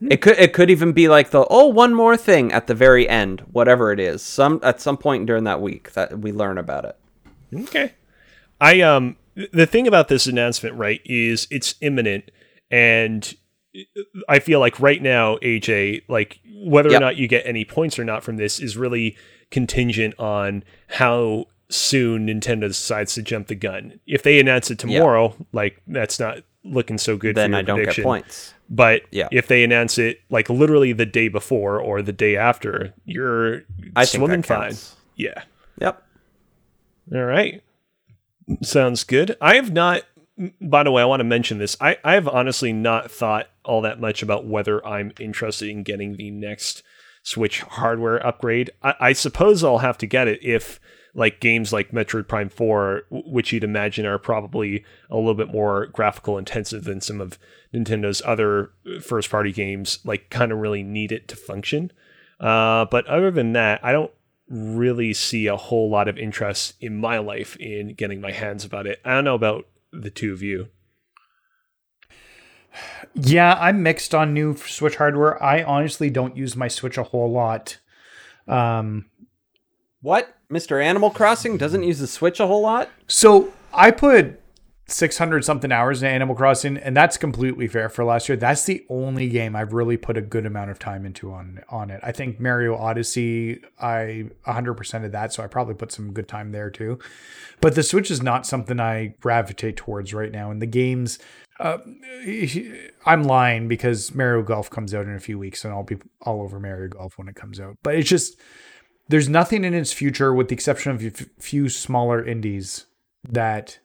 it 0.09 0.22
could 0.22 0.39
it 0.39 0.52
could 0.52 0.70
even 0.70 0.93
be 0.93 1.09
like 1.09 1.31
the 1.31 1.47
oh 1.51 1.66
one 1.66 1.93
more 1.94 2.16
thing 2.16 2.52
at 2.52 2.66
the 2.66 2.74
very 2.74 3.09
end 3.09 3.40
whatever 3.52 3.93
it 3.93 4.01
is 4.01 4.22
some 4.22 4.59
at 4.62 4.81
some 4.81 4.97
point 4.97 5.27
during 5.27 5.44
that 5.44 5.60
week 5.60 5.93
that 5.93 6.20
we 6.20 6.32
learn 6.32 6.56
about 6.56 6.85
it 6.85 6.97
Okay. 7.55 7.93
I 8.60 8.81
um 8.81 9.16
the 9.52 9.66
thing 9.66 9.86
about 9.86 10.09
this 10.09 10.27
announcement, 10.27 10.77
right, 10.77 11.01
is 11.05 11.47
it's 11.51 11.74
imminent 11.81 12.31
and 12.70 13.35
I 14.28 14.40
feel 14.40 14.59
like 14.59 14.81
right 14.81 15.01
now, 15.01 15.36
AJ, 15.39 16.02
like 16.09 16.40
whether 16.52 16.93
or 16.93 16.98
not 16.98 17.16
you 17.16 17.28
get 17.28 17.47
any 17.47 17.64
points 17.64 17.98
or 17.98 18.05
not 18.05 18.24
from 18.24 18.36
this 18.36 18.59
is 18.59 18.77
really 18.77 19.16
contingent 19.51 20.18
on 20.18 20.64
how 20.89 21.47
soon 21.68 22.27
Nintendo 22.27 22.62
decides 22.62 23.14
to 23.14 23.22
jump 23.22 23.47
the 23.47 23.55
gun. 23.55 24.01
If 24.06 24.24
they 24.24 24.40
announce 24.40 24.72
it 24.72 24.81
tomorrow, 24.81 25.36
like 25.52 25.81
that's 25.86 26.18
not 26.18 26.39
looking 26.62 26.98
so 26.98 27.16
good 27.16 27.36
then 27.36 27.55
i 27.55 27.62
don't 27.62 27.78
prediction. 27.78 28.02
get 28.02 28.06
points 28.06 28.55
But 28.73 29.03
Yeah. 29.11 29.29
if 29.33 29.49
they 29.49 29.65
announce 29.65 29.99
it 29.99 30.21
like 30.31 30.49
literally 30.49 30.93
the 30.93 31.07
day 31.07 31.29
before 31.29 31.81
or 31.81 32.03
the 32.03 32.13
day 32.13 32.37
after, 32.37 32.95
you're 33.05 33.63
i 33.97 34.05
think 34.05 34.21
swimming 34.23 34.43
fine. 34.43 34.75
Yeah. 35.17 35.43
yep 35.81 36.03
All 37.13 37.25
right. 37.25 37.63
Sounds 38.63 39.05
good. 39.05 39.37
I 39.41 39.57
have 39.57 39.73
not, 39.73 40.03
by 40.61 40.83
the 40.83 40.91
way, 40.91 41.03
I 41.03 41.07
want 41.07 41.21
to 41.21 41.25
mention 41.25 41.59
this. 41.59 41.77
I, 41.81 41.99
I 42.05 42.15
have 42.15 42.27
honestly 42.29 42.73
not 42.73 43.11
thought 43.11 43.49
all 43.65 43.81
that 43.83 44.01
much 44.01 44.23
about 44.23 44.47
whether 44.47 44.85
I'm 44.87 45.13
interested 45.21 45.69
in 45.69 45.83
getting 45.83 46.17
the 46.17 46.31
next 46.31 46.83
Switch 47.23 47.61
hardware 47.61 48.25
upgrade. 48.27 48.71
I, 48.83 48.95
I 49.01 49.13
suppose 49.13 49.63
I'll 49.63 49.79
have 49.79 49.99
to 49.99 50.07
get 50.07 50.27
it 50.27 50.43
if, 50.43 50.81
like, 51.15 51.41
games 51.41 51.73
like 51.73 51.93
Metroid 51.93 52.28
Prime 52.28 52.49
4, 52.49 53.03
which 53.11 53.53
you'd 53.53 53.65
imagine 53.65 54.07
are 54.07 54.19
probably 54.19 54.85
a 55.11 55.16
little 55.16 55.35
bit 55.35 55.49
more 55.49 55.87
graphical 55.87 56.39
intensive 56.39 56.85
than 56.85 57.01
some 57.01 57.20
of 57.20 57.39
Nintendo's 57.74 58.23
other 58.24 58.70
first 59.03 59.31
party 59.31 59.53
games, 59.53 59.99
like, 60.05 60.31
kind 60.31 60.53
of 60.53 60.59
really 60.59 60.82
need 60.82 61.12
it 61.12 61.28
to 61.28 61.37
function. 61.37 61.93
Uh, 62.39 62.87
but 62.87 63.07
other 63.07 63.31
than 63.31 63.53
that, 63.53 63.81
I 63.85 63.93
don't 63.93 64.12
really 64.49 65.15
see 65.15 65.47
a 65.47 65.57
whole 65.57 65.89
lot 65.89 66.09
of 66.09 66.19
interest 66.19 66.74
in 66.81 67.01
my 67.01 67.19
life 67.19 67.57
in 67.57 67.95
getting 67.95 68.20
my 68.20 68.32
hands 68.32 68.65
about 68.65 68.87
it. 68.87 69.01
I 69.05 69.15
don't 69.15 69.24
know 69.24 69.35
about 69.35 69.66
the 69.93 70.11
two 70.11 70.32
of 70.32 70.43
you. 70.43 70.69
Yeah, 73.15 73.57
I'm 73.61 73.82
mixed 73.82 74.15
on 74.15 74.35
new 74.35 74.57
Switch 74.57 74.97
hardware. 74.97 75.43
I 75.43 75.62
honestly 75.62 76.11
don't 76.11 76.37
use 76.37 76.57
my 76.57 76.69
Switch 76.69 76.99
a 76.99 77.05
whole 77.05 77.31
lot. 77.31 77.78
Um, 78.47 79.07
what 80.03 80.37
mr 80.51 80.82
animal 80.82 81.10
crossing 81.10 81.56
doesn't 81.56 81.82
use 81.82 81.98
the 81.98 82.06
switch 82.06 82.40
a 82.40 82.47
whole 82.47 82.62
lot 82.62 82.89
so 83.06 83.52
I 83.72 83.90
put 83.93 84.40
600 84.93 85.44
something 85.44 85.70
hours 85.70 86.02
in 86.02 86.09
Animal 86.09 86.35
Crossing, 86.35 86.77
and 86.77 86.97
that's 86.97 87.16
completely 87.16 87.68
fair 87.68 87.89
for 87.89 88.05
last 88.05 88.28
year. 88.28 88.36
That's 88.36 88.64
the 88.64 88.85
only 88.89 89.28
game 89.28 89.55
I've 89.55 89.72
really 89.72 89.97
put 89.97 90.16
a 90.16 90.20
good 90.20 90.47
amount 90.47 90.70
of 90.70 90.78
time 90.78 91.06
into 91.06 91.32
on 91.32 91.60
on 91.68 91.90
it. 91.90 92.01
I 92.02 92.12
think 92.12 92.40
Mario 92.40 92.77
Odyssey, 92.77 93.62
I 93.81 94.27
100% 94.47 95.05
of 95.05 95.12
that, 95.12 95.32
so 95.32 95.43
I 95.43 95.47
probably 95.47 95.74
put 95.74 95.93
some 95.93 96.12
good 96.12 96.28
time 96.28 96.52
there 96.52 96.70
too. 96.70 96.98
But 97.60 97.74
the 97.74 97.82
Switch 97.82 98.10
is 98.10 98.22
not 98.22 98.47
something 98.47 98.81
I 98.81 99.14
gravitate 99.20 99.77
towards 99.77 100.12
right 100.12 100.32
now. 100.32 100.51
And 100.51 100.60
the 100.60 100.66
games, 100.66 101.18
uh, 101.60 101.78
I'm 103.06 103.24
lying 103.24 103.68
because 103.68 104.14
Mario 104.14 104.43
Golf 104.43 104.70
comes 104.70 104.94
out 104.94 105.06
in 105.06 105.14
a 105.14 105.20
few 105.20 105.39
weeks, 105.39 105.64
and 105.64 105.72
I'll 105.72 105.85
be 105.85 105.98
all 106.22 106.43
over 106.43 106.59
Mario 106.59 106.89
Golf 106.89 107.16
when 107.16 107.28
it 107.28 107.36
comes 107.36 107.60
out. 107.60 107.77
But 107.82 107.94
it's 107.94 108.09
just 108.09 108.40
there's 109.11 109.28
nothing 109.28 109.65
in 109.65 109.74
its 109.74 109.93
future, 109.93 110.32
with 110.32 110.49
the 110.49 110.55
exception 110.55 110.93
of 110.93 111.05
a 111.05 111.11
few 111.41 111.69
smaller 111.69 112.24
indies, 112.24 112.87
that 113.28 113.81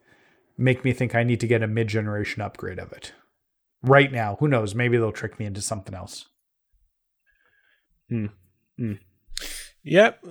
make 0.56 0.86
me 0.86 0.94
think 0.94 1.16
I 1.16 1.24
need 1.24 1.40
to 1.40 1.48
get 1.48 1.64
a 1.64 1.68
mid 1.68 1.88
generation 1.88 2.44
upgrade 2.44 2.78
of 2.78 2.94
it. 2.94 3.12
Right 3.82 4.12
now, 4.12 4.38
who 4.40 4.48
knows? 4.48 4.76
Maybe 4.76 4.98
they'll 4.98 5.12
trick 5.12 5.40
me 5.40 5.48
into 5.48 5.62
something 5.62 5.96
else. 5.96 6.28
Hmm. 8.08 8.28
Hmm. 8.78 8.94
Yep. 9.84 10.24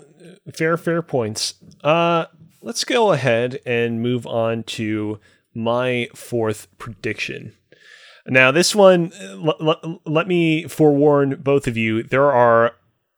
Fair, 0.55 0.77
fair 0.77 1.03
points. 1.03 1.55
Uh, 1.83 2.27
let's 2.63 2.85
go 2.85 3.11
ahead 3.13 3.59
and 3.67 4.01
move 4.01 4.29
on 4.29 4.63
to 4.63 5.19
my 5.55 6.09
fourth 6.15 6.69
prediction. 6.79 7.53
Now, 8.27 8.53
this 8.53 8.77
one, 8.77 9.13
l- 9.13 9.57
l- 9.61 10.01
let 10.07 10.29
me 10.29 10.69
forewarn 10.69 11.41
both 11.43 11.67
of 11.67 11.77
you. 11.77 12.05
There 12.05 12.31
are 12.31 12.75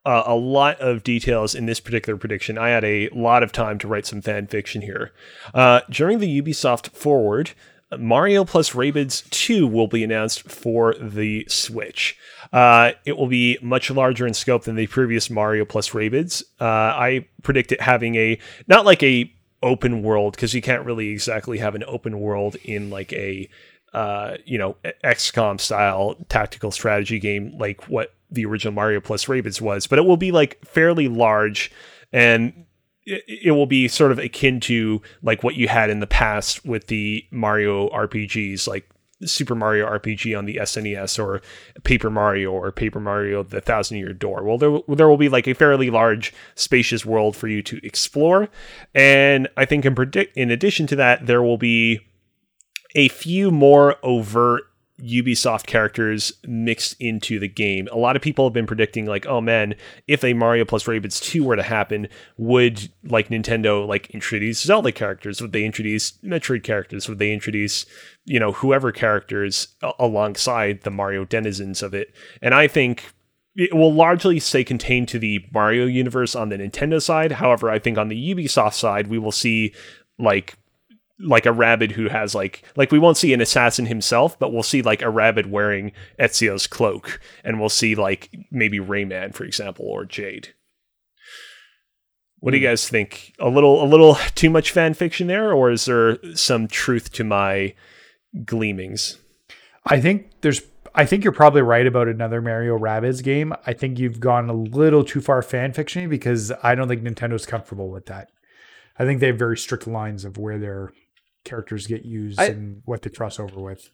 uh, 0.06 0.22
a 0.24 0.36
lot 0.36 0.80
of 0.80 1.02
details 1.02 1.54
in 1.54 1.66
this 1.66 1.80
particular 1.80 2.16
prediction. 2.16 2.56
I 2.56 2.68
had 2.68 2.84
a 2.84 3.08
lot 3.10 3.42
of 3.42 3.50
time 3.50 3.76
to 3.80 3.88
write 3.88 4.06
some 4.06 4.22
fan 4.22 4.46
fiction 4.46 4.82
here. 4.82 5.12
Uh, 5.52 5.80
during 5.90 6.20
the 6.20 6.40
Ubisoft 6.40 6.90
Forward, 6.90 7.50
Mario 7.98 8.44
plus 8.44 8.70
Rabbids 8.70 9.28
2 9.30 9.66
will 9.66 9.88
be 9.88 10.04
announced 10.04 10.48
for 10.48 10.94
the 11.00 11.44
Switch. 11.48 12.16
Uh, 12.52 12.92
it 13.04 13.16
will 13.16 13.26
be 13.26 13.58
much 13.60 13.90
larger 13.90 14.26
in 14.26 14.34
scope 14.34 14.62
than 14.62 14.76
the 14.76 14.86
previous 14.86 15.28
Mario 15.28 15.64
plus 15.64 15.90
Rabbids. 15.90 16.44
Uh, 16.60 16.64
I 16.64 17.26
predict 17.42 17.72
it 17.72 17.80
having 17.80 18.14
a, 18.14 18.38
not 18.68 18.84
like 18.84 19.02
a 19.02 19.32
open 19.60 20.02
world, 20.04 20.36
because 20.36 20.54
you 20.54 20.62
can't 20.62 20.84
really 20.84 21.08
exactly 21.08 21.58
have 21.58 21.74
an 21.74 21.82
open 21.88 22.20
world 22.20 22.54
in 22.62 22.90
like 22.90 23.12
a 23.12 23.48
uh, 23.92 24.36
you 24.44 24.58
know, 24.58 24.76
XCOM 25.02 25.58
style 25.58 26.16
tactical 26.28 26.70
strategy 26.70 27.18
game 27.18 27.56
like 27.56 27.88
what 27.88 28.12
the 28.30 28.44
original 28.44 28.74
Mario 28.74 29.00
plus 29.00 29.26
Rabbids 29.26 29.60
was, 29.60 29.86
but 29.86 29.98
it 29.98 30.04
will 30.04 30.16
be 30.16 30.32
like 30.32 30.64
fairly 30.64 31.08
large 31.08 31.70
and 32.12 32.66
it, 33.04 33.24
it 33.26 33.50
will 33.52 33.66
be 33.66 33.88
sort 33.88 34.12
of 34.12 34.18
akin 34.18 34.60
to 34.60 35.00
like 35.22 35.42
what 35.42 35.54
you 35.54 35.68
had 35.68 35.90
in 35.90 36.00
the 36.00 36.06
past 36.06 36.64
with 36.64 36.88
the 36.88 37.24
Mario 37.30 37.88
RPGs, 37.90 38.66
like 38.66 38.88
Super 39.24 39.54
Mario 39.54 39.88
RPG 39.88 40.36
on 40.36 40.44
the 40.44 40.56
SNES 40.56 41.22
or 41.22 41.40
Paper 41.84 42.10
Mario 42.10 42.52
or 42.52 42.70
Paper 42.70 43.00
Mario 43.00 43.42
the 43.42 43.60
Thousand 43.60 43.96
Year 43.96 44.12
Door. 44.12 44.44
Well, 44.44 44.58
there, 44.58 44.78
there 44.88 45.08
will 45.08 45.16
be 45.16 45.30
like 45.30 45.46
a 45.46 45.54
fairly 45.54 45.88
large, 45.88 46.34
spacious 46.54 47.06
world 47.06 47.34
for 47.34 47.48
you 47.48 47.62
to 47.62 47.80
explore. 47.82 48.48
And 48.94 49.48
I 49.56 49.64
think 49.64 49.86
in, 49.86 49.94
predict, 49.94 50.36
in 50.36 50.50
addition 50.50 50.86
to 50.88 50.96
that, 50.96 51.26
there 51.26 51.42
will 51.42 51.56
be 51.56 52.00
a 52.94 53.08
few 53.08 53.50
more 53.50 53.96
overt 54.02 54.64
Ubisoft 55.02 55.66
characters 55.66 56.32
mixed 56.46 56.96
into 56.98 57.38
the 57.38 57.48
game. 57.48 57.86
A 57.92 57.98
lot 57.98 58.16
of 58.16 58.22
people 58.22 58.46
have 58.46 58.54
been 58.54 58.66
predicting 58.66 59.04
like, 59.04 59.26
oh 59.26 59.40
man, 59.40 59.74
if 60.08 60.24
a 60.24 60.32
Mario 60.32 60.64
plus 60.64 60.84
Rabbids 60.84 61.20
2 61.22 61.44
were 61.44 61.56
to 61.56 61.62
happen, 61.62 62.08
would 62.38 62.90
like 63.04 63.28
Nintendo 63.28 63.86
like 63.86 64.10
introduce 64.10 64.62
Zelda 64.62 64.92
characters? 64.92 65.40
Would 65.42 65.52
they 65.52 65.64
introduce 65.64 66.12
Metroid 66.18 66.62
characters? 66.62 67.08
Would 67.08 67.18
they 67.18 67.32
introduce, 67.32 67.84
you 68.24 68.40
know, 68.40 68.52
whoever 68.52 68.90
characters 68.90 69.68
alongside 69.98 70.82
the 70.82 70.90
Mario 70.90 71.24
denizens 71.26 71.82
of 71.82 71.92
it? 71.92 72.14
And 72.40 72.54
I 72.54 72.66
think 72.66 73.12
it 73.54 73.74
will 73.74 73.92
largely 73.92 74.40
stay 74.40 74.64
contained 74.64 75.08
to 75.08 75.18
the 75.18 75.44
Mario 75.52 75.86
universe 75.86 76.34
on 76.34 76.48
the 76.48 76.58
Nintendo 76.58 77.02
side. 77.02 77.32
However, 77.32 77.70
I 77.70 77.78
think 77.78 77.98
on 77.98 78.08
the 78.08 78.34
Ubisoft 78.34 78.74
side, 78.74 79.08
we 79.08 79.18
will 79.18 79.32
see 79.32 79.74
like 80.18 80.56
like 81.18 81.46
a 81.46 81.52
Rabbid 81.52 81.92
who 81.92 82.08
has 82.08 82.34
like 82.34 82.62
like 82.76 82.92
we 82.92 82.98
won't 82.98 83.16
see 83.16 83.32
an 83.32 83.40
assassin 83.40 83.86
himself, 83.86 84.38
but 84.38 84.52
we'll 84.52 84.62
see 84.62 84.82
like 84.82 85.02
a 85.02 85.10
Rabbid 85.10 85.50
wearing 85.50 85.92
Ezio's 86.18 86.66
cloak, 86.66 87.20
and 87.44 87.58
we'll 87.58 87.68
see 87.68 87.94
like 87.94 88.30
maybe 88.50 88.78
Rayman, 88.78 89.34
for 89.34 89.44
example, 89.44 89.86
or 89.86 90.04
Jade. 90.04 90.54
What 92.38 92.50
do 92.50 92.58
you 92.58 92.66
hmm. 92.66 92.72
guys 92.72 92.88
think? 92.88 93.34
A 93.38 93.48
little 93.48 93.82
a 93.82 93.86
little 93.86 94.16
too 94.34 94.50
much 94.50 94.70
fan 94.70 94.94
fiction 94.94 95.26
there, 95.26 95.52
or 95.52 95.70
is 95.70 95.86
there 95.86 96.18
some 96.34 96.68
truth 96.68 97.12
to 97.12 97.24
my 97.24 97.74
gleamings? 98.44 99.18
I 99.86 100.00
think 100.00 100.30
there's 100.42 100.62
I 100.94 101.06
think 101.06 101.24
you're 101.24 101.32
probably 101.32 101.62
right 101.62 101.86
about 101.86 102.08
another 102.08 102.40
Mario 102.40 102.78
Rabbids 102.78 103.22
game. 103.22 103.54
I 103.66 103.72
think 103.72 103.98
you've 103.98 104.20
gone 104.20 104.48
a 104.48 104.54
little 104.54 105.04
too 105.04 105.20
far 105.20 105.42
fan 105.42 105.72
fiction 105.72 106.08
because 106.08 106.52
I 106.62 106.74
don't 106.74 106.88
think 106.88 107.02
Nintendo's 107.02 107.46
comfortable 107.46 107.90
with 107.90 108.06
that. 108.06 108.30
I 108.98 109.04
think 109.04 109.20
they 109.20 109.26
have 109.26 109.38
very 109.38 109.58
strict 109.58 109.86
lines 109.86 110.24
of 110.24 110.38
where 110.38 110.58
they're 110.58 110.92
characters 111.46 111.86
get 111.86 112.04
used 112.04 112.38
I, 112.38 112.48
and 112.48 112.82
what 112.84 113.00
they 113.00 113.10
cross 113.10 113.40
over 113.40 113.58
with. 113.58 113.88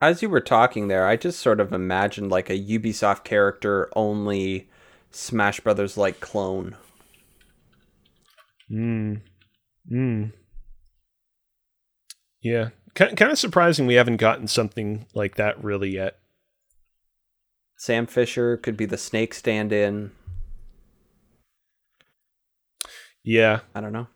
As 0.00 0.22
you 0.22 0.28
were 0.28 0.40
talking 0.40 0.86
there, 0.86 1.08
I 1.08 1.16
just 1.16 1.40
sort 1.40 1.58
of 1.58 1.72
imagined 1.72 2.30
like 2.30 2.48
a 2.48 2.58
Ubisoft 2.58 3.24
character 3.24 3.90
only 3.96 4.68
Smash 5.10 5.58
Brothers 5.58 5.96
like 5.96 6.20
clone. 6.20 6.76
Hmm. 8.68 9.14
Hmm. 9.88 10.24
Yeah. 12.40 12.68
Kind 12.94 13.20
of 13.22 13.38
surprising 13.38 13.86
we 13.86 13.94
haven't 13.94 14.16
gotten 14.18 14.46
something 14.46 15.06
like 15.14 15.36
that 15.36 15.62
really 15.62 15.90
yet. 15.90 16.18
Sam 17.76 18.06
Fisher 18.06 18.56
could 18.56 18.76
be 18.76 18.86
the 18.86 18.98
snake 18.98 19.34
stand 19.34 19.72
in. 19.72 20.10
Yeah. 23.24 23.60
I 23.74 23.80
don't 23.80 23.92
know. 23.92 24.08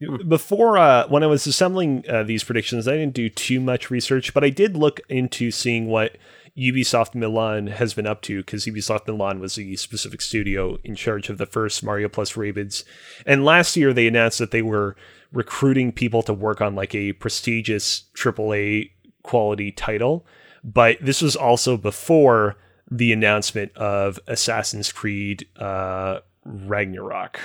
Before, 0.00 0.76
uh, 0.76 1.06
when 1.08 1.22
I 1.22 1.26
was 1.26 1.46
assembling 1.46 2.04
uh, 2.08 2.24
these 2.24 2.44
predictions, 2.44 2.88
I 2.88 2.96
didn't 2.96 3.14
do 3.14 3.28
too 3.28 3.60
much 3.60 3.90
research, 3.90 4.34
but 4.34 4.44
I 4.44 4.50
did 4.50 4.76
look 4.76 5.00
into 5.08 5.50
seeing 5.50 5.86
what 5.86 6.16
Ubisoft 6.58 7.14
Milan 7.14 7.66
has 7.68 7.94
been 7.94 8.06
up 8.06 8.22
to 8.22 8.38
because 8.38 8.64
Ubisoft 8.66 9.06
Milan 9.06 9.40
was 9.40 9.56
the 9.56 9.76
specific 9.76 10.20
studio 10.20 10.78
in 10.84 10.94
charge 10.94 11.28
of 11.28 11.38
the 11.38 11.46
first 11.46 11.82
Mario 11.82 12.08
Plus 12.08 12.32
Rabbids. 12.34 12.84
And 13.26 13.44
last 13.44 13.76
year 13.76 13.92
they 13.92 14.06
announced 14.06 14.38
that 14.38 14.50
they 14.50 14.62
were 14.62 14.96
recruiting 15.32 15.90
people 15.90 16.22
to 16.22 16.32
work 16.32 16.60
on 16.60 16.74
like 16.74 16.94
a 16.94 17.12
prestigious 17.14 18.04
AAA 18.16 18.90
quality 19.22 19.72
title. 19.72 20.26
But 20.62 20.98
this 21.00 21.20
was 21.20 21.34
also 21.34 21.76
before 21.76 22.56
the 22.90 23.12
announcement 23.12 23.76
of 23.76 24.20
Assassin's 24.28 24.92
Creed 24.92 25.46
uh, 25.56 26.20
Ragnarok. 26.44 27.40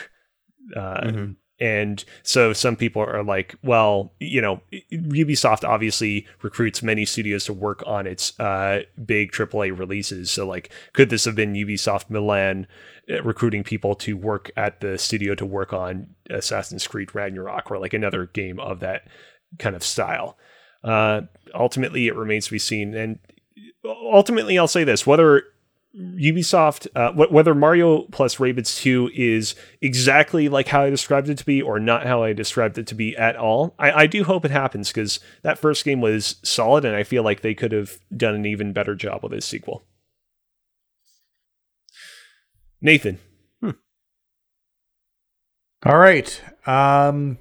Uh, 0.75 1.01
mm-hmm. 1.01 1.31
And 1.59 2.03
so 2.23 2.53
some 2.53 2.75
people 2.75 3.01
are 3.01 3.23
like, 3.23 3.55
well, 3.63 4.13
you 4.19 4.41
know, 4.41 4.61
Ubisoft 4.91 5.67
obviously 5.67 6.25
recruits 6.41 6.81
many 6.81 7.05
studios 7.05 7.45
to 7.45 7.53
work 7.53 7.83
on 7.85 8.07
its 8.07 8.39
uh, 8.39 8.83
big 9.05 9.31
AAA 9.31 9.77
releases. 9.77 10.31
So, 10.31 10.47
like, 10.47 10.71
could 10.93 11.09
this 11.09 11.25
have 11.25 11.35
been 11.35 11.53
Ubisoft 11.53 12.09
Milan 12.09 12.65
uh, 13.09 13.21
recruiting 13.23 13.63
people 13.63 13.93
to 13.95 14.15
work 14.15 14.51
at 14.55 14.79
the 14.79 14.97
studio 14.97 15.35
to 15.35 15.45
work 15.45 15.73
on 15.73 16.07
Assassin's 16.29 16.87
Creed 16.87 17.13
Ragnarok 17.13 17.69
or 17.69 17.77
like 17.77 17.93
another 17.93 18.27
game 18.27 18.59
of 18.59 18.79
that 18.79 19.07
kind 19.57 19.75
of 19.75 19.83
style? 19.83 20.37
Uh, 20.81 21.21
ultimately, 21.53 22.07
it 22.07 22.15
remains 22.15 22.45
to 22.45 22.51
be 22.51 22.59
seen. 22.59 22.93
And 22.93 23.19
ultimately, 23.85 24.57
I'll 24.57 24.67
say 24.67 24.85
this 24.85 25.05
whether 25.05 25.43
Ubisoft, 25.95 26.87
uh, 26.95 27.11
whether 27.13 27.55
Mario 27.55 28.03
plus 28.03 28.35
Rabbids 28.35 28.79
2 28.79 29.11
is 29.15 29.55
exactly 29.81 30.47
like 30.47 30.67
how 30.67 30.83
I 30.83 30.89
described 30.89 31.29
it 31.29 31.37
to 31.39 31.45
be 31.45 31.61
or 31.61 31.79
not 31.79 32.05
how 32.05 32.21
I 32.21 32.33
described 32.33 32.77
it 32.77 32.85
to 32.87 32.95
be 32.95 33.17
at 33.17 33.35
all, 33.35 33.73
I, 33.79 33.91
I 34.03 34.07
do 34.07 34.23
hope 34.23 34.45
it 34.45 34.51
happens 34.51 34.89
because 34.89 35.19
that 35.41 35.57
first 35.57 35.83
game 35.83 35.99
was 35.99 36.35
solid 36.43 36.85
and 36.85 36.95
I 36.95 37.03
feel 37.03 37.23
like 37.23 37.41
they 37.41 37.55
could 37.55 37.71
have 37.71 37.97
done 38.15 38.35
an 38.35 38.45
even 38.45 38.71
better 38.71 38.93
job 38.93 39.23
with 39.23 39.31
this 39.31 39.47
sequel. 39.47 39.83
Nathan. 42.81 43.17
Hmm. 43.61 43.71
All 45.85 45.97
right. 45.97 46.41
Um, 46.67 47.39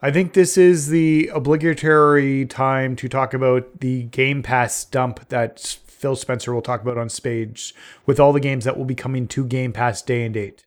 I 0.00 0.10
think 0.10 0.32
this 0.32 0.56
is 0.56 0.88
the 0.88 1.30
obligatory 1.34 2.46
time 2.46 2.96
to 2.96 3.08
talk 3.08 3.34
about 3.34 3.80
the 3.80 4.04
Game 4.04 4.42
Pass 4.42 4.84
dump 4.84 5.28
that 5.28 5.78
Phil 6.00 6.16
Spencer 6.16 6.54
will 6.54 6.62
talk 6.62 6.80
about 6.80 6.96
on 6.96 7.10
stage 7.10 7.74
with 8.06 8.18
all 8.18 8.32
the 8.32 8.40
games 8.40 8.64
that 8.64 8.78
will 8.78 8.86
be 8.86 8.94
coming 8.94 9.28
to 9.28 9.44
Game 9.44 9.70
Pass 9.70 10.00
day 10.00 10.24
and 10.24 10.32
date. 10.32 10.64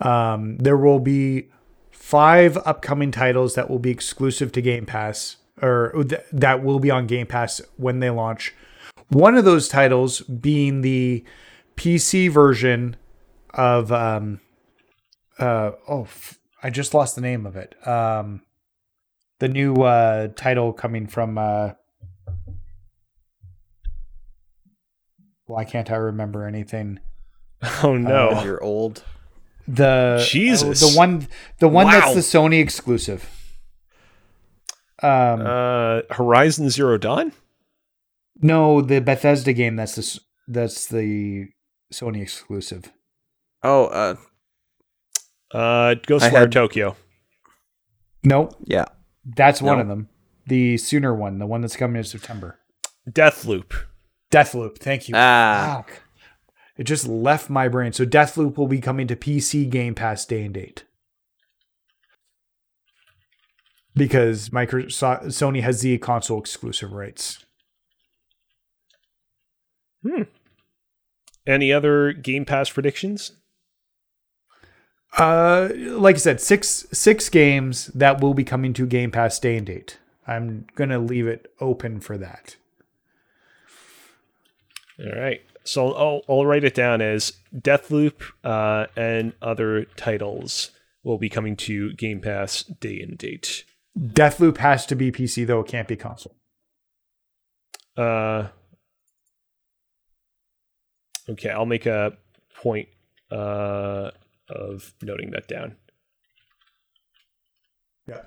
Um, 0.00 0.56
there 0.56 0.78
will 0.78 0.98
be 0.98 1.50
five 1.90 2.56
upcoming 2.64 3.10
titles 3.12 3.54
that 3.54 3.68
will 3.68 3.78
be 3.78 3.90
exclusive 3.90 4.50
to 4.52 4.62
Game 4.62 4.86
Pass 4.86 5.36
or 5.60 5.92
th- 6.08 6.22
that 6.32 6.62
will 6.64 6.80
be 6.80 6.90
on 6.90 7.06
Game 7.06 7.26
Pass 7.26 7.60
when 7.76 8.00
they 8.00 8.08
launch. 8.08 8.54
One 9.08 9.36
of 9.36 9.44
those 9.44 9.68
titles 9.68 10.22
being 10.22 10.80
the 10.80 11.22
PC 11.76 12.30
version 12.30 12.96
of 13.50 13.92
um 13.92 14.40
uh 15.38 15.72
oh 15.86 16.04
f- 16.04 16.38
I 16.62 16.70
just 16.70 16.94
lost 16.94 17.14
the 17.14 17.20
name 17.20 17.44
of 17.44 17.56
it. 17.56 17.76
Um 17.86 18.40
the 19.38 19.48
new 19.48 19.74
uh, 19.82 20.28
title 20.36 20.72
coming 20.72 21.06
from. 21.08 21.36
Uh, 21.36 21.72
why 25.46 25.64
can't 25.64 25.90
I 25.90 25.96
remember 25.96 26.46
anything? 26.46 27.00
Oh 27.84 27.96
no. 27.96 28.30
Uh, 28.30 28.42
you're 28.44 28.62
old. 28.62 29.04
The 29.68 30.26
Jesus. 30.28 30.80
the 30.80 30.96
one, 30.98 31.28
the 31.60 31.68
one 31.68 31.86
Wow. 31.86 31.92
that's 31.92 32.14
the 32.14 32.20
Sony 32.20 32.60
exclusive. 32.60 33.30
Um, 35.00 35.46
uh, 35.46 36.00
Horizon 36.10 36.70
Zero 36.70 36.98
Dawn. 36.98 37.32
no, 38.40 38.80
the 38.80 39.00
Bethesda 39.00 39.52
game 39.52 39.76
that's 39.76 39.94
the 39.94 40.20
that's 40.48 40.86
the 40.88 41.48
Sony 41.92 42.20
exclusive. 42.22 42.90
Oh, 43.62 43.84
uh, 43.86 44.16
Uh, 45.52 45.94
Ghostwire 46.06 46.30
had- 46.32 46.52
Tokyo. 46.52 46.96
Nope, 48.24 48.56
yeah. 48.64 48.86
that's 49.24 49.62
one 49.62 49.78
of 49.80 49.86
them. 49.88 50.08
The 50.46 50.76
sooner 50.78 51.14
one, 51.14 51.38
the 51.38 51.46
one 51.46 51.60
that's 51.60 51.76
coming 51.76 51.98
in 51.98 52.04
September. 52.04 52.58
Deathloop. 53.08 53.72
Deathloop. 54.32 54.78
Thank 54.78 55.08
you. 55.08 55.14
Ah, 55.16 55.84
Fuck. 55.86 56.02
It 56.76 56.84
just 56.84 57.06
left 57.06 57.50
my 57.50 57.68
brain. 57.68 57.92
So 57.92 58.04
Deathloop 58.04 58.56
will 58.56 58.66
be 58.66 58.80
coming 58.80 59.06
to 59.06 59.14
PC 59.14 59.68
Game 59.68 59.94
Pass 59.94 60.24
day 60.24 60.42
and 60.44 60.54
date. 60.54 60.84
Because 63.94 64.48
Microsoft 64.48 65.26
Sony 65.26 65.60
has 65.62 65.82
the 65.82 65.98
console 65.98 66.40
exclusive 66.40 66.92
rights. 66.92 67.44
Hmm. 70.02 70.22
Any 71.46 71.72
other 71.72 72.12
Game 72.14 72.46
Pass 72.46 72.70
predictions? 72.70 73.32
Uh 75.18 75.68
like 75.74 76.16
I 76.16 76.18
said, 76.18 76.40
six 76.40 76.86
six 76.90 77.28
games 77.28 77.88
that 77.88 78.22
will 78.22 78.32
be 78.32 78.44
coming 78.44 78.72
to 78.72 78.86
Game 78.86 79.10
Pass 79.10 79.38
day 79.38 79.58
and 79.58 79.66
date. 79.66 79.98
I'm 80.26 80.66
gonna 80.74 80.98
leave 80.98 81.26
it 81.26 81.52
open 81.60 82.00
for 82.00 82.16
that. 82.16 82.56
All 85.02 85.18
right. 85.18 85.40
So 85.64 85.92
I'll, 85.92 86.22
I'll 86.28 86.46
write 86.46 86.64
it 86.64 86.74
down 86.74 87.00
as 87.00 87.32
Deathloop 87.54 88.22
uh, 88.44 88.86
and 88.96 89.32
other 89.40 89.84
titles 89.96 90.70
will 91.04 91.18
be 91.18 91.28
coming 91.28 91.56
to 91.56 91.92
Game 91.94 92.20
Pass 92.20 92.62
day 92.62 93.00
and 93.00 93.16
date. 93.16 93.64
Deathloop 93.98 94.58
has 94.58 94.86
to 94.86 94.94
be 94.94 95.12
PC 95.12 95.46
though, 95.46 95.60
it 95.60 95.68
can't 95.68 95.88
be 95.88 95.96
console. 95.96 96.36
Uh, 97.96 98.48
okay, 101.28 101.50
I'll 101.50 101.66
make 101.66 101.86
a 101.86 102.16
point 102.56 102.88
uh, 103.30 104.10
of 104.48 104.94
noting 105.02 105.30
that 105.32 105.46
down. 105.46 105.76
Yeah. 108.08 108.22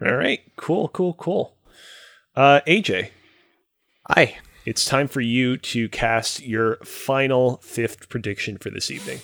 All 0.00 0.16
right, 0.16 0.40
cool, 0.56 0.88
cool, 0.88 1.14
cool. 1.14 1.54
Uh, 2.34 2.60
AJ, 2.66 3.10
Aye. 4.08 4.38
It's 4.68 4.84
time 4.84 5.08
for 5.08 5.22
you 5.22 5.56
to 5.56 5.88
cast 5.88 6.42
your 6.42 6.76
final 6.84 7.56
fifth 7.62 8.10
prediction 8.10 8.58
for 8.58 8.68
this 8.68 8.90
evening. 8.90 9.20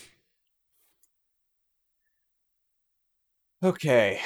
Okay. 3.63 4.23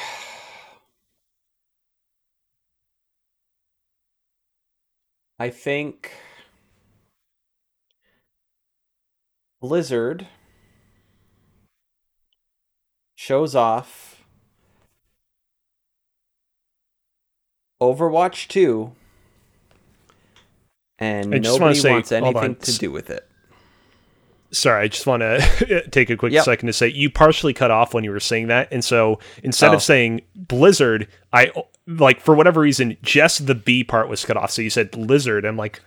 I 5.41 5.51
think 5.51 6.13
Blizzard 9.61 10.29
shows 13.17 13.57
off 13.57 14.23
Overwatch 17.83 18.47
2 18.47 18.93
and 20.99 21.35
I 21.35 21.39
just 21.39 21.59
nobody 21.59 21.79
say- 21.79 21.91
wants 21.91 22.13
anything 22.13 22.57
to 22.57 22.79
do 22.79 22.91
with 22.91 23.11
it. 23.11 23.25
Sorry, 24.51 24.85
I 24.85 24.89
just 24.89 25.07
want 25.07 25.21
to 25.21 25.85
take 25.91 26.09
a 26.09 26.17
quick 26.17 26.33
Yep. 26.33 26.45
second 26.45 26.69
to 26.69 26.73
say 26.73 26.89
you 26.89 27.11
partially 27.11 27.53
cut 27.53 27.71
off 27.71 27.93
when 27.93 28.03
you 28.03 28.11
were 28.11 28.19
saying 28.21 28.47
that, 28.49 28.69
and 28.73 28.83
so 28.83 29.19
instead 29.43 29.73
Oh. 29.73 29.75
of 29.75 29.83
saying 29.83 30.23
Blizzard, 30.35 31.07
I 31.35 31.53
like 31.87 32.21
for 32.21 32.35
whatever 32.35 32.61
reason 32.63 32.97
just 33.03 33.47
the 33.47 33.55
B 33.55 33.85
part 33.85 34.09
was 34.09 34.25
cut 34.25 34.39
off. 34.39 34.51
So 34.51 34.63
you 34.63 34.71
said 34.71 34.91
Blizzard. 34.91 35.45
I'm 35.45 35.59
like, 35.59 35.83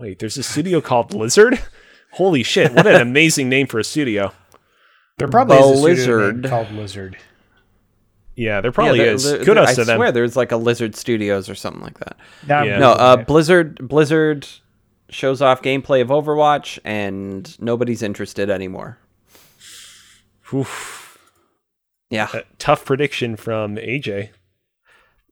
wait, 0.00 0.18
there's 0.18 0.36
a 0.36 0.42
studio 0.42 0.80
called 0.80 1.08
Blizzard. 1.10 1.60
Holy 2.14 2.42
shit! 2.42 2.72
What 2.72 2.86
an 2.88 3.00
amazing 3.00 3.48
name 3.48 3.66
for 3.68 3.78
a 3.78 3.84
studio. 3.84 4.32
There 5.18 5.28
probably 5.28 5.56
is 5.58 5.70
a 5.70 6.02
studio 6.04 6.48
called 6.48 6.72
Lizard. 6.72 7.16
Yeah, 8.36 8.60
there 8.60 8.70
probably 8.70 8.98
there- 8.98 9.14
is. 9.14 9.24
there- 9.30 9.44
Kudos 9.44 9.68
I 9.70 9.74
to 9.74 9.84
them. 9.84 9.96
swear 9.96 10.12
there's 10.12 10.36
like 10.36 10.52
a 10.52 10.56
Lizard 10.56 10.94
Studios 10.94 11.48
or 11.48 11.54
something 11.54 11.82
like 11.82 11.98
that. 12.00 12.16
Now 12.46 12.62
Yeah. 12.62 12.78
No, 12.78 12.92
uh, 12.92 13.16
Blizzard 13.16 13.88
Blizzard 13.88 14.46
shows 15.08 15.40
off 15.40 15.62
gameplay 15.62 16.00
of 16.02 16.08
Overwatch, 16.08 16.78
and 16.84 17.58
nobody's 17.60 18.02
interested 18.02 18.50
anymore. 18.50 18.98
Oof. 20.52 21.18
Yeah, 22.10 22.28
A 22.34 22.42
tough 22.58 22.84
prediction 22.84 23.36
from 23.36 23.76
AJ. 23.78 24.30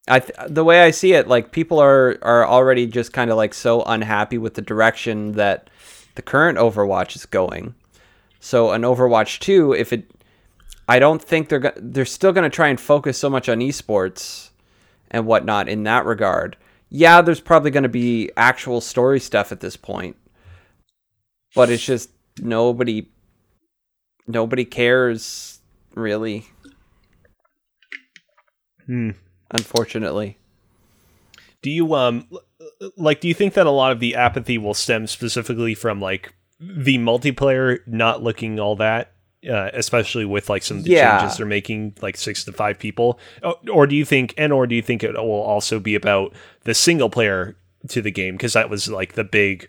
I 0.08 0.20
th- 0.20 0.36
the 0.48 0.64
way 0.64 0.82
I 0.82 0.90
see 0.90 1.12
it, 1.14 1.28
like 1.28 1.52
people 1.52 1.78
are 1.78 2.18
are 2.20 2.46
already 2.46 2.86
just 2.86 3.12
kind 3.12 3.30
of 3.30 3.36
like 3.36 3.54
so 3.54 3.82
unhappy 3.84 4.38
with 4.38 4.54
the 4.54 4.60
direction 4.62 5.32
that 5.32 5.70
the 6.16 6.22
current 6.22 6.58
Overwatch 6.58 7.16
is 7.16 7.26
going. 7.26 7.74
So 8.40 8.72
an 8.72 8.82
Overwatch 8.82 9.38
two, 9.38 9.72
if 9.72 9.92
it, 9.92 10.10
I 10.88 10.98
don't 10.98 11.22
think 11.22 11.48
they're 11.48 11.58
go- 11.58 11.72
they're 11.76 12.04
still 12.04 12.32
going 12.32 12.48
to 12.48 12.54
try 12.54 12.68
and 12.68 12.80
focus 12.80 13.18
so 13.18 13.30
much 13.30 13.48
on 13.48 13.60
esports 13.60 14.50
and 15.10 15.26
whatnot 15.26 15.68
in 15.68 15.82
that 15.84 16.04
regard. 16.04 16.56
Yeah, 16.90 17.22
there's 17.22 17.40
probably 17.40 17.70
going 17.70 17.84
to 17.84 17.88
be 17.88 18.30
actual 18.36 18.80
story 18.80 19.18
stuff 19.20 19.50
at 19.50 19.60
this 19.60 19.76
point, 19.76 20.16
but 21.54 21.70
it's 21.70 21.84
just 21.84 22.10
nobody 22.38 23.08
nobody 24.26 24.64
cares 24.64 25.60
really. 25.94 26.46
Hmm. 28.86 29.10
Unfortunately. 29.50 30.38
Do 31.62 31.70
you 31.70 31.94
um 31.94 32.28
like 32.96 33.20
do 33.20 33.28
you 33.28 33.34
think 33.34 33.54
that 33.54 33.66
a 33.66 33.70
lot 33.70 33.92
of 33.92 34.00
the 34.00 34.14
apathy 34.14 34.58
will 34.58 34.74
stem 34.74 35.06
specifically 35.06 35.74
from 35.74 36.00
like 36.00 36.34
the 36.60 36.98
multiplayer 36.98 37.78
not 37.86 38.22
looking 38.22 38.60
all 38.60 38.76
that 38.76 39.13
uh, 39.48 39.70
especially 39.74 40.24
with 40.24 40.48
like 40.48 40.62
some 40.62 40.78
of 40.78 40.84
the 40.84 40.90
Yeah. 40.90 41.18
changes 41.20 41.36
they're 41.38 41.46
making 41.46 41.94
like 42.00 42.16
6 42.16 42.44
to 42.44 42.52
5 42.52 42.78
people 42.78 43.18
or, 43.42 43.56
or 43.70 43.86
do 43.86 43.94
you 43.96 44.04
think 44.04 44.34
and 44.38 44.52
or 44.52 44.66
do 44.66 44.74
you 44.74 44.82
think 44.82 45.02
it 45.02 45.14
will 45.14 45.30
also 45.42 45.78
be 45.80 45.94
about 45.94 46.32
the 46.64 46.74
single 46.74 47.10
player 47.10 47.56
to 47.88 48.00
the 48.02 48.10
game 48.10 48.34
because 48.36 48.52
that 48.54 48.70
was 48.70 48.88
like 48.88 49.12
the 49.14 49.24
big 49.24 49.68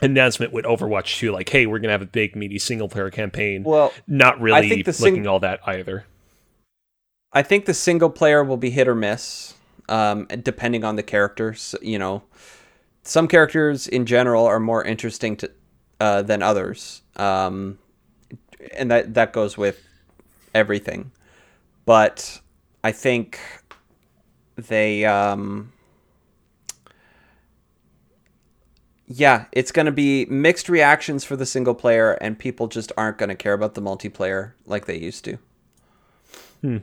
announcement 0.00 0.52
with 0.52 0.64
Overwatch 0.64 1.18
2 1.18 1.32
like 1.32 1.48
hey 1.48 1.66
we're 1.66 1.78
going 1.78 1.88
to 1.88 1.92
have 1.92 2.02
a 2.02 2.06
big 2.06 2.34
meaty 2.36 2.58
single 2.58 2.88
player 2.88 3.10
campaign 3.10 3.62
Well, 3.64 3.92
not 4.06 4.40
really 4.40 4.58
I 4.58 4.68
think 4.68 4.84
the 4.84 4.92
sing- 4.92 5.06
looking 5.14 5.26
all 5.26 5.40
that 5.40 5.60
either 5.66 6.04
I 7.32 7.42
think 7.42 7.64
the 7.64 7.74
single 7.74 8.10
player 8.10 8.44
will 8.44 8.58
be 8.58 8.68
hit 8.68 8.86
or 8.86 8.94
miss, 8.94 9.54
um, 9.88 10.26
depending 10.42 10.84
on 10.84 10.96
the 10.96 11.02
characters. 11.02 11.74
You 11.80 11.98
know, 11.98 12.24
some 13.04 13.26
characters 13.26 13.88
in 13.88 14.04
general 14.04 14.44
are 14.44 14.60
more 14.60 14.84
interesting 14.84 15.36
to 15.36 15.50
uh, 15.98 16.20
than 16.20 16.42
others, 16.42 17.00
um, 17.16 17.78
and 18.74 18.90
that 18.90 19.14
that 19.14 19.32
goes 19.32 19.56
with 19.58 19.82
everything. 20.54 21.12
But 21.84 22.40
I 22.84 22.92
think 22.92 23.40
they, 24.56 25.04
um, 25.04 25.72
yeah, 29.06 29.46
it's 29.52 29.72
going 29.72 29.86
to 29.86 29.92
be 29.92 30.26
mixed 30.26 30.68
reactions 30.68 31.24
for 31.24 31.36
the 31.36 31.46
single 31.46 31.74
player, 31.74 32.12
and 32.14 32.38
people 32.38 32.68
just 32.68 32.92
aren't 32.96 33.18
going 33.18 33.28
to 33.30 33.34
care 33.34 33.52
about 33.52 33.74
the 33.74 33.82
multiplayer 33.82 34.52
like 34.66 34.86
they 34.86 34.98
used 34.98 35.24
to. 35.24 35.38
Hmm. 36.60 36.78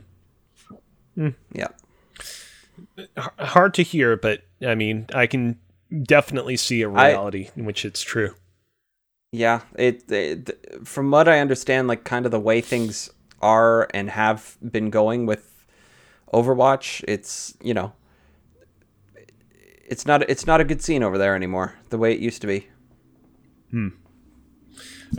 Yeah. 1.52 1.68
hard 3.38 3.74
to 3.74 3.82
hear 3.82 4.16
but 4.16 4.42
I 4.66 4.74
mean 4.74 5.06
I 5.14 5.26
can 5.26 5.58
definitely 6.02 6.56
see 6.56 6.82
a 6.82 6.88
reality 6.88 7.50
in 7.56 7.64
which 7.64 7.84
it's 7.84 8.00
true 8.02 8.34
Yeah, 9.32 9.60
it, 9.76 10.10
it 10.10 10.86
from 10.86 11.10
what 11.10 11.28
I 11.28 11.38
understand, 11.38 11.88
like 11.88 12.04
kind 12.04 12.26
of 12.26 12.32
the 12.32 12.40
way 12.40 12.60
things 12.60 13.10
are 13.40 13.88
and 13.94 14.10
have 14.10 14.56
been 14.60 14.90
going 14.90 15.26
with 15.26 15.64
Overwatch, 16.32 17.04
it's 17.06 17.56
you 17.62 17.74
know, 17.74 17.92
it's 19.86 20.06
not 20.06 20.28
it's 20.28 20.46
not 20.46 20.60
a 20.60 20.64
good 20.64 20.82
scene 20.82 21.02
over 21.02 21.16
there 21.16 21.36
anymore. 21.36 21.74
The 21.90 21.98
way 21.98 22.12
it 22.12 22.20
used 22.20 22.40
to 22.40 22.46
be. 22.46 22.68
Hmm. 23.70 23.88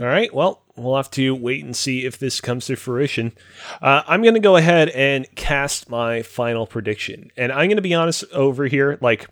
All 0.00 0.06
right. 0.06 0.32
Well, 0.32 0.62
we'll 0.76 0.96
have 0.96 1.10
to 1.12 1.34
wait 1.34 1.64
and 1.64 1.76
see 1.76 2.06
if 2.06 2.18
this 2.18 2.40
comes 2.40 2.66
to 2.66 2.76
fruition. 2.76 3.32
Uh, 3.80 4.02
I'm 4.06 4.22
going 4.22 4.34
to 4.34 4.40
go 4.40 4.56
ahead 4.56 4.88
and 4.90 5.26
cast 5.34 5.90
my 5.90 6.22
final 6.22 6.66
prediction. 6.66 7.30
And 7.36 7.52
I'm 7.52 7.68
going 7.68 7.76
to 7.76 7.82
be 7.82 7.92
honest 7.92 8.24
over 8.32 8.66
here. 8.66 8.98
Like, 9.02 9.28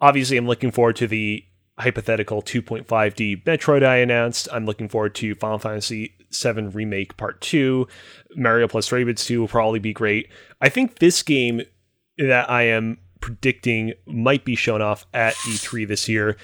obviously, 0.00 0.36
I'm 0.36 0.46
looking 0.46 0.70
forward 0.70 0.94
to 0.96 1.08
the 1.08 1.44
hypothetical 1.78 2.42
2.5D 2.42 3.44
Metroid 3.44 3.84
I 3.84 3.96
announced. 3.96 4.48
I'm 4.52 4.66
looking 4.66 4.88
forward 4.88 5.14
to 5.16 5.34
Final 5.36 5.58
Fantasy 5.58 6.14
7 6.30 6.70
Remake 6.70 7.16
Part 7.16 7.40
2. 7.40 7.86
Mario 8.36 8.68
plus 8.68 8.90
Rabbids 8.90 9.24
2 9.24 9.40
will 9.40 9.48
probably 9.48 9.78
be 9.78 9.92
great. 9.92 10.28
I 10.60 10.68
think 10.68 10.98
this 10.98 11.22
game 11.22 11.62
that 12.18 12.50
I 12.50 12.62
am 12.62 12.98
predicting 13.20 13.94
might 14.06 14.44
be 14.44 14.54
shown 14.54 14.82
off 14.82 15.06
at 15.12 15.34
E3 15.34 15.86
this 15.86 16.08
year 16.08 16.36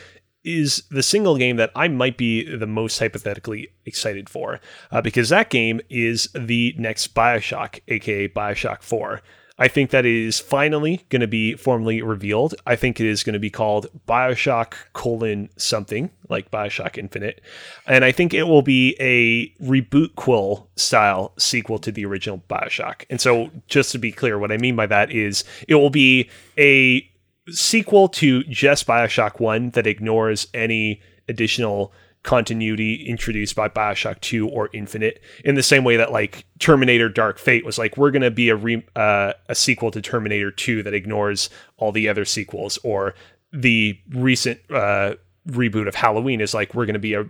is 0.44 0.82
the 0.90 1.02
single 1.02 1.36
game 1.36 1.56
that 1.56 1.70
I 1.74 1.89
might 1.89 2.19
be 2.19 2.44
the 2.55 2.66
most 2.66 2.98
hypothetically 2.98 3.69
excited 3.86 4.28
for 4.28 4.61
uh, 4.90 5.01
because 5.01 5.31
that 5.31 5.48
game 5.48 5.81
is 5.89 6.28
the 6.35 6.74
next 6.78 7.15
Bioshock, 7.15 7.81
aka 7.89 8.28
Bioshock 8.28 8.82
4. 8.82 9.23
I 9.56 9.68
think 9.68 9.90
that 9.90 10.05
is 10.05 10.40
finally 10.40 11.05
going 11.10 11.20
to 11.20 11.28
be 11.28 11.55
formally 11.55 12.02
revealed. 12.02 12.56
I 12.66 12.74
think 12.74 13.01
it 13.01 13.06
is 13.06 13.22
going 13.22 13.35
to 13.35 13.39
be 13.39 13.51
called 13.51 13.86
Bioshock 14.09 14.74
colon 14.94 15.48
something 15.56 16.10
like 16.28 16.51
Bioshock 16.51 16.98
Infinite, 16.98 17.40
and 17.86 18.05
I 18.05 18.10
think 18.10 18.35
it 18.35 18.44
will 18.44 18.62
be 18.62 18.97
a 18.98 19.48
reboot 19.64 20.16
quill 20.16 20.68
style 20.74 21.32
sequel 21.39 21.78
to 21.81 21.93
the 21.93 22.05
original 22.05 22.43
Bioshock. 22.51 23.05
And 23.10 23.20
so, 23.20 23.51
just 23.68 23.93
to 23.93 23.98
be 23.98 24.10
clear, 24.10 24.39
what 24.39 24.51
I 24.51 24.56
mean 24.56 24.74
by 24.74 24.86
that 24.86 25.12
is 25.12 25.44
it 25.68 25.76
will 25.76 25.90
be 25.90 26.28
a 26.59 27.09
sequel 27.48 28.09
to 28.09 28.43
just 28.44 28.86
Bioshock 28.86 29.39
One 29.39 29.70
that 29.70 29.86
ignores 29.86 30.48
any 30.52 31.01
additional 31.28 31.93
continuity 32.24 33.06
introduced 33.06 33.55
by 33.55 33.68
Bioshock 33.68 34.20
2 34.20 34.48
or 34.48 34.70
Infinite 34.72 35.22
in 35.44 35.55
the 35.55 35.62
same 35.62 35.84
way 35.84 35.96
that 35.96 36.10
like 36.10 36.44
Terminator 36.59 37.09
Dark 37.09 37.38
Fate 37.38 37.64
was 37.64 37.78
like 37.78 37.96
we're 37.96 38.10
going 38.10 38.22
to 38.22 38.30
be 38.30 38.48
a 38.48 38.56
re- 38.56 38.86
uh, 38.96 39.34
a 39.48 39.55
sequel 39.55 39.92
to 39.92 40.02
Terminator 40.02 40.51
2 40.51 40.82
that 40.82 40.94
ignores 40.94 41.51
all 41.76 41.92
the 41.92 42.09
other 42.09 42.24
sequels 42.24 42.78
or 42.82 43.14
the 43.52 43.98
recent 44.09 44.59
uh, 44.70 45.14
reboot 45.46 45.86
of 45.86 45.94
Halloween 45.94 46.40
is 46.40 46.55
like 46.55 46.74
we're 46.74 46.86
going 46.86 46.94
to 46.94 46.98
be 46.98 47.14
a 47.14 47.24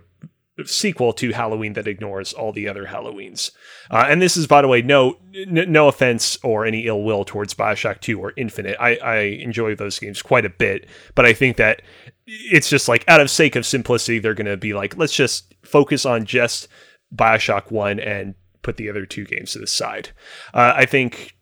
sequel 0.63 1.11
to 1.13 1.33
Halloween 1.33 1.73
that 1.73 1.87
ignores 1.87 2.31
all 2.31 2.53
the 2.53 2.67
other 2.67 2.85
Halloweens. 2.85 3.51
Uh, 3.91 4.05
and 4.07 4.21
this 4.21 4.37
is, 4.37 4.47
by 4.47 4.61
the 4.61 4.67
way, 4.67 4.81
no 4.81 5.17
n- 5.35 5.71
no 5.71 5.89
offense 5.89 6.37
or 6.43 6.65
any 6.65 6.87
ill 6.87 7.03
will 7.03 7.25
towards 7.25 7.53
Bioshock 7.53 7.99
2 7.99 8.19
or 8.19 8.33
Infinite. 8.37 8.77
I, 8.79 8.95
I 8.95 9.17
enjoy 9.17 9.75
those 9.75 9.99
games 9.99 10.21
quite 10.21 10.45
a 10.45 10.49
bit, 10.49 10.87
but 11.13 11.25
I 11.25 11.33
think 11.33 11.57
that 11.57 11.81
it's 12.25 12.69
just 12.69 12.87
like 12.87 13.03
out 13.07 13.21
of 13.21 13.29
sake 13.29 13.55
of 13.55 13.65
simplicity, 13.65 14.19
they're 14.19 14.33
going 14.33 14.45
to 14.45 14.57
be 14.57 14.73
like, 14.73 14.97
let's 14.97 15.15
just 15.15 15.53
focus 15.63 16.05
on 16.05 16.25
just 16.25 16.67
Bioshock 17.13 17.71
1 17.71 17.99
and 17.99 18.35
put 18.61 18.77
the 18.77 18.89
other 18.89 19.05
two 19.05 19.25
games 19.25 19.53
to 19.53 19.59
the 19.59 19.67
side. 19.67 20.09
Uh, 20.53 20.73
I 20.75 20.85
think. 20.85 21.33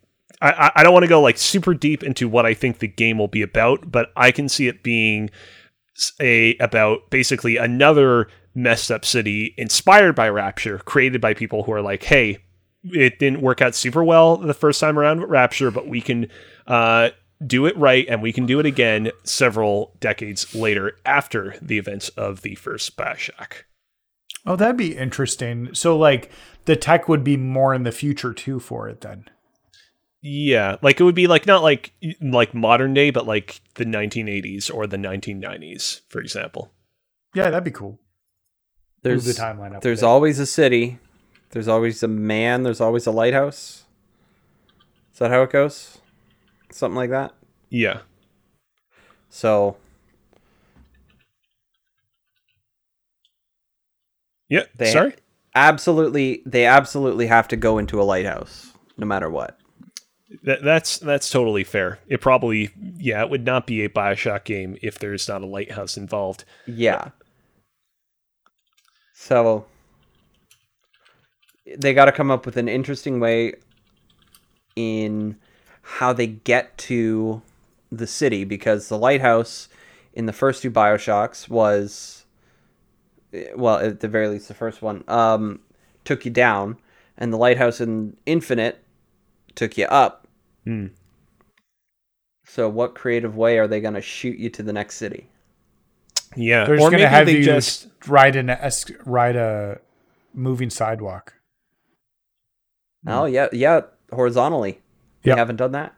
I, 0.41 0.71
I 0.75 0.83
don't 0.83 0.91
want 0.91 1.03
to 1.03 1.09
go 1.09 1.21
like 1.21 1.37
super 1.37 1.73
deep 1.73 2.03
into 2.03 2.27
what 2.27 2.45
I 2.45 2.53
think 2.53 2.79
the 2.79 2.87
game 2.87 3.17
will 3.17 3.29
be 3.29 3.41
about, 3.41 3.89
but 3.89 4.11
I 4.17 4.31
can 4.31 4.49
see 4.49 4.67
it 4.67 4.83
being 4.83 5.29
a 6.19 6.57
about 6.57 7.09
basically 7.09 7.55
another 7.55 8.27
messed 8.53 8.91
up 8.91 9.05
city 9.05 9.53
inspired 9.57 10.15
by 10.15 10.27
Rapture, 10.27 10.79
created 10.79 11.21
by 11.21 11.33
people 11.33 11.63
who 11.63 11.71
are 11.71 11.81
like, 11.81 12.03
hey, 12.03 12.39
it 12.83 13.19
didn't 13.19 13.41
work 13.41 13.61
out 13.61 13.75
super 13.75 14.03
well 14.03 14.37
the 14.37 14.53
first 14.53 14.79
time 14.79 14.99
around 14.99 15.21
with 15.21 15.29
Rapture, 15.29 15.71
but 15.71 15.87
we 15.87 16.01
can 16.01 16.27
uh, 16.67 17.09
do 17.45 17.65
it 17.65 17.75
right 17.77 18.05
and 18.07 18.21
we 18.21 18.31
can 18.33 18.45
do 18.45 18.59
it 18.59 18.65
again 18.65 19.11
several 19.23 19.95
decades 19.99 20.53
later 20.55 20.95
after 21.05 21.55
the 21.61 21.77
events 21.77 22.09
of 22.09 22.41
the 22.41 22.55
first 22.55 22.95
Bioshock. 22.97 23.63
Oh, 24.45 24.55
that'd 24.55 24.77
be 24.77 24.97
interesting. 24.97 25.73
So, 25.73 25.97
like, 25.97 26.29
the 26.65 26.75
tech 26.75 27.07
would 27.07 27.23
be 27.23 27.37
more 27.37 27.73
in 27.73 27.83
the 27.83 27.91
future 27.91 28.33
too 28.33 28.59
for 28.59 28.89
it 28.89 29.01
then. 29.01 29.25
Yeah, 30.21 30.77
like 30.81 30.99
it 31.01 31.03
would 31.03 31.15
be 31.15 31.27
like 31.27 31.45
not 31.45 31.63
like 31.63 31.93
like 32.21 32.53
modern 32.53 32.93
day, 32.93 33.09
but 33.09 33.27
like 33.27 33.59
the 33.75 33.83
1980s 33.85 34.73
or 34.73 34.87
the 34.87 34.95
1990s, 34.97 35.99
for 36.07 36.21
example. 36.21 36.71
Yeah, 37.33 37.49
that'd 37.49 37.65
be 37.65 37.71
cool. 37.71 37.99
There's 39.01 39.25
Move 39.25 39.35
the 39.35 39.41
timeline 39.41 39.75
up. 39.75 39.81
there's 39.81 40.01
a 40.01 40.07
always 40.07 40.39
a 40.39 40.45
city. 40.45 40.99
There's 41.49 41.67
always 41.67 42.01
a 42.03 42.07
man. 42.07 42.63
There's 42.63 42.79
always 42.79 43.05
a 43.05 43.11
lighthouse. 43.11 43.83
Is 45.11 45.19
that 45.19 45.29
how 45.29 45.41
it 45.43 45.51
goes? 45.51 45.99
Something 46.73 46.95
like 46.95 47.11
that. 47.11 47.33
Yeah. 47.69 47.99
So 49.29 49.77
Yeah. 54.49 54.63
They- 54.77 54.91
Sorry. 54.91 55.13
absolutely, 55.55 56.41
they 56.45 56.65
absolutely 56.65 57.27
have 57.27 57.47
to 57.49 57.55
go 57.55 57.77
into 57.77 58.01
a 58.01 58.03
lighthouse, 58.03 58.71
no 58.97 59.05
matter 59.05 59.29
what. 59.29 59.57
That, 60.43 60.63
that's 60.63 60.97
that's 60.97 61.29
totally 61.29 61.63
fair. 61.63 61.99
It 62.07 62.19
probably 62.19 62.71
yeah, 62.97 63.21
it 63.21 63.29
would 63.29 63.45
not 63.45 63.67
be 63.67 63.83
a 63.83 63.89
BioShock 63.89 64.45
game 64.45 64.77
if 64.81 64.97
there's 64.97 65.27
not 65.27 65.43
a 65.43 65.45
lighthouse 65.45 65.95
involved. 65.95 66.43
Yeah. 66.65 67.09
So 69.13 69.67
they 71.77 71.93
got 71.93 72.05
to 72.05 72.11
come 72.11 72.31
up 72.31 72.47
with 72.47 72.57
an 72.57 72.67
interesting 72.67 73.19
way 73.19 73.53
in 74.75 75.37
how 75.83 76.13
they 76.13 76.27
get 76.27 76.77
to 76.77 77.41
the 77.91 78.07
city 78.07 78.43
because 78.43 78.89
the 78.89 78.97
lighthouse 78.97 79.69
in 80.13 80.25
the 80.25 80.33
first 80.33 80.61
two 80.63 80.71
BioShocks 80.71 81.47
was 81.47 82.25
well, 83.55 83.77
at 83.77 83.99
the 83.99 84.07
very 84.07 84.27
least 84.27 84.47
the 84.47 84.53
first 84.53 84.81
one 84.81 85.03
um 85.07 85.59
took 86.05 86.25
you 86.25 86.31
down 86.31 86.77
and 87.17 87.31
the 87.31 87.37
lighthouse 87.37 87.79
in 87.79 88.17
Infinite 88.25 88.83
took 89.55 89.77
you 89.77 89.85
up. 89.85 90.27
Hmm. 90.63 90.87
So 92.45 92.69
what 92.69 92.95
creative 92.95 93.35
way 93.35 93.57
are 93.59 93.67
they 93.67 93.79
going 93.81 93.93
to 93.93 94.01
shoot 94.01 94.37
you 94.37 94.49
to 94.51 94.63
the 94.63 94.73
next 94.73 94.95
city? 94.95 95.29
Yeah, 96.35 96.65
They're 96.65 96.75
or 96.75 96.77
just 96.77 96.91
gonna 96.91 96.97
maybe 97.03 97.09
have 97.09 97.25
they 97.27 97.37
you 97.37 97.43
just 97.43 97.87
ride 98.07 98.35
an 98.35 98.49
es- 98.49 98.91
ride 99.05 99.35
a 99.35 99.79
moving 100.33 100.69
sidewalk. 100.69 101.35
Oh 103.05 103.25
yeah, 103.25 103.47
yeah, 103.51 103.81
horizontally. 104.11 104.79
You 105.23 105.29
Yep. 105.31 105.37
haven't 105.37 105.55
done 105.57 105.71
that. 105.73 105.93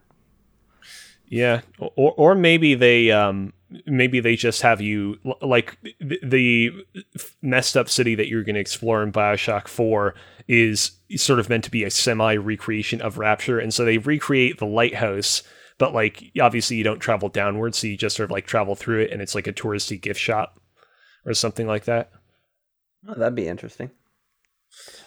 Yeah, 1.27 1.61
or 1.79 2.13
or 2.17 2.35
maybe 2.35 2.75
they 2.75 3.09
um 3.11 3.53
maybe 3.87 4.19
they 4.19 4.35
just 4.35 4.61
have 4.61 4.79
you 4.79 5.17
like 5.41 5.77
the, 5.99 6.19
the 6.23 6.71
messed 7.41 7.75
up 7.75 7.89
city 7.89 8.13
that 8.15 8.27
you're 8.27 8.43
going 8.43 8.53
to 8.55 8.61
explore 8.61 9.01
in 9.01 9.11
BioShock 9.11 9.67
4 9.67 10.13
is 10.47 10.91
sort 11.15 11.39
of 11.39 11.49
meant 11.49 11.63
to 11.63 11.71
be 11.71 11.83
a 11.83 11.89
semi 11.89 12.35
recreation 12.35 13.01
of 13.01 13.17
Rapture 13.17 13.57
and 13.59 13.73
so 13.73 13.83
they 13.83 13.97
recreate 13.97 14.59
the 14.59 14.67
lighthouse 14.67 15.41
but 15.79 15.95
like 15.95 16.31
obviously 16.39 16.77
you 16.77 16.83
don't 16.83 16.99
travel 16.99 17.27
downwards 17.27 17.79
so 17.79 17.87
you 17.87 17.97
just 17.97 18.15
sort 18.15 18.25
of 18.25 18.31
like 18.31 18.45
travel 18.45 18.75
through 18.75 19.01
it 19.01 19.11
and 19.11 19.19
it's 19.21 19.33
like 19.33 19.47
a 19.47 19.51
touristy 19.53 19.99
gift 19.99 20.19
shop 20.19 20.61
or 21.25 21.33
something 21.33 21.65
like 21.65 21.85
that. 21.85 22.11
Oh, 23.07 23.15
that'd 23.15 23.33
be 23.33 23.47
interesting. 23.47 23.89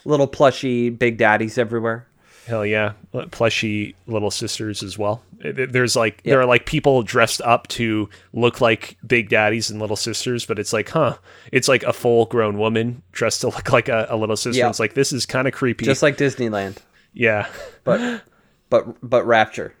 Little 0.03 0.27
plushy 0.27 0.89
big 0.89 1.17
daddies 1.17 1.57
everywhere. 1.57 2.07
Hell 2.49 2.65
yeah, 2.65 2.93
plushy 3.31 3.95
little 4.07 4.31
sisters 4.31 4.81
as 4.81 4.97
well. 4.97 5.21
There's 5.39 5.95
like 5.95 6.19
Yeah. 6.23 6.31
there 6.33 6.41
are 6.41 6.45
like 6.45 6.65
people 6.65 7.03
dressed 7.03 7.41
up 7.43 7.67
to 7.69 8.09
look 8.33 8.59
like 8.59 8.97
big 9.05 9.29
daddies 9.29 9.69
and 9.69 9.79
little 9.79 9.95
sisters, 9.95 10.45
but 10.45 10.57
it's 10.57 10.73
like, 10.73 10.89
huh? 10.89 11.17
It's 11.51 11.67
like 11.67 11.83
a 11.83 11.93
full 11.93 12.25
grown 12.25 12.57
woman 12.57 13.03
dressed 13.11 13.41
to 13.41 13.47
look 13.49 13.71
like 13.71 13.87
a, 13.87 14.07
a 14.09 14.17
little 14.17 14.35
sister. 14.35 14.59
Yeah. 14.59 14.69
It's 14.69 14.79
like 14.79 14.95
this 14.95 15.13
is 15.13 15.25
kind 15.25 15.47
of 15.47 15.53
creepy. 15.53 15.85
Just 15.85 16.01
like 16.03 16.17
Disneyland, 16.17 16.77
yeah, 17.13 17.47
but 17.83 18.23
but 18.69 18.97
but 19.07 19.25
Rapture. 19.25 19.73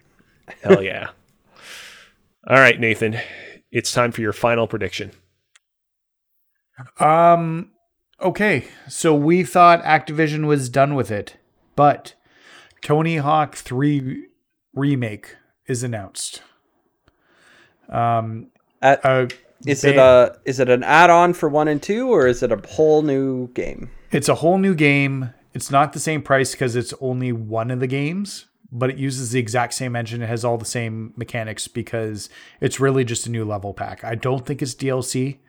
hell 0.61 0.81
yeah. 0.83 1.09
All 2.47 2.57
right, 2.57 2.79
Nathan, 2.79 3.19
it's 3.71 3.91
time 3.91 4.11
for 4.11 4.21
your 4.21 4.31
final 4.33 4.67
prediction. 4.67 5.11
Um. 6.99 7.71
Okay, 8.21 8.65
so 8.89 9.15
we 9.15 9.43
thought 9.43 9.81
Activision 9.83 10.45
was 10.45 10.69
done 10.69 10.93
with 10.93 11.09
it, 11.09 11.37
but 11.75 12.15
Tony 12.81 13.17
Hawk 13.17 13.55
Three 13.55 14.27
remake 14.73 15.35
is 15.67 15.83
announced. 15.83 16.41
Um. 17.89 18.47
At, 18.81 19.03
A 19.03 19.27
is 19.65 19.83
it 19.83 19.97
a 19.97 20.37
is 20.45 20.59
it 20.59 20.69
an 20.69 20.83
add-on 20.83 21.33
for 21.33 21.49
one 21.49 21.67
and 21.67 21.81
two, 21.81 22.09
or 22.09 22.27
is 22.27 22.41
it 22.43 22.51
a 22.51 22.61
whole 22.69 23.01
new 23.01 23.47
game? 23.49 23.89
It's 24.11 24.29
a 24.29 24.35
whole 24.35 24.57
new 24.57 24.73
game. 24.73 25.33
It's 25.53 25.69
not 25.69 25.93
the 25.93 25.99
same 25.99 26.21
price 26.21 26.51
because 26.51 26.75
it's 26.75 26.93
only 27.01 27.31
one 27.31 27.71
of 27.71 27.79
the 27.79 27.87
games, 27.87 28.45
but 28.71 28.89
it 28.89 28.97
uses 28.97 29.31
the 29.31 29.39
exact 29.39 29.73
same 29.73 29.95
engine. 29.95 30.21
It 30.21 30.29
has 30.29 30.45
all 30.45 30.57
the 30.57 30.65
same 30.65 31.13
mechanics 31.17 31.67
because 31.67 32.29
it's 32.61 32.79
really 32.79 33.03
just 33.03 33.25
a 33.27 33.31
new 33.31 33.43
level 33.43 33.73
pack. 33.73 34.03
I 34.03 34.15
don't 34.15 34.45
think 34.45 34.61
it's 34.61 34.75
DLC. 34.75 35.39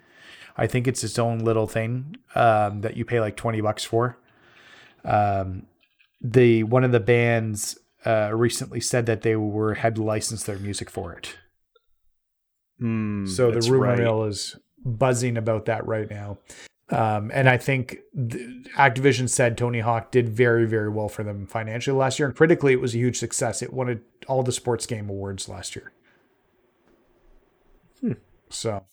I 0.57 0.66
think 0.66 0.89
it's 0.89 1.05
its 1.05 1.19
own 1.19 1.39
little 1.39 1.66
thing 1.66 2.16
um, 2.35 2.81
that 2.81 2.97
you 2.97 3.05
pay 3.05 3.20
like 3.20 3.36
twenty 3.36 3.61
bucks 3.61 3.85
for. 3.85 4.19
Um, 5.05 5.66
the 6.20 6.62
one 6.64 6.84
of 6.84 6.92
the 6.92 7.01
bands 7.01 7.78
uh, 8.06 8.30
recently 8.34 8.80
said 8.80 9.06
that 9.06 9.22
they 9.22 9.36
were 9.36 9.74
had 9.74 9.98
licensed 9.98 10.47
their 10.47 10.59
music 10.59 10.90
for 10.90 11.12
it. 11.12 11.36
Hmm, 12.78 13.26
So 13.26 13.51
the 13.51 13.70
rumor 13.70 13.88
right. 13.88 13.98
mill 13.98 14.24
is 14.24 14.56
buzzing 14.84 15.36
about 15.36 15.66
that 15.66 15.86
right 15.86 16.09
now. 16.10 16.38
Um, 16.88 17.30
and 17.32 17.48
I 17.48 17.56
think 17.56 17.98
th- 18.16 18.42
Activision 18.76 19.28
said 19.28 19.56
Tony 19.56 19.78
Hawk 19.80 20.10
did 20.10 20.28
very, 20.28 20.66
very 20.66 20.88
well 20.88 21.09
for 21.09 21.22
them 21.22 21.47
financially 21.47 21.97
last 21.97 22.18
year. 22.18 22.26
And 22.26 22.36
critically, 22.36 22.72
it 22.72 22.80
was 22.80 22.94
a 22.94 22.98
huge 22.98 23.16
success. 23.18 23.62
It 23.62 23.72
won 23.72 24.01
all 24.26 24.42
the 24.42 24.51
sports 24.51 24.86
game 24.86 25.09
awards 25.09 25.48
last 25.48 25.76
year. 25.76 25.92
Hmm. 28.01 28.12
So, 28.48 28.84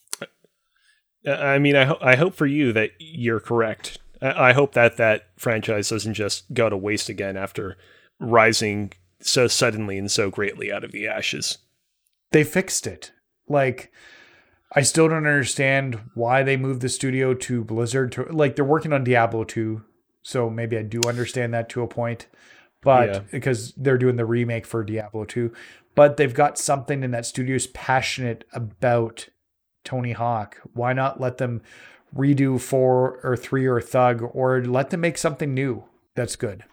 I 1.26 1.58
mean, 1.58 1.74
I, 1.74 1.84
ho- 1.86 1.98
I 2.00 2.14
hope 2.14 2.34
for 2.34 2.46
you 2.46 2.72
that 2.74 2.90
you're 3.00 3.40
correct. 3.40 3.98
I 4.20 4.52
hope 4.52 4.72
that 4.72 4.96
that 4.96 5.28
franchise 5.36 5.90
doesn't 5.90 6.14
just 6.14 6.52
go 6.52 6.68
to 6.68 6.76
waste 6.76 7.08
again 7.08 7.36
after 7.36 7.76
rising 8.18 8.92
so 9.20 9.46
suddenly 9.46 9.98
and 9.98 10.10
so 10.10 10.30
greatly 10.30 10.72
out 10.72 10.84
of 10.84 10.92
the 10.92 11.06
ashes. 11.06 11.58
They 12.32 12.44
fixed 12.44 12.86
it. 12.86 13.12
Like, 13.48 13.92
I 14.74 14.82
still 14.82 15.08
don't 15.08 15.26
understand 15.26 16.00
why 16.14 16.42
they 16.42 16.56
moved 16.56 16.82
the 16.82 16.88
studio 16.88 17.32
to 17.34 17.64
Blizzard. 17.64 18.12
To 18.12 18.24
like, 18.24 18.56
they're 18.56 18.64
working 18.64 18.92
on 18.92 19.04
Diablo 19.04 19.44
2, 19.44 19.82
so 20.22 20.50
maybe 20.50 20.76
I 20.76 20.82
do 20.82 21.00
understand 21.06 21.54
that 21.54 21.68
to 21.70 21.82
a 21.82 21.88
point. 21.88 22.26
But 22.82 23.08
Yeah. 23.08 23.20
because 23.32 23.72
they're 23.76 23.98
doing 23.98 24.16
the 24.16 24.24
remake 24.26 24.66
for 24.66 24.84
Diablo 24.84 25.24
2, 25.24 25.52
but 25.94 26.16
they've 26.16 26.34
got 26.34 26.58
something 26.58 27.02
in 27.02 27.10
that 27.10 27.26
studio's 27.26 27.66
passionate 27.68 28.44
about 28.52 29.28
Tony 29.84 30.12
Hawk. 30.12 30.58
Why 30.74 30.92
not 30.92 31.20
let 31.20 31.38
them 31.38 31.62
redo 32.14 32.60
four 32.60 33.20
or 33.22 33.36
three 33.36 33.66
or 33.66 33.80
Thug, 33.80 34.22
or 34.32 34.62
let 34.64 34.90
them 34.90 35.00
make 35.00 35.18
something 35.18 35.52
new 35.54 35.84
that's 36.14 36.36
good? 36.36 36.64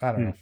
I 0.00 0.12
don't 0.12 0.20
Hmm. 0.20 0.28
know. 0.30 0.34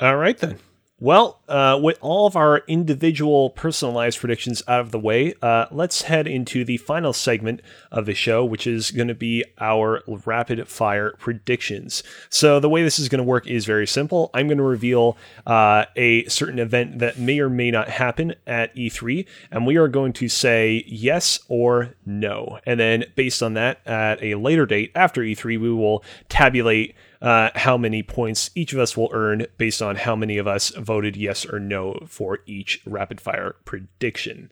All 0.00 0.16
right 0.16 0.38
then. 0.38 0.58
Well, 1.02 1.40
uh, 1.48 1.80
with 1.82 1.98
all 2.00 2.28
of 2.28 2.36
our 2.36 2.58
individual 2.68 3.50
personalized 3.50 4.20
predictions 4.20 4.62
out 4.68 4.82
of 4.82 4.92
the 4.92 5.00
way, 5.00 5.34
uh, 5.42 5.66
let's 5.72 6.02
head 6.02 6.28
into 6.28 6.64
the 6.64 6.76
final 6.76 7.12
segment 7.12 7.60
of 7.90 8.06
the 8.06 8.14
show, 8.14 8.44
which 8.44 8.68
is 8.68 8.92
going 8.92 9.08
to 9.08 9.14
be 9.14 9.44
our 9.58 10.04
rapid 10.24 10.68
fire 10.68 11.16
predictions. 11.18 12.04
So, 12.30 12.60
the 12.60 12.68
way 12.68 12.84
this 12.84 13.00
is 13.00 13.08
going 13.08 13.18
to 13.18 13.24
work 13.24 13.48
is 13.48 13.64
very 13.64 13.84
simple. 13.84 14.30
I'm 14.32 14.46
going 14.46 14.58
to 14.58 14.62
reveal 14.62 15.16
uh, 15.44 15.86
a 15.96 16.24
certain 16.26 16.60
event 16.60 17.00
that 17.00 17.18
may 17.18 17.40
or 17.40 17.50
may 17.50 17.72
not 17.72 17.88
happen 17.88 18.36
at 18.46 18.72
E3, 18.76 19.26
and 19.50 19.66
we 19.66 19.78
are 19.78 19.88
going 19.88 20.12
to 20.12 20.28
say 20.28 20.84
yes 20.86 21.40
or 21.48 21.96
no. 22.06 22.60
And 22.64 22.78
then, 22.78 23.06
based 23.16 23.42
on 23.42 23.54
that, 23.54 23.84
at 23.88 24.22
a 24.22 24.36
later 24.36 24.66
date 24.66 24.92
after 24.94 25.22
E3, 25.22 25.44
we 25.58 25.72
will 25.72 26.04
tabulate 26.28 26.94
uh, 27.22 27.50
how 27.54 27.78
many 27.78 28.02
points 28.02 28.50
each 28.54 28.72
of 28.74 28.78
us 28.80 28.96
will 28.96 29.08
earn 29.12 29.46
based 29.56 29.80
on 29.80 29.96
how 29.96 30.14
many 30.14 30.36
of 30.36 30.46
us 30.46 30.70
voted 30.70 31.16
yes 31.16 31.46
or 31.46 31.58
no 31.58 31.98
for 32.06 32.40
each 32.46 32.82
rapid 32.84 33.20
fire 33.20 33.54
prediction. 33.64 34.50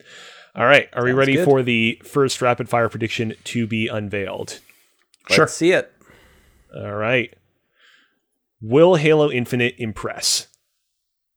All 0.55 0.65
right, 0.65 0.89
are 0.95 1.05
we 1.05 1.13
ready 1.13 1.35
good. 1.35 1.45
for 1.45 1.63
the 1.63 2.01
first 2.05 2.41
rapid 2.41 2.69
fire 2.69 2.89
prediction 2.89 3.35
to 3.45 3.67
be 3.67 3.89
unveiled? 3.89 4.61
Sure. 5.29 5.45
Let's 5.45 5.55
see 5.55 5.73
it. 5.73 5.93
All 6.75 6.95
right. 6.95 7.35
Will 8.63 8.95
Halo 8.95 9.31
Infinite 9.31 9.75
impress? 9.79 10.47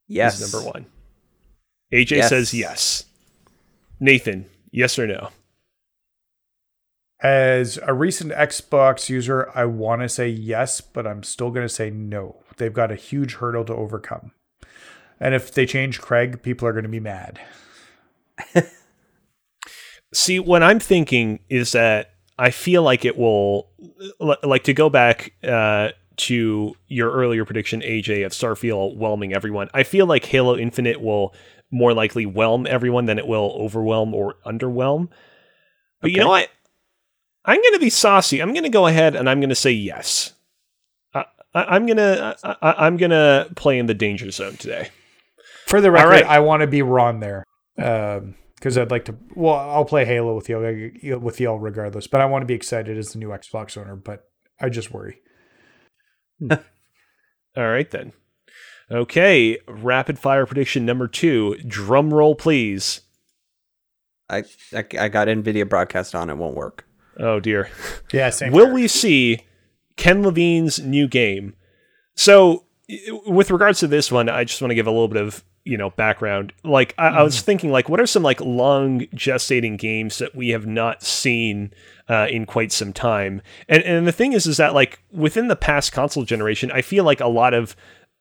Yes. 0.08 0.40
Number 0.40 0.66
one. 0.68 0.86
AJ 1.92 2.10
Yes. 2.16 2.28
says 2.28 2.54
yes. 2.54 3.04
Nathan, 4.00 4.46
yes 4.70 4.98
or 4.98 5.06
no? 5.06 5.30
As 7.20 7.78
a 7.82 7.94
recent 7.94 8.32
Xbox 8.32 9.08
user, 9.08 9.50
I 9.54 9.64
want 9.64 10.02
to 10.02 10.08
say 10.08 10.28
yes, 10.28 10.80
but 10.80 11.06
I'm 11.06 11.22
still 11.22 11.50
going 11.50 11.64
to 11.64 11.72
say 11.72 11.90
no. 11.90 12.42
They've 12.56 12.72
got 12.72 12.90
a 12.90 12.96
huge 12.96 13.36
hurdle 13.36 13.64
to 13.64 13.74
overcome. 13.74 14.32
And 15.20 15.34
if 15.34 15.52
they 15.52 15.64
change 15.64 16.00
Craig, 16.00 16.42
people 16.42 16.68
are 16.68 16.72
going 16.72 16.84
to 16.84 16.88
be 16.88 17.00
mad. 17.00 17.40
See, 20.12 20.38
what 20.38 20.62
I'm 20.62 20.80
thinking 20.80 21.40
is 21.48 21.72
that 21.72 22.10
I 22.38 22.50
feel 22.50 22.82
like 22.82 23.04
it 23.04 23.16
will, 23.16 23.70
like 24.20 24.64
to 24.64 24.74
go 24.74 24.90
back 24.90 25.32
uh, 25.42 25.90
to 26.16 26.76
your 26.88 27.10
earlier 27.10 27.44
prediction, 27.44 27.80
AJ, 27.80 28.26
of 28.26 28.32
Starfield 28.32 28.96
whelming 28.96 29.34
everyone. 29.34 29.68
I 29.72 29.82
feel 29.82 30.06
like 30.06 30.24
Halo 30.24 30.56
Infinite 30.56 31.00
will 31.00 31.34
more 31.70 31.94
likely 31.94 32.26
whelm 32.26 32.66
everyone 32.66 33.06
than 33.06 33.18
it 33.18 33.26
will 33.26 33.56
overwhelm 33.58 34.14
or 34.14 34.36
underwhelm. 34.46 35.08
But 36.00 36.10
you 36.10 36.18
know 36.18 36.28
what? 36.28 36.48
I'm 37.44 37.60
going 37.60 37.74
to 37.74 37.78
be 37.80 37.90
saucy. 37.90 38.40
I'm 38.40 38.52
going 38.52 38.62
to 38.64 38.68
go 38.70 38.86
ahead 38.86 39.14
and 39.14 39.28
I'm 39.28 39.40
going 39.40 39.48
to 39.50 39.54
say 39.54 39.70
yes. 39.72 40.32
I, 41.14 41.24
I, 41.54 41.64
I'm 41.76 41.86
gonna 41.86 42.34
I, 42.42 42.56
I- 42.62 42.86
I'm 42.86 42.96
gonna 42.96 43.48
play 43.54 43.78
in 43.78 43.86
the 43.86 43.94
danger 43.94 44.30
zone 44.30 44.56
today. 44.56 44.88
For 45.66 45.80
the 45.80 45.90
record, 45.90 46.08
right. 46.10 46.24
I 46.26 46.40
want 46.40 46.60
to 46.62 46.66
be 46.66 46.82
Ron 46.82 47.20
there. 47.20 47.44
Um, 47.78 48.34
because 48.56 48.78
I'd 48.78 48.90
like 48.90 49.04
to. 49.06 49.16
Well, 49.34 49.54
I'll 49.54 49.84
play 49.84 50.04
Halo 50.06 50.34
with 50.34 50.48
you 50.48 51.18
with 51.20 51.38
y'all 51.40 51.58
regardless. 51.58 52.06
But 52.06 52.20
I 52.22 52.26
want 52.26 52.42
to 52.42 52.46
be 52.46 52.54
excited 52.54 52.96
as 52.96 53.12
the 53.12 53.18
new 53.18 53.28
Xbox 53.28 53.76
owner. 53.76 53.94
But 53.94 54.24
I 54.60 54.68
just 54.70 54.90
worry. 54.92 55.18
Hmm. 56.38 56.52
All 57.56 57.68
right 57.68 57.90
then. 57.90 58.12
Okay, 58.90 59.58
rapid 59.68 60.18
fire 60.18 60.46
prediction 60.46 60.84
number 60.86 61.08
two. 61.08 61.56
Drum 61.66 62.12
roll, 62.12 62.34
please. 62.34 63.02
I, 64.28 64.44
I 64.74 64.84
I 64.98 65.08
got 65.08 65.28
Nvidia 65.28 65.68
broadcast 65.68 66.14
on. 66.14 66.30
It 66.30 66.36
won't 66.36 66.56
work. 66.56 66.86
Oh 67.18 67.40
dear. 67.40 67.70
Yeah, 68.12 68.30
same. 68.30 68.52
Will 68.52 68.66
here. 68.66 68.74
we 68.74 68.88
see 68.88 69.40
Ken 69.96 70.22
Levine's 70.22 70.80
new 70.80 71.08
game? 71.08 71.54
So, 72.16 72.64
with 73.26 73.50
regards 73.50 73.80
to 73.80 73.86
this 73.86 74.12
one, 74.12 74.28
I 74.28 74.44
just 74.44 74.60
want 74.60 74.70
to 74.70 74.74
give 74.74 74.86
a 74.86 74.90
little 74.90 75.08
bit 75.08 75.22
of 75.22 75.44
you 75.64 75.76
know 75.76 75.90
background. 75.90 76.52
Like, 76.62 76.94
I, 76.98 77.08
I 77.08 77.22
was 77.22 77.40
thinking, 77.40 77.70
like, 77.70 77.88
what 77.88 78.00
are 78.00 78.06
some 78.06 78.22
like 78.22 78.40
long 78.40 79.00
gestating 79.14 79.78
games 79.78 80.18
that 80.18 80.34
we 80.34 80.50
have 80.50 80.66
not 80.66 81.02
seen 81.02 81.72
uh, 82.08 82.26
in 82.30 82.46
quite 82.46 82.72
some 82.72 82.92
time? 82.92 83.42
And 83.68 83.82
and 83.82 84.06
the 84.06 84.12
thing 84.12 84.32
is, 84.32 84.46
is 84.46 84.56
that 84.58 84.74
like 84.74 85.00
within 85.12 85.48
the 85.48 85.56
past 85.56 85.92
console 85.92 86.24
generation, 86.24 86.70
I 86.72 86.82
feel 86.82 87.04
like 87.04 87.20
a 87.20 87.28
lot 87.28 87.54
of 87.54 87.76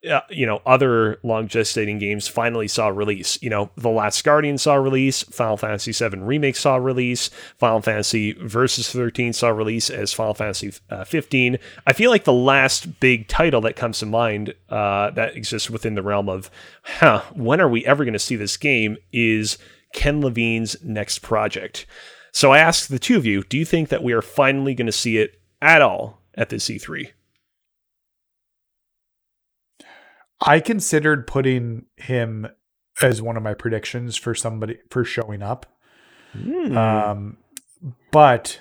uh, 0.09 0.21
you 0.29 0.45
know 0.45 0.61
other 0.65 1.19
long 1.23 1.47
gestating 1.47 1.99
games 1.99 2.27
finally 2.27 2.67
saw 2.67 2.87
release. 2.87 3.41
You 3.41 3.49
know 3.49 3.71
the 3.77 3.89
last 3.89 4.23
guardian 4.23 4.57
saw 4.57 4.75
release 4.75 5.23
final 5.23 5.57
fantasy 5.57 5.93
7 5.93 6.23
remake 6.23 6.55
saw 6.55 6.75
release 6.75 7.29
final 7.57 7.81
fantasy 7.81 8.33
versus 8.33 8.91
13 8.91 9.33
saw 9.33 9.49
release 9.49 9.89
as 9.89 10.13
final 10.13 10.33
fantasy 10.33 10.73
uh, 10.89 11.03
15 11.03 11.57
i 11.87 11.93
feel 11.93 12.11
like 12.11 12.23
the 12.23 12.33
last 12.33 12.99
big 12.99 13.27
title 13.27 13.61
that 13.61 13.75
comes 13.75 13.99
to 13.99 14.05
mind 14.05 14.53
uh, 14.69 15.09
that 15.11 15.35
exists 15.35 15.69
within 15.69 15.95
the 15.95 16.01
realm 16.01 16.29
of 16.29 16.49
huh 16.83 17.21
when 17.33 17.61
are 17.61 17.69
we 17.69 17.85
ever 17.85 18.03
going 18.03 18.13
to 18.13 18.19
see 18.19 18.35
this 18.35 18.57
game 18.57 18.97
is 19.11 19.57
ken 19.93 20.21
levine's 20.21 20.75
next 20.83 21.19
project. 21.19 21.85
So 22.31 22.51
i 22.51 22.59
ask 22.59 22.87
the 22.87 22.99
two 22.99 23.17
of 23.17 23.25
you 23.25 23.43
do 23.43 23.57
you 23.57 23.65
think 23.65 23.89
that 23.89 24.03
we 24.03 24.13
are 24.13 24.21
finally 24.21 24.73
going 24.73 24.87
to 24.87 24.91
see 24.91 25.17
it 25.17 25.39
at 25.61 25.81
all 25.81 26.21
at 26.35 26.49
the 26.49 26.57
E3 26.57 27.11
I 30.45 30.59
considered 30.59 31.25
putting 31.25 31.85
him 31.95 32.47
as 33.01 33.21
one 33.21 33.37
of 33.37 33.43
my 33.43 33.53
predictions 33.53 34.15
for 34.17 34.35
somebody 34.35 34.77
for 34.89 35.03
showing 35.03 35.41
up. 35.41 35.65
Hmm. 36.33 36.77
Um, 36.77 37.37
but 38.11 38.59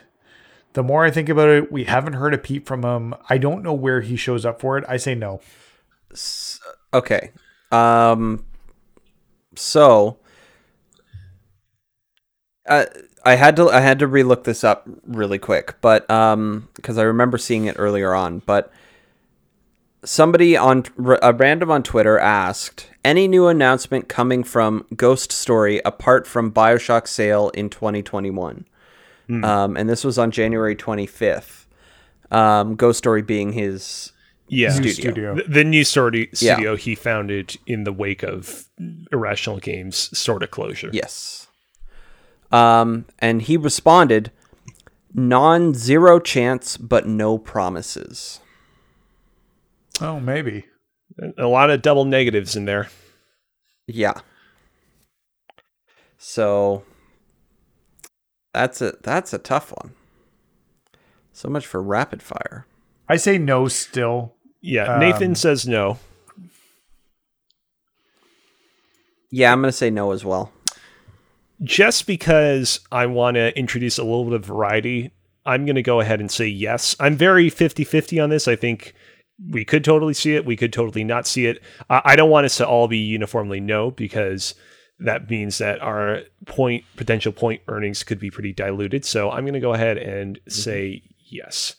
the 0.73 0.83
more 0.83 1.05
I 1.05 1.11
think 1.11 1.29
about 1.29 1.49
it, 1.49 1.73
we 1.73 1.85
haven't 1.85 2.15
heard 2.15 2.35
a 2.35 2.39
peep 2.39 2.67
from 2.67 2.85
him. 2.85 3.15
I 3.29 3.39
don't 3.39 3.63
know 3.63 3.75
where 3.75 4.01
he 4.01 4.17
shows 4.17 4.47
up 4.47 4.61
for 4.61 4.79
it. 4.79 4.85
I 4.89 4.97
say 4.97 5.15
no. 5.15 5.41
Okay. 6.95 7.33
Um. 7.71 8.45
So. 9.57 10.19
Uh, 12.67 12.85
I 13.25 13.35
had 13.35 13.57
to 13.57 13.69
I 13.69 13.81
had 13.81 13.99
to 14.01 14.09
relook 14.09 14.45
this 14.45 14.65
up 14.65 14.89
really 15.05 15.39
quick, 15.39 15.77
but 15.81 16.09
um, 16.11 16.69
because 16.75 16.99
I 16.99 17.03
remember 17.03 17.39
seeing 17.39 17.67
it 17.67 17.77
earlier 17.79 18.15
on, 18.15 18.41
but 18.41 18.73
somebody 20.05 20.57
on 20.57 20.85
a 21.23 21.33
random 21.33 21.71
on 21.71 21.83
Twitter 21.83 22.19
asked 22.19 22.89
any 23.05 23.27
new 23.29 23.47
announcement 23.49 24.09
coming 24.09 24.43
from 24.45 24.85
Ghost 24.97 25.33
Story 25.33 25.81
apart 25.85 26.27
from 26.27 26.53
Bioshock 26.53 27.07
sale 27.09 27.51
in 27.51 27.69
2021, 27.71 28.67
um, 29.45 29.77
and 29.77 29.89
this 29.89 30.05
was 30.05 30.19
on 30.19 30.31
January 30.31 30.77
25th. 30.77 31.67
Um, 32.31 32.77
Ghost 32.77 32.99
Story 32.99 33.23
being 33.23 33.53
his 33.53 34.13
yeah 34.49 34.69
New 34.79 34.91
Studio. 34.93 35.11
studio. 35.13 35.35
The, 35.37 35.43
the 35.49 35.65
new 35.65 35.85
studio, 35.85 36.27
Yeah. 36.39 36.55
studio 36.55 36.77
he 36.77 36.95
founded 36.95 37.57
in 37.67 37.85
the 37.85 37.93
wake 37.93 38.23
of 38.23 38.67
Irrational 39.13 39.59
Games 39.59 40.17
sort 40.19 40.43
of 40.43 40.51
closure. 40.51 40.91
Yes. 40.93 41.47
Um, 42.51 43.07
and 43.19 43.41
he 43.43 43.57
responded, 43.57 44.31
non 45.15 45.73
zero 45.75 46.19
chance, 46.21 46.77
but 46.77 47.07
no 47.07 47.39
promises. 47.39 48.41
Oh, 50.01 50.19
maybe. 50.21 50.65
A 51.39 51.47
lot 51.47 51.71
of 51.71 51.83
double 51.83 52.05
negatives 52.05 52.57
in 52.57 52.65
there. 52.65 52.89
Yeah. 53.87 54.15
So 56.19 56.85
that's 58.55 58.81
a 58.81 58.95
that's 59.03 59.33
a 59.33 59.39
tough 59.39 59.73
one. 59.73 59.93
So 61.33 61.49
much 61.49 61.67
for 61.67 61.83
rapid 61.83 62.23
fire. 62.23 62.67
I 63.09 63.17
say 63.17 63.39
no 63.39 63.69
still. 63.69 64.35
Yeah, 64.61 64.99
Nathan 64.99 65.31
Um, 65.31 65.35
says 65.35 65.67
no. 65.67 65.99
Yeah, 69.31 69.53
I'm 69.53 69.61
gonna 69.61 69.73
say 69.73 69.91
no 69.91 70.13
as 70.13 70.25
well. 70.25 70.53
Just 71.63 72.07
because 72.07 72.81
I 72.91 73.07
want 73.07 73.37
to 73.37 73.57
introduce 73.59 73.99
a 73.99 74.03
little 74.05 74.25
bit 74.25 74.33
of 74.35 74.45
variety, 74.45 75.13
I'm 75.47 75.65
going 75.65 75.77
to 75.77 75.83
go 75.83 76.01
ahead 76.01 76.19
and 76.19 76.29
say 76.29 76.47
yes. 76.49 76.97
I'm 76.99 77.15
very 77.17 77.49
50 77.51 77.85
50 77.85 78.19
on 78.19 78.31
this. 78.31 78.49
I 78.49 78.57
think 78.57 78.95
we 79.51 79.65
could 79.65 79.85
totally 79.85 80.15
see 80.15 80.35
it. 80.35 80.45
We 80.45 80.57
could 80.57 80.73
totally 80.73 81.05
not 81.05 81.27
see 81.27 81.47
it. 81.47 81.63
I 81.91 82.03
I 82.05 82.17
don't 82.17 82.31
want 82.31 82.47
us 82.47 82.57
to 82.59 82.67
all 82.67 82.89
be 82.89 82.99
uniformly 82.99 83.61
no 83.61 83.91
because 83.91 84.55
that 84.99 85.29
means 85.29 85.59
that 85.59 85.81
our 85.81 86.21
point 86.47 86.85
potential 86.97 87.33
point 87.33 87.63
earnings 87.69 88.05
could 88.05 88.19
be 88.19 88.31
pretty 88.31 88.53
diluted. 88.53 89.05
So 89.05 89.31
I'm 89.31 89.45
going 89.45 89.55
to 89.55 89.61
go 89.61 89.75
ahead 89.75 89.99
and 89.99 90.39
say 90.49 91.03
yes. 91.31 91.75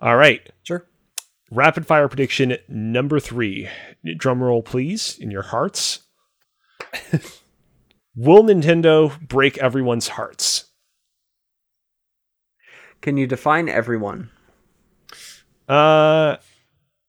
All 0.00 0.16
right. 0.16 0.48
Sure. 0.62 0.86
Rapid 1.50 1.86
fire 1.86 2.08
prediction 2.08 2.56
number 2.68 3.20
three. 3.20 3.68
Drum 4.16 4.42
roll, 4.42 4.62
please, 4.62 5.16
in 5.18 5.30
your 5.30 5.42
hearts. 5.42 6.00
Will 8.16 8.42
Nintendo 8.42 9.20
break 9.20 9.58
everyone's 9.58 10.08
hearts? 10.08 10.66
Can 13.00 13.16
you 13.16 13.26
define 13.26 13.68
everyone? 13.68 14.30
Uh, 15.68 16.36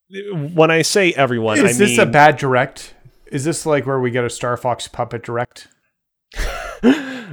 when 0.09 0.71
I 0.71 0.81
say 0.81 1.11
everyone, 1.13 1.57
Is 1.57 1.63
I 1.63 1.73
this 1.85 1.91
mean 1.91 1.99
a 1.99 2.05
bad 2.05 2.37
direct? 2.37 2.93
Is 3.31 3.43
this 3.43 3.65
like 3.65 3.85
where 3.85 3.99
we 3.99 4.11
get 4.11 4.23
a 4.23 4.29
Star 4.29 4.55
Fox 4.57 4.87
puppet 4.87 5.23
direct? 5.23 5.67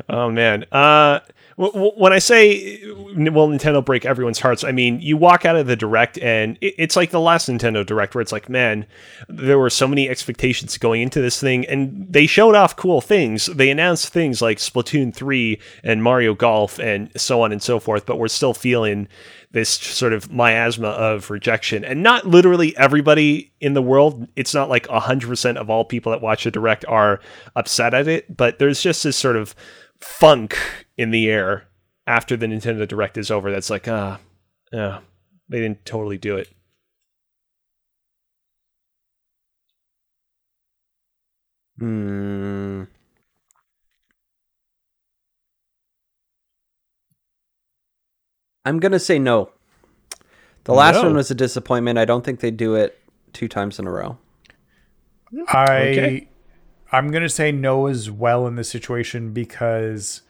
oh 0.09 0.31
man. 0.31 0.65
Uh, 0.73 1.21
w- 1.59 1.73
w- 1.73 1.93
when 1.97 2.13
I 2.13 2.19
say 2.19 2.81
will 2.87 3.49
Nintendo 3.49 3.85
break 3.85 4.05
everyone's 4.07 4.39
hearts, 4.41 4.65
I 4.65 4.73
mean 4.73 5.01
you 5.01 5.17
walk 5.17 5.45
out 5.45 5.57
of 5.57 5.67
the 5.67 5.77
direct 5.77 6.19
and 6.19 6.57
it- 6.61 6.75
it's 6.79 6.97
like 6.97 7.11
the 7.11 7.21
last 7.21 7.49
Nintendo 7.49 7.85
direct 7.85 8.15
where 8.15 8.23
it's 8.23 8.33
like, 8.33 8.49
man, 8.49 8.87
there 9.29 9.59
were 9.59 9.71
so 9.71 9.87
many 9.87 10.09
expectations 10.09 10.79
going 10.79 11.03
into 11.03 11.21
this 11.21 11.39
thing, 11.41 11.67
and 11.67 12.07
they 12.09 12.27
showed 12.27 12.55
off 12.55 12.77
cool 12.77 13.01
things. 13.01 13.47
They 13.47 13.71
announced 13.71 14.09
things 14.09 14.41
like 14.41 14.59
Splatoon 14.59 15.15
three 15.15 15.61
and 15.85 16.03
Mario 16.03 16.35
Golf 16.35 16.79
and 16.79 17.11
so 17.21 17.43
on 17.43 17.53
and 17.53 17.63
so 17.63 17.79
forth, 17.79 18.07
but 18.07 18.19
we're 18.19 18.29
still 18.29 18.55
feeling 18.55 19.09
this 19.53 19.69
sort 19.71 20.13
of 20.13 20.33
miasma 20.33 20.89
of 20.89 21.31
rejection 21.31 21.85
and 21.85 22.03
not 22.03 22.27
literally 22.27 22.77
everybody 22.77 23.53
in 23.61 23.75
the 23.75 23.83
world 23.83 24.27
it's 24.35 24.55
not 24.55 24.69
like 24.69 24.87
100% 24.89 25.57
of 25.57 25.71
all 25.71 25.85
people 25.85 26.11
that 26.11 26.21
watch 26.23 26.45
the 26.45 26.51
direct 26.51 26.85
are 26.89 27.21
upset 27.55 27.95
at 27.95 28.09
it 28.09 28.35
but 28.37 28.59
there's 28.59 28.83
just 28.83 29.05
this 29.05 29.17
sort 29.17 29.37
of 29.37 29.55
funk 30.01 30.57
in 30.97 31.11
the 31.11 31.29
air 31.31 31.65
after 32.07 32.37
the 32.37 32.47
nintendo 32.47 32.87
direct 32.89 33.17
is 33.17 33.31
over 33.31 33.51
that's 33.51 33.71
like 33.71 33.87
ah 33.89 34.19
yeah 34.73 35.01
they 35.49 35.61
didn't 35.61 35.85
totally 35.85 36.19
do 36.19 36.37
it 36.37 36.49
Hmm. 41.79 42.85
I'm 48.65 48.79
gonna 48.79 48.99
say 48.99 49.19
no. 49.19 49.51
The 50.65 50.73
last 50.75 50.97
No. 50.97 51.05
one 51.05 51.15
was 51.15 51.31
a 51.31 51.35
disappointment. 51.35 51.99
I 51.99 52.05
don't 52.05 52.25
think 52.25 52.41
they 52.41 52.51
do 52.51 52.75
it 52.75 52.99
two 53.33 53.49
times 53.49 53.79
in 53.79 53.87
a 53.87 53.91
row. 53.91 54.19
I 55.49 55.77
Okay. 55.77 56.29
I'm 56.93 57.11
gonna 57.11 57.29
say 57.29 57.53
no 57.53 57.87
as 57.87 58.11
well 58.11 58.47
in 58.47 58.57
this 58.57 58.69
situation 58.69 59.33
because 59.33 60.23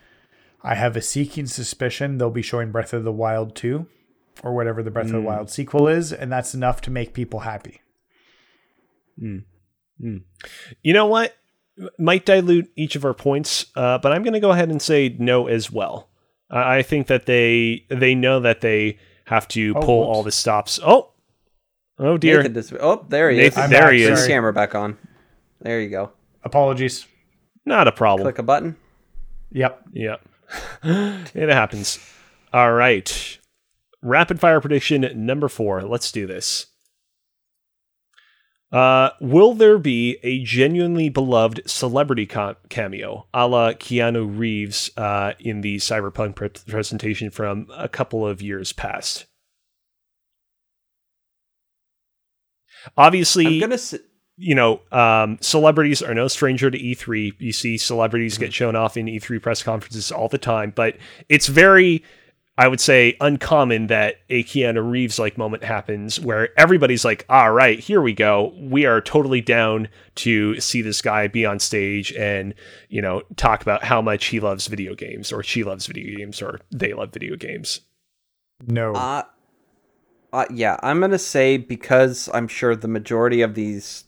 I 0.63 0.77
have 0.77 0.97
a 0.97 1.03
seeking 1.03 1.47
suspicion 1.47 2.19
they'll 2.19 2.31
be 2.31 2.43
showing 2.43 2.71
Breath 2.71 2.93
of 2.93 3.05
the 3.05 3.13
Wild 3.13 3.55
2 3.57 3.87
or 4.43 4.55
whatever 4.55 4.83
the 4.83 4.91
Breath 4.91 5.07
of 5.07 5.13
the 5.13 5.19
hmm. 5.19 5.25
Wild 5.27 5.51
sequel 5.51 5.89
is, 5.89 6.13
and 6.13 6.31
that's 6.31 6.55
enough 6.55 6.81
to 6.83 6.91
make 6.91 7.13
people 7.13 7.41
happy. 7.41 7.81
Hmm. 9.19 9.39
Hmm. 10.01 10.19
you 10.83 10.93
know 10.93 11.07
what 11.07 11.37
might 11.99 12.25
dilute 12.25 12.71
each 12.77 12.97
of 12.97 13.05
our 13.05 13.15
points 13.15 13.67
uh, 13.77 13.99
but 13.99 14.11
i'm 14.11 14.23
going 14.23 14.33
to 14.33 14.41
go 14.41 14.51
ahead 14.51 14.71
and 14.71 14.81
say 14.81 15.15
no 15.19 15.47
as 15.47 15.71
well 15.71 16.09
i 16.53 16.77
I 16.79 16.83
think 16.83 17.07
that 17.09 17.27
they 17.27 17.85
they 17.89 18.15
know 18.15 18.39
that 18.41 18.61
they 18.61 18.99
have 19.25 19.49
to 19.49 19.73
Oh, 19.77 19.81
pull 19.81 20.01
whoops. 20.07 20.17
all 20.17 20.23
the 20.23 20.31
stops 20.33 20.79
oh 20.85 21.11
oh 21.99 22.17
dear 22.19 22.39
Nathan 22.39 22.53
dis- 22.53 22.73
oh, 22.81 23.05
there 23.09 23.31
he 23.31 23.39
Nathan, 23.39 23.65
is. 23.65 23.71
there 23.71 23.83
back, 23.87 23.93
he 23.95 24.03
is 24.05 24.27
camera 24.27 24.53
back 24.53 24.75
on. 24.75 24.99
There 25.61 25.81
you 25.81 25.89
go. 25.91 26.13
Apologies. 26.45 27.07
not 27.65 27.87
a 27.89 27.93
problem 27.93 28.25
Click 28.27 28.39
a 28.39 28.43
button. 28.43 28.77
Yep. 29.53 29.83
Yep. 29.93 30.29
it 30.83 31.49
happens. 31.49 31.99
All 32.53 32.73
right. 32.73 33.39
Rapid 34.03 34.41
fire 34.41 34.61
prediction 34.61 35.09
number 35.27 35.49
four. 35.49 35.83
Let's 35.83 36.11
do 36.11 36.27
this. 36.27 36.67
Uh, 38.73 39.11
will 39.21 39.53
there 39.53 39.77
be 39.79 40.17
a 40.23 40.43
genuinely 40.45 41.11
beloved 41.11 41.61
celebrity 41.67 42.25
ca- 42.25 42.55
cameo 42.71 43.27
a 43.35 43.47
la 43.47 43.73
Keanu 43.73 44.39
Reeves 44.39 44.91
uh, 44.97 45.35
in 45.39 45.61
the 45.61 45.77
Cyberpunk 45.77 46.35
pre- 46.37 46.49
presentation 46.49 47.31
from 47.31 47.67
a 47.77 47.87
couple 47.89 48.27
of 48.27 48.41
years 48.41 48.73
past? 48.73 49.27
Obviously, 52.97 53.47
I'm 53.47 53.61
gonna. 53.61 53.75
s 53.75 53.95
you 54.39 54.55
know, 54.55 54.81
um, 54.91 55.37
celebrities 55.41 56.03
are 56.03 56.15
no 56.15 56.27
stranger 56.27 56.71
to 56.71 56.79
E3. 56.79 57.35
You 57.39 57.53
see 57.53 57.77
celebrities 57.77 58.35
Mm-hmm. 58.35 58.41
get 58.45 58.53
shown 58.55 58.75
off 58.75 58.97
in 58.97 59.07
E3 59.07 59.41
press 59.43 59.63
conferences 59.63 60.11
all 60.11 60.29
the 60.29 60.39
time, 60.39 60.73
but 60.75 60.97
it's 61.29 61.47
very, 61.47 62.03
I 62.59 62.69
would 62.69 62.81
say, 62.81 63.17
uncommon 63.19 63.87
that 63.87 64.17
a 64.29 64.45
Keanu 64.45 64.91
Reeves 64.91 65.19
like 65.19 65.39
moment 65.39 65.65
happens 65.65 66.21
where 66.21 66.49
everybody's 66.61 67.05
like, 67.05 67.25
all 67.31 67.51
right, 67.51 67.79
here 67.81 68.03
we 68.03 68.13
go. 68.13 68.53
We 68.59 68.85
are 68.85 69.01
totally 69.01 69.41
down 69.41 69.89
to 70.17 70.61
see 70.61 70.83
this 70.83 71.01
guy 71.01 71.29
be 71.29 71.47
on 71.47 71.59
stage 71.59 72.13
and, 72.13 72.55
you 72.91 73.01
know, 73.01 73.23
talk 73.37 73.63
about 73.63 73.85
how 73.85 74.03
much 74.03 74.27
he 74.27 74.39
loves 74.39 74.67
video 74.67 74.95
games 74.95 75.33
or 75.33 75.43
she 75.43 75.65
loves 75.65 75.87
video 75.87 76.19
games 76.19 76.43
or 76.43 76.61
they 76.71 76.93
love 76.93 77.11
video 77.11 77.37
games. 77.37 77.81
No. 78.67 78.93
Uh, 78.93 79.23
uh, 80.33 80.45
yeah, 80.53 80.77
I'm 80.83 81.01
gonna 81.01 81.19
say 81.19 81.57
because 81.57 82.29
I'm 82.35 82.49
sure 82.49 82.77
the 82.77 82.87
majority 82.87 83.41
of 83.41 83.55
these 83.55 84.05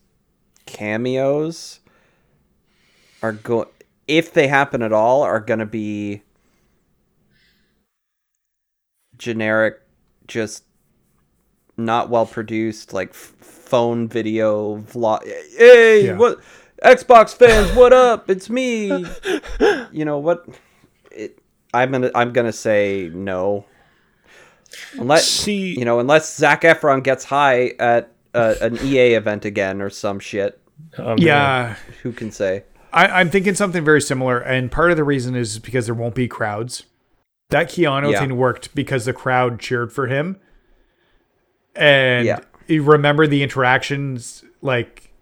cameos 0.66 1.80
are 3.22 3.32
going, 3.32 3.68
if 4.06 4.32
they 4.34 4.48
happen 4.48 4.82
at 4.82 4.92
all 4.92 5.22
are 5.22 5.40
gonna 5.40 5.66
be 5.66 6.22
generic, 9.18 9.80
just 10.26 10.64
not 11.76 12.08
well 12.10 12.26
produced, 12.26 12.92
like 12.92 13.10
f- 13.10 13.34
phone 13.40 14.08
video 14.08 14.78
vlog. 14.78 15.24
Hey, 15.56 16.06
Yeah. 16.06 16.16
what 16.16 16.38
Xbox 16.82 17.34
fans? 17.34 17.74
What 17.76 17.92
up? 17.92 18.28
It's 18.30 18.48
me. 18.50 19.04
you 19.92 20.04
know 20.04 20.18
what? 20.18 20.46
It, 21.10 21.38
I'm 21.72 21.90
gonna 21.92 22.10
I'm 22.14 22.32
gonna 22.32 22.52
say 22.52 23.10
no. 23.12 23.64
Unless 24.98 25.26
See- 25.28 25.78
you 25.78 25.84
know, 25.84 25.98
unless 26.00 26.36
Zac 26.36 26.62
Efron 26.62 27.02
gets 27.02 27.24
high 27.24 27.72
at 27.78 28.10
uh, 28.34 28.54
an 28.60 28.76
EA 28.82 29.14
event 29.14 29.44
again 29.44 29.80
or 29.80 29.88
some 29.90 30.18
shit, 30.18 30.60
Um, 30.98 31.18
yeah. 31.18 31.76
who 32.02 32.10
can 32.12 32.32
say? 32.32 32.64
I, 32.92 33.06
I'm 33.20 33.30
thinking 33.30 33.54
something 33.54 33.84
very 33.84 34.00
similar, 34.00 34.38
and 34.40 34.70
part 34.70 34.90
of 34.90 34.96
the 34.96 35.04
reason 35.04 35.34
is 35.36 35.58
because 35.60 35.86
there 35.86 35.94
won't 35.94 36.14
be 36.16 36.26
crowds. 36.28 36.84
That 37.54 37.68
Keanu 37.70 38.10
Yeah. 38.10 38.18
thing 38.18 38.36
worked 38.36 38.74
because 38.74 39.04
the 39.04 39.12
crowd 39.12 39.60
cheered 39.60 39.92
for 39.92 40.08
him, 40.08 40.38
and 41.76 42.26
Yeah. 42.26 42.40
you 42.66 42.82
remember 42.82 43.28
the 43.28 43.44
interactions. 43.44 44.44
Like, 44.60 45.12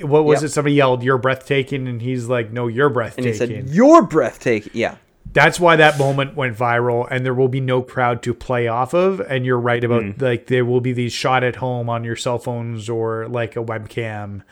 what 0.00 0.24
was 0.24 0.42
Yep. 0.42 0.48
it? 0.48 0.52
Somebody 0.52 0.74
yelled, 0.76 1.02
"You're 1.02 1.18
breathtaking," 1.18 1.88
and 1.88 2.00
he's 2.00 2.28
like, 2.28 2.52
"No, 2.52 2.68
you're 2.68 2.86
And 2.86 2.94
breathtaking." 2.94 3.32
he 3.32 3.36
said, 3.36 3.70
"You're 3.70 4.02
breathtaking." 4.02 4.70
Yeah, 4.72 4.94
That's 5.32 5.58
why 5.58 5.74
that 5.74 5.98
moment 5.98 6.36
went 6.36 6.56
viral, 6.56 7.08
and 7.10 7.26
there 7.26 7.34
will 7.34 7.48
be 7.48 7.60
no 7.60 7.82
crowd 7.82 8.22
to 8.22 8.32
play 8.34 8.68
off 8.68 8.94
of. 8.94 9.20
And 9.28 9.44
you're 9.44 9.58
right 9.58 9.82
about 9.82 10.02
mm. 10.04 10.22
like 10.22 10.46
there 10.46 10.64
will 10.64 10.80
be 10.80 10.92
these 10.92 11.12
shot 11.12 11.42
at 11.42 11.56
home 11.56 11.90
on 11.90 12.04
your 12.04 12.14
cell 12.14 12.38
phones 12.38 12.88
or 12.88 13.26
like 13.26 13.56
a 13.56 13.64
webcam, 13.64 14.42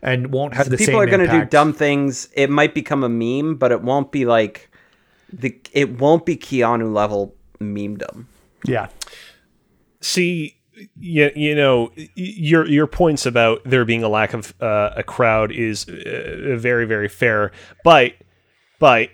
and 0.00 0.32
won't 0.32 0.54
have 0.54 0.70
the 0.70 0.78
people 0.78 0.98
are 0.98 1.04
gonna 1.04 1.28
do 1.30 1.44
dumb 1.44 1.74
things. 1.74 2.30
It 2.32 2.48
might 2.48 2.72
become 2.72 3.04
a 3.04 3.08
meme, 3.10 3.56
but 3.56 3.70
it 3.70 3.82
won't 3.82 4.12
be 4.12 4.24
like 4.24 4.69
the. 5.32 5.58
It 5.72 5.98
won't 5.98 6.26
be 6.26 6.36
Keanu 6.36 6.92
level 6.92 7.34
memedom. 7.60 8.26
Yeah, 8.64 8.88
see 10.00 10.60
you, 10.98 11.30
you 11.34 11.54
know 11.54 11.92
your 12.14 12.66
your 12.66 12.86
points 12.86 13.26
about 13.26 13.62
there 13.64 13.84
being 13.84 14.02
a 14.02 14.08
lack 14.08 14.34
of 14.34 14.54
uh, 14.60 14.90
a 14.96 15.02
crowd 15.02 15.52
is 15.52 15.88
uh, 15.88 16.56
very 16.58 16.86
very 16.86 17.08
fair 17.08 17.52
but 17.84 18.14
but 18.78 19.10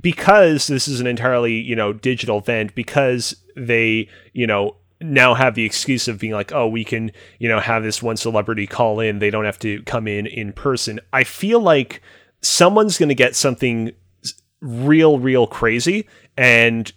because 0.00 0.66
this 0.66 0.88
is 0.88 1.00
an 1.00 1.06
entirely 1.06 1.54
you 1.54 1.76
know 1.76 1.92
digital 1.92 2.38
event 2.38 2.74
because 2.74 3.36
they 3.56 4.08
you 4.32 4.46
know 4.46 4.76
now 5.00 5.34
have 5.34 5.54
the 5.54 5.64
excuse 5.64 6.08
of 6.08 6.18
being 6.18 6.32
like 6.32 6.52
oh 6.52 6.66
we 6.66 6.84
can 6.84 7.12
you 7.38 7.48
know 7.48 7.60
have 7.60 7.82
this 7.82 8.02
one 8.02 8.16
celebrity 8.16 8.66
call 8.66 8.98
in 8.98 9.20
they 9.20 9.30
don't 9.30 9.44
have 9.44 9.58
to 9.58 9.82
come 9.84 10.08
in 10.08 10.26
in 10.26 10.52
person 10.52 10.98
i 11.12 11.22
feel 11.22 11.60
like 11.60 12.02
someone's 12.40 12.98
going 12.98 13.08
to 13.08 13.14
get 13.14 13.36
something 13.36 13.92
real 14.60 15.18
real 15.18 15.46
crazy 15.46 16.06
and 16.36 16.92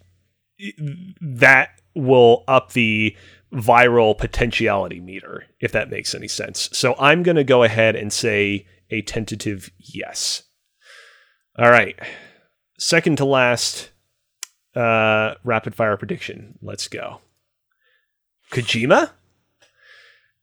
that 1.21 1.69
will 1.95 2.43
up 2.47 2.73
the 2.73 3.15
viral 3.53 4.17
potentiality 4.17 4.99
meter, 4.99 5.45
if 5.59 5.71
that 5.71 5.89
makes 5.89 6.15
any 6.15 6.27
sense. 6.27 6.69
So 6.71 6.95
I'm 6.99 7.23
going 7.23 7.35
to 7.35 7.43
go 7.43 7.63
ahead 7.63 7.95
and 7.95 8.13
say 8.13 8.65
a 8.89 9.01
tentative 9.01 9.71
yes. 9.77 10.43
All 11.57 11.69
right. 11.69 11.97
Second 12.77 13.17
to 13.17 13.25
last 13.25 13.91
uh, 14.75 15.35
rapid 15.43 15.75
fire 15.75 15.97
prediction. 15.97 16.57
Let's 16.61 16.87
go. 16.87 17.19
Kojima? 18.51 19.11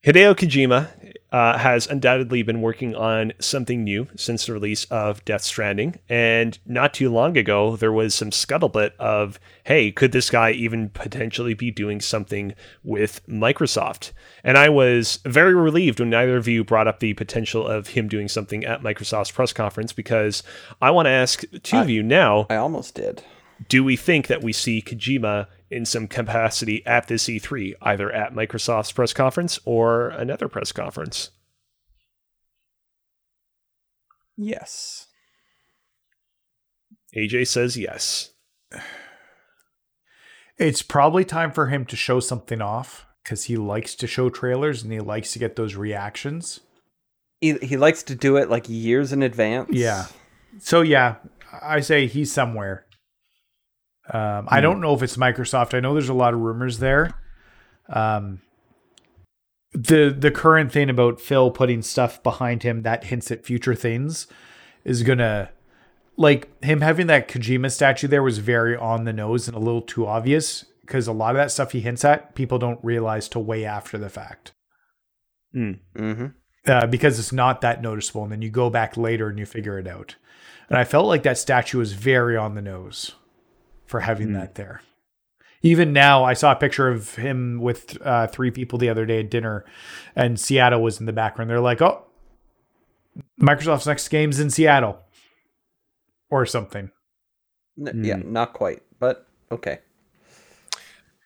Hideo 0.05 0.35
Kojima 0.35 1.15
uh, 1.31 1.59
has 1.59 1.87
undoubtedly 1.87 2.43
been 2.43 2.63
working 2.63 2.95
on 2.95 3.33
something 3.39 3.85
new 3.85 4.09
since 4.17 4.47
the 4.47 4.53
release 4.53 4.85
of 4.87 5.25
Death 5.25 5.43
Stranding. 5.43 5.99
And 6.09 6.59
not 6.67 6.95
too 6.95 7.11
long 7.11 7.37
ago, 7.37 7.77
there 7.77 7.93
was 7.93 8.15
some 8.15 8.31
scuttlebutt 8.31 8.93
of, 8.99 9.39
hey, 9.65 9.91
could 9.91 10.13
this 10.13 10.31
guy 10.31 10.53
even 10.53 10.89
potentially 10.89 11.55
be 11.55 11.71
doing 11.71 12.01
something 12.01 12.55
with 12.83 13.27
Microsoft? 13.29 14.13
And 14.43 14.57
I 14.57 14.69
was 14.69 15.19
very 15.25 15.55
relieved 15.55 16.01
when 16.01 16.11
neither 16.11 16.37
of 16.37 16.49
you 16.49 16.65
brought 16.65 16.89
up 16.89 17.01
the 17.01 17.15
potential 17.15 17.67
of 17.67 17.89
him 17.89 18.09
doing 18.09 18.29
something 18.29 18.65
at 18.65 18.83
Microsoft's 18.83 19.31
press 19.31 19.53
conference 19.53 19.93
because 19.93 20.43
I 20.81 20.91
want 20.91 21.07
to 21.07 21.11
ask 21.11 21.45
two 21.63 21.77
I, 21.77 21.83
of 21.83 21.91
you 21.91 22.03
now. 22.03 22.47
I 22.49 22.57
almost 22.57 22.95
did. 22.95 23.23
Do 23.69 23.83
we 23.83 23.97
think 23.97 24.29
that 24.29 24.43
we 24.43 24.53
see 24.53 24.83
Kojima 24.83 25.49
in 25.71 25.85
some 25.85 26.09
capacity 26.09 26.85
at 26.87 27.09
this 27.09 27.25
E3, 27.25 27.75
either 27.83 28.11
at 28.13 28.33
Microsoft's 28.33 28.93
press 28.93 29.13
conference 29.13 29.59
or 29.65 30.09
another 30.09 30.49
press 30.49 30.73
conference. 30.73 31.31
Yes. 34.37 35.07
AJ 37.17 37.49
says 37.49 37.77
yes. 37.77 38.33
It's 40.61 40.83
probably 40.83 41.25
time 41.25 41.53
for 41.53 41.69
him 41.69 41.85
to 41.85 41.95
show 41.95 42.19
something 42.19 42.61
off 42.61 43.07
because 43.23 43.45
he 43.45 43.57
likes 43.57 43.95
to 43.95 44.09
show 44.09 44.29
trailers 44.29 44.83
and 44.83 44.93
he 44.93 44.99
likes 44.99 45.33
to 45.35 45.39
get 45.39 45.55
those 45.55 45.77
reactions. 45.77 46.59
He, 47.41 47.53
he 47.59 47.77
likes 47.77 48.03
to 48.03 48.17
do 48.17 48.37
it 48.37 48.51
like 48.51 48.69
years 48.69 49.13
in 49.13 49.23
advance. 49.23 49.69
Yeah. 49.71 50.07
So, 50.59 50.81
yeah, 50.81 51.19
I 51.63 51.79
say 51.79 52.09
he's 52.09 52.33
somewhere. 52.33 52.88
Um, 54.11 54.49
I 54.49 54.61
don't 54.61 54.81
know 54.81 54.95
if 54.95 55.03
it's 55.03 55.17
Microsoft. 55.17 55.75
I 55.75 55.81
know 55.81 55.93
there's 55.93 56.09
a 56.09 56.15
lot 56.15 56.35
of 56.35 56.41
rumors 56.41 56.79
there. 56.79 57.15
Um, 57.89 58.41
the 59.73 60.15
the 60.17 60.31
current 60.31 60.73
thing 60.73 60.89
about 60.89 61.21
Phil 61.21 61.51
putting 61.51 61.83
stuff 61.83 62.23
behind 62.23 62.63
him 62.63 62.83
that 62.83 63.05
hints 63.05 63.31
at 63.31 63.45
future 63.45 63.75
things 63.75 64.27
is 64.85 65.03
gonna 65.03 65.51
like 66.17 66.49
him 66.65 66.81
having 66.81 67.07
that 67.09 67.29
Kojima 67.29 67.71
statue 67.71 68.09
there 68.09 68.23
was 68.23 68.39
very 68.39 68.77
on 68.77 69.05
the 69.05 69.13
nose 69.13 69.47
and 69.47 69.57
a 69.57 69.61
little 69.61 69.83
too 69.83 70.07
obvious 70.07 70.65
because 70.81 71.07
a 71.07 71.13
lot 71.13 71.31
of 71.31 71.37
that 71.37 71.51
stuff 71.51 71.73
he 71.73 71.81
hints 71.81 72.05
at 72.05 72.35
people 72.35 72.59
don't 72.59 72.83
realize 72.83 73.29
till 73.29 73.45
way 73.45 73.65
after 73.65 73.99
the 73.99 74.09
fact. 74.09 74.53
Mm. 75.55 75.79
Mm-hmm. 75.95 76.27
Uh, 76.67 76.87
because 76.87 77.19
it's 77.19 77.33
not 77.33 77.61
that 77.61 77.81
noticeable, 77.81 78.25
and 78.25 78.33
then 78.33 78.43
you 78.43 78.51
go 78.51 78.69
back 78.69 78.97
later 78.97 79.29
and 79.29 79.39
you 79.39 79.47
figure 79.47 79.79
it 79.79 79.87
out. 79.87 80.17
And 80.69 80.79
I 80.79 80.85
felt 80.85 81.07
like 81.07 81.23
that 81.23 81.39
statue 81.39 81.79
was 81.79 81.93
very 81.93 82.37
on 82.37 82.55
the 82.55 82.63
nose 82.63 83.15
for 83.89 84.01
having 84.01 84.29
mm. 84.29 84.35
that 84.35 84.55
there. 84.55 84.83
Even 85.63 85.93
now, 85.93 86.23
I 86.23 86.35
saw 86.35 86.53
a 86.53 86.57
picture 86.57 86.89
of 86.89 87.17
him 87.17 87.59
with 87.61 87.99
uh, 88.03 88.29
three 88.29 88.53
people 88.53 88.79
the 88.79 88.89
other 88.89 89.05
day 89.07 89.21
at 89.21 89.31
dinner, 89.31 89.65
and 90.15 90.39
Seattle 90.39 90.83
was 90.83 91.01
in 91.01 91.07
the 91.07 91.13
background. 91.13 91.51
They're 91.51 91.61
like, 91.61 91.83
"Oh, 91.83 92.05
Microsoft's 93.41 93.87
next 93.87 94.09
game's 94.09 94.39
in 94.39 94.51
Seattle," 94.51 95.01
or 96.31 96.47
something. 96.47 96.93
N- 97.79 98.05
yeah, 98.05 98.17
mm. 98.17 98.27
not 98.27 98.53
quite, 98.53 98.83
but 99.01 99.27
okay. 99.51 99.81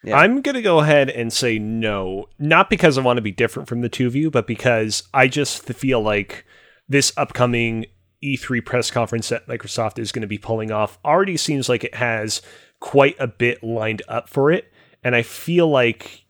Yeah. 0.04 0.16
I'm 0.16 0.40
going 0.40 0.56
to 0.56 0.62
go 0.62 0.80
ahead 0.80 1.10
and 1.10 1.32
say 1.32 1.58
no, 1.58 2.26
not 2.38 2.68
because 2.68 2.98
I 2.98 3.02
want 3.02 3.18
to 3.18 3.22
be 3.22 3.30
different 3.30 3.68
from 3.68 3.82
the 3.82 3.88
two 3.88 4.06
of 4.06 4.16
you, 4.16 4.30
but 4.30 4.46
because 4.46 5.04
I 5.14 5.28
just 5.28 5.62
feel 5.62 6.00
like 6.00 6.44
this 6.88 7.12
upcoming 7.16 7.86
E3 8.22 8.64
press 8.64 8.90
conference 8.90 9.28
that 9.28 9.46
Microsoft 9.46 9.98
is 9.98 10.12
going 10.12 10.22
to 10.22 10.28
be 10.28 10.38
pulling 10.38 10.70
off 10.70 10.98
already 11.04 11.36
seems 11.36 11.68
like 11.68 11.84
it 11.84 11.94
has 11.96 12.42
quite 12.80 13.16
a 13.18 13.26
bit 13.26 13.62
lined 13.62 14.02
up 14.08 14.28
for 14.28 14.50
it. 14.50 14.72
And 15.02 15.16
I 15.16 15.22
feel 15.22 15.68
like 15.68 16.24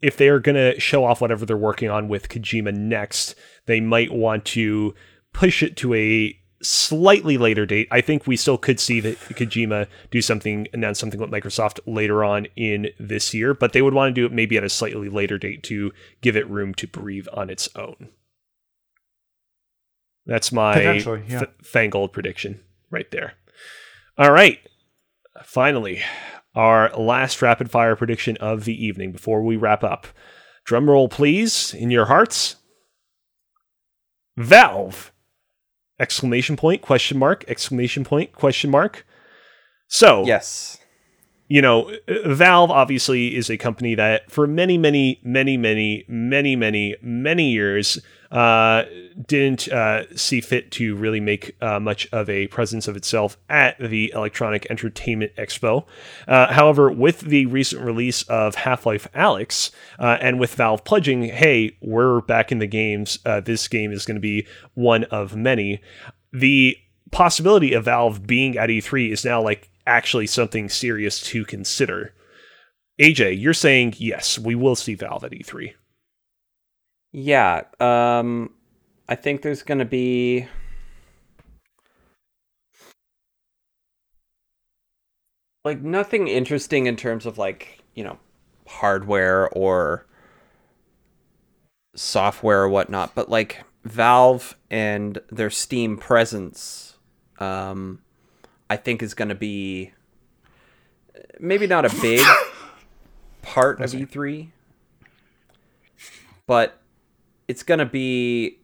if 0.00 0.16
they're 0.16 0.40
going 0.40 0.56
to 0.56 0.78
show 0.78 1.04
off 1.04 1.20
whatever 1.20 1.44
they're 1.44 1.56
working 1.56 1.90
on 1.90 2.08
with 2.08 2.28
Kojima 2.28 2.74
next, 2.74 3.34
they 3.66 3.80
might 3.80 4.12
want 4.12 4.44
to 4.46 4.94
push 5.32 5.62
it 5.62 5.76
to 5.78 5.94
a 5.94 6.38
slightly 6.62 7.36
later 7.36 7.66
date. 7.66 7.88
I 7.90 8.00
think 8.00 8.26
we 8.26 8.36
still 8.36 8.58
could 8.58 8.80
see 8.80 9.00
that 9.00 9.18
Kojima 9.18 9.86
do 10.10 10.22
something, 10.22 10.66
announce 10.72 10.98
something 10.98 11.20
with 11.20 11.30
Microsoft 11.30 11.80
later 11.86 12.24
on 12.24 12.46
in 12.56 12.88
this 12.98 13.34
year, 13.34 13.54
but 13.54 13.72
they 13.72 13.82
would 13.82 13.94
want 13.94 14.14
to 14.14 14.20
do 14.20 14.26
it 14.26 14.32
maybe 14.32 14.56
at 14.56 14.64
a 14.64 14.68
slightly 14.68 15.08
later 15.08 15.38
date 15.38 15.62
to 15.64 15.92
give 16.20 16.36
it 16.36 16.48
room 16.48 16.74
to 16.74 16.86
breathe 16.86 17.26
on 17.32 17.50
its 17.50 17.68
own. 17.76 18.08
That's 20.26 20.52
my 20.52 20.80
yeah. 20.80 20.92
th- 20.98 21.50
Fangold 21.62 22.12
prediction 22.12 22.60
right 22.90 23.10
there. 23.10 23.34
All 24.18 24.32
right. 24.32 24.58
Finally, 25.44 26.02
our 26.54 26.90
last 26.96 27.40
rapid 27.42 27.70
fire 27.70 27.96
prediction 27.96 28.36
of 28.38 28.64
the 28.64 28.84
evening 28.84 29.12
before 29.12 29.42
we 29.42 29.56
wrap 29.56 29.84
up. 29.84 30.06
Drum 30.64 30.90
roll, 30.90 31.08
please, 31.08 31.72
in 31.74 31.90
your 31.90 32.06
hearts. 32.06 32.56
Valve! 34.36 35.12
Exclamation 35.98 36.56
point, 36.56 36.82
question 36.82 37.18
mark, 37.18 37.44
exclamation 37.48 38.04
point, 38.04 38.32
question 38.32 38.70
mark. 38.70 39.06
So, 39.88 40.26
yes 40.26 40.78
you 41.48 41.62
know, 41.62 41.92
Valve 42.08 42.70
obviously 42.70 43.36
is 43.36 43.50
a 43.50 43.56
company 43.56 43.94
that 43.94 44.30
for 44.30 44.46
many, 44.46 44.76
many, 44.76 45.20
many, 45.22 45.56
many, 45.56 46.04
many, 46.08 46.56
many, 46.56 46.96
many 47.00 47.50
years 47.50 48.00
uh, 48.30 48.84
didn't 49.26 49.68
uh, 49.68 50.04
see 50.16 50.40
fit 50.40 50.70
to 50.72 50.96
really 50.96 51.20
make 51.20 51.56
uh, 51.60 51.80
much 51.80 52.08
of 52.12 52.28
a 52.28 52.46
presence 52.48 52.88
of 52.88 52.96
itself 52.96 53.36
at 53.48 53.78
the 53.78 54.12
Electronic 54.14 54.66
Entertainment 54.70 55.32
Expo. 55.36 55.86
Uh, 56.26 56.52
however, 56.52 56.90
with 56.90 57.20
the 57.20 57.46
recent 57.46 57.82
release 57.82 58.22
of 58.24 58.56
Half 58.56 58.86
Life 58.86 59.08
Alyx 59.14 59.70
uh, 59.98 60.18
and 60.20 60.40
with 60.40 60.54
Valve 60.54 60.84
pledging, 60.84 61.24
hey, 61.24 61.76
we're 61.80 62.20
back 62.20 62.50
in 62.50 62.58
the 62.58 62.66
games, 62.66 63.18
uh, 63.24 63.40
this 63.40 63.68
game 63.68 63.92
is 63.92 64.04
going 64.04 64.16
to 64.16 64.20
be 64.20 64.46
one 64.74 65.04
of 65.04 65.36
many, 65.36 65.80
the 66.32 66.76
possibility 67.10 67.72
of 67.72 67.84
Valve 67.84 68.26
being 68.26 68.58
at 68.58 68.68
E3 68.68 69.12
is 69.12 69.24
now 69.24 69.40
like 69.40 69.70
actually 69.86 70.26
something 70.26 70.68
serious 70.68 71.20
to 71.22 71.44
consider. 71.44 72.12
AJ, 73.00 73.40
you're 73.40 73.54
saying 73.54 73.94
yes, 73.98 74.38
we 74.38 74.54
will 74.54 74.76
see 74.76 74.94
Valve 74.94 75.24
at 75.24 75.32
E3. 75.32 75.74
Yeah, 77.18 77.62
um 77.80 78.50
I 79.08 79.14
think 79.14 79.40
there's 79.40 79.62
going 79.62 79.78
to 79.78 79.86
be 79.86 80.46
like 85.64 85.80
nothing 85.80 86.28
interesting 86.28 86.84
in 86.84 86.94
terms 86.96 87.24
of 87.24 87.38
like, 87.38 87.82
you 87.94 88.04
know, 88.04 88.18
hardware 88.66 89.48
or 89.48 90.04
software 91.94 92.64
or 92.64 92.68
whatnot, 92.68 93.14
but 93.14 93.30
like 93.30 93.64
Valve 93.84 94.54
and 94.70 95.18
their 95.30 95.48
Steam 95.48 95.96
presence 95.96 96.98
um 97.38 98.02
I 98.68 98.76
think 98.76 99.02
is 99.02 99.14
going 99.14 99.30
to 99.30 99.34
be 99.34 99.94
maybe 101.40 101.66
not 101.66 101.86
a 101.86 102.00
big 102.02 102.26
part 103.40 103.80
of 103.80 103.92
E3, 103.92 104.50
but 106.46 106.82
it's 107.48 107.62
going 107.62 107.78
to 107.78 107.86
be 107.86 108.58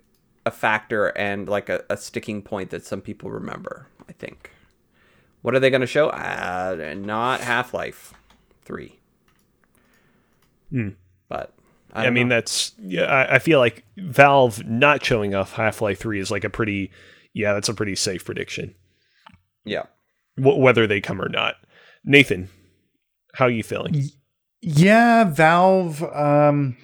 a 0.45 0.51
factor 0.51 1.09
and 1.09 1.49
like 1.49 1.69
a, 1.69 1.85
a, 1.89 1.97
sticking 1.97 2.43
point 2.43 2.71
that 2.71 2.85
some 2.85 3.01
people 3.01 3.31
remember, 3.31 3.87
I 4.09 4.13
think. 4.13 4.51
What 5.43 5.55
are 5.55 5.61
they 5.61 5.71
going 5.71 5.83
to 5.83 5.87
show? 5.87 6.09
Uh, 6.09 6.95
not 6.97 7.41
Half 7.41 7.75
Life 7.75 8.15
3. 8.65 8.99
Hmm. 10.71 10.89
But 11.29 11.53
I, 11.93 12.07
I 12.07 12.11
mean, 12.11 12.29
know. 12.29 12.37
that's 12.37 12.73
yeah. 12.79 13.05
I, 13.05 13.35
I, 13.35 13.39
feel 13.39 13.59
like 13.59 13.85
Valve 13.97 14.65
not 14.67 15.05
showing 15.05 15.35
off 15.35 15.53
Half 15.53 15.83
Life 15.83 15.99
Three 15.99 16.21
is 16.21 16.31
like 16.31 16.45
a 16.45 16.51
pretty 16.51 16.91
yeah. 17.35 17.53
That's 17.53 17.69
a 17.69 17.75
pretty 17.75 17.95
safe 17.95 18.25
prediction. 18.25 18.75
Yeah. 19.65 19.85
W- 20.37 20.59
whether 20.59 20.87
they 20.87 21.01
come 21.01 21.21
or 21.21 21.29
not. 21.29 21.57
Nathan, 22.05 22.49
how 23.35 23.47
are 23.47 23.51
you 23.51 23.63
feeling? 23.63 24.05
Yeah, 24.61 25.25
Valve. 25.25 26.03
Um, 26.03 26.77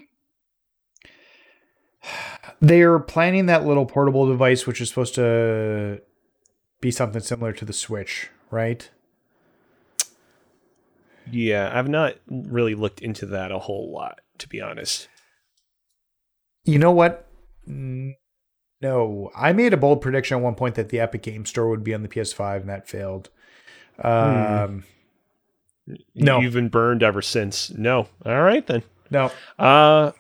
they're 2.61 2.99
planning 2.99 3.47
that 3.47 3.67
little 3.67 3.87
portable 3.87 4.27
device, 4.27 4.67
which 4.67 4.81
is 4.81 4.89
supposed 4.89 5.15
to 5.17 6.01
be 6.81 6.91
something 6.91 7.21
similar 7.21 7.53
to 7.53 7.65
the 7.65 7.73
Switch, 7.73 8.31
right? 8.51 8.89
Yeah, 11.31 11.71
I've 11.73 11.89
not 11.89 12.17
really 12.29 12.75
looked 12.75 13.01
into 13.01 13.27
that 13.27 13.53
a 13.53 13.59
whole 13.59 13.93
lot, 13.93 14.21
to 14.39 14.49
be 14.49 14.61
honest. 14.61 15.09
You 16.65 16.79
know 16.79 16.93
what? 16.93 17.27
No, 17.67 19.31
I 19.37 19.53
made 19.53 19.73
a 19.73 19.77
bold 19.77 20.01
prediction 20.01 20.37
at 20.39 20.43
one 20.43 20.55
point 20.55 20.75
that 20.77 20.89
the 20.89 21.01
Epic 21.01 21.23
Game 21.23 21.45
Store 21.45 21.69
would 21.69 21.85
be 21.85 21.95
on 21.95 22.03
the 22.03 22.09
PS5, 22.09 22.61
and 22.61 22.69
that 22.69 22.89
failed. 22.89 23.31
Um, 24.03 24.85
hmm. 25.87 25.95
No, 26.15 26.41
you've 26.41 26.53
been 26.53 26.69
burned 26.69 27.03
ever 27.03 27.23
since. 27.23 27.71
No, 27.71 28.07
all 28.25 28.43
right 28.43 28.67
then. 28.67 28.83
No. 29.11 29.31
Uh, 29.59 30.13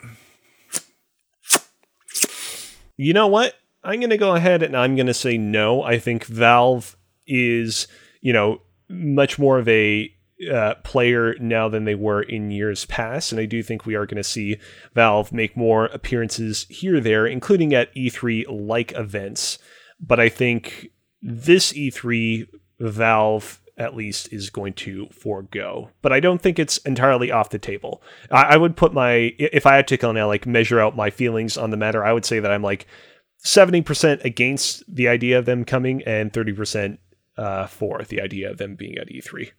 you 2.98 3.14
know 3.14 3.28
what? 3.28 3.54
I'm 3.82 4.00
going 4.00 4.10
to 4.10 4.18
go 4.18 4.34
ahead 4.34 4.62
and 4.62 4.76
I'm 4.76 4.96
going 4.96 5.06
to 5.06 5.14
say 5.14 5.38
no. 5.38 5.82
I 5.82 5.98
think 5.98 6.26
Valve 6.26 6.96
is, 7.26 7.86
you 8.20 8.32
know, 8.32 8.60
much 8.90 9.38
more 9.38 9.58
of 9.58 9.68
a 9.68 10.12
uh, 10.52 10.74
player 10.84 11.34
now 11.40 11.68
than 11.68 11.84
they 11.84 11.94
were 11.94 12.22
in 12.22 12.50
years 12.50 12.84
past. 12.84 13.32
And 13.32 13.40
I 13.40 13.46
do 13.46 13.62
think 13.62 13.86
we 13.86 13.94
are 13.94 14.04
going 14.04 14.16
to 14.16 14.24
see 14.24 14.58
Valve 14.94 15.32
make 15.32 15.56
more 15.56 15.86
appearances 15.86 16.66
here, 16.68 17.00
there, 17.00 17.26
including 17.26 17.72
at 17.72 17.94
E3 17.94 18.44
like 18.48 18.92
events. 18.92 19.58
But 20.00 20.20
I 20.20 20.28
think 20.28 20.90
this 21.22 21.72
E3, 21.72 22.48
Valve 22.80 23.60
at 23.78 23.96
least 23.96 24.32
is 24.32 24.50
going 24.50 24.74
to 24.74 25.06
forego. 25.06 25.90
But 26.02 26.12
I 26.12 26.20
don't 26.20 26.42
think 26.42 26.58
it's 26.58 26.78
entirely 26.78 27.30
off 27.30 27.50
the 27.50 27.58
table. 27.58 28.02
I, 28.30 28.42
I 28.42 28.56
would 28.56 28.76
put 28.76 28.92
my, 28.92 29.34
if 29.38 29.66
I 29.66 29.76
had 29.76 29.88
to 29.88 29.96
kind 29.96 30.18
of 30.18 30.26
like 30.28 30.46
measure 30.46 30.80
out 30.80 30.96
my 30.96 31.10
feelings 31.10 31.56
on 31.56 31.70
the 31.70 31.76
matter, 31.76 32.04
I 32.04 32.12
would 32.12 32.24
say 32.24 32.40
that 32.40 32.50
I'm 32.50 32.62
like 32.62 32.86
70% 33.44 34.24
against 34.24 34.82
the 34.92 35.08
idea 35.08 35.38
of 35.38 35.46
them 35.46 35.64
coming 35.64 36.02
and 36.02 36.32
30% 36.32 36.98
uh, 37.36 37.66
for 37.66 38.02
the 38.02 38.20
idea 38.20 38.50
of 38.50 38.58
them 38.58 38.74
being 38.74 38.98
at 38.98 39.08
E3. 39.08 39.52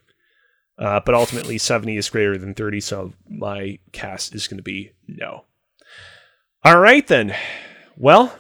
Uh, 0.78 1.00
but 1.06 1.16
ultimately, 1.16 1.58
70 1.58 1.98
is 1.98 2.10
greater 2.10 2.38
than 2.38 2.54
30, 2.54 2.80
so 2.80 3.14
my 3.30 3.80
cast 3.92 4.34
is 4.34 4.48
going 4.48 4.58
to 4.58 4.64
be 4.64 4.92
no. 5.08 5.44
All 6.64 6.80
right, 6.80 7.06
then. 7.06 7.36
Well, 7.98 8.38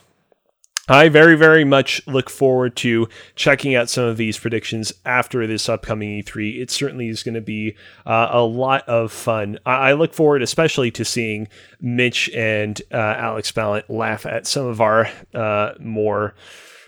I 0.89 1.07
very, 1.09 1.35
very 1.35 1.63
much 1.63 2.05
look 2.07 2.29
forward 2.29 2.75
to 2.77 3.07
checking 3.35 3.75
out 3.75 3.89
some 3.89 4.05
of 4.05 4.17
these 4.17 4.37
predictions 4.37 4.91
after 5.05 5.45
this 5.45 5.69
upcoming 5.69 6.21
E3. 6.23 6.59
It 6.59 6.71
certainly 6.71 7.09
is 7.09 7.21
going 7.21 7.35
to 7.35 7.41
be 7.41 7.75
uh, 8.05 8.29
a 8.31 8.41
lot 8.41 8.87
of 8.89 9.11
fun. 9.11 9.59
I-, 9.65 9.89
I, 9.89 9.93
look 9.93 10.13
forward 10.13 10.41
especially 10.41 10.89
to 10.91 11.05
seeing 11.05 11.47
Mitch 11.79 12.29
and 12.31 12.81
uh, 12.91 12.97
Alex 12.97 13.51
Ballant 13.51 13.89
laugh 13.89 14.25
at 14.25 14.47
some 14.47 14.65
of 14.65 14.81
our 14.81 15.09
uh, 15.33 15.73
more 15.79 16.33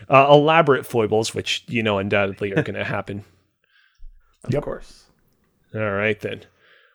uh, 0.10 0.28
elaborate 0.30 0.86
foibles, 0.86 1.36
which, 1.36 1.64
you 1.68 1.84
know, 1.84 2.00
undoubtedly 2.00 2.52
are 2.52 2.64
going 2.64 2.74
to 2.74 2.84
happen. 2.84 3.24
Of 4.44 4.54
yep. 4.54 4.64
course. 4.64 5.06
All 5.76 5.92
right, 5.92 6.20
then. 6.20 6.42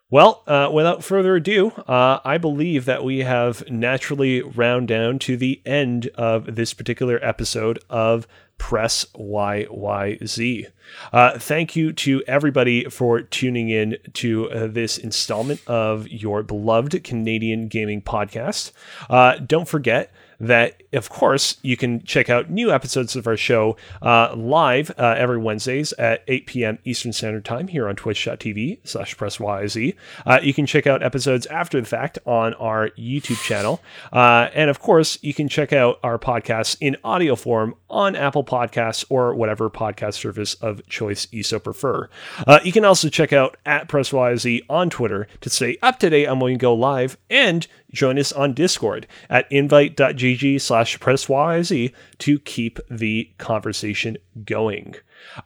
Well, 0.09 0.45
uh, 0.47 0.71
without 0.73 1.03
further 1.03 1.35
ado, 1.35 1.73
uh, 1.89 2.21
I 2.25 2.39
believe 2.39 2.85
that 2.85 3.03
we 3.03 3.21
have 3.21 3.69
naturally 3.69 4.41
round 4.41 4.87
down 4.87 5.19
to 5.21 5.37
the 5.37 5.61
end 5.67 6.07
of 6.15 6.55
this 6.55 6.75
particular 6.75 7.19
episode 7.25 7.81
of 7.91 8.29
Press 8.57 9.05
YYZ. 9.17 10.67
Uh, 11.13 11.39
thank 11.41 11.75
you 11.75 11.93
to 11.93 12.23
everybody 12.29 12.85
for 12.85 13.21
tuning 13.21 13.69
in 13.69 13.97
to 14.15 14.49
uh, 14.51 14.67
this 14.69 14.97
installment 14.97 15.61
of 15.67 16.07
your 16.07 16.45
beloved 16.45 17.03
Canadian 17.03 17.67
gaming 17.67 18.01
podcast. 18.01 18.71
Uh, 19.11 19.39
don't 19.39 19.69
forget 19.69 20.13
that, 20.41 20.83
of 20.93 21.09
course, 21.09 21.57
you 21.63 21.77
can 21.77 22.03
check 22.03 22.29
out 22.29 22.51
new 22.51 22.73
episodes 22.73 23.17
of 23.17 23.27
our 23.27 23.37
show 23.37 23.77
uh, 24.03 24.35
live 24.37 24.91
uh, 24.99 25.15
every 25.17 25.39
Wednesdays 25.39 25.93
at 25.95 26.23
8 26.29 26.47
p.m. 26.47 26.79
Eastern 26.85 27.13
Standard 27.13 27.45
Time 27.45 27.69
here 27.69 27.89
on 27.89 27.97
twitch.tv 27.97 28.81
slash 28.85 29.17
pressyz. 29.17 29.95
Uh, 30.25 30.41
you 30.43 30.55
can 30.55 30.67
check 30.67 30.87
out 30.87 31.03
episodes 31.03 31.47
after 31.47 31.81
the 31.81 31.87
fact 31.87 32.19
on 32.27 32.55
our 32.55 32.91
YouTube 32.91 33.43
channel. 33.43 33.81
Uh, 34.13 34.49
and, 34.55 34.71
of 34.71 34.81
course, 34.81 35.19
you 35.23 35.35
can 35.35 35.49
check 35.49 35.73
out 35.73 35.99
our 36.03 36.19
podcasts 36.19 36.77
in 36.81 36.97
audio 37.05 37.37
form 37.37 37.75
on 37.89 38.17
Apple 38.17 38.45
Podcasts 38.45 39.05
or 39.09 39.35
whatever 39.35 39.71
podcast 39.71 40.15
service 40.15 40.55
of 40.55 40.87
choice 40.89 41.29
you 41.31 41.43
so 41.43 41.59
prefer. 41.59 42.09
Uh, 42.47 42.61
you 42.65 42.73
can 42.73 42.85
also 42.85 43.09
check 43.09 43.33
out 43.33 43.57
at 43.65 43.89
pressyz 43.89 44.65
on 44.69 44.91
Twitter 44.91 45.27
to 45.41 45.51
stay 45.51 45.79
up 45.83 45.99
to 45.99 46.11
date 46.11 46.27
on 46.27 46.41
when 46.41 46.53
we 46.53 46.59
go 46.59 46.75
live 46.75 47.17
and 47.31 47.67
join 47.93 48.19
us 48.19 48.33
on 48.33 48.53
Discord 48.53 49.07
at 49.31 49.51
invite.gg 49.51 50.61
slash 50.61 50.99
pressyz 50.99 51.93
to 52.19 52.39
keep 52.41 52.79
the 52.91 53.31
conversation 53.39 54.17
going. 54.45 54.95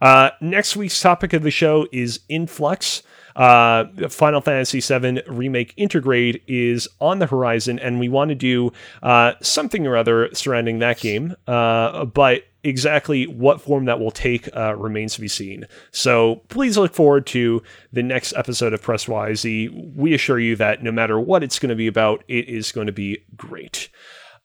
Uh, 0.00 0.30
next 0.40 0.76
week's 0.76 1.00
topic 1.00 1.32
of 1.32 1.42
the 1.42 1.50
show 1.50 1.86
is 1.92 2.20
Influx. 2.28 3.02
Uh, 3.36 3.84
Final 4.08 4.40
Fantasy 4.40 4.80
VII 4.80 5.22
Remake 5.28 5.74
Intergrade 5.76 6.42
is 6.46 6.88
on 7.00 7.20
the 7.20 7.26
horizon, 7.26 7.78
and 7.78 8.00
we 8.00 8.08
want 8.08 8.30
to 8.30 8.34
do 8.34 8.72
uh, 9.02 9.32
something 9.40 9.86
or 9.86 9.96
other 9.96 10.28
surrounding 10.34 10.80
that 10.80 10.98
game. 10.98 11.36
Uh, 11.46 12.04
but 12.04 12.44
exactly 12.62 13.27
what 13.27 13.61
form 13.61 13.87
that 13.87 14.01
will 14.01 14.11
take 14.11 14.55
uh, 14.57 14.74
remains 14.77 15.15
to 15.15 15.20
be 15.20 15.28
seen. 15.28 15.66
So 15.91 16.43
please 16.49 16.77
look 16.77 16.95
forward 16.95 17.27
to 17.28 17.62
the 17.93 18.03
next 18.03 18.35
episode 18.37 18.73
of 18.73 18.82
Press 18.82 19.07
YZ. 19.07 19.95
We 19.95 20.15
assure 20.15 20.39
you 20.39 20.57
that 20.57 20.82
no 20.82 20.93
matter 20.93 21.19
what 21.19 21.43
it's 21.43 21.59
going 21.59 21.70
to 21.70 21.77
be 21.77 21.87
about, 21.87 22.24
it 22.28 22.49
is 22.49 22.73
going 22.73 22.87
to 22.87 22.93
be 22.93 23.24
great. 23.37 23.89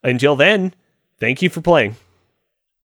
Until 0.04 0.36
then, 0.36 0.74
thank 1.20 1.42
you 1.42 1.50
for 1.50 1.62
playing. 1.62 1.96